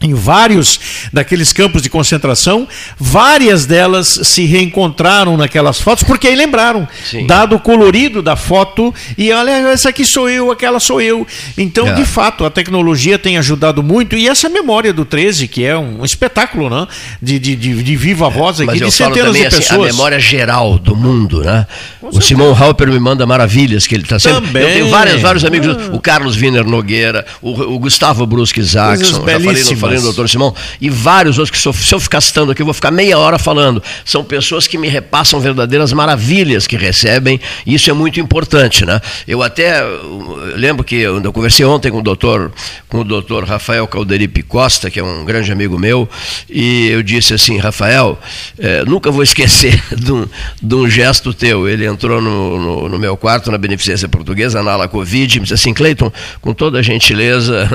em 0.00 0.14
vários 0.14 0.78
daqueles 1.12 1.52
campos 1.52 1.82
de 1.82 1.90
concentração, 1.90 2.68
várias 2.98 3.66
delas 3.66 4.20
se 4.22 4.44
reencontraram 4.44 5.36
naquelas 5.36 5.80
fotos, 5.80 6.04
porque 6.04 6.28
aí 6.28 6.36
lembraram, 6.36 6.86
Sim. 7.04 7.26
dado 7.26 7.56
o 7.56 7.60
colorido 7.60 8.22
da 8.22 8.36
foto, 8.36 8.94
e 9.16 9.32
olha, 9.32 9.50
essa 9.68 9.88
aqui 9.88 10.04
sou 10.04 10.28
eu, 10.28 10.52
aquela 10.52 10.78
sou 10.78 11.00
eu. 11.00 11.26
Então, 11.56 11.88
é. 11.88 11.94
de 11.94 12.04
fato, 12.04 12.44
a 12.44 12.50
tecnologia 12.50 13.18
tem 13.18 13.38
ajudado 13.38 13.82
muito, 13.82 14.16
e 14.16 14.28
essa 14.28 14.48
memória 14.48 14.92
do 14.92 15.04
13, 15.04 15.48
que 15.48 15.64
é 15.64 15.76
um 15.76 16.04
espetáculo, 16.04 16.70
né? 16.70 16.86
De, 17.20 17.38
de, 17.38 17.56
de, 17.56 17.82
de 17.82 17.96
viva 17.96 18.30
voz 18.30 18.60
aqui, 18.60 18.78
de 18.78 18.90
centenas 18.92 19.34
de 19.34 19.42
pessoas. 19.44 19.70
Assim, 19.70 19.74
a 19.74 19.86
memória 19.86 20.20
geral 20.20 20.78
do 20.78 20.94
mundo, 20.94 21.42
né? 21.42 21.66
o 22.12 22.20
Simão 22.20 22.54
Halper 22.54 22.88
me 22.88 22.98
manda 22.98 23.26
maravilhas, 23.26 23.86
que 23.86 23.94
ele 23.94 24.04
está 24.04 24.18
sempre. 24.18 24.46
Também. 24.46 24.62
Eu 24.62 24.68
tenho 24.68 24.90
vários, 24.90 25.20
vários 25.20 25.44
amigos, 25.44 25.68
ah. 25.68 25.90
o 25.92 26.00
Carlos 26.00 26.36
Wiener 26.36 26.64
Nogueira, 26.64 27.26
o, 27.42 27.50
o 27.50 27.78
Gustavo 27.78 28.26
Brusque 28.26 28.62
Jackson, 28.62 29.24
já 29.26 29.40
falei 29.40 29.62
no 29.62 29.76
falei 29.88 30.02
doutor 30.02 30.28
Simão, 30.28 30.54
e 30.80 30.90
vários 30.90 31.38
outros 31.38 31.50
que 31.50 31.58
se 31.58 31.68
eu, 31.68 31.72
se 31.72 31.94
eu 31.94 32.00
ficar 32.00 32.20
citando 32.20 32.52
aqui, 32.52 32.62
eu 32.62 32.66
vou 32.66 32.74
ficar 32.74 32.90
meia 32.90 33.18
hora 33.18 33.38
falando. 33.38 33.82
São 34.04 34.24
pessoas 34.24 34.66
que 34.66 34.78
me 34.78 34.88
repassam 34.88 35.40
verdadeiras 35.40 35.92
maravilhas 35.92 36.66
que 36.66 36.76
recebem, 36.76 37.40
e 37.66 37.74
isso 37.74 37.90
é 37.90 37.92
muito 37.92 38.20
importante, 38.20 38.84
né? 38.84 39.00
Eu 39.26 39.42
até 39.42 39.80
eu 39.80 40.56
lembro 40.56 40.84
que 40.84 40.96
eu, 40.96 41.20
eu 41.20 41.32
conversei 41.32 41.64
ontem 41.64 41.90
com 41.90 41.98
o 41.98 42.02
doutor, 42.02 42.52
com 42.88 43.00
o 43.00 43.04
doutor 43.04 43.44
Rafael 43.44 43.86
Calderipe 43.86 44.42
Costa, 44.42 44.90
que 44.90 45.00
é 45.00 45.02
um 45.02 45.24
grande 45.24 45.50
amigo 45.52 45.78
meu, 45.78 46.08
e 46.48 46.88
eu 46.88 47.02
disse 47.02 47.34
assim, 47.34 47.58
Rafael, 47.58 48.18
é, 48.58 48.84
nunca 48.84 49.10
vou 49.10 49.22
esquecer 49.22 49.82
de 49.96 50.12
um, 50.12 50.26
de 50.62 50.74
um, 50.74 50.88
gesto 50.88 51.32
teu. 51.32 51.68
Ele 51.68 51.86
entrou 51.86 52.20
no, 52.20 52.58
no, 52.58 52.88
no, 52.88 52.98
meu 52.98 53.16
quarto 53.16 53.50
na 53.50 53.58
Beneficência 53.58 54.08
Portuguesa, 54.08 54.62
na 54.62 54.72
ala 54.72 54.88
Covid, 54.88 55.36
e 55.36 55.40
me 55.40 55.44
disse 55.44 55.54
assim, 55.54 55.74
Cleiton, 55.74 56.12
com 56.40 56.52
toda 56.52 56.78
a 56.78 56.82
gentileza, 56.82 57.68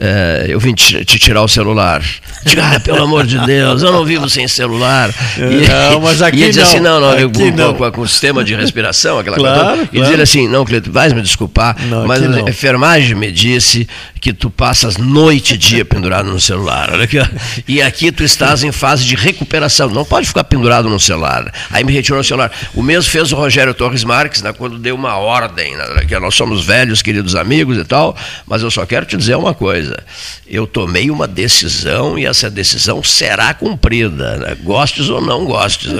é, 0.00 0.46
eu 0.50 0.60
vim 0.60 0.74
te, 0.74 1.04
te 1.04 1.18
tirar 1.32 1.42
o 1.42 1.48
celular. 1.48 2.02
Diga, 2.44 2.76
ah, 2.76 2.80
pelo 2.84 3.02
amor 3.04 3.26
de 3.26 3.38
Deus, 3.46 3.82
eu 3.82 3.90
não 3.90 4.04
vivo 4.04 4.28
sem 4.28 4.46
celular. 4.46 5.10
E, 5.38 5.66
não, 5.66 6.00
mas 6.00 6.20
aqui 6.22 6.38
e 6.38 6.42
ele 6.42 6.52
diz 6.52 6.62
assim, 6.62 6.80
não, 6.80 7.00
não, 7.00 7.18
eu, 7.18 7.30
com, 7.30 7.50
não. 7.50 7.74
Com, 7.74 7.90
com, 7.90 8.00
o 8.02 8.08
sistema 8.08 8.44
de 8.44 8.54
respiração, 8.54 9.18
aquela 9.18 9.36
claro, 9.36 9.64
coisa. 9.64 9.82
E 9.92 9.96
claro. 9.96 10.10
diz 10.10 10.20
assim, 10.20 10.46
não, 10.46 10.64
Cleiton, 10.64 10.90
vais 10.90 11.12
me 11.12 11.22
desculpar, 11.22 11.76
não, 11.86 12.06
mas 12.06 12.22
a 12.22 12.40
enfermagem 12.40 13.14
me 13.14 13.32
disse 13.32 13.88
que 14.22 14.32
tu 14.32 14.48
passas 14.48 14.98
noite 14.98 15.54
e 15.54 15.58
dia 15.58 15.84
pendurado 15.84 16.30
no 16.30 16.40
celular. 16.40 16.90
Olha 16.92 17.02
aqui, 17.02 17.18
ó. 17.18 17.26
E 17.66 17.82
aqui 17.82 18.12
tu 18.12 18.22
estás 18.22 18.62
em 18.62 18.70
fase 18.70 19.04
de 19.04 19.16
recuperação. 19.16 19.90
Não 19.90 20.04
pode 20.04 20.28
ficar 20.28 20.44
pendurado 20.44 20.88
no 20.88 21.00
celular. 21.00 21.52
Aí 21.72 21.82
me 21.82 21.92
retirou 21.92 22.20
o 22.20 22.24
celular. 22.24 22.52
O 22.72 22.84
mesmo 22.84 23.10
fez 23.10 23.32
o 23.32 23.36
Rogério 23.36 23.74
Torres 23.74 24.04
Marques, 24.04 24.40
né, 24.40 24.52
quando 24.52 24.78
deu 24.78 24.94
uma 24.94 25.16
ordem, 25.16 25.74
né, 25.74 26.04
que 26.06 26.16
nós 26.20 26.36
somos 26.36 26.64
velhos, 26.64 27.02
queridos 27.02 27.34
amigos 27.34 27.76
e 27.76 27.84
tal, 27.84 28.16
mas 28.46 28.62
eu 28.62 28.70
só 28.70 28.86
quero 28.86 29.04
te 29.06 29.16
dizer 29.16 29.34
uma 29.34 29.54
coisa. 29.54 30.00
Eu 30.46 30.68
tomei 30.68 31.10
uma 31.10 31.26
decisão 31.26 32.16
e 32.16 32.24
essa 32.24 32.48
decisão 32.48 33.02
será 33.02 33.52
cumprida, 33.52 34.36
né? 34.36 34.56
gostes 34.62 35.08
ou 35.08 35.20
não 35.20 35.44
gostes. 35.46 35.90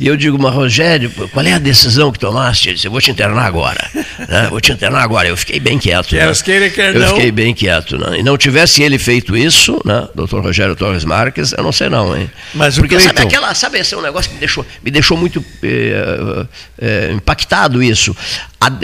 E 0.00 0.06
eu 0.08 0.16
digo, 0.16 0.38
mas 0.38 0.54
Rogério, 0.54 1.10
qual 1.32 1.46
é 1.46 1.52
a 1.52 1.58
decisão 1.58 2.10
que 2.10 2.18
tomaste? 2.18 2.68
Ele 2.68 2.74
disse, 2.74 2.88
eu 2.88 2.90
vou 2.90 3.00
te 3.00 3.10
internar 3.10 3.46
agora. 3.46 3.88
Né? 4.28 4.48
Vou 4.50 4.60
te 4.60 4.72
internar 4.72 5.02
agora. 5.02 5.28
Eu 5.28 5.36
fiquei 5.36 5.60
bem 5.60 5.78
quieto. 5.78 6.14
Né? 6.14 6.20
Quer 6.20 6.70
quer 6.70 6.96
eu 6.96 7.08
fiquei 7.08 7.27
bem 7.32 7.54
quieto. 7.54 7.96
Né? 7.98 8.20
E 8.20 8.22
não 8.22 8.36
tivesse 8.36 8.82
ele 8.82 8.98
feito 8.98 9.36
isso, 9.36 9.80
né? 9.84 10.08
doutor 10.14 10.42
Rogério 10.42 10.74
Torres 10.76 11.04
Marques, 11.04 11.52
eu 11.52 11.62
não 11.62 11.72
sei 11.72 11.88
não, 11.88 12.16
hein? 12.16 12.30
Mas 12.54 12.76
Porque 12.76 12.96
Cleiton... 12.96 13.14
sabe 13.14 13.26
aquela, 13.26 13.54
sabe, 13.54 13.78
esse 13.78 13.94
é 13.94 13.96
um 13.96 14.02
negócio 14.02 14.28
que 14.28 14.34
me 14.34 14.40
deixou, 14.40 14.66
me 14.82 14.90
deixou 14.90 15.16
muito 15.16 15.44
eh, 15.62 16.46
eh, 16.80 17.12
impactado 17.12 17.82
isso. 17.82 18.16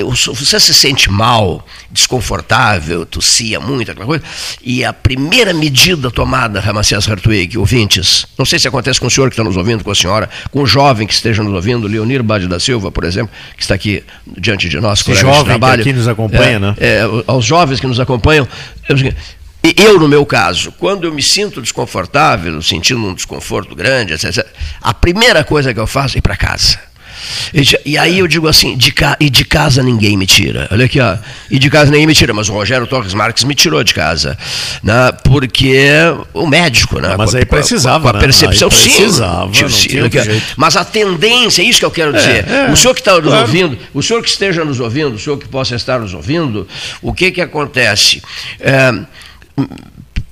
Você 0.06 0.60
se 0.60 0.72
sente 0.72 1.10
mal, 1.10 1.66
desconfortável, 1.90 3.04
tossia 3.04 3.58
muito, 3.58 3.90
aquela 3.90 4.06
coisa, 4.06 4.24
e 4.62 4.84
a 4.84 4.92
primeira 4.92 5.52
medida 5.52 6.12
tomada, 6.12 6.60
Ramacés 6.60 7.08
Hartwig, 7.08 7.58
ouvintes, 7.58 8.24
não 8.38 8.46
sei 8.46 8.58
se 8.60 8.68
acontece 8.68 9.00
com 9.00 9.08
o 9.08 9.10
senhor 9.10 9.28
que 9.28 9.34
está 9.34 9.42
nos 9.42 9.56
ouvindo, 9.56 9.82
com 9.82 9.90
a 9.90 9.94
senhora, 9.94 10.30
com 10.52 10.62
o 10.62 10.66
jovem 10.66 11.08
que 11.08 11.12
esteja 11.12 11.42
nos 11.42 11.52
ouvindo, 11.52 11.88
Leonir 11.88 12.22
Bade 12.22 12.46
da 12.46 12.60
Silva, 12.60 12.92
por 12.92 13.02
exemplo, 13.02 13.34
que 13.56 13.62
está 13.62 13.74
aqui 13.74 14.04
diante 14.38 14.68
de 14.68 14.78
nós, 14.78 15.00
Esse 15.00 15.14
jovem 15.16 15.40
de 15.40 15.44
trabalho. 15.44 15.82
que 15.82 15.90
aqui 15.90 15.98
nos 15.98 16.06
acompanha, 16.06 16.56
é, 16.56 16.58
né? 16.60 16.74
É, 16.78 17.00
aos 17.26 17.44
jovens 17.44 17.80
que 17.80 17.86
nos 17.86 17.98
acompanham, 17.98 18.46
eu, 18.88 18.96
eu, 19.76 19.98
no 19.98 20.06
meu 20.06 20.24
caso, 20.24 20.70
quando 20.78 21.04
eu 21.04 21.12
me 21.12 21.22
sinto 21.22 21.60
desconfortável, 21.60 22.62
sentindo 22.62 23.04
um 23.04 23.12
desconforto 23.12 23.74
grande, 23.74 24.12
etc., 24.12 24.46
a 24.80 24.94
primeira 24.94 25.42
coisa 25.42 25.74
que 25.74 25.80
eu 25.80 25.86
faço 25.86 26.16
é 26.16 26.18
ir 26.18 26.22
para 26.22 26.36
casa 26.36 26.78
e, 27.84 27.98
aí 27.98 28.18
eu 28.18 28.26
digo 28.26 28.48
assim, 28.48 28.76
de 28.76 28.92
ca, 28.92 29.16
e 29.20 29.30
de 29.30 29.44
casa 29.44 29.82
ninguém 29.82 30.16
me 30.16 30.26
tira. 30.26 30.68
Olha 30.70 30.86
aqui, 30.86 31.00
ó. 31.00 31.16
E 31.50 31.58
de 31.58 31.70
casa 31.70 31.90
ninguém 31.90 32.06
me 32.06 32.14
tira, 32.14 32.32
mas 32.32 32.48
o 32.48 32.52
Rogério 32.52 32.86
Torres 32.86 33.14
Marques 33.14 33.44
me 33.44 33.54
tirou 33.54 33.82
de 33.82 33.94
casa. 33.94 34.36
Né? 34.82 35.12
Porque 35.24 35.88
o 36.32 36.46
médico, 36.46 37.00
né? 37.00 37.14
Mas 37.16 37.34
aí 37.34 37.44
precisava. 37.44 38.00
Com 38.00 38.08
a, 38.08 38.12
com 38.12 38.18
a 38.18 38.20
percepção, 38.20 38.68
né? 38.68 38.74
precisava, 38.74 39.54
sim. 39.54 39.68
sim 39.68 40.42
mas 40.56 40.76
a 40.76 40.84
tendência, 40.84 41.62
é 41.62 41.64
isso 41.64 41.78
que 41.78 41.84
eu 41.84 41.90
quero 41.90 42.12
dizer. 42.12 42.46
É, 42.48 42.66
é, 42.68 42.70
o 42.70 42.76
senhor 42.76 42.94
que 42.94 43.00
está 43.00 43.14
nos 43.14 43.24
claro. 43.24 43.40
ouvindo, 43.42 43.78
o 43.92 44.02
senhor 44.02 44.22
que 44.22 44.28
esteja 44.28 44.64
nos 44.64 44.80
ouvindo, 44.80 45.14
o 45.14 45.18
senhor 45.18 45.38
que 45.38 45.48
possa 45.48 45.74
estar 45.74 45.98
nos 45.98 46.14
ouvindo, 46.14 46.66
o 47.02 47.12
que 47.12 47.30
que 47.30 47.40
acontece? 47.40 48.22
É, 48.60 48.92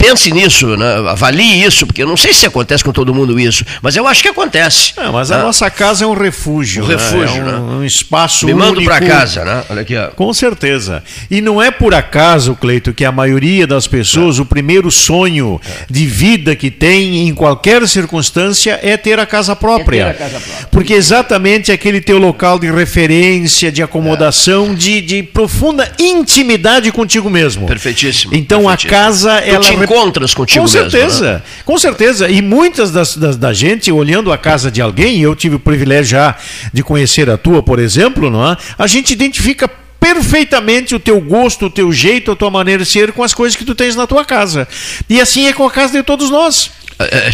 pense 0.02 0.32
nisso, 0.32 0.76
né? 0.76 0.96
avalie 1.08 1.64
isso, 1.64 1.86
porque 1.86 2.02
eu 2.02 2.06
não 2.06 2.16
sei 2.16 2.32
se 2.32 2.44
acontece 2.44 2.82
com 2.82 2.92
todo 2.92 3.14
mundo 3.14 3.38
isso, 3.38 3.64
mas 3.80 3.94
eu 3.94 4.06
acho 4.06 4.20
que 4.20 4.28
acontece. 4.28 4.94
É, 4.96 5.08
mas 5.08 5.30
a 5.30 5.38
né? 5.38 5.44
nossa 5.44 5.70
casa 5.70 6.04
é 6.04 6.06
um 6.06 6.14
refúgio. 6.14 6.84
Um 6.84 6.88
né? 6.88 6.96
refúgio, 6.96 7.42
é 7.42 7.44
um, 7.44 7.44
né? 7.44 7.74
um 7.76 7.84
espaço 7.84 8.46
Me 8.46 8.54
mando 8.54 8.82
para 8.82 9.00
casa, 9.00 9.44
né? 9.44 9.62
Olha 9.70 9.82
aqui, 9.82 9.96
ó. 9.96 10.08
Com 10.08 10.34
certeza. 10.34 11.04
E 11.30 11.40
não 11.40 11.62
é 11.62 11.70
por 11.70 11.94
acaso, 11.94 12.56
Cleito, 12.56 12.92
que 12.92 13.04
a 13.04 13.12
maioria 13.12 13.66
das 13.66 13.86
pessoas, 13.86 14.38
é. 14.38 14.42
o 14.42 14.44
primeiro 14.44 14.90
sonho 14.90 15.60
é. 15.64 15.86
de 15.88 16.06
vida 16.06 16.56
que 16.56 16.70
tem 16.70 17.28
em 17.28 17.34
qualquer 17.34 17.86
circunstância 17.86 18.80
é 18.82 18.96
ter 18.96 19.20
a 19.20 19.26
casa 19.26 19.54
própria. 19.54 20.02
É 20.02 20.12
ter 20.12 20.24
a 20.24 20.28
casa 20.28 20.40
própria. 20.40 20.68
Porque 20.70 20.94
exatamente 20.94 21.70
aquele 21.70 22.00
teu 22.00 22.18
local 22.18 22.58
de 22.58 22.70
referência, 22.70 23.70
de 23.70 23.82
acomodação, 23.82 24.74
de, 24.74 25.00
de 25.00 25.22
profunda 25.22 25.90
intimidade 25.98 26.90
contigo 26.90 27.30
mesmo. 27.30 27.66
Perfeitíssimo. 27.66 28.34
Então 28.34 28.62
perfeitíssimo. 28.62 28.94
a 28.94 28.98
casa, 28.98 29.32
ela 29.38 29.91
encontras 29.92 30.34
contigo 30.34 30.60
com 30.60 30.68
certeza, 30.68 31.04
mesmo, 31.04 31.24
né? 31.24 31.42
com 31.64 31.78
certeza. 31.78 32.28
E 32.28 32.40
muitas 32.40 32.90
das, 32.90 33.16
das, 33.16 33.36
da 33.36 33.52
gente 33.52 33.90
olhando 33.90 34.32
a 34.32 34.38
casa 34.38 34.70
de 34.70 34.80
alguém, 34.80 35.20
eu 35.20 35.34
tive 35.36 35.56
o 35.56 35.60
privilégio 35.60 36.12
já 36.12 36.36
de 36.72 36.82
conhecer 36.82 37.28
a 37.28 37.36
tua, 37.36 37.62
por 37.62 37.78
exemplo, 37.78 38.30
não 38.30 38.52
é? 38.52 38.56
A 38.78 38.86
gente 38.86 39.12
identifica 39.12 39.68
perfeitamente 40.02 40.96
o 40.96 40.98
teu 40.98 41.20
gosto, 41.20 41.66
o 41.66 41.70
teu 41.70 41.92
jeito, 41.92 42.32
a 42.32 42.36
tua 42.36 42.50
maneira 42.50 42.82
de 42.82 42.90
ser 42.90 43.12
com 43.12 43.22
as 43.22 43.32
coisas 43.32 43.54
que 43.54 43.64
tu 43.64 43.72
tens 43.72 43.94
na 43.94 44.04
tua 44.04 44.24
casa. 44.24 44.66
E 45.08 45.20
assim 45.20 45.46
é 45.46 45.52
com 45.52 45.64
a 45.64 45.70
casa 45.70 45.92
de 45.92 46.02
todos 46.02 46.28
nós. 46.28 46.72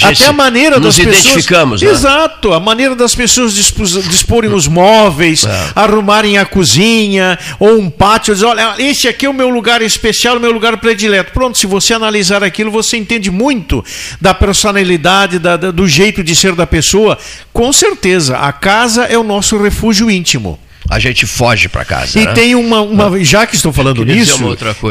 A 0.03 0.09
Até 0.09 0.27
a 0.27 0.33
maneira 0.33 0.81
das 0.81 0.97
pessoas. 0.97 1.17
identificamos, 1.17 1.83
né? 1.83 1.91
Exato, 1.91 2.53
a 2.53 2.61
maneira 2.61 2.95
das 2.95 3.15
pessoas 3.15 3.55
disporem 3.55 4.53
os 4.53 4.67
móveis, 4.67 5.45
é. 5.45 5.71
arrumarem 5.75 6.39
a 6.39 6.45
cozinha 6.45 7.39
ou 7.59 7.79
um 7.79 7.91
pátio, 7.91 8.35
dizer, 8.35 8.47
olha, 8.47 8.75
esse 8.79 9.09
aqui 9.09 9.27
é 9.27 9.29
o 9.29 9.35
meu 9.35 9.49
lugar 9.49 9.83
especial, 9.83 10.37
o 10.37 10.41
meu 10.41 10.53
lugar 10.53 10.77
predileto. 10.79 11.33
Pronto, 11.33 11.59
se 11.59 11.67
você 11.67 11.95
analisar 11.95 12.43
aquilo, 12.43 12.71
você 12.71 12.97
entende 12.97 13.31
muito 13.31 13.85
da 14.21 14.35
personalidade, 14.35 15.39
da, 15.39 15.57
da, 15.57 15.71
do 15.71 15.87
jeito 15.87 16.23
de 16.23 16.35
ser 16.35 16.55
da 16.55 16.67
pessoa. 16.67 17.19
Com 17.53 17.73
certeza, 17.73 18.39
a 18.39 18.53
casa 18.53 19.05
é 19.05 19.19
o 19.19 19.25
nosso 19.25 19.57
refúgio 19.59 20.11
íntimo 20.11 20.59
a 20.91 20.99
gente 20.99 21.27
foge 21.27 21.69
para 21.69 21.85
casa. 21.85 22.19
E 22.19 22.25
né? 22.25 22.33
tem 22.33 22.55
uma, 22.55 22.81
uma, 22.81 23.23
já 23.23 23.47
que 23.47 23.55
estou 23.55 23.73
falando 23.73 24.05
nisso, 24.05 24.39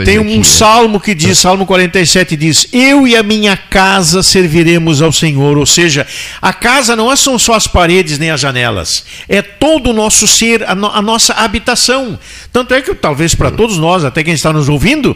tem 0.05 0.19
um 0.19 0.21
aqui, 0.21 0.37
né? 0.37 0.43
salmo 0.43 0.99
que 0.99 1.15
diz, 1.15 1.39
Salmo 1.39 1.65
47 1.65 2.35
diz: 2.35 2.67
Eu 2.71 3.07
e 3.07 3.15
a 3.15 3.23
minha 3.23 3.57
casa 3.57 4.21
serviremos 4.21 5.01
ao 5.01 5.11
Senhor. 5.11 5.57
Ou 5.57 5.65
seja, 5.65 6.05
a 6.41 6.53
casa 6.53 6.95
não 6.95 7.15
são 7.15 7.39
só 7.39 7.53
as 7.53 7.67
paredes 7.67 8.19
nem 8.19 8.29
as 8.29 8.39
janelas, 8.39 9.03
é 9.27 9.41
todo 9.41 9.89
o 9.89 9.93
nosso 9.93 10.27
ser, 10.27 10.63
a, 10.69 10.75
no, 10.75 10.87
a 10.87 11.01
nossa 11.01 11.33
habitação. 11.33 12.19
Tanto 12.53 12.73
é 12.73 12.81
que 12.81 12.93
talvez 12.93 13.33
para 13.33 13.49
todos 13.49 13.77
nós, 13.77 14.03
até 14.03 14.23
quem 14.23 14.33
está 14.33 14.53
nos 14.53 14.69
ouvindo, 14.69 15.15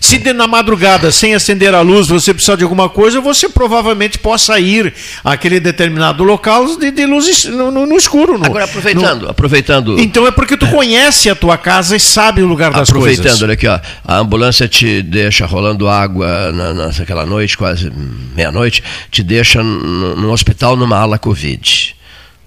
se 0.00 0.18
de, 0.18 0.32
na 0.32 0.46
madrugada, 0.46 1.12
sem 1.12 1.34
acender 1.34 1.74
a 1.74 1.80
luz, 1.80 2.08
você 2.08 2.32
precisar 2.32 2.56
de 2.56 2.64
alguma 2.64 2.88
coisa, 2.88 3.20
você 3.20 3.48
provavelmente 3.48 4.18
possa 4.18 4.58
ir 4.58 4.92
àquele 5.22 5.60
determinado 5.60 6.24
local 6.24 6.76
de, 6.76 6.90
de 6.90 7.06
luz 7.06 7.44
no, 7.44 7.70
no, 7.70 7.86
no 7.86 7.96
escuro. 7.96 8.40
Agora 8.42 8.64
aproveitando, 8.64 9.28
aproveitando. 9.28 9.98
Então 9.98 10.21
então 10.22 10.28
é 10.28 10.30
porque 10.30 10.56
tu 10.56 10.68
conhece 10.68 11.28
a 11.28 11.34
tua 11.34 11.58
casa 11.58 11.96
e 11.96 12.00
sabe 12.00 12.42
o 12.42 12.46
lugar 12.46 12.70
das 12.70 12.88
Aproveitando, 12.88 13.24
coisas. 13.24 13.42
olha 13.42 13.54
aqui, 13.54 13.66
ó, 13.66 13.80
a 14.04 14.18
ambulância 14.18 14.68
te 14.68 15.02
deixa 15.02 15.44
rolando 15.46 15.88
água 15.88 16.52
na, 16.52 16.72
naquela 16.72 17.26
noite, 17.26 17.58
quase 17.58 17.90
meia-noite, 18.36 18.84
te 19.10 19.22
deixa 19.22 19.62
no, 19.62 20.30
hospital 20.30 20.76
numa 20.76 20.96
ala 20.96 21.18
Covid. 21.18 21.96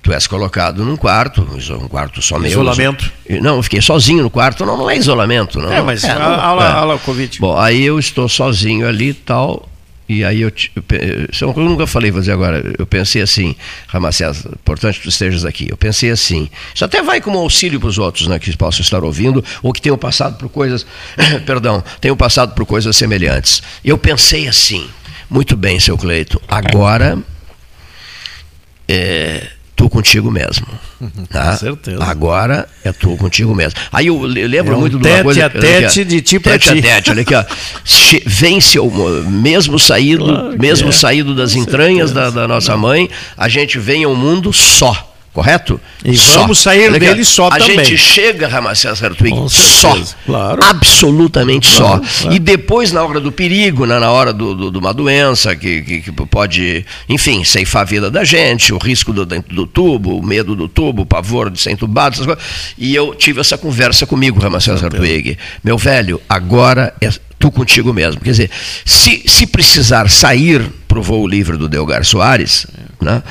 Tu 0.02 0.14
és 0.14 0.28
colocado 0.28 0.86
num 0.86 0.96
quarto, 0.96 1.42
um 1.82 1.88
quarto 1.88 2.22
só 2.22 2.38
meu. 2.38 2.50
Isolamento. 2.50 3.12
Não, 3.42 3.58
eu 3.58 3.64
fiquei 3.64 3.82
sozinho 3.82 4.24
no 4.24 4.30
quarto. 4.30 4.64
Não, 4.66 4.78
não 4.78 4.90
é 4.90 4.96
isolamento. 4.96 5.60
Não. 5.60 5.74
É, 5.74 5.82
mas 5.82 6.04
é, 6.04 6.12
a- 6.12 6.20
não, 6.20 6.62
é. 6.62 6.68
ala 6.68 6.98
Covid. 7.00 7.40
Bom, 7.40 7.58
aí 7.58 7.84
eu 7.84 7.98
estou 7.98 8.30
sozinho 8.30 8.88
ali 8.88 9.10
e 9.10 9.14
tal. 9.16 9.68
E 10.08 10.24
aí 10.24 10.42
eu, 10.42 10.52
eu, 10.76 10.84
é 10.92 11.28
eu 11.44 11.54
nunca 11.64 11.88
falei, 11.88 12.12
dizer 12.12 12.32
agora. 12.32 12.64
Eu 12.78 12.86
pensei 12.86 13.22
assim, 13.22 13.56
Ramacés, 13.88 14.46
importante 14.46 15.00
que 15.00 15.04
tu 15.04 15.10
estejas 15.10 15.44
aqui. 15.44 15.68
Eu 15.70 15.78
pensei 15.78 16.12
assim, 16.12 16.50
isso 16.74 16.86
até 16.86 17.02
vai 17.02 17.20
como 17.20 17.40
auxílio 17.40 17.80
para 17.80 17.90
os 17.90 17.98
outros, 17.98 18.28
né, 18.28 18.38
que 18.38 18.56
possam 18.56 18.82
estar 18.82 19.04
ouvindo, 19.04 19.44
ou 19.64 19.74
que 19.74 19.82
tenham 19.82 19.98
passado 19.98 20.38
por 20.38 20.48
coisas, 20.50 20.86
perdão, 21.46 21.84
tenham 22.00 22.16
passado 22.16 22.54
por 22.54 22.66
coisas 22.66 22.96
semelhantes. 22.96 23.64
Eu 23.84 23.98
pensei 23.98 24.48
assim, 24.48 24.88
muito 25.30 25.58
bem, 25.58 25.80
seu 25.80 25.98
Cleito, 25.98 26.40
agora 26.48 27.18
é, 28.88 29.48
tu 29.76 29.90
contigo 29.90 30.32
mesmo. 30.32 30.66
Tá? 31.30 31.52
Com 31.52 31.58
certeza. 31.58 32.04
Agora 32.04 32.68
é 32.84 32.92
tu 32.92 33.16
contigo 33.18 33.54
mesmo. 33.54 33.78
Aí 33.92 34.08
eu 34.08 34.24
le- 34.26 34.48
lembro 34.48 34.74
É 34.74 34.78
um 34.78 34.80
muito 34.80 34.98
de 34.98 35.04
tete 35.04 35.16
uma 35.18 35.24
coisa. 35.24 35.46
a 35.46 35.50
tete 35.50 36.06
de 36.06 36.22
ti 36.22 36.40
tete 36.40 36.72
ti. 36.74 36.80
a 36.80 36.82
tete, 36.82 37.10
olha 37.12 37.22
aqui, 37.22 37.36
ó. 37.36 37.44
Vence 38.26 38.80
o 38.80 38.90
mo- 38.90 39.10
mesmo 39.30 39.78
saído, 39.78 40.26
Claro 40.26 40.52
que 40.52 40.60
mesmo 40.60 40.90
é. 40.90 40.92
saído 40.92 41.36
das 41.36 41.56
entranhas 41.56 42.12
da, 42.12 42.30
da 42.30 42.48
nossa 42.48 42.78
mãe, 42.78 43.10
a 43.38 43.50
gente 43.50 43.78
vem 43.78 44.04
ao 44.04 44.16
mundo 44.16 44.54
só. 44.54 45.15
Correto? 45.36 45.82
E 46.06 46.16
vamos 46.16 46.60
sair 46.60 46.98
dele 46.98 47.26
só 47.26 47.48
a 47.48 47.58
também. 47.58 47.84
gente 47.84 47.98
chega, 47.98 48.48
Ramacés 48.48 49.04
Hartwig, 49.04 49.36
só. 49.50 49.94
claro. 50.26 50.64
Absolutamente 50.64 51.70
Claro, 51.76 52.02
só. 52.06 52.22
claro. 52.22 52.36
E 52.38 52.40
depois, 52.40 52.94
na 52.94 53.04
hora 53.04 53.20
do 53.20 53.34
perigo, 53.34 53.86
né, 53.86 54.00
na 54.00 54.10
hora 54.10 54.32
do, 54.32 54.56
do- 54.56 54.72
de 54.72 54.78
uma 54.78 54.94
doença 54.94 55.54
que, 55.54 55.82
que- 55.82 56.02
que 56.04 56.12
pode, 56.26 56.86
enfim, 57.10 57.44
ceifar 57.44 57.82
a 57.82 57.86
vida 57.86 58.10
da 58.10 58.24
gente, 58.24 58.74
o 58.74 58.78
risco 58.78 59.12
do, 59.12 59.26
dentro 59.26 59.54
do 59.54 59.68
tubo, 59.68 60.18
o 60.18 60.26
medo 60.26 60.56
do 60.56 60.70
tubo, 60.70 61.02
o 61.02 61.06
pavor 61.06 61.50
de 61.52 61.62
ser 61.62 61.72
entubado, 61.72 62.14
essas 62.16 62.26
coisas. 62.26 62.44
E 62.78 62.96
eu 62.96 63.14
tive 63.14 63.42
essa 63.42 63.58
conversa 63.58 64.06
comigo, 64.08 64.40
Ramacés 64.40 64.82
Hartwig. 64.82 65.38
Meu 65.62 65.78
velho, 65.78 66.22
agora 66.30 66.94
é 67.02 67.10
tu 67.38 67.52
contigo 67.52 67.94
mesmo. 67.94 68.22
Quer 68.22 68.32
dizer, 68.32 68.52
se, 68.86 69.22
se 69.28 69.46
precisar 69.46 70.10
sair 70.10 70.62
para 70.88 70.98
o 70.98 71.04
voo 71.04 71.28
livre 71.28 71.58
do 71.58 71.68
Delgar 71.68 72.06
Soares, 72.06 72.66
né, 73.02 73.22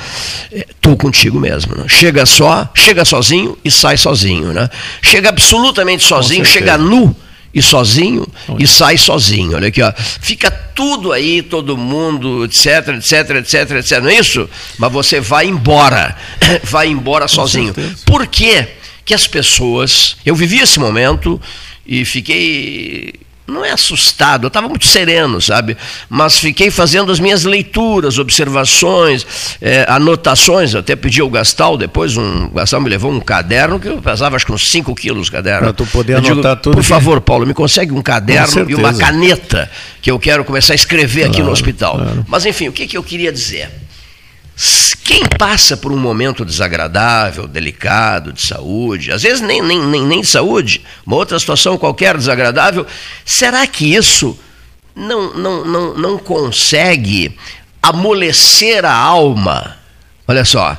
é 0.51 0.65
tu 0.81 0.95
contigo 0.95 1.39
mesmo. 1.39 1.75
Né? 1.75 1.85
Chega 1.87 2.25
só, 2.25 2.69
chega 2.73 3.05
sozinho 3.05 3.57
e 3.63 3.71
sai 3.71 3.97
sozinho. 3.97 4.53
Né? 4.53 4.69
Chega 5.01 5.29
absolutamente 5.29 6.03
sozinho, 6.03 6.45
chega 6.45 6.77
nu 6.77 7.15
e 7.55 7.61
sozinho 7.61 8.27
e 8.59 8.67
sai 8.67 8.97
sozinho. 8.97 9.55
Olha 9.55 9.69
aqui, 9.69 9.81
ó. 9.81 9.93
Fica 9.95 10.51
tudo 10.51 11.13
aí, 11.13 11.41
todo 11.41 11.77
mundo, 11.77 12.43
etc, 12.43 12.89
etc, 12.97 13.29
etc, 13.37 13.71
etc. 13.71 14.01
Não 14.01 14.09
é 14.09 14.15
isso? 14.19 14.49
Mas 14.77 14.91
você 14.91 15.21
vai 15.21 15.47
embora. 15.47 16.15
Vai 16.63 16.89
embora 16.89 17.27
sozinho. 17.27 17.73
Por 18.05 18.27
quê 18.27 18.67
que 19.05 19.13
as 19.13 19.25
pessoas. 19.25 20.17
Eu 20.25 20.35
vivi 20.35 20.59
esse 20.59 20.79
momento 20.79 21.39
e 21.87 22.03
fiquei. 22.03 23.13
Não 23.47 23.63
é 23.63 23.69
assustado, 23.71 24.45
eu 24.45 24.47
estava 24.47 24.67
muito 24.67 24.85
sereno, 24.87 25.39
sabe? 25.39 25.77
Mas 26.09 26.39
fiquei 26.39 26.71
fazendo 26.71 27.11
as 27.11 27.19
minhas 27.19 27.43
leituras, 27.43 28.17
observações, 28.17 29.25
eh, 29.61 29.85
anotações. 29.87 30.73
Eu 30.73 30.79
até 30.79 30.95
pedi 30.95 31.21
ao 31.21 31.29
Gastal 31.29 31.77
depois, 31.77 32.17
um, 32.17 32.45
o 32.45 32.49
Gastal 32.49 32.81
me 32.81 32.89
levou 32.89 33.11
um 33.11 33.19
caderno 33.19 33.79
que 33.79 33.87
eu 33.87 34.01
pesava 34.01 34.35
acho 34.35 34.45
que 34.47 34.51
uns 34.51 34.69
5 34.71 34.95
quilos 34.95 35.29
caderno. 35.29 35.59
Pra 35.61 35.73
tu 35.73 35.85
poder 35.85 36.13
Eu 36.13 36.21
digo, 36.21 36.33
anotar 36.33 36.55
tudo 36.57 36.73
Por 36.73 36.81
que- 36.81 36.87
favor, 36.87 37.21
Paulo, 37.21 37.45
me 37.45 37.53
consegue 37.53 37.91
um 37.91 38.01
caderno 38.01 38.69
e 38.69 38.73
uma 38.73 38.93
caneta 38.93 39.69
que 40.01 40.09
eu 40.09 40.17
quero 40.19 40.43
começar 40.43 40.73
a 40.73 40.75
escrever 40.75 41.23
aqui 41.25 41.33
Claro, 41.33 41.45
no 41.45 41.51
hospital. 41.51 41.95
claro. 41.97 42.25
Mas 42.27 42.45
enfim, 42.47 42.67
o 42.67 42.71
que, 42.71 42.87
que 42.87 42.97
eu 42.97 43.03
queria 43.03 43.31
dizer? 43.31 43.69
Quem 45.05 45.21
passa 45.37 45.77
por 45.77 45.91
um 45.91 45.97
momento 45.97 46.43
desagradável, 46.43 47.47
delicado, 47.47 48.33
de 48.33 48.41
saúde, 48.41 49.11
às 49.11 49.21
vezes 49.21 49.39
nem, 49.39 49.61
nem, 49.61 49.79
nem, 49.79 50.03
nem 50.03 50.21
de 50.21 50.25
saúde, 50.25 50.83
uma 51.05 51.15
outra 51.15 51.37
situação 51.37 51.77
qualquer 51.77 52.17
desagradável, 52.17 52.87
será 53.23 53.67
que 53.67 53.93
isso 53.93 54.35
não, 54.95 55.31
não, 55.35 55.63
não, 55.63 55.93
não 55.93 56.17
consegue 56.17 57.37
amolecer 57.83 58.83
a 58.83 58.91
alma, 58.91 59.77
olha 60.27 60.43
só, 60.43 60.75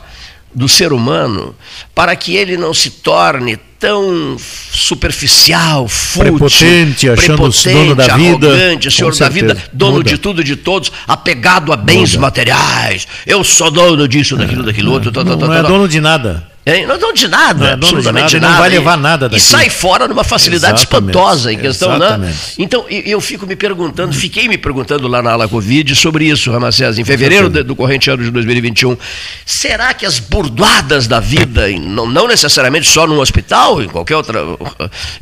do 0.57 0.66
ser 0.69 0.91
humano, 0.93 1.55
para 1.95 2.16
que 2.16 2.35
ele 2.35 2.57
não 2.57 2.73
se 2.73 2.89
torne 2.91 3.59
tão 3.78 4.37
superficial, 4.39 5.87
fútil, 5.87 6.33
Prepotente, 6.39 7.11
achando-se 7.11 7.70
dono 7.70 7.95
da 7.95 8.16
vida. 8.16 8.47
arrogante, 8.49 8.91
senhor 8.91 9.15
da 9.15 9.28
vida, 9.28 9.57
dono 9.70 9.99
Muda. 9.99 10.09
de 10.09 10.16
tudo 10.19 10.41
e 10.41 10.45
de 10.45 10.57
todos, 10.57 10.91
apegado 11.07 11.73
a 11.74 11.77
bens 11.77 12.12
Muda. 12.12 12.23
materiais. 12.23 13.07
Eu 13.27 13.45
sou 13.45 13.70
dono 13.70 14.09
disso, 14.09 14.35
daquilo, 14.35 14.62
daquilo 14.62 14.93
outro. 14.93 15.12
tal, 15.12 15.24
Não, 15.24 15.33
tal, 15.33 15.41
não 15.41 15.47
tal, 15.49 15.57
é 15.59 15.62
tal. 15.62 15.70
dono 15.73 15.87
de 15.89 16.01
nada. 16.01 16.49
Hein? 16.69 16.85
Não 16.85 16.99
dono 16.99 17.13
de 17.15 17.29
nada, 17.29 17.65
é 17.65 17.77
dono 17.77 17.79
de 17.79 17.85
absolutamente 18.09 18.35
nada, 18.35 18.41
nada. 18.41 18.53
não 18.55 18.59
vai 18.61 18.71
E- 18.71 18.79
levar 18.79 18.97
nada 18.97 19.27
E 19.27 19.29
daqui. 19.29 19.41
sai 19.41 19.71
fora 19.71 20.09
numa 20.09 20.25
facilidade 20.25 20.81
Exatamente, 20.81 21.11
espantosa 21.13 21.53
em 21.53 21.59
questão, 21.59 21.95
exatamente. 21.95 22.33
né? 22.33 22.37
Então, 22.59 22.85
e- 22.91 23.05
eu 23.09 23.21
fico 23.21 23.47
me 23.47 23.55
perguntando, 23.55 24.13
fiquei 24.13 24.49
me 24.49 24.59
perguntando 24.59 25.07
lá 25.07 25.23
na 25.23 25.31
ala 25.31 25.47
Covid 25.47 25.95
sobre 25.95 26.25
isso, 26.25 26.51
Ramacés, 26.51 26.99
em 26.99 27.05
fevereiro 27.05 27.49
do 27.49 27.77
corrente 27.77 28.11
ano 28.11 28.25
de 28.25 28.33
2021. 28.33 28.97
Será 29.45 29.95
que 29.95 30.05
as 30.05 30.19
burdoadas 30.19 31.07
da 31.07 31.21
vida, 31.21 31.71
e 31.71 31.79
não, 31.79 32.05
não 32.05 32.27
necessariamente 32.27 32.89
só 32.89 33.07
num 33.07 33.21
hospital, 33.21 33.81
em 33.81 33.87
qualquer 33.89 34.17
outra, 34.17 34.41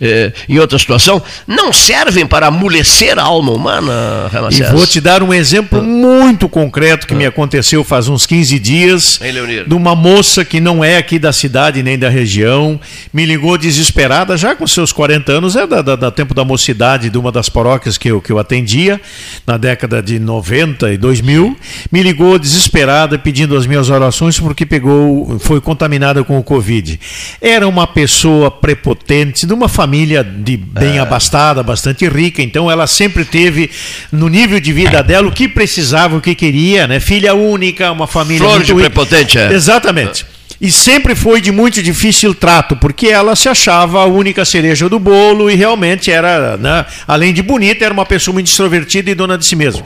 eh, 0.00 0.32
em 0.48 0.58
outra 0.58 0.78
situação, 0.78 1.22
não 1.46 1.74
servem 1.74 2.26
para 2.26 2.46
amolecer 2.46 3.18
a 3.18 3.22
alma 3.22 3.52
humana, 3.52 3.92
E 4.30 4.34
Ramacés? 4.34 4.70
vou 4.70 4.86
te 4.86 4.98
dar 4.98 5.22
um 5.22 5.34
exemplo 5.34 5.82
muito 5.82 6.48
concreto 6.48 7.06
que 7.06 7.14
me 7.14 7.26
aconteceu 7.26 7.84
faz 7.84 8.08
uns 8.08 8.24
15 8.24 8.58
dias. 8.58 9.20
De 9.66 9.74
uma 9.74 9.94
moça 9.94 10.42
que 10.42 10.58
não 10.58 10.82
é 10.82 10.96
aqui 10.96 11.18
da 11.18 11.33
cidade 11.34 11.82
nem 11.82 11.98
da 11.98 12.08
região, 12.08 12.80
me 13.12 13.26
ligou 13.26 13.58
desesperada, 13.58 14.36
já 14.36 14.54
com 14.56 14.66
seus 14.66 14.90
40 14.92 15.32
anos, 15.32 15.54
é 15.56 15.66
da, 15.66 15.82
da- 15.82 15.96
da 15.96 16.10
tempo 16.10 16.32
da 16.32 16.44
mocidade 16.44 17.10
de 17.10 17.18
uma 17.18 17.30
das 17.30 17.48
paróquias 17.50 17.98
que 17.98 18.08
eu, 18.08 18.22
que 18.22 18.32
eu 18.32 18.38
atendia, 18.38 18.98
na 19.46 19.56
década 19.58 20.02
de 20.02 20.18
90 20.18 20.92
e 20.92 20.96
2000. 20.96 21.56
Me 21.92 22.02
ligou 22.02 22.38
desesperada 22.38 23.18
pedindo 23.18 23.56
as 23.56 23.66
minhas 23.66 23.90
orações 23.90 24.40
porque 24.40 24.64
pegou, 24.64 25.38
foi 25.40 25.60
contaminada 25.60 26.24
com 26.24 26.38
o 26.38 26.42
Covid. 26.42 26.98
Era 27.40 27.68
uma 27.68 27.86
pessoa 27.86 28.50
prepotente, 28.50 29.46
de 29.46 29.52
uma 29.52 29.68
família 29.68 30.22
de 30.24 30.56
bem 30.56 30.98
abastada, 30.98 31.62
bastante 31.62 32.08
rica, 32.08 32.40
então 32.42 32.70
ela 32.70 32.86
sempre 32.86 33.24
teve 33.24 33.70
no 34.12 34.28
nível 34.28 34.60
de 34.60 34.72
vida 34.72 35.02
dela 35.02 35.28
o 35.28 35.32
que 35.32 35.48
precisava, 35.48 36.16
o 36.16 36.20
que 36.20 36.34
queria, 36.34 36.86
né? 36.86 37.00
Filha 37.00 37.34
única, 37.34 37.90
uma 37.90 38.06
família 38.06 38.38
Flor 38.46 38.62
de 38.62 38.74
prepotente, 38.74 39.38
é. 39.38 39.52
Exatamente. 39.52 40.24
E 40.64 40.72
sempre 40.72 41.14
foi 41.14 41.42
de 41.42 41.52
muito 41.52 41.82
difícil 41.82 42.34
trato, 42.34 42.74
porque 42.76 43.08
ela 43.08 43.36
se 43.36 43.50
achava 43.50 44.00
a 44.00 44.06
única 44.06 44.46
cereja 44.46 44.88
do 44.88 44.98
bolo 44.98 45.50
e 45.50 45.54
realmente 45.54 46.10
era, 46.10 46.56
né, 46.56 46.86
além 47.06 47.34
de 47.34 47.42
bonita, 47.42 47.84
era 47.84 47.92
uma 47.92 48.06
pessoa 48.06 48.32
muito 48.32 48.46
extrovertida 48.46 49.10
e 49.10 49.14
dona 49.14 49.36
de 49.36 49.44
si 49.44 49.54
mesma. 49.54 49.82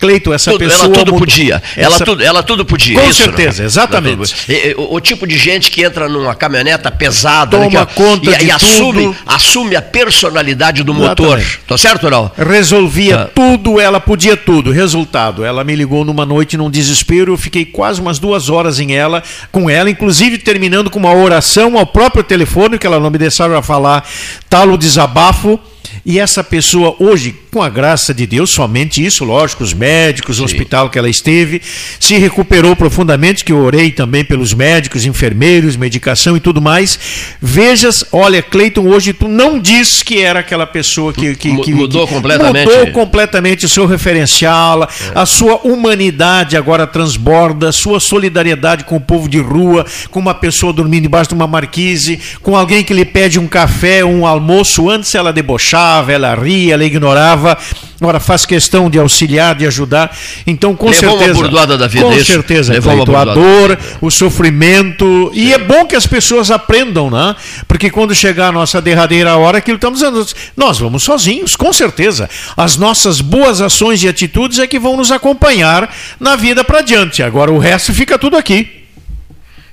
Cleito, 0.00 0.32
essa 0.32 0.50
Tudo, 0.52 0.60
pessoa. 0.64 0.84
ela 0.86 0.94
tudo 0.94 1.12
mudou- 1.12 1.18
podia. 1.18 1.62
Ela, 1.76 1.94
essa- 1.96 2.04
tudo, 2.06 2.22
ela 2.22 2.42
tudo 2.42 2.64
podia. 2.64 2.98
Com 2.98 3.06
isso, 3.10 3.22
certeza, 3.22 3.60
né? 3.62 3.66
exatamente. 3.66 4.14
Ela 4.16 4.26
tudo- 4.26 4.40
e- 4.48 4.68
e- 4.70 4.74
O, 4.74 4.94
o 4.94 5.00
tipo 5.00 5.26
de 5.26 5.36
gente 5.36 5.70
que 5.70 5.82
entra 5.84 6.08
numa 6.08 6.34
caminhoneta 6.34 6.90
pesada 6.90 7.50
Toma 7.58 7.64
né, 7.64 7.70
que, 7.70 7.76
ó, 7.76 7.84
conta 7.84 8.30
e, 8.30 8.36
de 8.38 8.44
e 8.46 8.50
assume, 8.50 9.02
tudo. 9.02 9.16
assume 9.26 9.76
a 9.76 9.82
personalidade 9.82 10.82
do 10.82 10.94
motor. 10.94 11.36
Exatamente. 11.38 11.60
Tá 11.68 11.76
certo 11.76 12.04
ou 12.04 12.10
não? 12.10 12.30
Resolvia 12.38 13.20
Ah. 13.24 13.30
tudo, 13.34 13.78
ela 13.78 14.00
podia 14.00 14.34
tudo. 14.34 14.70
Resultado, 14.70 15.44
ela 15.44 15.62
me 15.62 15.76
ligou 15.76 16.06
numa 16.06 16.24
noite 16.24 16.56
num 16.56 16.70
desespero, 16.70 17.34
eu 17.34 17.36
fiquei 17.36 17.66
quase 17.66 18.00
umas 18.00 18.18
duas 18.18 18.48
horas 18.48 18.80
em 18.80 18.94
ela, 18.94 19.22
com 19.50 19.68
ela, 19.68 19.90
inclusive 19.90 20.21
terminando 20.38 20.90
com 20.90 20.98
uma 20.98 21.14
oração 21.14 21.78
ao 21.78 21.86
próprio 21.86 22.22
telefone, 22.22 22.78
que 22.78 22.86
ela 22.86 23.00
não 23.00 23.10
me 23.10 23.18
deixava 23.18 23.60
falar, 23.62 24.08
tal 24.48 24.70
o 24.70 24.78
desabafo. 24.78 25.58
E 26.04 26.18
essa 26.18 26.42
pessoa 26.42 26.96
hoje, 26.98 27.32
com 27.52 27.62
a 27.62 27.68
graça 27.68 28.12
de 28.12 28.26
Deus, 28.26 28.50
somente 28.50 29.04
isso, 29.04 29.24
lógico, 29.24 29.62
os 29.62 29.72
médicos, 29.72 30.40
o 30.40 30.44
hospital 30.44 30.90
que 30.90 30.98
ela 30.98 31.08
esteve, 31.08 31.62
se 32.00 32.16
recuperou 32.18 32.74
profundamente, 32.74 33.44
que 33.44 33.52
eu 33.52 33.58
orei 33.58 33.92
também 33.92 34.24
pelos 34.24 34.52
médicos, 34.52 35.04
enfermeiros, 35.04 35.76
medicação 35.76 36.36
e 36.36 36.40
tudo 36.40 36.60
mais. 36.60 36.98
Vejas, 37.40 38.04
olha, 38.10 38.42
Cleiton, 38.42 38.88
hoje 38.88 39.12
tu 39.12 39.28
não 39.28 39.60
diz 39.60 40.02
que 40.02 40.20
era 40.20 40.40
aquela 40.40 40.66
pessoa 40.66 41.12
que, 41.12 41.36
que, 41.36 41.56
que- 41.58 41.72
mudou 41.72 42.04
que- 42.08 42.12
completamente. 42.14 42.66
Mudou 42.68 42.86
completamente 42.92 43.66
o 43.66 43.68
seu 43.68 43.86
referencial, 43.86 44.88
a 45.14 45.24
sua 45.24 45.60
humanidade 45.64 46.56
agora 46.56 46.84
transborda, 46.84 47.68
a 47.68 47.72
sua 47.72 48.00
solidariedade 48.00 48.82
com 48.82 48.96
o 48.96 49.00
povo 49.00 49.28
de 49.28 49.38
rua, 49.38 49.86
com 50.10 50.18
uma 50.18 50.34
pessoa 50.34 50.72
dormindo 50.72 51.06
embaixo 51.06 51.28
de 51.28 51.34
uma 51.34 51.46
marquise, 51.46 52.18
com 52.42 52.56
alguém 52.56 52.82
que 52.82 52.92
lhe 52.92 53.04
pede 53.04 53.38
um 53.38 53.46
café, 53.46 54.04
um 54.04 54.26
almoço, 54.26 54.90
antes 54.90 55.14
ela 55.14 55.32
debochava, 55.32 55.91
ela 56.08 56.34
ria, 56.34 56.74
ela 56.74 56.84
ignorava. 56.84 57.58
Agora 58.00 58.18
faz 58.18 58.44
questão 58.44 58.90
de 58.90 58.98
auxiliar, 58.98 59.54
de 59.54 59.64
ajudar. 59.66 60.16
Então, 60.44 60.74
com 60.74 60.88
Levou 60.90 61.10
uma 61.10 61.18
certeza. 61.18 61.40
burdoada 61.40 61.78
da 61.78 61.86
vida, 61.86 62.04
Com 62.04 62.12
isso? 62.12 62.32
certeza, 62.32 62.72
Levou 62.72 62.94
uma 62.94 63.04
Cleito, 63.04 63.30
a 63.30 63.34
dor, 63.34 63.78
o 64.00 64.10
sofrimento. 64.10 65.30
E 65.32 65.52
é 65.52 65.58
bom 65.58 65.86
que 65.86 65.94
as 65.94 66.06
pessoas 66.06 66.50
aprendam, 66.50 67.08
né? 67.10 67.36
Porque 67.68 67.90
quando 67.90 68.12
chegar 68.14 68.48
a 68.48 68.52
nossa 68.52 68.80
derradeira 68.80 69.36
hora, 69.36 69.58
aquilo 69.58 69.78
que 69.78 69.86
estamos 69.86 70.00
dizendo, 70.00 70.26
nós 70.56 70.78
vamos 70.78 71.04
sozinhos, 71.04 71.54
com 71.54 71.72
certeza. 71.72 72.28
As 72.56 72.76
nossas 72.76 73.20
boas 73.20 73.60
ações 73.60 74.02
e 74.02 74.08
atitudes 74.08 74.58
é 74.58 74.66
que 74.66 74.80
vão 74.80 74.96
nos 74.96 75.12
acompanhar 75.12 75.88
na 76.18 76.34
vida 76.34 76.64
para 76.64 76.80
diante. 76.80 77.22
Agora 77.22 77.52
o 77.52 77.58
resto 77.58 77.94
fica 77.94 78.18
tudo 78.18 78.36
aqui. 78.36 78.81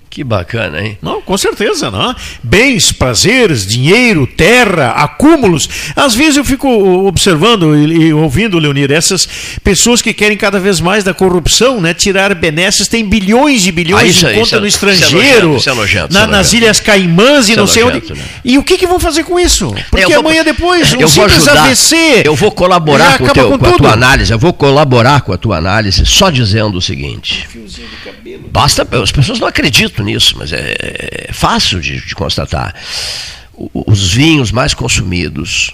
Que 0.10 0.24
bacana, 0.24 0.82
hein? 0.82 0.98
Não, 1.04 1.22
com 1.22 1.38
certeza, 1.38 1.92
não. 1.92 2.16
Bens, 2.42 2.92
prazeres, 2.92 3.64
dinheiro, 3.66 4.26
terra, 4.26 4.90
acúmulos. 4.90 5.70
Às 5.96 6.16
vezes 6.16 6.38
eu 6.38 6.44
fico 6.44 6.68
observando 7.08 7.76
e, 7.78 8.12
ouvindo, 8.12 8.58
Leonir, 8.58 8.92
essas 8.92 9.30
pessoas 9.64 10.02
que 10.02 10.12
querem 10.12 10.36
cada 10.36 10.60
vez 10.60 10.82
mais 10.82 11.04
da 11.04 11.14
corrupção, 11.14 11.80
né? 11.80 11.94
Tirar 11.94 12.34
benesses, 12.34 12.88
tem 12.88 13.06
bilhões 13.08 13.68
e 13.68 13.72
bilhões 13.72 14.02
Ah, 14.04 14.08
isso 14.08 14.26
conta 14.26 14.42
isso 14.42 14.56
é- 14.56 14.60
no 14.60 14.66
isso 14.68 14.86
é 14.86 14.92
estrangeiro, 14.94 15.48
nojento, 15.50 15.58
isso 15.60 15.70
é 15.70 15.74
nojento, 15.76 16.14
na- 16.14 16.20
isso 16.22 16.28
é 16.28 16.32
nas. 16.32 16.54
Ilhas 16.54 16.80
Caimãs 16.80 17.48
e 17.48 17.54
é 17.54 17.56
não 17.56 17.68
sei 17.68 17.84
nojento, 17.84 18.14
onde. 18.14 18.20
né? 18.20 18.28
E 18.44 18.58
o 18.58 18.64
que, 18.64 18.78
que 18.80 18.88
vão 18.88 19.00
fazer 19.00 19.24
com 19.24 19.40
isso? 19.40 19.72
Porque 19.92 20.08
vou- 20.08 20.20
amanhã 20.22 20.44
depois, 20.44 20.92
um 20.92 20.96
eu 21.02 21.08
vou 21.08 21.30
simples 21.30 21.48
ajudar, 21.48 21.66
AVC. 21.66 22.24
Eu 22.26 22.36
vou 22.36 22.52
colaborar 22.52 23.20
com, 23.20 23.28
teu, 23.30 23.52
com 23.52 23.60
com 23.60 23.66
a 23.68 23.74
tua 23.74 23.92
análise. 23.94 24.34
Eu 24.34 24.40
vou 24.40 24.54
colaborar 24.54 25.22
com 25.22 25.32
a 25.34 25.38
tua 25.38 25.58
análise 25.58 26.04
só 26.04 26.32
dizendo 26.32 26.80
o 26.80 26.82
seguinte. 26.82 27.48
Basta, 28.52 28.88
as 29.04 29.12
pessoas 29.12 29.40
não 29.40 29.48
acreditam 29.48 29.99
nisso, 30.04 30.36
mas 30.38 30.52
é, 30.54 31.28
é 31.30 31.34
fácil 31.34 31.80
de, 31.80 32.00
de 32.06 32.16
constatar. 32.16 32.74
O- 33.54 33.84
Os 33.88 34.12
vinhos 34.14 34.52
mais 34.52 34.74
consumidos 34.74 35.72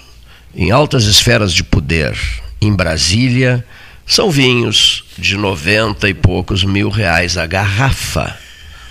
em 0.54 0.70
altas 0.70 1.04
esferas 1.04 1.52
de 1.52 1.62
poder 1.62 2.16
em 2.60 2.74
Brasília 2.74 3.64
são 4.06 4.30
vinhos 4.30 5.04
de 5.18 5.36
90 5.36 6.08
e 6.08 6.14
poucos 6.14 6.64
mil 6.64 6.88
reais 6.88 7.36
a 7.36 7.46
garrafa. 7.46 8.36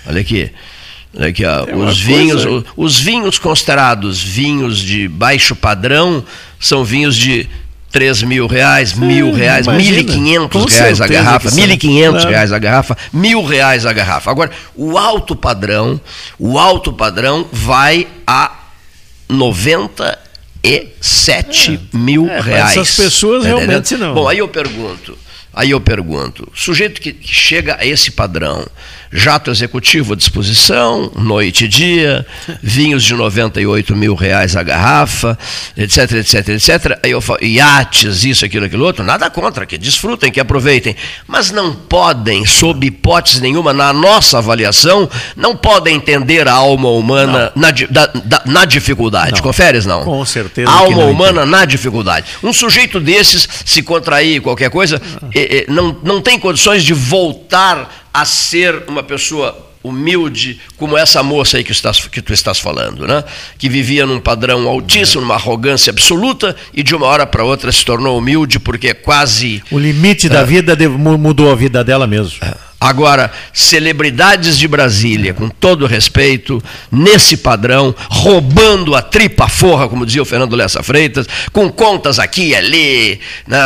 Olha 0.06 0.20
aqui. 0.20 0.50
Olha 1.16 1.28
aqui, 1.28 1.44
ó, 1.44 1.64
É 1.66 1.74
os 1.74 1.98
vinhos, 1.98 2.44
coisa- 2.44 2.64
o- 2.76 2.84
os 2.84 2.98
vinhos 3.00 3.38
considerados 3.38 4.22
vinhos 4.22 4.78
de 4.78 5.08
baixo 5.08 5.56
padrão 5.56 6.22
são 6.60 6.84
vinhos 6.84 7.16
de 7.16 7.48
3 7.90 8.22
mil 8.24 8.46
reais, 8.46 8.92
mil 8.92 9.32
reais, 9.32 9.66
imagina. 9.66 10.02
1.500 10.02 10.48
Com 10.50 10.64
reais 10.64 11.00
a 11.00 11.06
garrafa, 11.06 11.50
são. 11.50 11.58
1.500 11.64 12.10
Claro. 12.10 12.28
reais 12.28 12.52
a 12.52 12.58
garrafa, 12.58 12.96
mil 13.12 13.44
reais 13.44 13.86
a 13.86 13.92
garrafa. 13.92 14.30
Agora, 14.30 14.50
o 14.74 14.98
alto 14.98 15.34
padrão, 15.36 16.00
o 16.38 16.58
alto 16.58 16.92
padrão 16.92 17.46
vai 17.52 18.06
a 18.26 18.50
97 19.28 21.80
mil 21.92 22.28
É, 22.28 22.40
reais. 22.40 22.72
essas 22.76 22.96
pessoas 22.96 23.42
Tá 23.42 23.48
realmente 23.48 23.94
entendendo? 23.94 24.08
não. 24.08 24.14
Bom, 24.14 24.28
aí 24.28 24.38
eu 24.38 24.48
pergunto, 24.48 25.16
aí 25.54 25.70
eu 25.70 25.80
pergunto, 25.80 26.48
sujeito 26.54 27.00
que 27.00 27.16
chega 27.22 27.76
a 27.80 27.86
esse 27.86 28.10
padrão, 28.10 28.66
jato 29.12 29.50
executivo 29.50 30.12
à 30.12 30.16
disposição, 30.16 31.10
noite 31.16 31.64
e 31.64 31.68
dia, 31.68 32.26
vinhos 32.62 33.02
de 33.04 33.14
98 33.14 33.94
mil 33.96 34.14
reais 34.14 34.56
a 34.56 34.62
garrafa, 34.62 35.38
etc, 35.76 36.12
etc, 36.12 36.48
etc, 36.48 36.98
aí 37.02 37.10
eu 37.10 37.20
falo, 37.20 37.42
iates, 37.42 38.24
isso, 38.24 38.44
aquilo, 38.44 38.66
aquilo 38.66 38.84
outro, 38.84 39.04
nada 39.04 39.30
contra, 39.30 39.64
que 39.66 39.78
desfrutem, 39.78 40.30
que 40.32 40.40
aproveitem, 40.40 40.96
mas 41.26 41.50
não 41.50 41.74
podem, 41.74 42.44
sob 42.44 42.86
hipótese 42.86 43.40
nenhuma, 43.40 43.72
na 43.72 43.92
nossa 43.92 44.38
avaliação, 44.38 45.08
não 45.36 45.56
podem 45.56 45.96
entender 45.96 46.48
a 46.48 46.52
alma 46.52 46.90
humana 46.90 47.52
na, 47.54 47.70
da- 47.70 48.06
da- 48.06 48.42
na 48.44 48.64
dificuldade, 48.64 49.32
Não. 49.32 49.40
conferes 49.40 49.86
não? 49.86 50.04
Com 50.04 50.24
certeza 50.24 50.70
A 50.70 50.74
alma 50.74 51.04
humana 51.04 51.46
na 51.46 51.64
dificuldade. 51.64 52.26
Um 52.42 52.52
sujeito 52.52 52.98
desses, 53.00 53.48
se 53.64 53.82
contrair 53.82 54.40
qualquer 54.40 54.70
coisa, 54.70 55.00
eh, 55.34 55.58
eh, 55.58 55.66
não, 55.68 55.96
não 56.02 56.20
tem 56.20 56.38
condições 56.38 56.84
de 56.84 56.92
voltar 56.94 58.05
a 58.20 58.24
ser 58.24 58.84
uma 58.88 59.02
pessoa 59.02 59.64
humilde 59.84 60.60
como 60.76 60.98
essa 60.98 61.22
moça 61.22 61.58
aí 61.58 61.62
que, 61.64 61.70
estás, 61.70 62.00
que 62.08 62.20
tu 62.20 62.32
estás 62.32 62.58
falando, 62.58 63.06
né? 63.06 63.22
Que 63.56 63.68
vivia 63.68 64.04
num 64.04 64.18
padrão 64.18 64.66
altíssimo, 64.66 65.20
numa 65.22 65.34
arrogância 65.34 65.92
absoluta 65.92 66.56
e 66.74 66.82
de 66.82 66.94
uma 66.94 67.06
hora 67.06 67.24
para 67.24 67.44
outra 67.44 67.70
se 67.70 67.84
tornou 67.84 68.18
humilde 68.18 68.58
porque 68.58 68.88
é 68.88 68.94
quase 68.94 69.62
O 69.70 69.78
limite 69.78 70.28
da 70.28 70.40
É. 70.40 70.44
vida 70.44 70.76
mudou 70.88 71.52
a 71.52 71.54
vida 71.54 71.84
dela 71.84 72.06
mesmo. 72.06 72.38
Agora, 72.78 73.32
celebridades 73.54 74.58
de 74.58 74.68
Brasília, 74.68 75.32
com 75.32 75.48
todo 75.48 75.86
respeito, 75.86 76.62
nesse 76.92 77.38
padrão, 77.38 77.94
roubando 78.10 78.94
a 78.94 79.00
tripa 79.00 79.48
forra, 79.48 79.88
como 79.88 80.04
dizia 80.04 80.20
o 80.20 80.26
Fernando 80.26 80.54
Lessa 80.54 80.82
Freitas, 80.82 81.26
com 81.52 81.70
contas 81.70 82.18
aqui 82.18 82.48
e 82.48 82.54
ali, 82.54 83.20
né, 83.46 83.58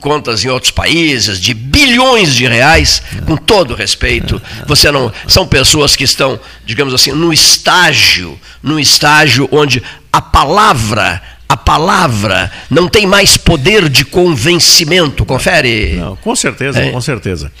contas 0.00 0.44
em 0.44 0.48
outros 0.48 0.72
países, 0.72 1.40
de 1.40 1.54
bilhões 1.54 2.34
de 2.34 2.48
reais, 2.48 3.02
com 3.24 3.36
todo 3.36 3.72
respeito. 3.72 4.42
Você 4.66 4.90
não. 4.90 5.12
São 5.28 5.46
pessoas 5.46 5.94
que 5.94 6.02
estão, 6.02 6.38
digamos 6.66 6.92
assim, 6.92 7.12
no 7.12 7.32
estágio, 7.32 8.38
num 8.60 8.80
estágio 8.80 9.48
onde 9.52 9.80
a 10.12 10.20
palavra. 10.20 11.22
A 11.46 11.56
palavra 11.56 12.50
não 12.70 12.88
tem 12.88 13.06
mais 13.06 13.36
poder 13.36 13.88
de 13.88 14.04
convencimento, 14.04 15.24
confere? 15.26 15.94
Não, 15.96 16.16
com 16.16 16.34
certeza, 16.34 16.80
É. 16.80 16.90
com 16.90 17.00
certeza. 17.00 17.52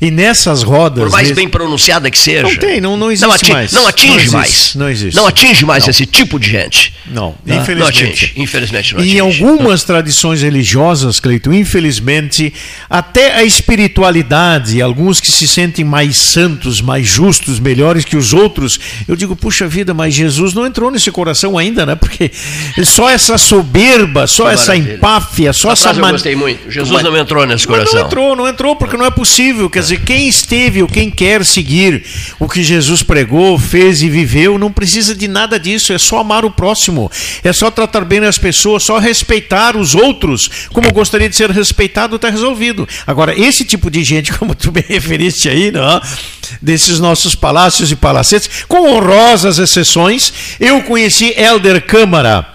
E 0.00 0.10
nessas 0.10 0.62
rodas. 0.62 1.04
Por 1.04 1.10
mais 1.10 1.28
nesse- 1.28 1.34
bem 1.40 1.48
pronunciada 1.48 2.10
que 2.10 2.18
seja. 2.18 2.42
Não 2.44 2.56
tem, 2.56 2.80
não, 2.80 2.96
não 2.96 3.10
existe 3.10 3.26
não 3.26 3.34
atinge, 3.34 3.52
mais. 3.52 3.72
Não 3.72 3.86
atinge 3.88 4.14
existe, 4.16 4.32
mais. 4.32 4.74
Não 4.76 4.88
existe. 4.88 5.16
Não 5.16 5.26
atinge 5.26 5.64
mais 5.64 5.84
Não. 5.84 5.90
esse 5.90 6.06
tipo 6.06 6.38
de 6.38 6.48
gente. 6.50 6.94
Não, 7.06 7.32
Tá? 7.46 7.54
infelizmente. 7.56 8.02
Não 8.02 8.08
atinge. 8.10 8.32
Infelizmente 8.36 8.94
não 8.94 9.00
Em 9.04 9.20
atinge. 9.20 9.42
algumas 9.44 9.82
tradições 9.84 10.40
religiosas, 10.42 11.18
Cleito, 11.20 11.52
infelizmente, 11.52 12.52
até 12.88 13.34
a 13.36 13.44
espiritualidade, 13.44 14.80
alguns 14.80 15.20
que 15.20 15.30
se 15.30 15.46
sentem 15.46 15.84
mais 15.84 16.16
santos, 16.16 16.80
mais 16.80 17.06
justos, 17.06 17.58
melhores 17.60 18.04
que 18.04 18.16
os 18.16 18.32
outros, 18.32 18.78
eu 19.06 19.14
digo, 19.16 19.34
puxa 19.36 19.66
vida, 19.68 19.92
mas 19.92 20.14
Jesus 20.14 20.54
não 20.54 20.66
entrou 20.66 20.90
nesse 20.90 21.10
coração 21.10 21.58
ainda, 21.58 21.84
né? 21.84 21.94
Porque 22.02 22.30
só 22.84 23.10
essa 23.10 23.36
soberba, 23.42 24.26
só 24.26 24.44
Que 24.48 24.54
essa 24.54 24.72
maravilha. 24.72 24.94
empáfia, 24.96 25.52
só 25.52 25.72
Essa 25.72 25.72
essa 25.72 25.82
frase 25.94 25.98
eu 26.00 26.04
man- 26.06 26.12
gostei 26.12 26.36
muito. 26.36 26.70
Jesus 26.70 27.02
não 27.02 27.16
entrou 27.16 27.46
nesse 27.46 27.68
Mas 27.68 27.76
coração. 27.78 28.00
Não 28.00 28.06
entrou, 28.06 28.36
não 28.36 28.48
entrou, 28.48 28.76
porque 28.76 28.96
não 28.96 29.04
é 29.04 29.10
possível. 29.10 29.68
Quer 29.68 29.80
dizer, 29.80 30.00
quem 30.04 30.28
esteve 30.28 30.82
ou 30.82 30.88
quem 30.88 31.10
quer 31.10 31.44
seguir 31.44 32.04
o 32.38 32.48
que 32.48 32.62
Jesus 32.62 33.02
pregou, 33.02 33.58
fez 33.58 34.02
e 34.02 34.08
viveu, 34.08 34.58
não 34.58 34.72
precisa 34.72 35.14
de 35.14 35.28
nada 35.28 35.58
disso. 35.58 35.92
É 35.92 35.98
só 35.98 36.18
amar 36.20 36.44
o 36.44 36.50
próximo, 36.50 37.10
é 37.44 37.52
só 37.52 37.70
tratar 37.70 38.04
bem 38.04 38.20
as 38.24 38.38
pessoas, 38.38 38.82
só 38.82 38.98
respeitar 38.98 39.76
os 39.76 39.94
outros. 39.94 40.48
Como 40.72 40.92
gostaria 40.92 41.28
de 41.28 41.36
ser 41.36 41.50
respeitado, 41.50 42.16
está 42.16 42.30
resolvido. 42.30 42.88
Agora, 43.06 43.38
esse 43.38 43.64
tipo 43.64 43.90
de 43.90 44.02
gente, 44.04 44.32
como 44.38 44.54
tu 44.54 44.72
me 44.72 44.80
referiste 44.86 45.48
aí, 45.48 45.70
não? 45.70 46.00
desses 46.60 47.00
nossos 47.00 47.34
palácios 47.34 47.90
e 47.90 47.96
palacetes, 47.96 48.64
com 48.68 48.88
honrosas 48.90 49.58
exceções, 49.58 50.32
eu 50.60 50.82
conheci 50.82 51.32
Helder 51.36 51.80
Câmara. 51.86 52.46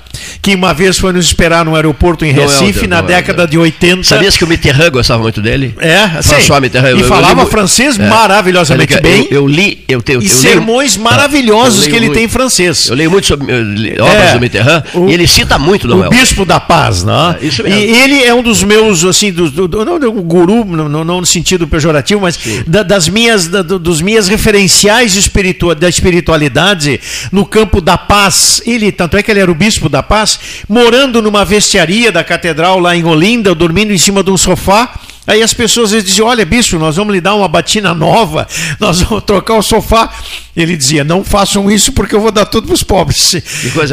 Que 0.41 0.55
uma 0.55 0.73
vez 0.73 0.97
foi 0.97 1.11
nos 1.13 1.25
esperar 1.25 1.65
no 1.65 1.75
aeroporto 1.75 2.23
em 2.25 2.33
Não 2.33 2.43
é 2.43 2.45
Recife, 2.45 2.65
Helder, 2.65 2.89
na 2.89 3.01
não 3.01 3.09
é 3.09 3.13
década 3.15 3.41
Helder. 3.43 3.47
de 3.51 3.57
80. 3.57 4.03
Sabias 4.03 4.37
que 4.37 4.43
o 4.43 4.47
Mitterrand 4.47 4.89
gostava 4.91 5.21
muito 5.23 5.41
dele? 5.41 5.73
É, 5.79 6.07
François 6.21 6.43
sim. 6.43 6.61
Mitterrand. 6.61 6.87
E 6.89 6.91
eu- 6.91 6.99
eu 6.99 7.07
falava 7.07 7.43
li- 7.43 7.49
francês 7.49 7.99
é. 7.99 8.07
maravilhosamente 8.07 8.99
bem. 9.01 9.27
Eu, 9.29 9.41
eu 9.41 9.47
li, 9.47 9.83
eu 9.87 10.01
tenho. 10.01 10.21
E 10.21 10.25
eu 10.25 10.29
leio- 10.29 10.41
sermões 10.41 10.95
maravilhosos 10.97 11.85
eu 11.85 11.89
que 11.91 11.95
ele 11.95 12.05
muito. 12.07 12.15
tem 12.17 12.25
em 12.25 12.29
francês. 12.29 12.87
Eu 12.89 12.95
leio 12.95 13.11
muito 13.11 13.27
sobre 13.27 13.51
eu 13.51 13.63
li- 13.63 13.93
obras 13.99 14.29
É, 14.29 14.33
do 14.33 14.39
Mitterrand 14.39 14.83
o- 14.93 15.09
e 15.09 15.13
ele 15.13 15.27
cita 15.27 15.57
muito 15.59 15.87
do 15.87 16.05
o 16.05 16.09
Bispo 16.09 16.45
da 16.45 16.59
Paz, 16.59 17.03
né? 17.03 17.37
É, 17.41 17.45
isso 17.45 17.61
e 17.61 17.69
mesmo. 17.69 17.95
ele 17.95 18.23
é 18.23 18.33
um 18.33 18.41
dos 18.43 18.63
meus, 18.63 19.03
assim, 19.03 19.31
do, 19.31 19.49
do- 19.67 19.85
não 19.85 19.99
do 19.99 20.11
guru, 20.11 20.63
não, 20.65 20.87
não- 20.87 21.03
não 21.03 21.19
no 21.21 21.25
sentido 21.25 21.67
pejorativo, 21.67 22.21
mas 22.21 22.39
da- 22.65 22.83
das 22.83 23.09
minhas, 23.09 23.47
da, 23.47 23.61
do- 23.61 23.79
dos 23.79 24.01
minhas 24.01 24.27
referenciais 24.27 25.15
espiritua- 25.15 25.75
da 25.75 25.89
espiritualidade 25.89 26.99
no 27.31 27.45
campo 27.45 27.81
da 27.81 27.97
paz. 27.97 28.61
Ele, 28.65 28.91
tanto 28.91 29.17
é 29.17 29.23
que 29.23 29.31
ele 29.31 29.39
era 29.39 29.51
o 29.51 29.55
Bispo 29.55 29.89
da 29.89 30.03
Paz, 30.07 30.39
morando 30.67 31.21
numa 31.21 31.43
vestiaria 31.45 32.11
da 32.11 32.23
catedral 32.23 32.79
lá 32.79 32.95
em 32.95 33.03
Olinda, 33.03 33.53
dormindo 33.53 33.91
em 33.93 33.97
cima 33.97 34.23
de 34.23 34.31
um 34.31 34.37
sofá. 34.37 34.99
Aí 35.27 35.43
as 35.43 35.53
pessoas 35.53 35.89
diziam: 35.89 36.25
Olha, 36.25 36.45
bispo, 36.45 36.79
nós 36.79 36.95
vamos 36.95 37.13
lhe 37.13 37.19
dar 37.19 37.35
uma 37.35 37.49
batina 37.49 37.93
nova, 37.93 38.47
nós 38.79 39.01
vamos 39.01 39.25
trocar 39.25 39.55
o 39.55 39.61
sofá. 39.61 40.09
Ele 40.55 40.77
dizia: 40.77 41.03
Não 41.03 41.21
façam 41.21 41.69
isso 41.69 41.91
porque 41.91 42.15
eu 42.15 42.21
vou 42.21 42.31
dar 42.31 42.45
tudo 42.45 42.67
para 42.67 42.73
os 42.73 42.81
pobres. 42.81 43.33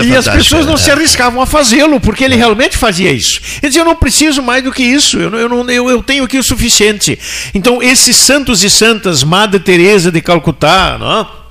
e 0.04 0.10
as 0.16 0.26
pessoas 0.44 0.64
não 0.64 0.74
né? 0.74 0.78
se 0.78 0.90
arriscavam 0.92 1.42
a 1.42 1.46
fazê-lo, 1.46 1.98
porque 1.98 2.22
ele 2.22 2.36
realmente 2.36 2.78
fazia 2.78 3.10
isso. 3.10 3.40
Ele 3.60 3.68
dizia: 3.68 3.82
Eu 3.82 3.86
não 3.86 3.96
preciso 3.96 4.40
mais 4.44 4.62
do 4.62 4.70
que 4.70 4.84
isso, 4.84 5.18
eu, 5.18 5.28
não- 5.28 5.38
eu, 5.38 5.48
não, 5.48 5.68
eu, 5.68 5.90
eu 5.90 6.02
tenho 6.04 6.22
aqui 6.22 6.38
o 6.38 6.42
suficiente. 6.44 7.18
Então, 7.52 7.82
esses 7.82 8.16
santos 8.16 8.62
e 8.62 8.70
santas, 8.70 9.24
Madre 9.24 9.58
Teresa 9.58 10.12
de 10.12 10.20
Calcutá, 10.20 10.96
não 11.00 11.20
é? 11.20 11.43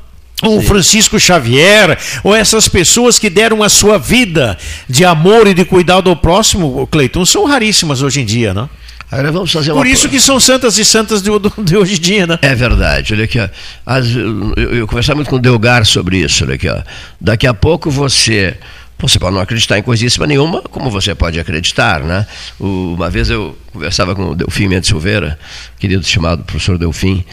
O 0.44 0.62
Francisco 0.62 1.20
Xavier, 1.20 1.98
ou 2.24 2.36
essas 2.36 2.68
pessoas 2.68 3.18
que 3.20 3.30
deram 3.30 3.64
a 3.64 3.70
sua 3.70 3.98
vida 3.98 4.58
de 4.88 5.04
amor 5.06 5.48
e 5.48 5.54
de 5.54 5.66
cuidado 5.66 6.10
ao 6.10 6.16
próximo, 6.16 6.86
Cleiton, 6.88 7.26
são 7.26 7.46
raríssimas 7.46 8.02
hoje 8.02 8.22
em 8.22 8.26
dia, 8.26 8.54
não? 8.54 8.70
Agora 9.12 9.32
vamos 9.32 9.52
fazer 9.52 9.72
Por 9.74 9.86
isso 9.86 10.10
que 10.10 10.20
são 10.20 10.40
santas 10.40 10.78
e 10.80 10.84
santas 10.86 11.22
de, 11.22 11.30
de 11.64 11.78
hoje 11.78 11.96
em 11.96 12.00
dia, 12.00 12.26
né? 12.26 12.40
É 12.42 12.56
verdade, 12.56 13.14
olha 13.14 13.26
aqui, 13.26 13.40
ó. 13.40 13.48
As- 13.86 14.08
eu, 14.10 14.54
eu 14.56 14.88
conversava 14.88 15.18
muito 15.18 15.30
com 15.30 15.36
o 15.36 15.40
Delgar 15.40 15.86
sobre 15.86 16.18
isso, 16.18 16.44
olha 16.44 16.56
aqui, 16.56 16.68
ó. 16.68 16.82
Daqui 17.22 17.46
a 17.46 17.54
pouco 17.54 17.92
você 17.92 18.58
Você 19.00 19.20
pode 19.20 19.36
não 19.36 19.42
acreditar 19.42 19.78
em 19.78 19.84
coisíssima 19.84 20.26
nenhuma, 20.26 20.62
como 20.64 20.90
você 20.90 21.14
pode 21.14 21.40
acreditar, 21.40 22.00
né? 22.02 22.26
O, 22.60 22.94
uma 22.96 23.10
vez 23.10 23.30
eu 23.30 23.56
conversava 23.72 24.16
com 24.16 24.30
o 24.30 24.36
Delfim 24.36 24.68
Mendes 24.68 24.88
Silveira, 24.88 25.38
querido 25.78 26.04
chamado 26.06 26.44
professor 26.44 26.78
Delfim, 26.78 27.24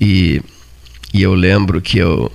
e, 0.00 0.40
e 1.12 1.20
eu 1.22 1.34
lembro 1.34 1.80
que 1.82 1.98
eu, 1.98 2.30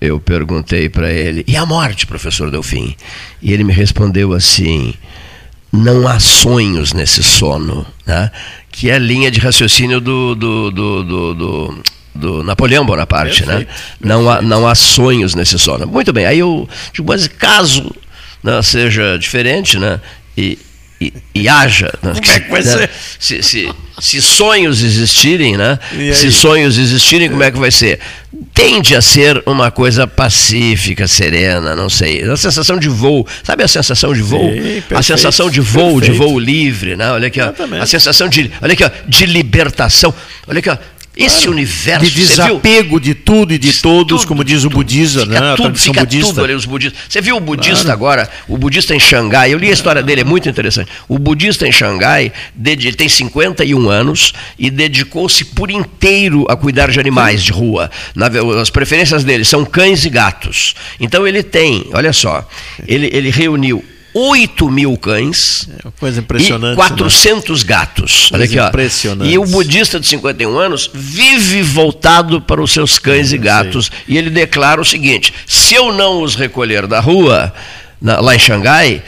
eu 0.00 0.20
perguntei 0.20 0.88
para 0.88 1.10
ele, 1.12 1.44
e 1.46 1.56
a 1.56 1.66
morte, 1.66 2.06
professor 2.06 2.50
Delfim? 2.50 2.94
E 3.42 3.52
ele 3.52 3.64
me 3.64 3.72
respondeu 3.72 4.32
assim, 4.32 4.94
não 5.72 6.06
há 6.06 6.18
sonhos 6.18 6.92
nesse 6.92 7.22
sono, 7.22 7.86
né? 8.06 8.30
que 8.70 8.90
é 8.90 8.94
a 8.94 8.98
linha 8.98 9.30
de 9.30 9.40
raciocínio 9.40 10.00
do, 10.00 10.34
do, 10.34 10.70
do, 10.70 11.04
do, 11.04 11.34
do 11.34 11.82
do 12.18 12.42
Napoleão 12.42 12.84
Bonaparte, 12.84 13.44
perfeito, 13.44 13.48
né? 13.48 13.64
Perfeito. 13.64 14.08
Não 14.08 14.28
há, 14.28 14.42
não 14.42 14.66
há 14.66 14.74
sonhos 14.74 15.36
nesse 15.36 15.56
sono. 15.56 15.86
Muito 15.86 16.12
bem, 16.12 16.26
aí 16.26 16.40
eu 16.40 16.68
digo, 16.92 17.06
mas 17.06 17.28
caso 17.28 17.94
né, 18.42 18.60
seja 18.60 19.16
diferente, 19.16 19.78
né? 19.78 20.00
E, 20.36 20.58
e, 21.00 21.12
e 21.34 21.48
haja. 21.48 21.92
Né? 22.02 22.12
Como 22.14 22.32
é 22.32 22.40
que 22.40 22.50
vai 22.50 22.62
ser? 22.62 22.90
Se, 23.18 23.42
se, 23.42 23.68
se, 24.00 24.22
sonhos 24.22 24.82
existirem, 24.82 25.56
né? 25.56 25.78
Se 26.14 26.32
sonhos 26.32 26.76
existirem, 26.78 27.30
como 27.30 27.42
é 27.42 27.50
que 27.50 27.58
vai 27.58 27.70
ser? 27.70 28.00
Tende 28.52 28.96
a 28.96 29.00
ser 29.00 29.42
uma 29.46 29.70
coisa 29.70 30.06
pacífica, 30.06 31.06
serena, 31.06 31.76
não 31.76 31.88
sei. 31.88 32.22
A 32.28 32.36
sensação 32.36 32.78
de 32.78 32.88
voo, 32.88 33.26
sabe 33.42 33.62
a 33.62 33.68
sensação 33.68 34.12
de 34.12 34.22
voo? 34.22 34.50
Sim, 34.52 34.60
perfeito, 34.60 34.96
a 34.96 35.02
sensação 35.02 35.50
de 35.50 35.60
voo, 35.60 36.00
perfeito. 36.00 36.12
de 36.12 36.18
voo 36.18 36.38
livre, 36.38 36.96
né? 36.96 37.10
Olha 37.12 37.28
aqui, 37.28 37.40
ó, 37.40 37.52
a 37.80 37.86
sensação 37.86 38.28
de, 38.28 38.50
olha 38.60 38.72
aqui, 38.72 38.84
ó, 38.84 38.90
de 39.06 39.26
libertação. 39.26 40.12
Olha 40.46 40.58
aqui, 40.58 40.68
ó, 40.68 40.76
esse 41.18 41.38
claro. 41.38 41.50
universo. 41.50 42.04
De 42.06 42.10
desapego 42.12 43.00
de 43.00 43.12
tudo 43.12 43.52
e 43.52 43.58
de 43.58 43.80
todos, 43.80 44.20
tudo, 44.20 44.28
como 44.28 44.44
diz 44.44 44.64
o 44.64 44.70
budista, 44.70 45.22
fica 45.22 45.40
né? 45.40 45.56
Tudo, 45.56 45.76
fica 45.76 46.00
budista. 46.00 46.26
tudo 46.28 46.44
ali, 46.44 46.54
os 46.54 46.64
budistas. 46.64 47.00
Você 47.08 47.20
viu 47.20 47.36
o 47.36 47.40
budista 47.40 47.82
claro. 47.82 47.92
agora, 47.92 48.30
o 48.46 48.56
budista 48.56 48.94
em 48.94 49.00
Xangai, 49.00 49.52
eu 49.52 49.58
li 49.58 49.68
a 49.68 49.72
história 49.72 50.00
dele, 50.00 50.20
é 50.20 50.24
muito 50.24 50.48
interessante. 50.48 50.90
O 51.08 51.18
budista 51.18 51.66
em 51.66 51.72
Xangai, 51.72 52.32
ele 52.64 52.92
tem 52.92 53.08
51 53.08 53.88
anos 53.88 54.32
e 54.56 54.70
dedicou-se 54.70 55.44
por 55.44 55.70
inteiro 55.70 56.46
a 56.48 56.56
cuidar 56.56 56.88
de 56.88 57.00
animais 57.00 57.42
de 57.42 57.50
rua. 57.50 57.90
as 58.60 58.70
preferências 58.70 59.24
dele 59.24 59.44
são 59.44 59.64
cães 59.64 60.04
e 60.04 60.10
gatos. 60.10 60.76
Então 61.00 61.26
ele 61.26 61.42
tem, 61.42 61.88
olha 61.92 62.12
só, 62.12 62.48
ele, 62.86 63.10
ele 63.12 63.30
reuniu 63.30 63.84
8 64.18 64.68
mil 64.68 64.96
cães 64.96 65.68
é 65.78 65.90
coisa 65.98 66.18
impressionante, 66.18 66.72
e 66.72 66.76
400 66.76 67.62
né? 67.62 67.68
gatos. 67.68 68.30
Olha 68.32 68.44
aqui, 68.44 68.58
ó. 68.58 68.68
Impressionante. 68.68 69.30
E 69.30 69.38
o 69.38 69.44
budista 69.44 70.00
de 70.00 70.08
51 70.08 70.58
anos 70.58 70.90
vive 70.92 71.62
voltado 71.62 72.40
para 72.40 72.60
os 72.60 72.72
seus 72.72 72.98
cães 72.98 73.32
é, 73.32 73.36
e 73.36 73.38
gatos. 73.38 73.92
E 74.08 74.18
ele 74.18 74.30
declara 74.30 74.80
o 74.80 74.84
seguinte: 74.84 75.32
se 75.46 75.74
eu 75.74 75.92
não 75.92 76.22
os 76.22 76.34
recolher 76.34 76.86
da 76.88 76.98
rua, 76.98 77.52
na, 78.02 78.20
lá 78.20 78.34
em 78.34 78.38
Xangai, 78.38 79.02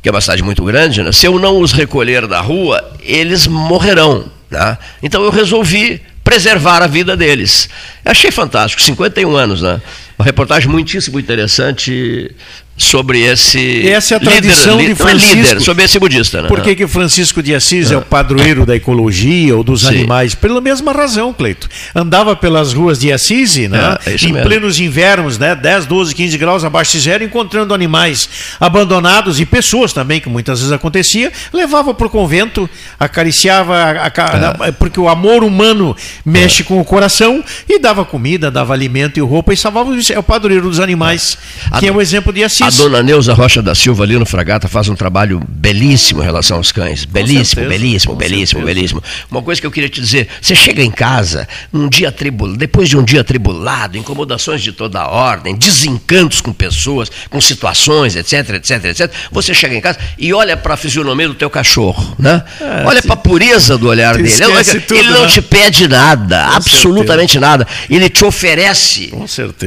que 0.00 0.08
é 0.08 0.12
uma 0.12 0.20
cidade 0.20 0.42
muito 0.42 0.62
grande, 0.64 1.02
né? 1.02 1.10
se 1.10 1.26
eu 1.26 1.36
não 1.38 1.58
os 1.58 1.72
recolher 1.72 2.26
da 2.28 2.40
rua, 2.40 2.92
eles 3.02 3.48
morrerão. 3.48 4.26
Né? 4.50 4.78
Então 5.02 5.24
eu 5.24 5.30
resolvi 5.30 6.00
preservar 6.22 6.82
a 6.82 6.86
vida 6.86 7.16
deles. 7.16 7.68
Achei 8.04 8.30
fantástico, 8.30 8.80
51 8.82 9.36
anos, 9.36 9.62
né? 9.62 9.80
Uma 10.18 10.24
reportagem 10.24 10.70
muitíssimo 10.70 11.18
interessante 11.18 12.34
sobre 12.76 13.20
esse 13.20 13.88
essa 13.88 14.14
é 14.14 14.16
a 14.16 14.20
tradição 14.20 14.76
líder, 14.76 14.88
de 14.88 14.94
Francisco 14.96 15.36
líder, 15.36 15.60
sobre 15.60 15.84
esse 15.84 15.98
budista 15.98 16.42
né? 16.42 16.48
por 16.48 16.60
que, 16.60 16.74
que 16.74 16.86
Francisco 16.88 17.40
de 17.40 17.54
Assis 17.54 17.92
é. 17.92 17.94
é 17.94 17.96
o 17.96 18.02
padroeiro 18.02 18.66
da 18.66 18.74
ecologia 18.74 19.56
ou 19.56 19.62
dos 19.62 19.82
Sim. 19.82 19.88
animais 19.88 20.34
pela 20.34 20.60
mesma 20.60 20.90
razão 20.90 21.32
Cleito 21.32 21.68
andava 21.94 22.34
pelas 22.34 22.72
ruas 22.72 22.98
de 22.98 23.12
Assis 23.12 23.56
né 23.68 23.96
é, 24.04 24.10
é 24.10 24.16
em 24.16 24.32
mesmo. 24.32 24.42
plenos 24.42 24.80
invernos 24.80 25.38
né 25.38 25.54
10 25.54 25.86
12 25.86 26.14
15 26.16 26.36
graus 26.36 26.64
abaixo 26.64 26.92
de 26.92 27.00
zero 27.00 27.22
encontrando 27.22 27.72
animais 27.72 28.28
abandonados 28.58 29.38
e 29.38 29.46
pessoas 29.46 29.92
também 29.92 30.20
que 30.20 30.28
muitas 30.28 30.58
vezes 30.58 30.72
acontecia 30.72 31.32
levava 31.52 31.94
para 31.94 32.08
o 32.08 32.10
convento 32.10 32.68
acariciava 32.98 33.76
a, 33.76 34.06
a, 34.06 34.66
é. 34.66 34.72
porque 34.72 34.98
o 34.98 35.08
amor 35.08 35.44
humano 35.44 35.94
mexe 36.24 36.62
é. 36.62 36.64
com 36.64 36.80
o 36.80 36.84
coração 36.84 37.44
e 37.68 37.78
dava 37.78 38.04
comida 38.04 38.50
dava 38.50 38.72
alimento 38.72 39.16
e 39.16 39.20
roupa 39.20 39.54
e 39.54 39.56
salvava 39.56 39.94
é 40.12 40.18
o 40.18 40.22
padroeiro 40.24 40.68
dos 40.68 40.80
animais 40.80 41.38
que 41.78 41.86
é 41.86 41.92
o 41.92 42.00
exemplo 42.00 42.32
de 42.32 42.42
Assis 42.42 42.63
a 42.66 42.70
dona 42.70 43.02
Neuza 43.02 43.34
Rocha 43.34 43.60
da 43.60 43.74
Silva 43.74 44.04
ali 44.04 44.18
no 44.18 44.24
Fragata 44.24 44.66
faz 44.68 44.88
um 44.88 44.94
trabalho 44.94 45.38
belíssimo 45.46 46.22
em 46.22 46.24
relação 46.24 46.56
aos 46.56 46.72
cães. 46.72 47.04
Belíssimo, 47.04 47.44
certeza, 47.44 47.68
belíssimo, 47.68 48.16
belíssimo, 48.16 48.60
certeza. 48.60 48.64
belíssimo. 48.64 49.02
Uma 49.30 49.42
coisa 49.42 49.60
que 49.60 49.66
eu 49.66 49.70
queria 49.70 49.88
te 49.90 50.00
dizer, 50.00 50.28
você 50.40 50.54
chega 50.54 50.82
em 50.82 50.90
casa, 50.90 51.46
um 51.72 51.88
dia 51.88 52.10
tribulado, 52.10 52.56
depois 52.56 52.88
de 52.88 52.96
um 52.96 53.04
dia 53.04 53.22
tribulado, 53.22 53.98
incomodações 53.98 54.62
de 54.62 54.72
toda 54.72 55.00
a 55.00 55.08
ordem, 55.08 55.54
desencantos 55.54 56.40
com 56.40 56.54
pessoas, 56.54 57.10
com 57.28 57.38
situações, 57.38 58.16
etc, 58.16 58.54
etc, 58.54 58.84
etc. 58.86 59.12
Você 59.30 59.52
chega 59.52 59.74
em 59.74 59.80
casa 59.80 59.98
e 60.18 60.32
olha 60.32 60.56
para 60.56 60.72
a 60.72 60.76
fisionomia 60.76 61.28
do 61.28 61.34
teu 61.34 61.50
cachorro, 61.50 62.16
né? 62.18 62.42
É, 62.60 62.86
olha 62.86 63.02
para 63.02 63.12
a 63.12 63.16
pureza 63.16 63.76
do 63.76 63.88
olhar 63.88 64.16
dele. 64.16 64.30
Ele, 64.32 64.80
tudo, 64.80 64.98
ele 64.98 65.10
não 65.10 65.22
né? 65.22 65.28
te 65.28 65.42
pede 65.42 65.86
nada, 65.86 66.46
com 66.48 66.56
absolutamente 66.56 67.32
certeza. 67.34 67.40
nada. 67.40 67.68
Ele 67.90 68.08
te 68.08 68.24
oferece 68.24 69.12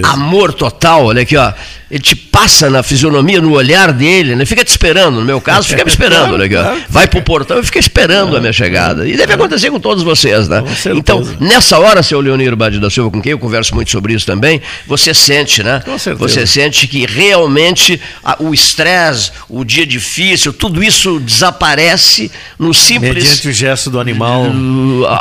amor 0.03 0.51
total. 0.51 1.05
Olha 1.05 1.21
aqui, 1.21 1.37
ó 1.37 1.53
ele 1.89 2.01
te 2.01 2.15
passa 2.37 2.69
na 2.69 2.83
fisionomia, 2.83 3.41
no 3.41 3.53
olhar 3.53 3.91
dele, 3.91 4.35
né? 4.35 4.45
fica 4.45 4.63
te 4.63 4.67
esperando. 4.67 5.15
No 5.15 5.25
meu 5.25 5.41
caso, 5.41 5.67
fica 5.67 5.83
me 5.83 5.89
esperando. 5.89 6.37
Né? 6.37 6.47
Vai 6.87 7.07
pro 7.07 7.21
portão 7.21 7.59
e 7.59 7.63
fica 7.63 7.79
esperando 7.79 8.37
a 8.37 8.39
minha 8.39 8.53
chegada. 8.53 9.07
E 9.07 9.17
deve 9.17 9.33
acontecer 9.33 9.71
com 9.71 9.79
todos 9.79 10.03
vocês, 10.03 10.47
né? 10.47 10.63
Então, 10.95 11.25
nessa 11.39 11.79
hora, 11.79 12.03
seu 12.03 12.19
Leonir 12.19 12.55
Badi 12.55 12.79
da 12.79 12.89
Silva, 12.89 13.09
com 13.09 13.21
quem 13.21 13.31
eu 13.31 13.39
converso 13.39 13.73
muito 13.73 13.89
sobre 13.89 14.13
isso 14.13 14.25
também, 14.25 14.61
você 14.85 15.13
sente, 15.13 15.63
né? 15.63 15.81
Você 16.17 16.45
sente 16.45 16.87
que 16.87 17.05
realmente 17.05 17.99
o 18.39 18.53
estresse, 18.53 19.31
o 19.49 19.63
dia 19.63 19.85
difícil, 19.85 20.53
tudo 20.53 20.83
isso 20.83 21.19
desaparece 21.19 22.31
no 22.59 22.73
simples. 22.73 23.15
Mediante 23.15 23.47
o 23.47 23.53
gesto 23.53 23.89
do 23.89 23.99
animal. 23.99 24.45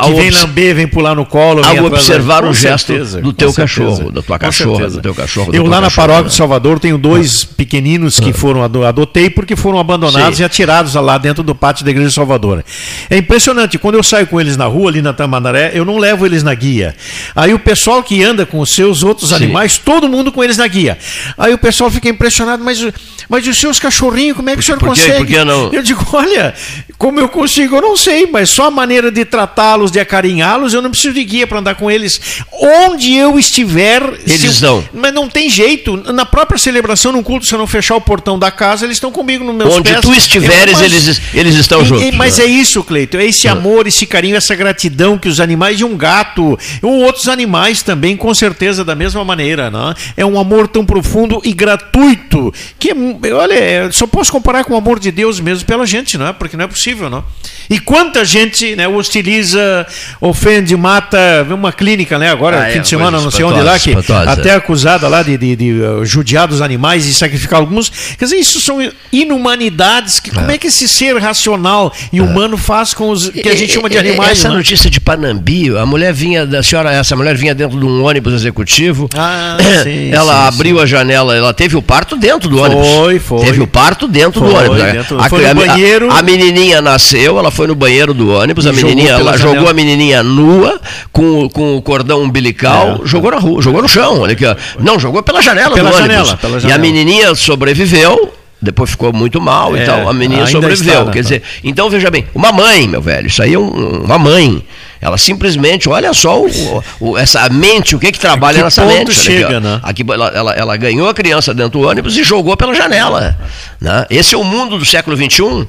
que 0.05 0.15
vem 0.15 0.31
lamber, 0.31 0.75
vem 0.75 0.87
pular 0.87 1.15
no 1.15 1.25
colo. 1.25 1.65
Ao 1.65 1.85
observar 1.85 2.45
o 2.45 2.53
gesto 2.53 2.93
do 3.23 3.33
teu 3.33 3.53
cachorro, 3.53 4.11
da 4.11 4.23
tua 4.23 4.39
cachorra, 4.39 4.89
do 4.89 5.01
teu 5.01 5.15
cachorro. 5.15 5.51
Eu 5.55 5.65
lá 5.67 5.81
na 5.81 5.91
paróquia 5.91 6.29
de 6.29 6.35
Salvador 6.35 6.57
Salvador 6.57 6.81
tenho 6.81 6.99
dois 7.09 7.45
pequeninos 7.45 8.19
que 8.19 8.33
foram 8.33 8.63
adotei 8.63 9.31
porque 9.31 9.57
foram 9.57 9.79
abandonados 9.79 10.37
Sim. 10.37 10.43
e 10.43 10.47
atirados 10.47 10.95
lá 10.95 11.19
dentro 11.19 11.43
do 11.43 11.55
pátio 11.55 11.85
da 11.85 11.91
igreja 11.91 12.09
de 12.09 12.15
Salvador. 12.15 12.65
É 13.09 13.17
impressionante, 13.17 13.79
quando 13.79 13.95
eu 13.95 14.03
saio 14.03 14.27
com 14.27 14.41
eles 14.41 14.57
na 14.57 14.67
rua 14.67 14.91
ali 14.91 15.03
na 15.03 15.13
Tamandaré, 15.13 15.73
eu 15.75 15.85
não 15.85 15.99
levo 15.99 16.27
eles 16.27 16.43
na 16.43 16.55
guia. 16.55 16.95
Aí 17.35 17.53
o 17.55 17.59
pessoal 17.59 18.03
que 18.03 18.23
anda 18.23 18.45
com 18.45 18.61
os 18.61 18.71
seus 18.71 19.03
outros 19.03 19.31
Sim. 19.31 19.37
animais, 19.37 19.79
todo 19.79 20.09
mundo 20.09 20.33
com 20.33 20.43
eles 20.43 20.57
na 20.57 20.67
guia. 20.67 20.99
Aí 21.37 21.53
o 21.55 21.59
pessoal 21.59 21.91
fica 21.91 22.09
impressionado, 22.09 22.63
mas 22.65 22.85
mas 23.29 23.47
os 23.47 23.59
seus 23.59 23.79
cachorrinhos, 23.79 24.37
como 24.37 24.51
é 24.51 24.55
que 24.55 24.61
o 24.61 24.63
senhor 24.63 24.79
por 24.79 24.89
consegue? 24.89 25.19
Por 25.19 25.27
que 25.27 25.45
não? 25.45 25.73
Eu 25.73 25.83
digo, 25.83 26.07
olha, 26.13 26.55
como 26.97 27.19
eu 27.19 27.29
consigo, 27.29 27.77
eu 27.77 27.83
não 27.83 27.97
sei, 27.97 28.27
mas 28.27 28.49
só 28.51 28.67
a 28.67 28.71
maneira 28.71 29.11
de 29.11 29.25
tratá-los, 29.25 29.91
de 29.91 29.99
acarinhá-los, 29.99 30.73
eu 30.73 30.81
não 30.81 30.91
preciso 30.91 31.15
de 31.15 31.25
guia 31.25 31.47
para 31.47 31.59
andar 31.59 31.75
com 31.75 31.91
eles. 31.91 32.21
Onde 32.53 33.15
eu 33.15 33.39
estiver, 33.39 34.03
eles 34.27 34.63
eu, 34.63 34.85
Mas 34.93 35.13
não 35.13 35.29
tem 35.29 35.51
jeito. 35.51 35.97
Na 36.13 36.25
própria 36.25 36.59
celebração, 36.59 36.96
num 37.05 37.23
culto, 37.23 37.47
se 37.47 37.55
eu 37.55 37.59
não 37.59 37.67
fechar 37.67 37.97
o 37.97 38.01
portão 38.01 38.39
da 38.39 38.51
casa, 38.51 38.85
eles 38.85 38.97
estão 38.97 39.11
comigo 39.11 39.45
no 39.45 39.53
meu 39.53 39.69
Onde 39.69 39.91
pés. 39.91 40.01
tu 40.01 40.13
estiveres, 40.15 40.75
mas, 40.75 40.83
eles, 40.83 41.23
eles 41.35 41.55
estão 41.57 41.83
e, 41.83 41.85
juntos. 41.85 42.17
mas 42.17 42.39
né? 42.39 42.45
é 42.45 42.49
isso, 42.49 42.83
Cleito, 42.83 43.17
é 43.17 43.25
esse 43.25 43.49
amor, 43.49 43.87
esse 43.87 44.07
carinho, 44.07 44.37
essa 44.37 44.55
gratidão 44.55 45.19
que 45.19 45.29
os 45.29 45.41
animais 45.41 45.79
de 45.79 45.85
um 45.85 45.97
gato, 45.97 46.59
ou 46.83 47.03
outros 47.03 47.29
animais 47.29 47.83
também, 47.83 48.17
com 48.17 48.33
certeza, 48.35 48.85
da 48.85 48.95
mesma 48.95 49.25
maneira, 49.25 49.71
né? 49.71 49.95
É 50.17 50.25
um 50.25 50.39
amor 50.39 50.69
tão 50.69 50.85
profundo 50.85 51.41
e 51.45 51.53
gratuito 51.53 52.53
que, 52.79 52.93
olha, 53.33 53.91
só 53.93 54.07
posso 54.07 54.33
comparar 54.33 54.65
com 54.65 54.75
o 54.75 54.77
amor 54.77 54.99
de 54.99 55.11
Deus 55.11 55.41
mesmo 55.41 55.67
pela 55.67 55.87
gente, 55.87 56.17
não 56.17 56.29
é? 56.29 56.33
Porque 56.33 56.57
não 56.57 56.65
é 56.65 56.69
possível, 56.69 57.11
não? 57.11 57.25
E 57.69 57.79
quanta 57.79 58.25
gente 58.25 58.77
né, 58.77 58.87
hostiliza, 58.87 59.87
ofende, 60.21 60.77
mata, 60.77 61.47
uma 61.51 61.73
clínica, 61.73 62.19
né? 62.19 62.31
Agora, 62.31 62.63
ah, 62.63 62.71
fim 62.71 62.79
é, 62.79 62.83
de 62.83 62.89
semana, 62.89 63.21
não 63.21 63.31
sei 63.31 63.45
onde 63.45 63.61
lá, 63.61 63.79
que 63.79 63.95
até 64.27 64.53
acusada 64.53 65.09
lá 65.09 65.23
de, 65.23 65.37
de, 65.37 65.57
de 65.57 65.73
uh, 65.73 66.05
judiar 66.05 66.47
dos 66.47 66.63
animais 66.63 66.86
e 66.95 67.13
sacrificar 67.13 67.59
alguns. 67.59 67.91
Quer 68.19 68.27
dizer, 68.27 68.37
isso 68.37 68.61
são 68.61 68.79
inumanidades. 69.13 70.21
Que, 70.21 70.31
é. 70.31 70.35
Como 70.35 70.51
é 70.51 70.59
que 70.59 70.69
esse 70.69 70.89
ser 70.89 71.17
racional 71.19 71.93
e 72.13 72.21
humano 72.21 72.57
faz 72.57 72.95
com 72.95 73.11
os 73.11 73.29
que 73.29 73.49
a 73.49 73.57
gente 73.57 73.73
chama 73.73 73.89
de 73.89 73.99
animais? 73.99 74.33
Essa 74.33 74.49
né? 74.49 74.57
notícia 74.57 74.91
de 74.91 75.01
Panambi, 75.01 75.77
a 75.77 75.87
mulher 75.87 76.13
vinha, 76.13 76.47
da 76.47 76.63
senhora, 76.63 76.93
essa 76.93 77.17
mulher 77.17 77.37
vinha 77.37 77.55
dentro 77.55 77.79
de 77.79 77.85
um 77.85 78.05
ônibus 78.05 78.35
executivo. 78.35 79.09
Ah, 79.17 79.57
sim, 79.83 80.11
ela 80.13 80.33
sim, 80.33 80.49
abriu 80.49 80.77
sim. 80.77 80.83
a 80.83 80.87
janela, 80.87 81.37
ela 81.37 81.55
teve 81.55 81.77
o 81.77 81.83
parto 81.83 82.17
dentro 82.17 82.49
do 82.49 82.61
ônibus. 82.61 82.87
Foi, 82.89 83.19
foi. 83.19 83.45
Teve 83.45 83.63
o 83.63 83.67
parto 83.67 84.07
dentro 84.07 84.41
foi, 84.41 84.49
do 84.49 84.57
ônibus. 84.57 84.83
Dentro, 84.93 85.21
a, 85.21 85.29
foi 85.29 85.43
no 85.43 85.51
a, 85.51 85.55
banheiro. 85.55 86.11
A, 86.11 86.19
a, 86.19 86.23
menininha 86.23 86.81
nasceu, 86.81 87.39
ela 87.39 87.51
foi 87.51 87.67
no 87.67 87.75
banheiro 87.75 88.13
do 88.13 88.31
ônibus, 88.31 88.67
a 88.67 88.73
menininha, 88.73 89.13
ela 89.13 89.37
jogou 89.37 89.69
a 89.69 89.73
menininha 89.73 90.23
nua, 90.23 90.81
com, 91.13 91.49
com 91.49 91.77
o 91.77 91.83
cordão 91.83 92.23
umbilical, 92.23 93.01
é, 93.03 93.07
jogou 93.07 93.31
na 93.31 93.39
rua, 93.39 93.63
jogou 93.63 93.83
no 93.83 93.89
chão. 93.89 94.21
Olha 94.21 94.33
aqui. 94.33 94.45
Não, 94.79 94.99
jogou 94.99 95.23
pela 95.23 95.41
janela 95.41 95.75
pela 95.75 95.91
do 95.91 95.97
janela, 95.97 96.23
ônibus. 96.23 96.41
Pela 96.41 96.61
janela. 96.61 96.71
E 96.71 96.73
a 96.77 96.79
menininha 96.79 97.35
sobreviveu, 97.35 98.33
depois 98.61 98.91
ficou 98.91 99.13
muito 99.13 99.41
mal 99.41 99.77
é, 99.77 99.83
e 99.83 99.87
tal. 99.87 100.09
A 100.09 100.13
menina 100.13 100.47
sobreviveu. 100.47 100.93
Está, 100.93 101.05
né? 101.05 101.13
Quer 101.13 101.23
dizer, 101.23 101.43
então 101.63 101.91
veja 101.91 102.11
bem, 102.11 102.27
uma 102.35 102.53
mãe, 102.53 102.89
meu 102.89 103.03
velho, 103.03 103.27
isso 103.27 103.43
aí 103.43 103.55
é 103.55 103.59
um, 103.59 104.05
uma 104.05 104.19
mãe 104.19 104.63
Ela 105.01 105.19
simplesmente, 105.19 105.89
olha 105.89 106.13
só 106.15 106.41
o, 106.41 106.85
o, 107.01 107.19
essa 107.19 107.49
mente, 107.49 107.95
o 107.95 107.99
que 107.99 108.13
que 108.13 108.19
trabalha 108.19 108.63
nessa 108.63 108.85
mente. 108.85 109.13
chega, 109.13 109.61
né? 109.61 109.81
Aqui, 109.83 110.05
ela, 110.09 110.29
ela, 110.29 110.53
ela 110.53 110.77
ganhou 110.77 111.09
a 111.09 111.15
criança 111.15 111.53
dentro 111.53 111.81
do 111.81 111.89
ônibus 111.89 112.17
e 112.17 112.25
jogou 112.25 112.57
pela 112.57 112.75
janela. 112.75 113.37
Né? 113.81 114.07
Esse 114.09 114.35
é 114.35 114.39
o 114.39 114.45
mundo 114.45 114.79
do 114.79 114.85
século 114.85 115.17
XXI. 115.17 115.67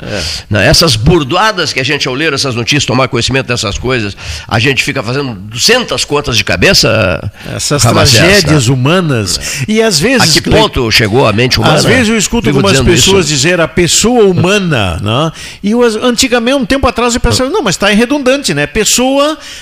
Né? 0.50 0.66
Essas 0.66 0.96
burdoadas 0.96 1.74
que 1.74 1.80
a 1.80 1.84
gente, 1.84 2.08
ao 2.08 2.14
ler 2.14 2.34
essas 2.34 2.56
notícias, 2.56 2.86
tomar 2.86 3.08
conhecimento 3.08 3.48
dessas 3.48 3.78
coisas, 3.78 4.16
a 4.48 4.60
gente 4.60 4.84
fica 4.84 5.04
fazendo 5.04 5.34
200 5.34 6.06
contas 6.06 6.38
de 6.38 6.44
cabeça. 6.44 7.32
Essas 7.54 7.84
Ramacés, 7.84 8.20
tragédias 8.20 8.68
né? 8.68 8.74
humanas. 8.74 9.40
E 9.68 9.82
às 9.82 10.00
vezes. 10.00 10.38
A 10.38 10.42
que 10.42 10.50
ponto 10.50 10.90
chegou 10.92 11.28
a 11.28 11.34
mente 11.34 11.60
humana? 11.60 11.76
Às 11.76 11.86
vezes 11.86 12.10
eu 12.10 12.18
escuto 12.18 12.50
algumas 12.50 12.80
pessoas 12.82 13.26
isso. 13.26 13.36
dizer 13.36 13.60
a 13.60 13.68
pessoa 13.68 14.26
humana, 14.26 15.00
né? 15.04 15.32
E 15.62 15.72
eu, 15.72 15.82
antigamente, 16.04 16.58
um 16.58 16.66
tempo 16.66 16.88
atrás, 16.88 17.14
eu 17.14 17.20
pensava, 17.20 17.50
não, 17.50 17.62
mas 17.62 17.76
está 17.76 17.88
redundante, 17.88 18.54
né? 18.54 18.66
Pessoa 18.66 19.17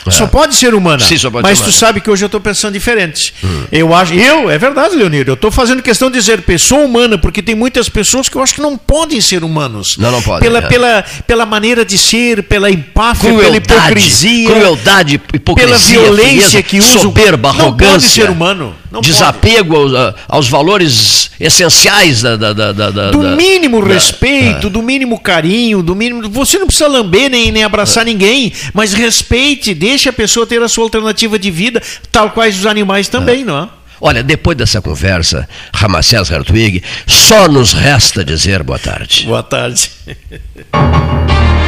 só 0.10 0.28
pode 0.28 0.56
ser 0.56 0.74
humana. 0.74 1.04
É. 1.04 1.06
Sim, 1.06 1.30
pode 1.30 1.42
mas 1.44 1.60
ser 1.60 1.66
tu 1.66 1.72
sabe 1.72 2.02
que 2.02 2.10
hoje 2.10 2.24
eu 2.24 2.28
estou 2.28 2.40
pensando 2.42 2.74
diferente. 2.74 3.34
Hum. 3.44 3.64
Eu 3.72 3.94
acho, 3.94 4.14
eu, 4.14 4.50
é 4.50 4.58
verdade, 4.58 4.96
Leonir, 4.96 5.28
eu 5.28 5.34
estou 5.34 5.52
fazendo 5.52 5.82
questão 5.82 6.10
de 6.10 6.18
dizer 6.18 6.42
pessoa 6.42 6.82
humana, 6.84 7.18
porque 7.18 7.42
tem 7.42 7.56
muitas 7.56 7.90
pessoas 7.90 8.30
que 8.30 8.36
eu 8.36 8.42
acho 8.44 8.56
que 8.56 8.62
não 8.62 8.78
podem 8.78 9.20
ser 9.22 9.44
humanos. 9.44 9.98
Não, 9.98 10.12
não 10.12 10.22
podem, 10.22 10.42
Pela, 10.48 10.60
é. 10.60 10.68
pela, 10.68 11.06
pela 11.28 11.46
maneira 11.46 11.84
de 11.86 11.98
ser, 11.98 12.44
pela 12.44 12.70
empáfia, 12.70 13.34
pela 13.34 13.58
hipocrisia. 13.58 14.50
crueldade, 14.50 15.22
hipocrisia, 15.34 15.56
pela 15.56 15.78
violência 15.78 16.50
frieza, 16.50 16.64
que 16.64 16.80
usa. 16.80 17.00
soberba, 17.00 17.50
Não 17.50 17.56
pode 17.56 17.62
arrogância, 17.84 18.10
ser 18.24 18.30
humano. 18.30 18.76
Não 18.96 19.02
desapego 19.02 19.76
aos, 19.76 20.16
aos 20.28 20.48
valores 20.50 21.30
essenciais 21.40 22.22
da, 22.22 22.36
da, 22.36 22.54
da, 22.54 22.72
da- 22.72 23.12
do 23.12 23.20
mínimo 23.36 23.80
respeito, 23.82 24.70
do 24.70 24.82
mínimo 24.82 25.20
carinho, 25.20 25.84
do 25.84 25.94
mínimo. 25.96 26.30
Você 26.30 26.58
não 26.58 26.66
precisa 26.68 26.88
lamber 26.88 27.30
nem, 27.30 27.52
nem 27.52 27.64
abraçar 27.64 28.04
É. 28.04 28.06
ninguém, 28.06 28.52
mas 28.74 28.94
respeite, 28.94 29.74
deixe 29.74 30.08
a 30.10 30.14
pessoa 30.14 30.46
ter 30.48 30.62
a 30.62 30.68
sua 30.70 30.84
alternativa 30.86 31.38
de 31.38 31.52
vida, 31.52 31.82
tal 32.12 32.32
quais 32.32 32.58
os 32.60 32.66
animais 32.66 33.08
também, 33.08 33.44
não 33.44 33.64
é? 33.64 33.70
Olha, 34.02 34.22
depois 34.22 34.58
dessa 34.58 34.82
conversa, 34.82 35.48
Ramacés 35.74 36.32
Hartwig, 36.32 36.84
só 37.08 37.48
nos 37.48 37.74
resta 37.74 38.24
dizer 38.26 38.62
boa 38.64 38.78
tarde. 38.80 39.26
Boa 39.26 39.42
tarde. 39.44 39.90